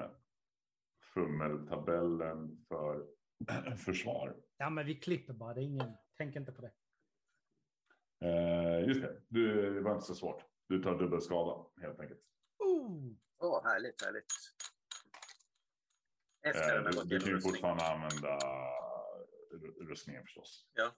fummeltabellen 1.14 2.64
för 2.68 3.06
försvar. 3.76 4.36
Ja, 4.56 4.70
men 4.70 4.86
vi 4.86 4.94
klipper 4.94 5.32
bara. 5.32 5.54
Det 5.54 5.60
är 5.60 5.64
ingen... 5.64 5.92
Tänk 6.16 6.36
inte 6.36 6.52
på 6.52 6.62
det. 6.62 6.72
Eh, 8.26 8.88
just 8.88 9.00
det, 9.02 9.22
du, 9.28 9.74
det 9.74 9.80
var 9.80 9.94
inte 9.94 10.06
så 10.06 10.14
svårt. 10.14 10.44
Du 10.68 10.82
tar 10.82 10.98
dubbelskada 10.98 11.66
helt 11.80 12.00
enkelt. 12.00 12.20
Oh. 12.58 13.12
Åh, 13.38 13.64
härligt, 13.64 14.02
härligt. 14.04 14.26
Efter 16.42 16.76
Eh, 16.76 16.90
du, 16.90 17.04
du 17.04 17.20
kan 17.20 17.28
ju 17.28 17.40
fortfarande 17.40 17.84
använda 17.84 18.38
ru- 19.52 19.88
rustningen 19.88 20.22
förstås. 20.22 20.68
Ja. 20.74 20.92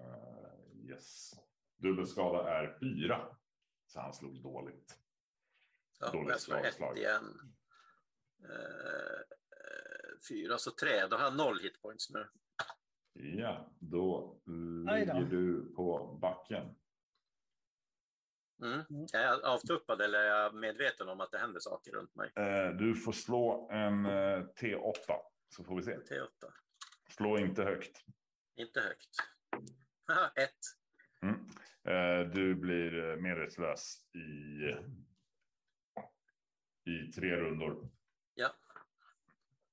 Eh, 0.00 0.88
yes. 0.90 1.30
Dubbelskada 1.76 2.50
är 2.58 2.78
fyra. 2.80 3.36
Så 3.88 4.00
han 4.00 4.12
slog 4.12 4.42
dåligt. 4.42 4.98
Ja, 6.00 6.10
dåligt 6.10 6.28
jag 6.28 6.40
slår 6.40 6.66
ett 6.66 6.96
igen. 6.96 7.54
Eh, 8.42 9.20
fyra, 10.28 10.58
så 10.58 10.70
tre. 10.70 11.06
Då 11.06 11.16
har 11.16 11.24
jag 11.24 11.36
noll 11.36 11.60
hitpoints 11.60 12.10
nu. 12.10 12.28
Ja, 13.12 13.72
då 13.78 14.40
ligger 14.86 15.24
du 15.30 15.74
på 15.74 16.18
backen. 16.22 16.74
Mm. 18.62 18.80
Är 19.14 19.22
jag 19.22 19.44
avtuppad 19.44 20.00
eller 20.00 20.18
är 20.18 20.42
jag 20.42 20.54
medveten 20.54 21.08
om 21.08 21.20
att 21.20 21.30
det 21.30 21.38
händer 21.38 21.60
saker 21.60 21.92
runt 21.92 22.14
mig? 22.14 22.32
Eh, 22.36 22.70
du 22.70 22.94
får 22.94 23.12
slå 23.12 23.68
en 23.70 24.06
eh, 24.06 24.46
T8 24.60 24.94
så 25.48 25.64
får 25.64 25.76
vi 25.76 25.82
se. 25.82 25.96
T8. 25.96 26.26
Slå 27.10 27.38
inte 27.38 27.62
högt. 27.62 28.04
Inte 28.56 28.80
högt. 28.80 29.08
Ett. 30.34 30.58
Mm. 31.22 31.48
Eh, 31.90 32.20
du 32.34 32.54
blir 32.54 33.10
eh, 33.10 33.16
medvetslös 33.16 33.96
i, 34.14 34.18
i 36.90 37.12
tre 37.12 37.36
rundor. 37.36 37.90
Ja. 38.34 38.48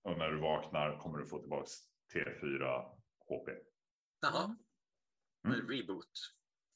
Och 0.04 0.18
när 0.18 0.32
du 0.32 0.40
vaknar 0.40 0.98
kommer 1.00 1.18
du 1.20 1.26
få 1.26 1.40
tillbaka 1.40 1.68
T4 2.14 2.82
HP. 3.30 3.50
Jaha. 4.22 4.56
Mm. 5.48 5.68
Reboot. 5.68 6.12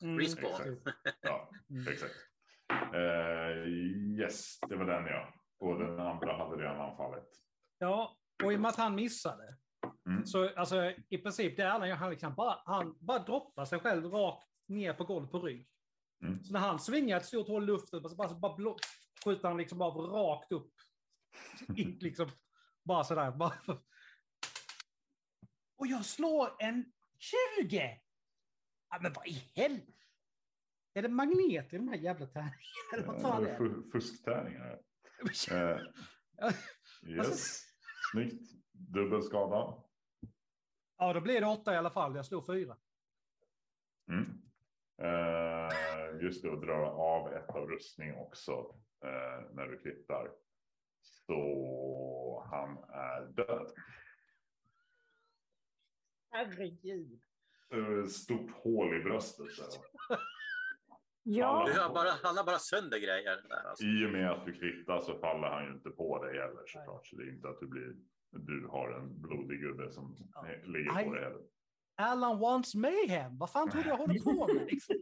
Mm. 0.02 0.20
Respawn. 0.20 0.82
Ja, 1.22 1.49
Mm. 1.70 1.88
exakt. 1.88 2.16
Eh, 2.94 3.68
yes, 4.20 4.60
det 4.70 4.76
var 4.76 4.86
den 4.86 5.06
ja. 5.06 5.34
Och 5.60 5.80
den 5.80 5.99
andra 5.99 6.38
hade 6.38 6.64
redan 6.64 6.82
anfallit. 6.90 7.44
Ja, 7.78 8.18
och 8.44 8.53
i 8.53 8.56
och 8.56 8.60
med 8.61 8.70
att 8.70 8.76
han 8.76 8.95
missade. 8.95 9.57
Mm. 10.10 10.26
Så 10.26 10.56
alltså, 10.56 10.94
i 11.10 11.18
princip 11.18 11.57
det 11.57 11.64
Erland 11.64 11.88
gör, 11.88 11.95
han, 11.95 12.10
liksom 12.11 12.36
bara, 12.36 12.61
han 12.66 12.98
bara 12.99 13.20
droppar 13.20 13.66
sig 13.66 13.80
själv 13.80 14.06
rakt 14.06 14.48
ner 14.69 14.93
på 14.93 15.03
golvet 15.03 15.31
på 15.31 15.39
rygg. 15.39 15.69
Mm. 16.23 16.43
Så 16.43 16.53
när 16.53 16.59
han 16.59 16.79
svingar 16.79 17.17
ett 17.17 17.25
stort 17.25 17.47
hål 17.47 17.63
i 17.63 17.65
luften, 17.65 18.09
så 18.09 18.15
bara, 18.15 18.35
bara 18.35 18.55
blå, 18.55 18.77
skjuter 19.25 19.47
han 19.47 19.57
liksom 19.57 19.77
bara 19.77 19.91
rakt 19.91 20.51
upp. 20.51 20.73
Liksom, 21.99 22.29
bara 22.83 23.03
sådär. 23.03 23.31
Bara. 23.31 23.53
Och 25.77 25.87
jag 25.87 26.05
slår 26.05 26.55
en 26.59 26.93
20! 27.59 28.01
Ja, 28.89 28.99
men 29.01 29.13
vad 29.13 29.27
i 29.27 29.51
helvete? 29.55 29.93
Är 30.93 31.01
det 31.01 31.09
magnet 31.09 31.73
i 31.73 31.77
de 31.77 31.87
här 31.87 31.95
jävla 31.97 32.25
tärningarna? 32.27 32.57
Fu- 33.57 33.91
Fusktärningar. 33.91 34.79
Eh, 36.41 36.53
yes, 37.11 37.63
snyggt. 38.11 38.51
Dubbelskada. 38.71 39.83
Ja, 40.97 41.13
då 41.13 41.21
blir 41.21 41.41
det 41.41 41.47
åtta 41.47 41.73
i 41.73 41.77
alla 41.77 41.91
fall. 41.91 42.15
Jag 42.15 42.25
slog 42.25 42.45
fyra. 42.45 42.77
Mm. 44.11 44.41
Eh, 45.01 46.21
just 46.21 46.43
det, 46.43 46.49
och 46.49 46.65
drar 46.65 46.84
av 46.85 47.34
ett 47.34 47.49
av 47.49 47.67
rustning 47.69 48.15
också 48.15 48.51
eh, 49.03 49.51
när 49.53 49.67
du 49.67 49.77
kvittar. 49.77 50.31
Så 51.01 52.47
han 52.51 52.77
är 52.89 53.26
död. 53.26 53.71
Herregud. 56.31 57.19
Stort 58.11 58.51
hål 58.51 58.95
i 58.95 59.03
bröstet. 59.03 59.45
Där. 59.57 60.17
Ja, 61.23 61.65
Du 61.73 61.80
har 61.81 61.93
bara, 61.93 62.09
han 62.23 62.38
har 62.38 62.43
bara 62.45 62.57
sönder 62.59 62.97
grejer 62.97 63.41
där 63.49 63.69
alltså. 63.69 63.85
I 63.85 64.05
och 64.05 64.11
med 64.11 64.31
att 64.31 64.45
du 64.45 64.53
kvittar 64.53 64.99
så 64.99 65.17
faller 65.19 65.47
han 65.47 65.65
ju 65.65 65.71
inte 65.71 65.89
på 65.89 66.23
dig 66.26 66.38
heller 66.39 66.63
såklart. 66.65 67.07
Så 67.07 67.15
det 67.15 67.23
är 67.23 67.30
inte 67.30 67.49
att 67.49 67.59
du 67.59 67.67
blir. 67.67 67.95
Du 68.31 68.67
har 68.67 68.91
en 68.91 69.21
blodig 69.21 69.59
gubbe 69.61 69.91
som 69.91 70.15
Ja. 70.34 70.45
ligger 70.63 71.03
på 71.03 71.13
dig 71.13 71.23
heller. 71.23 71.41
Alan 71.99 72.39
wants 72.39 72.76
mayhem. 72.76 73.38
Vad 73.38 73.49
fan 73.49 73.69
tror 73.69 73.84
du 73.84 73.89
jag 73.89 73.97
håller 73.97 74.19
på 74.19 74.53
med? 74.53 74.65
Liksom? 74.65 74.95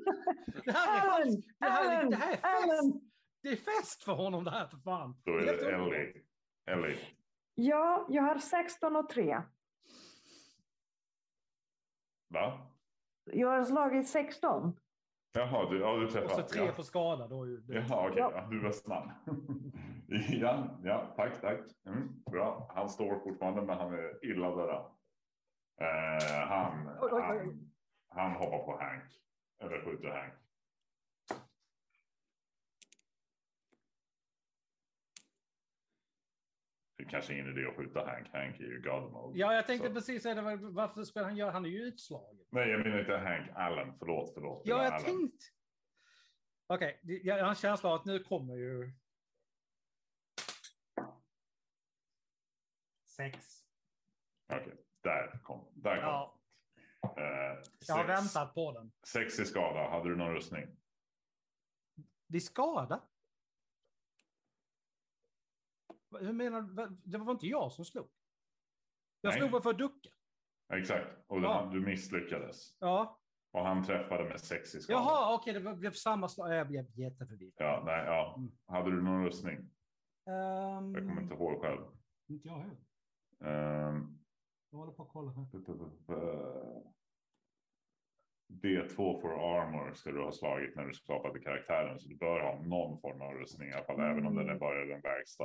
Det 0.66 0.72
här 0.72 0.98
är, 0.98 1.12
Alan, 1.12 1.22
hans, 1.22 1.46
det 1.60 1.66
här 1.66 1.86
är, 1.86 1.98
Alan, 1.98 2.10
det 2.10 2.16
här 2.16 2.32
är 2.32 2.36
fest. 2.36 2.46
Alan. 2.46 3.02
Det 3.44 3.50
är 3.50 3.56
fest 3.56 4.04
för 4.04 4.14
honom 4.14 4.44
det 4.44 4.52
här 4.52 4.68
för 4.68 4.78
fan. 4.78 5.22
Då 5.26 5.32
är 5.32 5.46
det. 5.46 5.72
Ellie. 5.72 6.14
Ellie. 6.66 6.98
Ja, 7.56 8.06
jag 8.10 8.24
har 8.24 8.38
16 8.38 8.96
och 8.96 9.10
3. 9.10 9.42
Va? 12.30 12.72
Jag 13.32 13.48
har 13.48 13.64
slagit 13.64 14.10
16. 14.10 14.80
Jaha, 15.34 15.70
du, 15.70 15.80
ja, 15.80 15.96
du 15.96 16.06
Och 16.06 16.32
så 16.32 16.42
tre 16.42 16.66
ja. 16.66 16.72
på 16.72 16.84
skada. 16.84 17.28
Då 17.28 17.46
det. 17.46 17.74
Jaha, 17.74 18.08
okej. 18.08 18.20
Ja. 18.20 18.32
Ja, 18.36 18.48
du 18.52 18.60
var 18.60 18.72
snabb. 18.72 19.10
ja, 20.30 20.80
ja, 20.84 21.14
tack, 21.16 21.42
tack. 21.42 21.60
Mm, 21.86 22.24
bra. 22.32 22.72
Han 22.76 22.90
står 22.90 23.20
fortfarande, 23.20 23.62
men 23.62 23.78
han 23.78 23.94
är 23.94 24.26
illa 24.26 24.56
döda. 24.56 24.97
Eh, 25.82 26.48
han, 26.48 26.88
Oj, 27.02 27.10
oj, 27.12 27.22
oj. 27.22 27.22
han, 27.22 27.72
han 28.08 28.32
hoppar 28.32 28.66
på 28.66 28.78
Hank. 28.78 29.12
Eller 29.60 29.86
skjuter 29.86 30.10
Hank. 30.10 30.34
Det 36.98 37.04
är 37.04 37.10
kanske 37.10 37.34
ingen 37.34 37.58
idé 37.58 37.68
att 37.70 37.76
skjuta 37.76 38.06
Hank. 38.06 38.28
Hank 38.34 38.60
är 38.60 38.64
ju 38.64 38.82
God 38.82 39.12
mode. 39.12 39.40
Ja, 39.40 39.54
jag 39.54 39.68
tänkte 39.68 39.88
Så- 39.88 39.94
precis 39.94 40.24
säga 40.24 40.36
det. 40.36 40.42
var- 40.42 40.56
Varför 40.72 41.04
spelar 41.04 41.28
han 41.28 41.38
gör? 41.38 41.52
Han 41.52 41.66
är 41.66 41.70
ju 41.70 41.80
utslagen. 41.84 42.46
Nej, 42.50 42.70
jag 42.70 42.80
menar 42.80 43.00
inte 43.00 43.18
Hank. 43.18 43.50
Allen. 43.56 43.94
Förlåt, 44.00 44.34
förlåt. 44.34 44.62
Ja, 44.66 44.84
jag 44.84 44.94
Allen. 44.94 45.06
tänkt. 45.06 45.54
Okej, 46.68 47.00
det- 47.04 47.18
jag 47.24 47.44
har 47.44 47.50
en 47.50 47.56
känsla 47.56 47.90
av 47.90 47.96
att 47.96 48.06
nu 48.06 48.20
kommer 48.24 48.56
ju... 48.56 48.92
Sex. 53.06 53.64
Okej, 54.54 54.76
där 55.02 55.40
kom. 55.44 55.66
Där 55.74 55.96
kom. 55.96 56.04
Ja, 56.04 56.34
Eh, 57.18 57.64
jag 57.88 57.96
har 57.96 58.08
väntat 58.08 58.54
på 58.54 58.72
den. 58.72 58.92
Sex 59.08 59.40
i 59.40 59.46
skada. 59.46 59.90
Hade 59.90 60.10
du 60.10 60.16
någon 60.16 60.34
rustning? 60.34 60.66
Det 62.28 62.38
är 62.38 62.42
skada. 62.42 63.02
Hur 66.20 66.34
menar 66.34 66.62
du? 66.62 66.98
Det 67.04 67.18
var 67.18 67.32
inte 67.32 67.48
jag 67.48 67.72
som 67.72 67.86
slog. 67.86 68.10
Jag 69.22 69.30
Nej. 69.32 69.40
slog 69.40 69.52
väl 69.52 69.62
för 69.62 69.70
att 69.70 69.78
ducka. 69.78 70.10
Exakt. 70.74 71.08
Och 71.28 71.40
Ja. 71.42 71.54
han, 71.54 71.74
du 71.74 71.80
misslyckades. 71.86 72.76
Ja. 72.80 73.20
Och 73.52 73.66
han 73.66 73.84
träffade 73.86 74.24
med 74.24 74.40
sex 74.42 74.76
i 74.76 74.82
skada. 74.82 75.00
Jaha, 75.00 75.36
okej, 75.36 75.54
det 75.54 75.60
var- 75.60 75.76
blev 75.76 75.92
samma 75.92 76.28
slag. 76.30 76.54
Jag 76.54 76.68
blev 76.68 77.00
jätteförvirrad. 77.00 77.54
Ja, 77.58 77.84
nej, 77.86 78.06
ja. 78.06 78.36
Mm. 78.38 78.52
Hade 78.66 78.92
du 78.92 79.02
någon 79.02 79.26
rustning? 79.26 79.58
Ehm, 79.58 80.94
Jag 80.96 81.08
kommer 81.08 81.22
inte 81.22 81.34
ihåg 81.36 81.62
själv. 81.62 81.82
Inte 82.28 82.48
jag 82.48 82.56
heller. 82.58 82.78
Ehm, 83.88 84.20
Jag 84.70 84.78
håller 84.78 84.94
på 84.94 85.04
att 85.04 85.10
kolla 85.10 85.32
här. 85.32 85.46
D2 88.48 89.22
for 89.22 89.60
armor 89.60 89.94
ska 89.94 90.12
du 90.12 90.24
ha 90.24 90.32
slagit 90.32 90.76
när 90.76 90.86
du 90.86 90.94
skapade 90.94 91.40
karaktären. 91.40 92.00
Så 92.00 92.08
du 92.08 92.16
bör 92.16 92.40
ha 92.40 92.62
någon 92.62 93.00
form 93.02 93.22
av 93.22 93.34
rustning 93.34 93.70
i 93.70 93.74
alla 93.74 93.86
fall. 93.86 94.00
Även 94.00 94.26
om 94.26 94.36
den 94.36 94.50
är 94.50 94.56
bara 94.56 94.86
den 94.86 95.02
lägsta. 95.02 95.44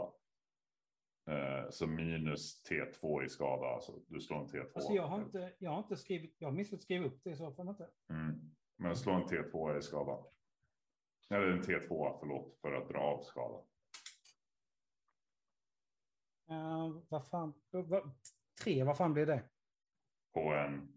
Eh, 1.27 1.71
så 1.71 1.87
minus 1.87 2.65
T2 2.71 3.25
i 3.25 3.29
skada. 3.29 3.67
Alltså 3.67 3.93
du 4.09 4.21
slår 4.21 4.39
en 4.39 4.49
T2. 4.49 4.71
Alltså 4.75 4.93
jag 4.93 5.07
har 5.07 5.23
inte, 5.23 5.55
jag 5.59 5.71
har 5.71 5.79
inte 5.79 5.97
skrivit, 5.97 6.37
jag 6.39 6.49
har 6.49 6.53
missat 6.53 6.83
skriva 6.83 7.07
upp 7.07 7.21
det 7.25 7.31
i 7.31 7.37
så 7.37 7.53
fall 7.53 7.69
inte. 7.69 7.91
Mm. 8.11 8.55
Men 8.77 8.97
slå 8.97 9.13
en 9.13 9.25
T2 9.25 9.79
i 9.79 9.83
skada. 9.83 10.25
Eller 11.31 11.47
en 11.47 11.63
T2, 11.63 12.17
förlåt, 12.21 12.59
för 12.61 12.73
att 12.73 12.89
dra 12.89 12.99
av 12.99 13.23
skada. 13.23 13.59
Uh, 16.51 17.03
vad 17.09 17.27
fan, 17.27 17.55
vad, 17.71 18.11
tre, 18.65 18.85
vad 18.85 18.97
fan 18.97 19.13
blir 19.13 19.27
det? 19.27 19.43
På 20.35 20.41
en, 20.41 20.93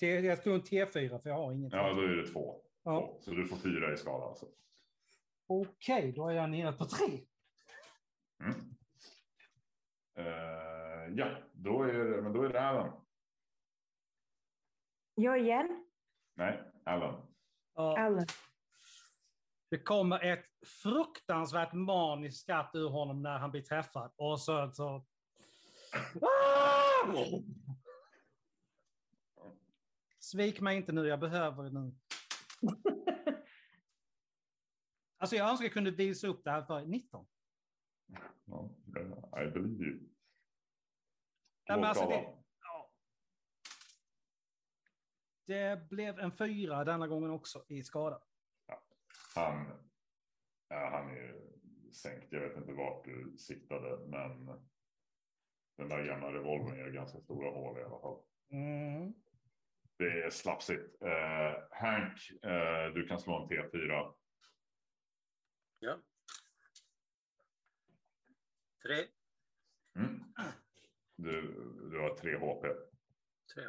T, 0.00 0.20
jag 0.20 0.38
stod 0.38 0.54
en 0.54 0.62
T4 0.62 1.18
för 1.18 1.28
jag 1.28 1.36
har 1.36 1.52
inget. 1.52 1.72
ja 1.72 1.92
då 1.92 2.00
är 2.00 2.08
det 2.08 2.26
två. 2.26 2.62
Ja. 2.82 3.18
Så 3.20 3.30
du 3.30 3.46
får 3.46 3.56
fyra 3.56 3.92
i 3.92 3.96
skada 3.96 4.24
alltså. 4.24 4.46
Okej, 5.46 6.12
då 6.12 6.28
är 6.28 6.34
jag 6.34 6.50
nere 6.50 6.72
på 6.72 6.84
tre. 6.84 7.20
Mm. 8.40 8.76
Eh, 10.14 11.14
ja, 11.16 11.38
då 11.52 11.82
är 11.82 11.92
det, 11.92 12.22
men 12.22 12.32
då 12.32 12.42
är 12.42 12.48
det 12.48 12.60
Alan. 12.60 13.06
Jag 15.14 15.40
igen. 15.40 15.86
Nej, 16.34 16.62
Alan. 16.84 17.26
Ja, 17.74 17.98
Alan. 17.98 18.26
det 19.70 19.78
kommer 19.78 20.24
ett 20.24 20.46
fruktansvärt 20.82 21.72
maniskt 21.72 22.40
skratt 22.40 22.70
ur 22.74 22.88
honom 22.88 23.22
när 23.22 23.38
han 23.38 23.50
blir 23.50 23.62
träffad. 23.62 24.12
Och 24.16 24.40
så... 24.40 24.70
så 24.72 25.06
Ah! 26.22 27.40
Svik 30.18 30.60
mig 30.60 30.76
inte 30.76 30.92
nu, 30.92 31.06
jag 31.06 31.20
behöver 31.20 31.62
det 31.62 31.70
nu. 31.70 31.94
Alltså 35.18 35.36
jag 35.36 35.50
önskar 35.50 35.64
jag 35.64 35.72
kunde 35.72 35.90
visa 35.90 36.26
upp 36.26 36.44
det 36.44 36.50
här 36.50 36.62
för 36.62 36.86
19. 36.86 37.26
Ja, 38.44 38.70
I 39.42 39.50
believe 39.50 39.84
you. 39.84 39.98
Nej, 41.68 41.78
men 41.78 41.84
alltså 41.84 42.08
det, 42.08 42.34
ja. 42.60 42.92
det 45.44 45.88
blev 45.88 46.18
en 46.18 46.32
fyra 46.32 46.84
denna 46.84 47.06
gången 47.06 47.30
också 47.30 47.64
i 47.68 47.82
skada. 47.82 48.22
Han, 49.34 49.66
ja, 50.68 50.90
han 50.90 51.10
är 51.10 51.42
sänkt. 51.92 52.32
Jag 52.32 52.40
vet 52.40 52.56
inte 52.56 52.72
vart 52.72 53.04
du 53.04 53.36
siktade, 53.38 54.06
men 54.06 54.66
den 55.76 55.88
där 55.88 56.02
gamla 56.02 56.32
revolvern 56.32 56.78
gör 56.78 56.90
ganska 56.90 57.20
stora 57.20 57.50
hål 57.50 57.78
i 57.78 57.82
alla 57.82 58.00
fall. 58.00 58.18
Mm. 58.50 59.14
Det 59.98 60.22
är 60.22 60.30
slapsigt. 60.30 61.02
Eh, 61.02 61.54
Hank, 61.70 62.30
eh, 62.42 62.94
du 62.94 63.06
kan 63.06 63.20
slå 63.20 63.42
en 63.42 63.48
T4. 63.48 64.14
Ja. 65.78 65.98
Tre. 68.82 69.04
Mm. 69.96 70.20
Du, 71.16 71.40
du 71.90 72.00
har 72.00 72.14
tre 72.14 72.36
HP. 72.36 72.62
Tre. 73.54 73.64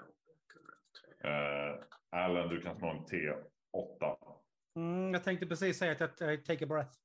tre. 1.02 1.32
Eh, 1.32 1.80
Allen, 2.10 2.50
du 2.50 2.62
kan 2.62 2.78
slå 2.78 2.88
en 2.88 3.06
T8. 3.06 4.18
Mm, 4.76 5.14
jag 5.14 5.24
tänkte 5.24 5.48
precis 5.48 5.80
säga 5.80 5.92
att 5.92 6.20
jag 6.20 6.46
take 6.46 6.64
a 6.64 6.68
breath. 6.68 6.98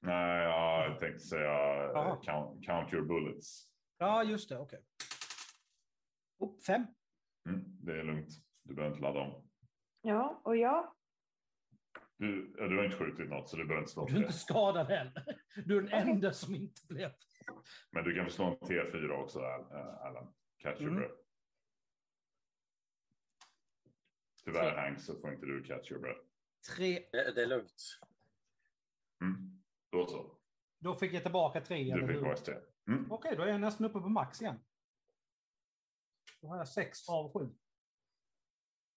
Nej, 0.00 0.44
jag 0.44 0.98
tänkte 0.98 1.20
säga 1.20 1.84
eh, 1.84 2.20
count, 2.22 2.64
count 2.66 2.92
your 2.92 3.04
bullets. 3.04 3.67
Ja, 3.98 4.24
just 4.24 4.48
det. 4.48 4.58
Okej. 4.58 4.84
Oh, 6.38 6.60
fem. 6.60 6.86
Mm, 7.48 7.64
det 7.84 7.92
är 7.98 8.02
lugnt. 8.04 8.28
Du 8.62 8.74
behöver 8.74 8.94
inte 8.96 9.02
ladda 9.06 9.20
om. 9.20 9.48
Ja, 10.02 10.40
och 10.44 10.56
jag. 10.56 10.94
Du, 12.16 12.54
ja, 12.58 12.66
du 12.68 12.76
har 12.76 12.84
inte 12.84 12.96
skjutit 12.96 13.28
något 13.28 13.48
så 13.48 13.56
du 13.56 13.64
behöver 13.64 13.82
inte 13.82 13.92
slå 13.92 14.06
Du 14.06 14.14
är 14.16 14.20
inte 14.20 14.32
skadad 14.32 14.86
heller. 14.86 15.40
Du 15.64 15.76
är 15.78 15.82
den 15.82 15.92
enda 16.08 16.32
som 16.32 16.54
inte 16.54 16.86
blev. 16.88 17.10
Men 17.90 18.04
du 18.04 18.14
kan 18.14 18.24
få 18.24 18.30
slå 18.30 18.44
en 18.44 18.56
T4 18.56 19.10
också, 19.10 19.38
Al- 19.40 20.16
eh. 20.16 20.28
Catch 20.58 20.80
your 20.80 20.90
Mm. 20.90 21.00
breath. 21.00 21.14
Tyvärr 24.44 24.76
Hank 24.76 25.00
så 25.00 25.20
får 25.20 25.32
inte 25.34 25.46
du 25.46 25.64
catch 25.64 25.90
your 25.90 26.00
breath. 26.02 26.20
Tre. 26.76 27.04
Det, 27.12 27.32
det 27.34 27.42
är 27.42 27.46
lugnt. 27.46 27.82
Mm. 29.22 29.62
Då 29.90 30.06
så. 30.06 30.38
Då 30.78 30.94
fick 30.94 31.12
jag 31.12 31.22
tillbaka 31.22 31.60
tre. 31.60 31.94
Du 31.94 32.06
fick 32.06 32.16
hur? 32.16 32.62
Mm. 32.88 33.12
Okej, 33.12 33.36
då 33.36 33.42
är 33.42 33.46
jag 33.48 33.60
nästan 33.60 33.86
uppe 33.86 34.00
på 34.00 34.08
max 34.08 34.42
igen. 34.42 34.60
Då 36.40 36.48
har 36.48 36.56
jag 36.56 36.68
sex 36.68 37.08
av 37.08 37.32
sju. 37.32 37.48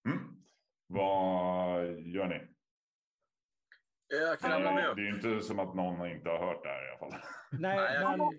Mm. 0.10 0.44
Vad 0.88 1.86
gör 2.00 2.28
ni? 2.28 2.48
Jag 4.08 4.40
kan 4.40 4.52
Alla- 4.52 4.72
Det 4.96 5.02
är 5.02 5.06
ju 5.06 5.16
inte 5.16 5.42
som 5.42 5.60
att 5.60 5.76
någon 5.76 6.12
inte 6.12 6.30
har 6.30 6.40
hört 6.40 6.64
det 6.64 6.70
här 6.70 6.86
i 6.86 6.90
alla 6.90 6.98
fall. 7.00 7.22
Nej, 7.52 8.00
men... 8.00 8.12
Förlåt, 8.12 8.34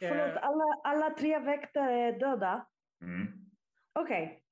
Eh, 0.00 0.36
alla, 0.44 0.64
alla 0.84 1.10
tre 1.10 1.38
väktare 1.38 1.92
är 1.92 2.18
döda. 2.20 2.66
Mm. 3.02 3.26
Okej. 3.92 4.44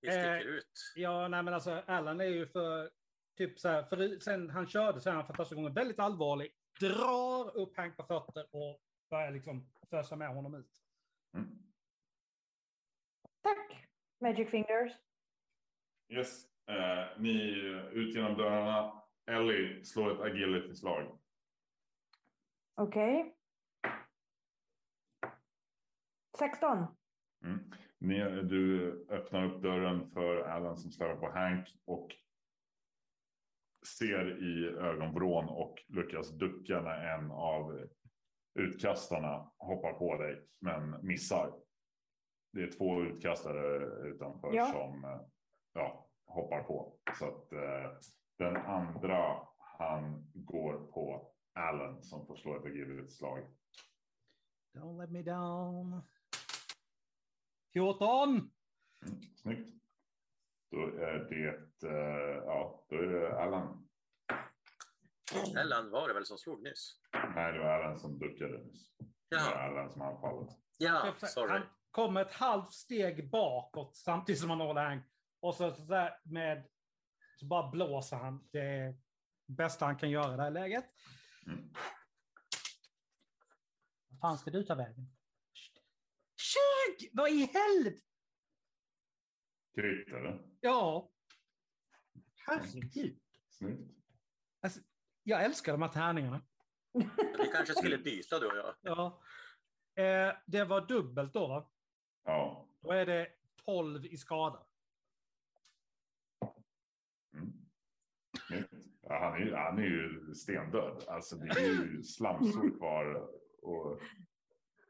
Vi 0.00 0.08
sticker 0.10 0.34
Eh, 0.36 0.40
ut. 0.42 0.92
ja, 0.96 1.28
nej 1.28 1.42
men 1.42 1.54
alltså 1.54 1.82
Allan 1.86 2.20
är 2.20 2.24
ju 2.24 2.46
för... 2.46 2.90
Typ 3.36 3.58
så 3.60 3.68
här, 3.68 3.82
för 3.82 4.18
sen 4.20 4.50
han 4.50 4.66
körde 4.66 5.00
så 5.00 5.10
är 5.10 5.14
han 5.14 5.26
för 5.26 5.34
första 5.34 5.54
gången 5.54 5.74
väldigt 5.74 5.98
allvarlig. 5.98 6.52
Drar 6.80 7.56
upp 7.56 7.76
Hank 7.76 7.96
på 7.96 8.02
fötter 8.02 8.46
och 8.50 8.80
börjar 9.10 9.30
liksom 9.30 9.66
fösa 9.90 10.16
med 10.16 10.34
honom 10.34 10.54
ut. 10.54 10.82
Mm. 11.34 11.48
Tack, 13.42 13.88
Magic 14.20 14.50
Fingers. 14.50 14.92
Yes. 16.08 16.46
Eh, 16.66 17.20
ni 17.20 17.52
ut 17.92 18.14
genom 18.14 18.36
dörrarna. 18.36 19.02
Ellie 19.26 19.84
slår 19.84 20.12
ett 20.12 20.20
agility-slag. 20.20 21.18
Okej. 22.74 23.36
16. 26.38 26.86
Mm. 27.44 27.70
Ni, 27.98 28.42
du 28.42 28.90
öppnar 29.10 29.44
upp 29.44 29.62
dörren 29.62 30.10
för 30.10 30.36
Alan 30.36 30.76
som 30.76 30.90
står 30.90 31.16
på 31.16 31.30
Hank 31.30 31.68
och 31.84 32.08
ser 33.98 34.42
i 34.42 34.66
ögonvrån 34.66 35.48
och 35.48 35.74
lyckas 35.88 36.30
ducka 36.30 36.80
när 36.80 37.18
en 37.18 37.30
av 37.30 37.88
utkastarna 38.54 39.50
hoppar 39.58 39.92
på 39.92 40.16
dig 40.16 40.46
men 40.58 41.06
missar. 41.06 41.52
Det 42.52 42.62
är 42.62 42.70
två 42.72 43.02
utkastare 43.02 43.84
utanför 44.08 44.54
Ja. 44.54 44.66
som 44.66 45.04
eh, 45.04 45.20
ja, 45.72 46.08
hoppar 46.26 46.62
på. 46.62 46.96
Så 47.18 47.28
att 47.28 47.52
eh, 47.52 47.90
den 48.38 48.56
andra 48.56 49.46
han 49.58 50.30
går 50.34 50.86
på 50.92 51.32
Allen 51.52 52.02
som 52.02 52.26
får 52.26 52.36
slå 52.36 52.56
ett 52.56 52.64
agility 52.64 53.08
slag. 53.08 53.40
Don't 54.74 55.00
let 55.00 55.10
me 55.10 55.22
down. 55.22 56.02
14! 57.72 58.28
Mm, 58.30 58.50
snyggt. 59.36 59.70
Då 60.70 60.86
är 60.86 61.18
det, 61.18 61.48
eh, 61.88 62.42
ja, 62.46 62.84
då 62.88 62.96
är 62.96 63.06
det 63.06 63.42
Allan. 63.42 63.83
Ellen 65.58 65.90
var 65.90 66.08
det 66.08 66.14
väl 66.14 66.26
som 66.26 66.38
slog 66.38 66.62
nyss? 66.62 67.00
Nej, 67.34 67.52
det 67.52 67.58
var 67.58 67.66
Allan 67.66 67.98
som 67.98 68.18
duckade 68.18 68.58
nyss. 68.64 68.96
Det 68.98 69.36
var 69.36 69.42
Ja, 69.42 69.54
Allan 69.70 69.90
som 69.90 70.02
anfallet. 70.02 70.48
ja 70.78 71.14
sorry. 71.20 71.52
Han 71.52 71.62
kommer 71.90 72.20
ett 72.22 72.32
halvt 72.32 72.72
steg 72.72 73.30
bakåt 73.30 73.96
samtidigt 73.96 74.40
som 74.40 74.50
han 74.50 74.60
håller 74.60 74.84
hang. 74.84 75.02
Och 75.40 75.54
så, 75.54 75.72
så 75.72 75.82
där 75.82 76.20
med... 76.24 76.68
Så 77.36 77.46
bara 77.46 77.70
blåser 77.70 78.16
han. 78.16 78.48
Det 78.52 78.60
är 78.60 78.96
bästa 79.46 79.84
han 79.84 79.98
kan 79.98 80.10
göra 80.10 80.34
i 80.34 80.36
det 80.36 80.42
här 80.42 80.50
läget. 80.50 80.84
Mm. 81.46 81.72
Vad 84.08 84.20
fan 84.20 84.38
ska 84.38 84.50
du 84.50 84.62
ta 84.64 84.74
vägen? 84.74 85.12
20! 86.98 87.10
Vad 87.12 87.30
i 87.30 87.50
helvete? 87.52 88.02
Kritt 89.74 90.08
eller? 90.08 90.46
Ja. 90.60 91.10
Herregud. 92.46 93.20
Snyggt. 93.48 93.90
Jag 95.26 95.44
älskar 95.44 95.72
de 95.72 95.82
här 95.82 95.88
tärningarna. 95.88 96.40
Vi 97.38 97.50
kanske 97.54 97.74
skulle 97.74 97.98
byta 97.98 98.38
du 98.38 98.46
och 98.46 98.56
jag. 98.56 98.74
Ja. 98.80 99.20
Eh, 100.02 100.34
det 100.46 100.64
var 100.64 100.80
dubbelt 100.86 101.32
då, 101.32 101.46
va? 101.46 101.70
Ja. 102.24 102.68
Då 102.80 102.92
är 102.92 103.06
det 103.06 103.28
12 103.64 104.06
i 104.06 104.16
skada. 104.16 104.66
Mm. 107.32 107.52
Ja, 109.02 109.18
han, 109.18 109.32
är, 109.34 109.38
ju- 109.38 109.54
han 109.54 109.78
är 109.78 109.82
ju 109.82 110.34
stendöd. 110.34 111.04
Alltså 111.08 111.36
det 111.36 111.60
är 111.60 111.66
ju 111.68 112.02
slamsor 112.02 112.78
kvar. 112.78 113.28
Och, 113.62 114.00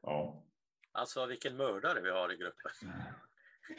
ja. 0.03 0.45
Alltså 0.93 1.27
vilken 1.27 1.57
mördare 1.57 2.01
vi 2.01 2.11
har 2.11 2.33
i 2.33 2.37
gruppen. 2.37 2.71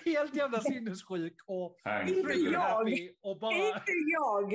Helt 0.06 0.36
jävla 0.36 0.60
sinnessjuk 0.62 1.38
och 1.46 1.78
Inte 2.08 2.34
jag. 2.34 2.88
och 3.22 3.40
bara... 3.40 3.56
Inte 3.56 3.92
jag! 4.14 4.54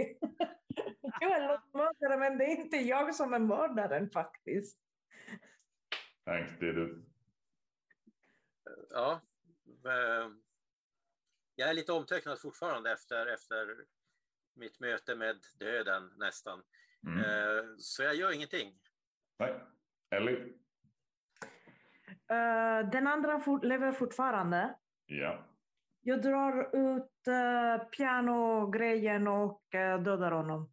Jag 1.21 1.33
är 1.33 1.61
mördare, 1.73 2.19
men 2.19 2.39
det 2.39 2.45
är 2.45 2.57
inte 2.61 2.77
jag 2.77 3.15
som 3.15 3.35
är 3.35 3.39
mördaren 3.39 4.11
faktiskt. 4.11 4.79
Hank, 6.27 6.61
det 6.61 6.69
är 6.69 6.73
du. 6.73 7.05
Ja. 8.91 9.21
eh, 9.85 10.31
Jag 11.55 11.69
är 11.71 11.75
lite 11.75 11.93
omtöcknad 11.93 12.41
fortfarande 12.41 12.93
efter, 12.93 13.27
efter 13.27 13.85
mitt 14.55 14.81
möte 14.81 15.15
med 15.17 15.37
döden 15.59 16.13
nästan. 16.17 16.63
Mm. 17.07 17.19
Eh, 17.21 17.65
Så 17.79 18.03
jag 18.03 18.15
gör 18.15 18.33
ingenting. 18.35 18.81
Nej. 19.39 19.61
Ellie? 20.11 20.53
Eh, 22.31 22.91
den 22.91 23.07
andra 23.07 23.43
lever 23.63 23.93
fortfarande. 23.93 24.75
Ja. 25.07 25.45
Jag 26.03 26.23
drar 26.23 26.77
ut 26.77 27.29
uh, 27.29 27.89
pianogrejen 27.89 29.29
och 29.29 29.63
uh, 29.75 30.03
dödar 30.03 30.33
honom. 30.33 30.73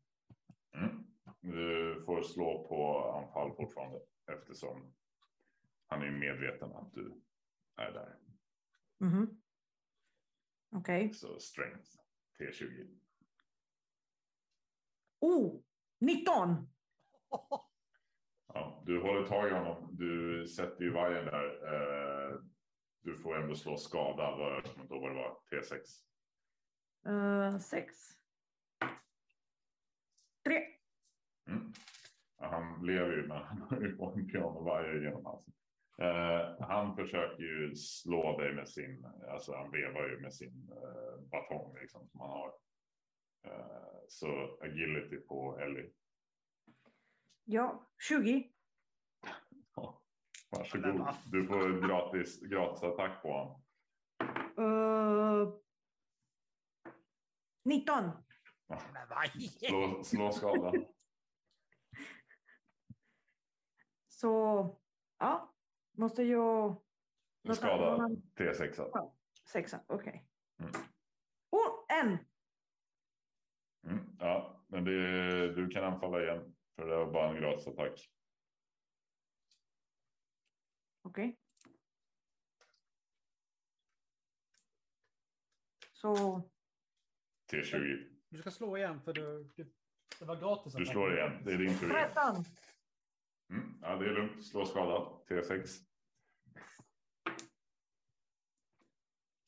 Mm. 0.75 1.03
Du 1.41 2.03
får 2.05 2.21
slå 2.21 2.67
på 2.67 3.11
anfall 3.11 3.55
fortfarande. 3.55 3.99
Eftersom 4.31 4.93
han 5.87 6.01
är 6.01 6.11
medveten 6.11 6.71
att 6.71 6.93
du 6.93 7.21
är 7.75 7.91
där. 7.91 8.15
Mhm. 8.99 9.41
Okej. 10.75 11.13
Så 11.13 11.39
strength 11.39 11.89
T20. 12.39 12.99
Oh, 15.19 15.61
19! 15.99 16.69
Ja, 18.53 18.83
du 18.85 19.01
håller 19.01 19.27
tag 19.27 19.49
i 19.49 19.53
honom. 19.53 19.89
Du 19.91 20.47
sätter 20.47 20.83
ju 20.83 20.91
vajern 20.91 21.25
där. 21.25 21.73
Eh, 21.73 22.39
du 23.01 23.17
får 23.17 23.41
ändå 23.41 23.55
slå 23.55 23.77
skada. 23.77 24.35
Vad 24.37 24.53
jag 24.53 24.63
kommer 24.63 24.81
inte 24.81 24.93
ihåg 24.93 25.03
vad 25.03 25.11
det 25.11 25.15
var. 25.15 25.39
T6. 25.51 25.83
Uh, 27.07 27.59
sex. 27.59 27.95
Tre. 30.45 30.63
Mm. 31.47 31.73
Ja, 32.37 32.47
han 32.47 32.85
lever 32.85 33.11
ju 33.11 33.27
men 33.27 33.37
han 33.37 33.61
har 33.99 34.17
en 34.19 34.27
pianovajer 34.27 35.01
genom 35.01 35.25
halsen. 35.25 35.53
Eh, 36.01 36.67
han 36.67 36.95
försöker 36.95 37.43
ju 37.43 37.75
slå 37.75 38.39
dig 38.39 38.53
med 38.53 38.69
sin, 38.69 39.05
alltså 39.29 39.55
han 39.55 39.71
vevar 39.71 40.09
ju 40.09 40.19
med 40.19 40.33
sin 40.33 40.69
eh, 40.71 41.21
batong 41.31 41.75
liksom 41.81 42.07
som 42.07 42.19
han 42.19 42.29
har. 42.29 42.53
Eh, 43.43 43.99
så 44.07 44.57
agility 44.61 45.17
på 45.17 45.59
Ellie. 45.59 45.89
Ja, 47.43 47.87
20. 48.07 48.51
Ja, 49.75 50.01
Men 50.01 50.06
varsågod. 50.49 51.15
Du 51.31 51.47
får 51.47 51.87
gratis, 51.87 52.41
gratis 52.41 52.83
attack 52.83 53.21
på 53.21 53.31
honom. 53.31 53.61
Uh, 54.59 55.53
19. 57.65 58.11
Men 58.67 59.07
vad 59.09 59.25
i 59.35 59.47
Slå, 59.47 60.03
slå 60.03 60.31
skada. 60.31 60.73
Så, 64.07 64.75
ja. 65.17 65.53
Måste 65.97 66.23
jag... 66.23 66.75
Skada 67.53 68.09
T6. 68.35 69.11
Sexa, 69.45 69.79
okej. 69.87 70.27
Mm. 70.59 70.71
Oh, 71.49 71.99
en! 72.01 72.17
Mm, 73.87 74.17
ja, 74.19 74.63
men 74.67 74.83
det, 74.83 75.53
du 75.55 75.67
kan 75.69 75.83
anfalla 75.83 76.23
igen. 76.23 76.55
För 76.75 76.87
det 76.87 76.95
var 76.95 77.11
bara 77.11 77.29
en 77.29 77.41
gratis 77.41 77.67
Okej. 81.07 81.39
Så, 85.91 86.41
T20. 87.51 88.17
Du 88.29 88.37
ska 88.37 88.51
slå 88.51 88.77
igen 88.77 89.01
för 89.01 89.13
du, 89.13 89.51
det 90.19 90.25
var 90.25 90.35
gratis. 90.35 90.73
Du 90.73 90.85
slår 90.85 91.17
igen. 91.17 91.43
Det 91.45 91.53
är 91.53 91.57
din 91.57 91.79
tur. 91.79 91.95
igen. 91.95 92.09
13. 92.13 92.45
Mm, 93.49 93.79
ja, 93.81 93.95
det 93.95 94.05
är 94.05 94.13
lugnt. 94.13 94.45
Slå 94.45 94.65
skada. 94.65 95.23
T6. 95.29 95.67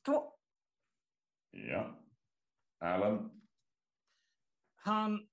Två. 0.06 0.34
Ja. 1.52 2.06
Alan. 2.80 3.42
Han 4.76 5.30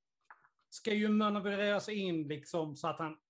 ska 0.68 0.94
ju 0.94 1.08
manövrera 1.08 1.80
sig 1.80 1.94
in 1.94 2.28
liksom 2.28 2.76
så 2.76 2.88
att 2.88 2.98
han 2.98 3.20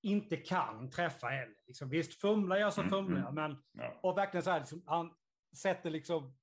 inte 0.00 0.36
kan 0.36 0.90
träffa 0.90 1.32
Ellie. 1.32 1.56
Liksom, 1.66 1.88
visst, 1.88 2.20
fumlar 2.20 2.56
jag 2.56 2.72
så 2.74 2.80
Mm, 2.80 2.90
fumlar 2.90 3.18
jag, 3.20 3.28
mm. 3.28 3.34
men 3.34 3.62
Ja. 3.72 3.98
och 4.02 4.18
verkligen 4.18 4.44
så 4.44 4.50
här, 4.50 4.60
liksom, 4.60 4.82
han 4.86 5.14
sätter 5.56 5.90
liksom 5.90 6.36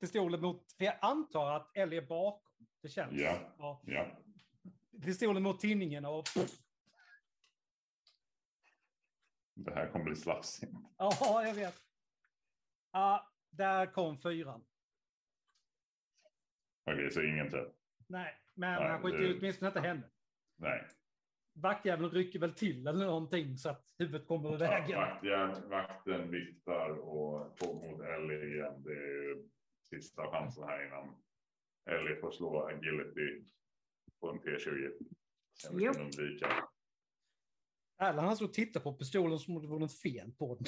pistolen 0.00 0.40
mot, 0.40 0.72
för 0.72 0.84
jag 0.84 0.98
antar 1.00 1.52
att 1.56 1.76
Ellie 1.76 1.96
är 1.98 2.06
bakom. 2.06 2.66
Det 2.82 2.88
känns. 2.88 3.12
Ja. 3.12 3.54
Ja. 3.58 3.82
Ja. 3.86 4.06
Pistolen 5.04 5.42
mot 5.42 5.60
tinningen 5.60 6.04
och 6.04 6.24
Det 9.54 9.74
här 9.74 9.90
kommer 9.92 10.04
bli 10.04 10.16
slafsigt. 10.16 10.72
ja, 10.98 11.44
jag 11.46 11.54
vet. 11.54 11.74
Ja, 12.92 13.32
där 13.50 13.86
kom 13.86 14.18
fyran. 14.18 14.64
Okej, 16.84 17.10
så 17.10 17.22
ingen 17.22 17.50
träff. 17.50 17.72
Nej, 18.06 18.34
men 18.54 18.80
Nej, 18.82 18.90
han 18.90 19.02
skjuter 19.02 19.18
ju 19.18 19.38
åtminstone 19.38 19.68
inte 19.68 19.80
henne. 19.80 20.10
Nej. 20.56 20.88
Vaktjäveln 21.62 22.10
rycker 22.10 22.38
väl 22.38 22.52
till 22.54 22.86
eller 22.86 23.06
någonting 23.06 23.58
så 23.58 23.68
att 23.70 23.94
huvudet 23.98 24.26
kommer 24.28 24.48
ur 24.48 24.52
Ja, 24.52 24.58
vägen. 24.58 24.98
vakten, 25.00 25.70
vakten 25.70 26.30
viftar 26.30 26.90
och 26.90 27.56
på 27.58 27.72
mot 27.74 28.00
Ellie 28.02 28.54
igen. 28.54 28.82
Det 28.82 28.90
är 28.92 29.22
ju 29.22 29.48
sista 29.90 30.30
chansen 30.30 30.64
här 30.64 30.86
innan 30.86 31.16
Ellie 31.86 32.20
får 32.20 32.30
slå 32.30 32.66
agility 32.66 33.44
på 34.20 34.30
en 34.30 34.38
T20. 34.40 34.92
Sen 35.62 35.78
Japp. 35.80 35.94
kan 35.96 36.04
undvika. 36.04 36.68
Erland 37.98 38.26
han 38.26 38.36
stod 38.36 38.48
och 38.48 38.54
tittade 38.54 38.82
på 38.82 38.92
pistolen 38.94 39.38
som 39.38 39.56
om 39.56 39.62
det 39.62 39.68
var 39.68 39.78
något 39.78 40.00
fel 40.00 40.32
på 40.32 40.54
den. 40.60 40.66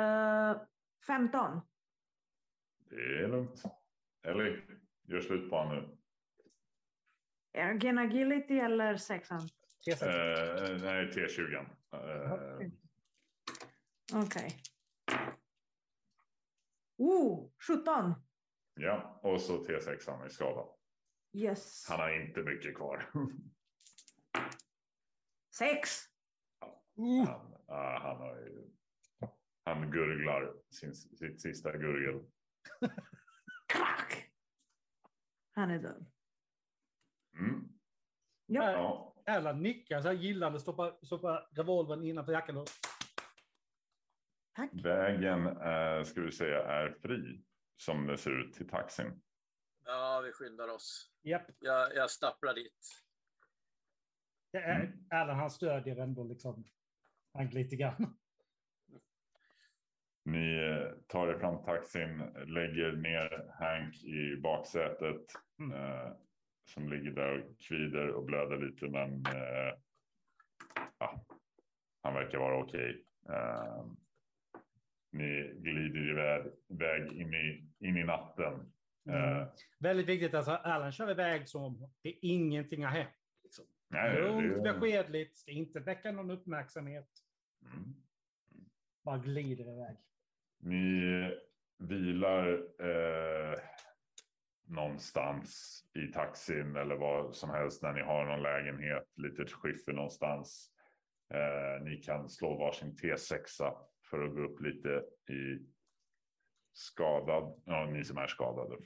Uh, 0.00 0.62
15. 1.06 1.60
Det 2.90 2.94
är 2.96 3.28
lugnt. 3.28 3.62
Ellie, 4.22 4.62
Gör 5.08 5.20
slut 5.20 5.50
på 5.50 5.56
honom 5.56 5.76
nu. 5.76 5.95
Again 7.56 7.98
agility 7.98 8.58
eller 8.58 8.96
sexan? 8.96 9.40
T6. 9.86 10.02
Eh, 10.02 10.82
nej, 10.82 11.10
T20. 11.10 11.66
Eh, 11.92 12.70
Okej. 14.14 14.56
Oh, 16.98 17.50
17. 17.68 18.14
ja, 18.74 19.20
och 19.22 19.40
så 19.40 19.64
T6 19.64 20.26
i 20.26 20.30
skada. 20.30 20.64
Yes. 21.32 21.86
Han 21.88 22.00
har 22.00 22.10
inte 22.10 22.42
mycket 22.42 22.76
kvar. 22.76 23.10
Sex. 25.58 25.90
Uh, 26.98 27.26
Han, 27.26 27.54
ah, 27.66 27.98
han, 27.98 28.16
har 28.16 28.36
ju, 28.36 28.70
han 29.64 29.90
gurglar 29.90 30.54
sin, 30.70 30.94
sitt 30.94 31.40
sista 31.40 31.72
gurgel. 31.72 32.24
Krack. 33.66 34.30
Han 35.52 35.70
är 35.70 35.78
död. 35.78 36.06
Mm. 37.38 37.68
Ja. 38.46 38.72
Ja, 38.72 39.14
Erland 39.26 39.62
nickar 39.62 40.00
så 40.00 40.08
här 40.08 40.14
gillande, 40.14 40.60
stoppar, 40.60 41.04
stoppar 41.06 41.48
revolvern 41.50 42.04
innanför 42.04 42.32
jackan 42.32 42.56
och 42.56 42.68
Tack. 44.54 44.70
vägen 44.72 45.46
eh, 45.46 46.02
ska 46.04 46.20
vi 46.20 46.32
säga 46.32 46.62
är 46.62 46.96
fri 47.02 47.44
som 47.76 48.06
det 48.06 48.18
ser 48.18 48.40
ut 48.40 48.54
till 48.54 48.68
taxin. 48.68 49.22
Ja, 49.84 50.22
vi 50.24 50.32
skyndar 50.32 50.68
oss. 50.68 51.12
japp. 51.22 51.46
Jag, 51.58 51.94
jag 51.94 52.10
stapplar 52.10 52.54
dit. 52.54 53.02
Det 54.52 54.58
är, 54.58 54.92
Erland 55.10 55.40
han 55.40 55.50
stödjer 55.50 55.96
ändå 55.96 56.24
liksom 56.24 56.64
Hank 57.32 57.52
lite 57.52 57.76
grann. 57.76 58.16
Ni 60.24 60.56
eh, 60.56 60.92
tar 61.06 61.28
er 61.28 61.38
fram 61.38 61.64
taxin, 61.64 62.18
lägger 62.46 62.92
ner 62.92 63.50
Hank 63.58 63.94
i 64.04 64.40
baksätet. 64.42 65.22
Mm. 65.58 65.72
Eh, 65.72 66.12
som 66.66 66.88
ligger 66.88 67.10
där 67.10 67.38
och 67.42 67.60
kvider 67.60 68.08
och 68.08 68.24
blöder 68.24 68.56
lite 68.58 68.88
men 68.88 69.26
eh, 69.26 69.74
ja, 70.98 71.26
han 72.02 72.14
verkar 72.14 72.38
vara 72.38 72.58
okej. 72.58 73.04
Eh, 73.28 73.86
ni 75.12 75.52
glider 75.56 76.10
iväg, 76.10 76.52
iväg 76.68 77.12
in, 77.12 77.34
i, 77.34 77.68
in 77.78 77.96
i 77.96 78.04
natten. 78.04 78.72
Eh, 79.08 79.46
Väldigt 79.78 80.06
viktigt, 80.06 80.34
alltså 80.34 80.50
Erland 80.64 80.94
kör 80.94 81.10
iväg 81.10 81.48
som 81.48 81.90
det 82.02 82.08
är 82.08 82.18
ingenting 82.22 82.84
har 82.84 82.90
hänt. 82.90 83.10
Liksom. 83.42 83.64
nej, 83.88 84.20
Lugnt, 84.20 84.64
det- 84.64 84.72
beskedligt, 84.72 85.36
ska 85.38 85.50
inte 85.50 85.80
väcka 85.80 86.12
någon 86.12 86.30
uppmärksamhet. 86.30 87.08
Mm. 87.62 87.94
Bara 89.04 89.18
glider 89.18 89.72
iväg. 89.72 89.96
Ni 90.58 91.30
vilar 91.78 92.52
eh, 92.80 93.58
någonstans 94.66 95.82
i 95.94 96.12
taxin 96.12 96.76
eller 96.76 96.96
vad 96.96 97.36
som 97.36 97.50
helst 97.50 97.82
när 97.82 97.92
ni 97.92 98.02
har 98.02 98.24
någon 98.24 98.42
lägenhet, 98.42 99.12
litet 99.16 99.52
skiffer 99.52 99.92
någonstans. 99.92 100.70
Eh, 101.34 101.84
ni 101.84 101.96
kan 101.96 102.28
slå 102.28 102.58
varsin 102.58 102.92
T6 102.92 103.72
för 104.10 104.24
att 104.24 104.34
gå 104.34 104.42
upp 104.42 104.60
lite 104.60 104.88
i 105.32 105.66
skadad, 106.72 107.62
ja 107.64 107.86
ni 107.86 108.04
som 108.04 108.18
är 108.18 108.26
skadade. 108.26 108.76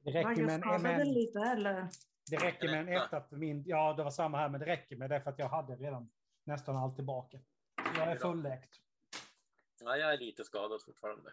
Det 0.00 0.10
räcker 0.10 0.44
med 0.44 1.00
en, 1.00 1.12
lite 1.12 1.38
eller? 1.38 1.88
det 2.30 2.36
räcker 2.36 2.70
med 2.70 2.80
en 2.80 2.88
Etta. 2.88 3.24
min. 3.30 3.62
Ja, 3.66 3.94
det 3.96 4.02
var 4.02 4.10
samma 4.10 4.38
här, 4.38 4.48
men 4.48 4.60
det 4.60 4.66
räcker 4.66 4.96
med 4.96 5.10
det 5.10 5.20
för 5.20 5.30
att 5.30 5.38
jag 5.38 5.48
hade 5.48 5.76
redan 5.76 6.10
nästan 6.44 6.76
allt 6.76 6.96
tillbaka. 6.96 7.38
Jag 7.96 8.12
är 8.12 8.16
fulläkt. 8.16 8.70
Ja, 9.80 9.96
jag 9.96 10.12
är 10.14 10.18
lite 10.18 10.44
skadad 10.44 10.80
fortfarande. 10.86 11.32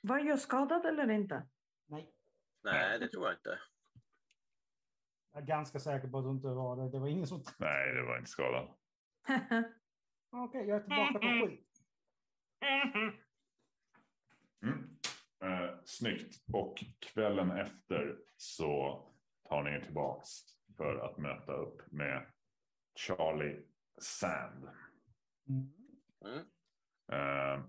Var 0.00 0.18
jag 0.18 0.38
skadad 0.38 0.86
eller 0.86 1.10
inte? 1.10 1.42
Nej, 1.86 2.15
Nej, 2.72 2.98
det 2.98 3.08
tror 3.08 3.24
jag 3.24 3.34
inte. 3.34 3.58
jag 5.32 5.42
är 5.42 5.46
ganska 5.46 5.80
säker 5.80 6.08
på 6.08 6.18
att 6.18 6.24
det 6.24 6.30
inte 6.30 6.48
var 6.48 6.76
det. 6.76 6.90
Det 6.90 6.98
var 6.98 7.08
ingen 7.08 7.26
som... 7.26 7.44
Nej, 7.58 7.94
det 7.94 8.02
var 8.02 8.18
inte 8.18 8.30
skadad. 8.30 8.68
Okej, 10.30 10.68
jag 10.68 10.76
är 10.76 10.80
tillbaka 10.80 11.12
på 11.12 11.46
sju. 11.46 11.58
Mm. 14.62 14.98
Eh, 15.40 15.78
snyggt. 15.84 16.44
Och 16.52 16.84
kvällen 16.98 17.50
efter 17.50 18.18
så 18.36 19.02
tar 19.48 19.62
ni 19.62 19.70
er 19.70 19.80
tillbaks 19.80 20.28
för 20.76 20.96
att 20.96 21.18
möta 21.18 21.52
upp 21.52 21.92
med 21.92 22.26
Charlie 22.94 23.62
Sand. 23.98 24.68
Mm. 25.48 25.72
Mm. 26.24 26.46
Eh, 27.12 27.64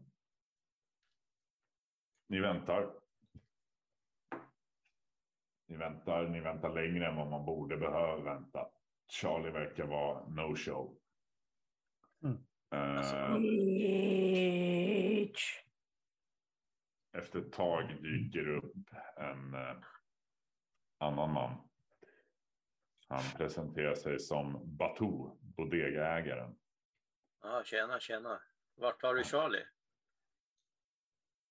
ni 2.27 2.39
väntar. 2.39 3.06
Ni 5.67 5.77
väntar, 5.77 6.27
ni 6.27 6.39
väntar 6.39 6.73
längre 6.73 7.07
än 7.07 7.15
vad 7.15 7.27
man 7.27 7.45
borde 7.45 7.77
behöva 7.77 8.17
vänta. 8.17 8.67
Charlie 9.07 9.51
verkar 9.51 9.85
vara 9.85 10.27
no 10.27 10.55
show. 10.55 10.97
Mm. 12.23 12.37
Bitch. 15.11 15.63
efter 17.11 17.39
ett 17.39 17.51
tag 17.51 18.01
dyker 18.01 18.47
upp 18.47 18.73
en 19.17 19.53
eh, 19.53 19.77
annan 20.97 21.33
man. 21.33 21.69
Han 23.07 23.23
presenterar 23.37 23.95
sig 23.95 24.19
som 24.19 24.77
Batu, 24.77 25.29
bodegaägaren. 25.39 26.57
Ja, 27.41 27.63
tjena, 27.65 27.99
tjena. 27.99 28.41
Vart 28.75 29.01
har 29.01 29.15
du 29.15 29.23
Charlie? 29.23 29.65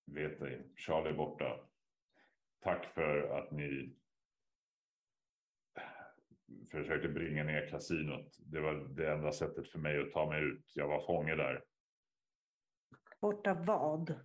Vet 0.04 0.42
ej, 0.42 0.72
Charlie 0.76 1.10
är 1.10 1.14
borta. 1.14 1.60
Tack 2.60 2.86
för 2.86 3.38
att 3.38 3.50
ni 3.50 3.96
försökte 6.70 7.08
bringa 7.08 7.44
ner 7.44 7.68
kasinot. 7.68 8.36
Det 8.38 8.60
var 8.60 8.74
det 8.74 9.12
enda 9.12 9.32
sättet 9.32 9.68
för 9.68 9.78
mig 9.78 10.00
att 10.00 10.10
ta 10.10 10.30
mig 10.30 10.42
ut. 10.44 10.72
Jag 10.74 10.88
var 10.88 11.06
fånge 11.06 11.34
där. 11.34 11.64
Borta 13.20 13.54
vad? 13.54 14.20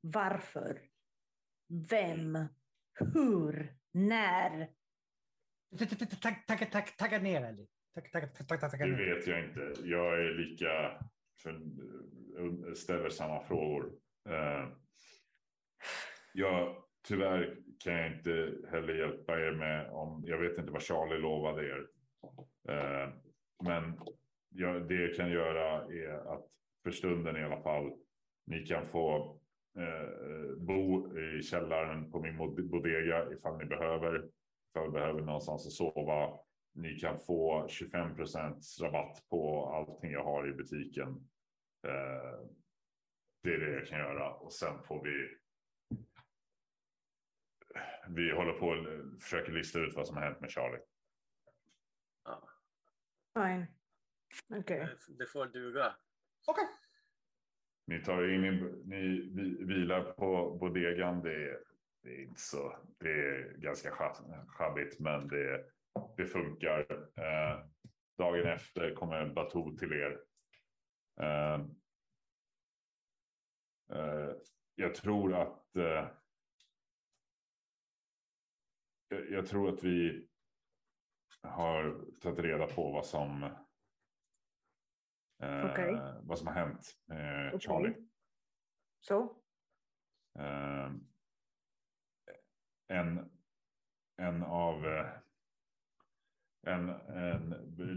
Varför? 0.00 0.80
Vem? 1.90 2.38
Hur? 3.14 3.74
När? 3.92 4.70
Tagga 6.98 7.18
ner 7.18 7.42
Ellie. 7.44 7.66
Det 8.96 9.14
vet 9.14 9.26
jag 9.26 9.44
inte. 9.44 9.72
Jag 9.82 10.20
är 10.20 10.30
lika, 10.30 11.02
för, 11.42 11.60
ställer 12.74 13.08
samma 13.08 13.44
frågor. 13.44 13.92
Eh, 14.28 14.68
jag, 16.32 16.84
tyvärr 17.02 17.56
kan 17.84 17.92
jag 17.92 18.12
inte 18.12 18.54
heller 18.70 18.94
hjälpa 18.94 19.40
er 19.40 19.52
med 19.52 19.90
om, 19.90 20.22
jag 20.26 20.38
vet 20.38 20.58
inte 20.58 20.72
vad 20.72 20.82
Charlie 20.82 21.18
lovade 21.18 21.66
er. 21.66 21.86
Eh, 22.68 23.12
men 23.64 24.00
jag, 24.48 24.88
det 24.88 24.94
jag 24.94 25.16
kan 25.16 25.30
göra 25.30 25.84
är 25.92 26.34
att 26.34 26.46
för 26.82 26.90
stunden 26.90 27.36
i 27.36 27.44
alla 27.44 27.62
fall, 27.62 27.92
ni 28.46 28.66
kan 28.66 28.84
få 28.84 29.40
eh, 29.78 30.56
bo 30.56 31.18
i 31.18 31.42
källaren 31.42 32.10
på 32.10 32.20
min 32.20 32.36
bodega 32.70 33.32
ifall 33.32 33.58
ni 33.58 33.64
behöver. 33.64 34.28
Ifall 34.70 34.86
ni 34.86 34.92
behöver 34.92 35.20
någonstans 35.20 35.66
att 35.66 35.72
sova. 35.72 36.38
Ni 36.74 36.94
kan 36.94 37.18
få 37.18 37.66
25 37.68 38.16
procents 38.16 38.80
rabatt 38.80 39.24
på 39.30 39.66
allting 39.66 40.12
jag 40.12 40.24
har 40.24 40.48
i 40.48 40.52
butiken. 40.52 41.08
Eh, 41.86 42.48
det 43.42 43.54
är 43.54 43.58
det 43.58 43.72
jag 43.72 43.86
kan 43.86 43.98
göra 43.98 44.30
och 44.30 44.52
sen 44.52 44.82
får 44.82 45.04
vi. 45.04 45.28
Vi 48.10 48.30
håller 48.32 48.52
på 48.52 48.66
och 48.68 49.22
försöker 49.22 49.52
lista 49.52 49.78
ut 49.78 49.94
vad 49.96 50.06
som 50.06 50.16
har 50.16 50.24
hänt 50.24 50.40
med 50.40 50.50
Charlie. 50.50 50.80
Ja, 52.24 52.48
Fine. 53.34 53.66
Okej. 54.60 54.78
det- 54.78 55.14
det 55.18 55.26
får 55.26 55.46
duga. 55.46 55.96
Okej. 56.46 56.64
Ni 57.86 58.00
tar 58.04 58.28
in 58.34 58.42
ni 58.84 59.30
vi- 59.34 59.64
vilar 59.64 60.12
på 60.12 60.56
bodegan. 60.60 61.22
Det 61.22 61.34
är, 61.50 61.58
det 62.02 62.08
är 62.08 62.22
inte 62.22 62.40
så. 62.40 62.76
Det 62.98 63.08
är 63.10 63.52
ganska 63.58 63.90
schabbigt, 64.48 65.00
men 65.00 65.28
det, 65.28 65.64
det 66.16 66.26
funkar. 66.26 66.80
Eh, 67.16 67.64
dagen 68.18 68.46
efter 68.46 68.94
kommer 68.94 69.28
Batu 69.34 69.76
till 69.76 69.92
er. 69.92 70.20
Eh, 71.20 71.54
eh, 73.92 74.32
jag 74.74 74.94
tror 74.94 75.34
att. 75.34 75.64
Eh, 79.10 79.18
jag, 79.18 79.30
jag 79.30 79.46
tror 79.46 79.68
att 79.68 79.84
vi 79.84 80.28
har 81.42 82.04
tagit 82.20 82.38
reda 82.38 82.66
på 82.66 82.92
vad 82.92 83.06
som. 83.06 83.42
Eh, 85.42 85.70
Okej. 85.70 86.00
Vad 86.22 86.38
som 86.38 86.46
har 86.46 86.54
hänt 86.54 86.96
med 87.06 87.54
Okej. 87.54 87.60
Charlie. 87.60 87.94
Så? 89.00 89.42
Eh, 90.38 90.92
en, 92.88 93.30
en 94.16 94.42
av 94.42 94.86
eh, 94.86 95.10
en, 96.66 96.88
en 96.88 97.50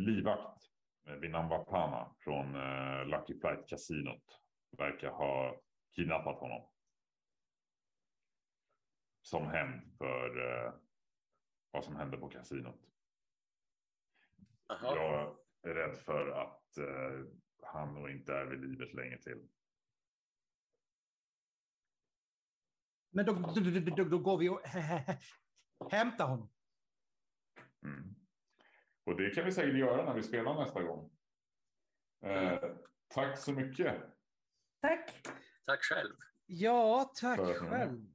livvakt 0.06 0.64
vid 1.22 1.32
namn 1.32 1.50
Vapana 1.50 2.16
från 2.20 2.56
eh, 2.56 3.06
Lucky 3.06 3.40
Flight 3.40 3.68
Casinot 3.68 4.42
verkar 4.78 5.10
ha 5.10 5.62
kidnappat 5.96 6.40
honom. 6.40 6.72
som 9.22 9.48
hämnd 9.48 9.98
för 9.98 10.38
uh, 10.38 10.74
vad 11.72 11.86
som 11.86 11.96
hände 11.96 12.18
på 12.18 12.30
kasinot. 12.30 12.90
Jaha. 14.68 14.96
Jag 14.96 15.38
är 15.72 15.76
rädd 15.76 15.98
för 15.98 16.32
att 16.32 16.78
uh, 16.78 17.28
han 17.64 17.94
nog 17.94 18.10
inte 18.10 18.34
är 18.34 18.46
vid 18.46 18.60
livet 18.60 18.94
länge 18.94 19.18
till. 19.18 19.48
Men 23.10 23.26
då, 23.26 23.34
då, 23.34 23.62
då, 23.62 23.96
då, 23.96 24.04
då 24.04 24.20
går 24.20 24.38
vi 24.38 24.50
och 24.50 24.62
hämtar 25.92 26.28
honom. 26.28 26.50
Mm. 27.84 28.16
Och 29.04 29.18
det 29.18 29.36
kan 29.36 29.46
vi 29.46 29.52
säkert 29.52 29.78
göra 29.78 30.06
när 30.06 30.14
vi 30.14 30.24
spelar 30.24 30.56
nästa 30.56 30.84
gång. 30.84 31.12
Eh, 32.22 32.60
tack 33.08 33.38
så 33.38 33.54
mycket. 33.54 34.02
Tack. 34.82 35.28
Tack 35.66 35.84
själv. 35.84 36.16
Ja, 36.46 37.12
tack 37.16 37.40
själv. 37.40 38.06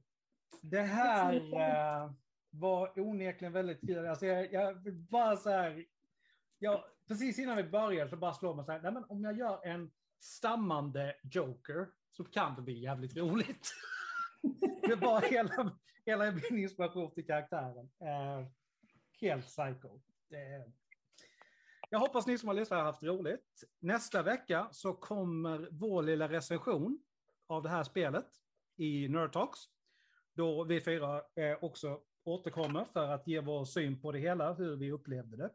Det 0.61 0.81
här 0.81 1.33
eh, 1.35 2.11
var 2.49 2.99
onekligen 2.99 3.53
väldigt 3.53 3.81
kul. 3.81 4.07
Alltså 4.07 4.25
jag, 4.25 4.53
jag 4.53 4.73
vill 4.73 4.95
bara 4.95 5.37
så 5.37 5.49
här, 5.49 5.85
jag, 6.59 6.83
precis 7.07 7.39
innan 7.39 7.57
vi 7.57 7.63
började 7.63 8.09
så 8.09 8.17
bara 8.17 8.33
slår 8.33 8.55
man 8.55 8.65
så 8.65 8.71
här, 8.71 8.81
nej 8.81 8.91
men 8.91 9.03
om 9.03 9.23
jag 9.23 9.37
gör 9.37 9.65
en 9.65 9.91
stammande 10.19 11.15
joker 11.23 11.87
så 12.11 12.23
kan 12.23 12.55
det 12.55 12.61
bli 12.61 12.79
jävligt 12.79 13.17
roligt. 13.17 13.73
det 14.81 14.95
var 14.95 15.21
hela, 15.21 15.77
hela 16.05 16.31
min 16.31 16.59
inspiration 16.59 17.13
till 17.13 17.25
karaktären. 17.25 17.89
Eh, 17.99 18.47
helt 19.21 19.45
psycho. 19.45 19.99
Det, 20.29 20.71
jag 21.89 21.99
hoppas 21.99 22.27
ni 22.27 22.37
som 22.37 22.47
har 22.47 22.53
lyssnat 22.53 22.77
har 22.77 22.85
haft 22.85 23.03
roligt. 23.03 23.63
Nästa 23.79 24.23
vecka 24.23 24.67
så 24.71 24.93
kommer 24.93 25.67
vår 25.71 26.03
lilla 26.03 26.29
recension 26.29 26.99
av 27.47 27.63
det 27.63 27.69
här 27.69 27.83
spelet 27.83 28.27
i 28.77 29.07
Nerd 29.07 29.33
Talks. 29.33 29.59
Då 30.33 30.63
vi 30.63 30.81
fyra 30.81 31.17
eh, 31.35 31.57
också 31.61 32.01
återkommer 32.27 32.85
för 32.85 33.09
att 33.09 33.27
ge 33.27 33.39
vår 33.39 33.65
syn 33.65 34.01
på 34.01 34.11
det 34.11 34.19
hela, 34.19 34.53
hur 34.53 34.75
vi 34.75 34.91
upplevde 34.91 35.37
det. 35.37 35.51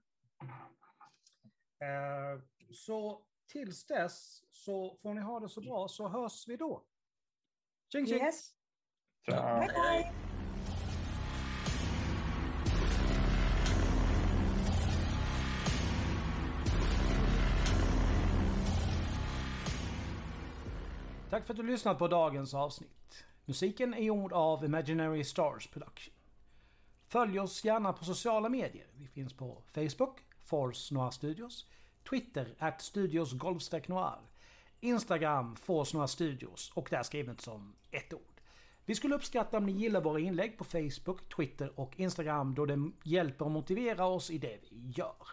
Eh, 1.86 2.40
så 2.70 3.23
tills 3.47 3.86
dess 3.86 4.43
så 4.51 4.97
får 5.03 5.15
ni 5.15 5.20
ha 5.20 5.40
det 5.40 5.49
så 5.49 5.61
bra 5.61 5.89
så 5.89 6.09
hörs 6.09 6.49
vi 6.49 6.57
då. 6.57 6.85
Tjing 7.93 8.07
tjing! 8.07 8.23
Yes. 8.23 8.55
Tack 21.31 21.47
för 21.47 21.53
att 21.53 21.57
du 21.57 21.62
lyssnat 21.62 21.99
på 21.99 22.09
dagens 22.09 22.55
avsnitt. 22.55 23.24
Musiken 23.44 23.94
är 23.94 24.03
gjord 24.03 24.32
av 24.32 24.65
Imaginary 24.65 25.24
Stars 25.24 25.66
Production. 25.66 26.15
Följ 27.13 27.41
oss 27.41 27.65
gärna 27.65 27.93
på 27.93 28.05
sociala 28.05 28.49
medier. 28.49 28.87
Vi 28.95 29.09
finns 29.09 29.33
på 29.33 29.63
Facebook, 29.75 30.21
Force 30.45 30.95
Noir 30.95 31.11
Studios, 31.11 31.67
Twitter, 32.11 32.55
at 32.59 32.83
Studios 32.83 33.33
Noir, 33.89 34.19
Instagram, 34.81 35.57
Force 35.57 35.97
Noir 35.97 36.07
Studios 36.07 36.73
och 36.75 36.89
där 36.91 37.03
skrivet 37.03 37.41
som 37.41 37.75
ett 37.91 38.15
ord. 38.15 38.41
Vi 38.85 38.95
skulle 38.95 39.15
uppskatta 39.15 39.57
om 39.57 39.67
ni 39.67 39.73
gillar 39.73 40.01
våra 40.01 40.21
inlägg 40.21 40.59
på 40.59 40.65
Facebook, 40.65 41.29
Twitter 41.37 41.81
och 41.81 42.01
Instagram 42.01 42.55
då 42.55 42.67
det 42.67 42.91
hjälper 43.05 43.47
att 43.47 43.53
motivera 43.53 44.07
oss 44.07 44.31
i 44.31 44.39
det 44.39 44.59
vi 44.71 44.91
gör. 44.97 45.27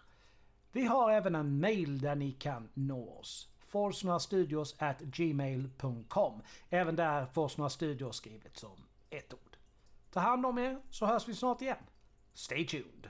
Vi 0.72 0.86
har 0.86 1.12
även 1.12 1.36
en 1.36 1.60
mail 1.60 2.00
där 2.00 2.16
ni 2.16 2.32
kan 2.32 2.70
nå 2.74 3.10
oss. 3.10 3.50
Forsnorastudios 3.60 4.76
at 4.80 5.00
gmail.com. 5.00 6.42
Även 6.70 6.96
där 6.96 7.26
Forsnora 7.26 7.70
Studios 7.70 8.18
skrivet 8.18 8.58
som 8.58 8.86
ett 9.10 9.34
ord. 9.34 9.49
Ta 10.11 10.19
hand 10.19 10.45
om 10.45 10.57
er 10.57 10.76
så 10.91 11.06
hörs 11.06 11.27
vi 11.27 11.34
snart 11.34 11.61
igen. 11.61 11.77
Stay 12.34 12.65
tuned! 12.68 13.10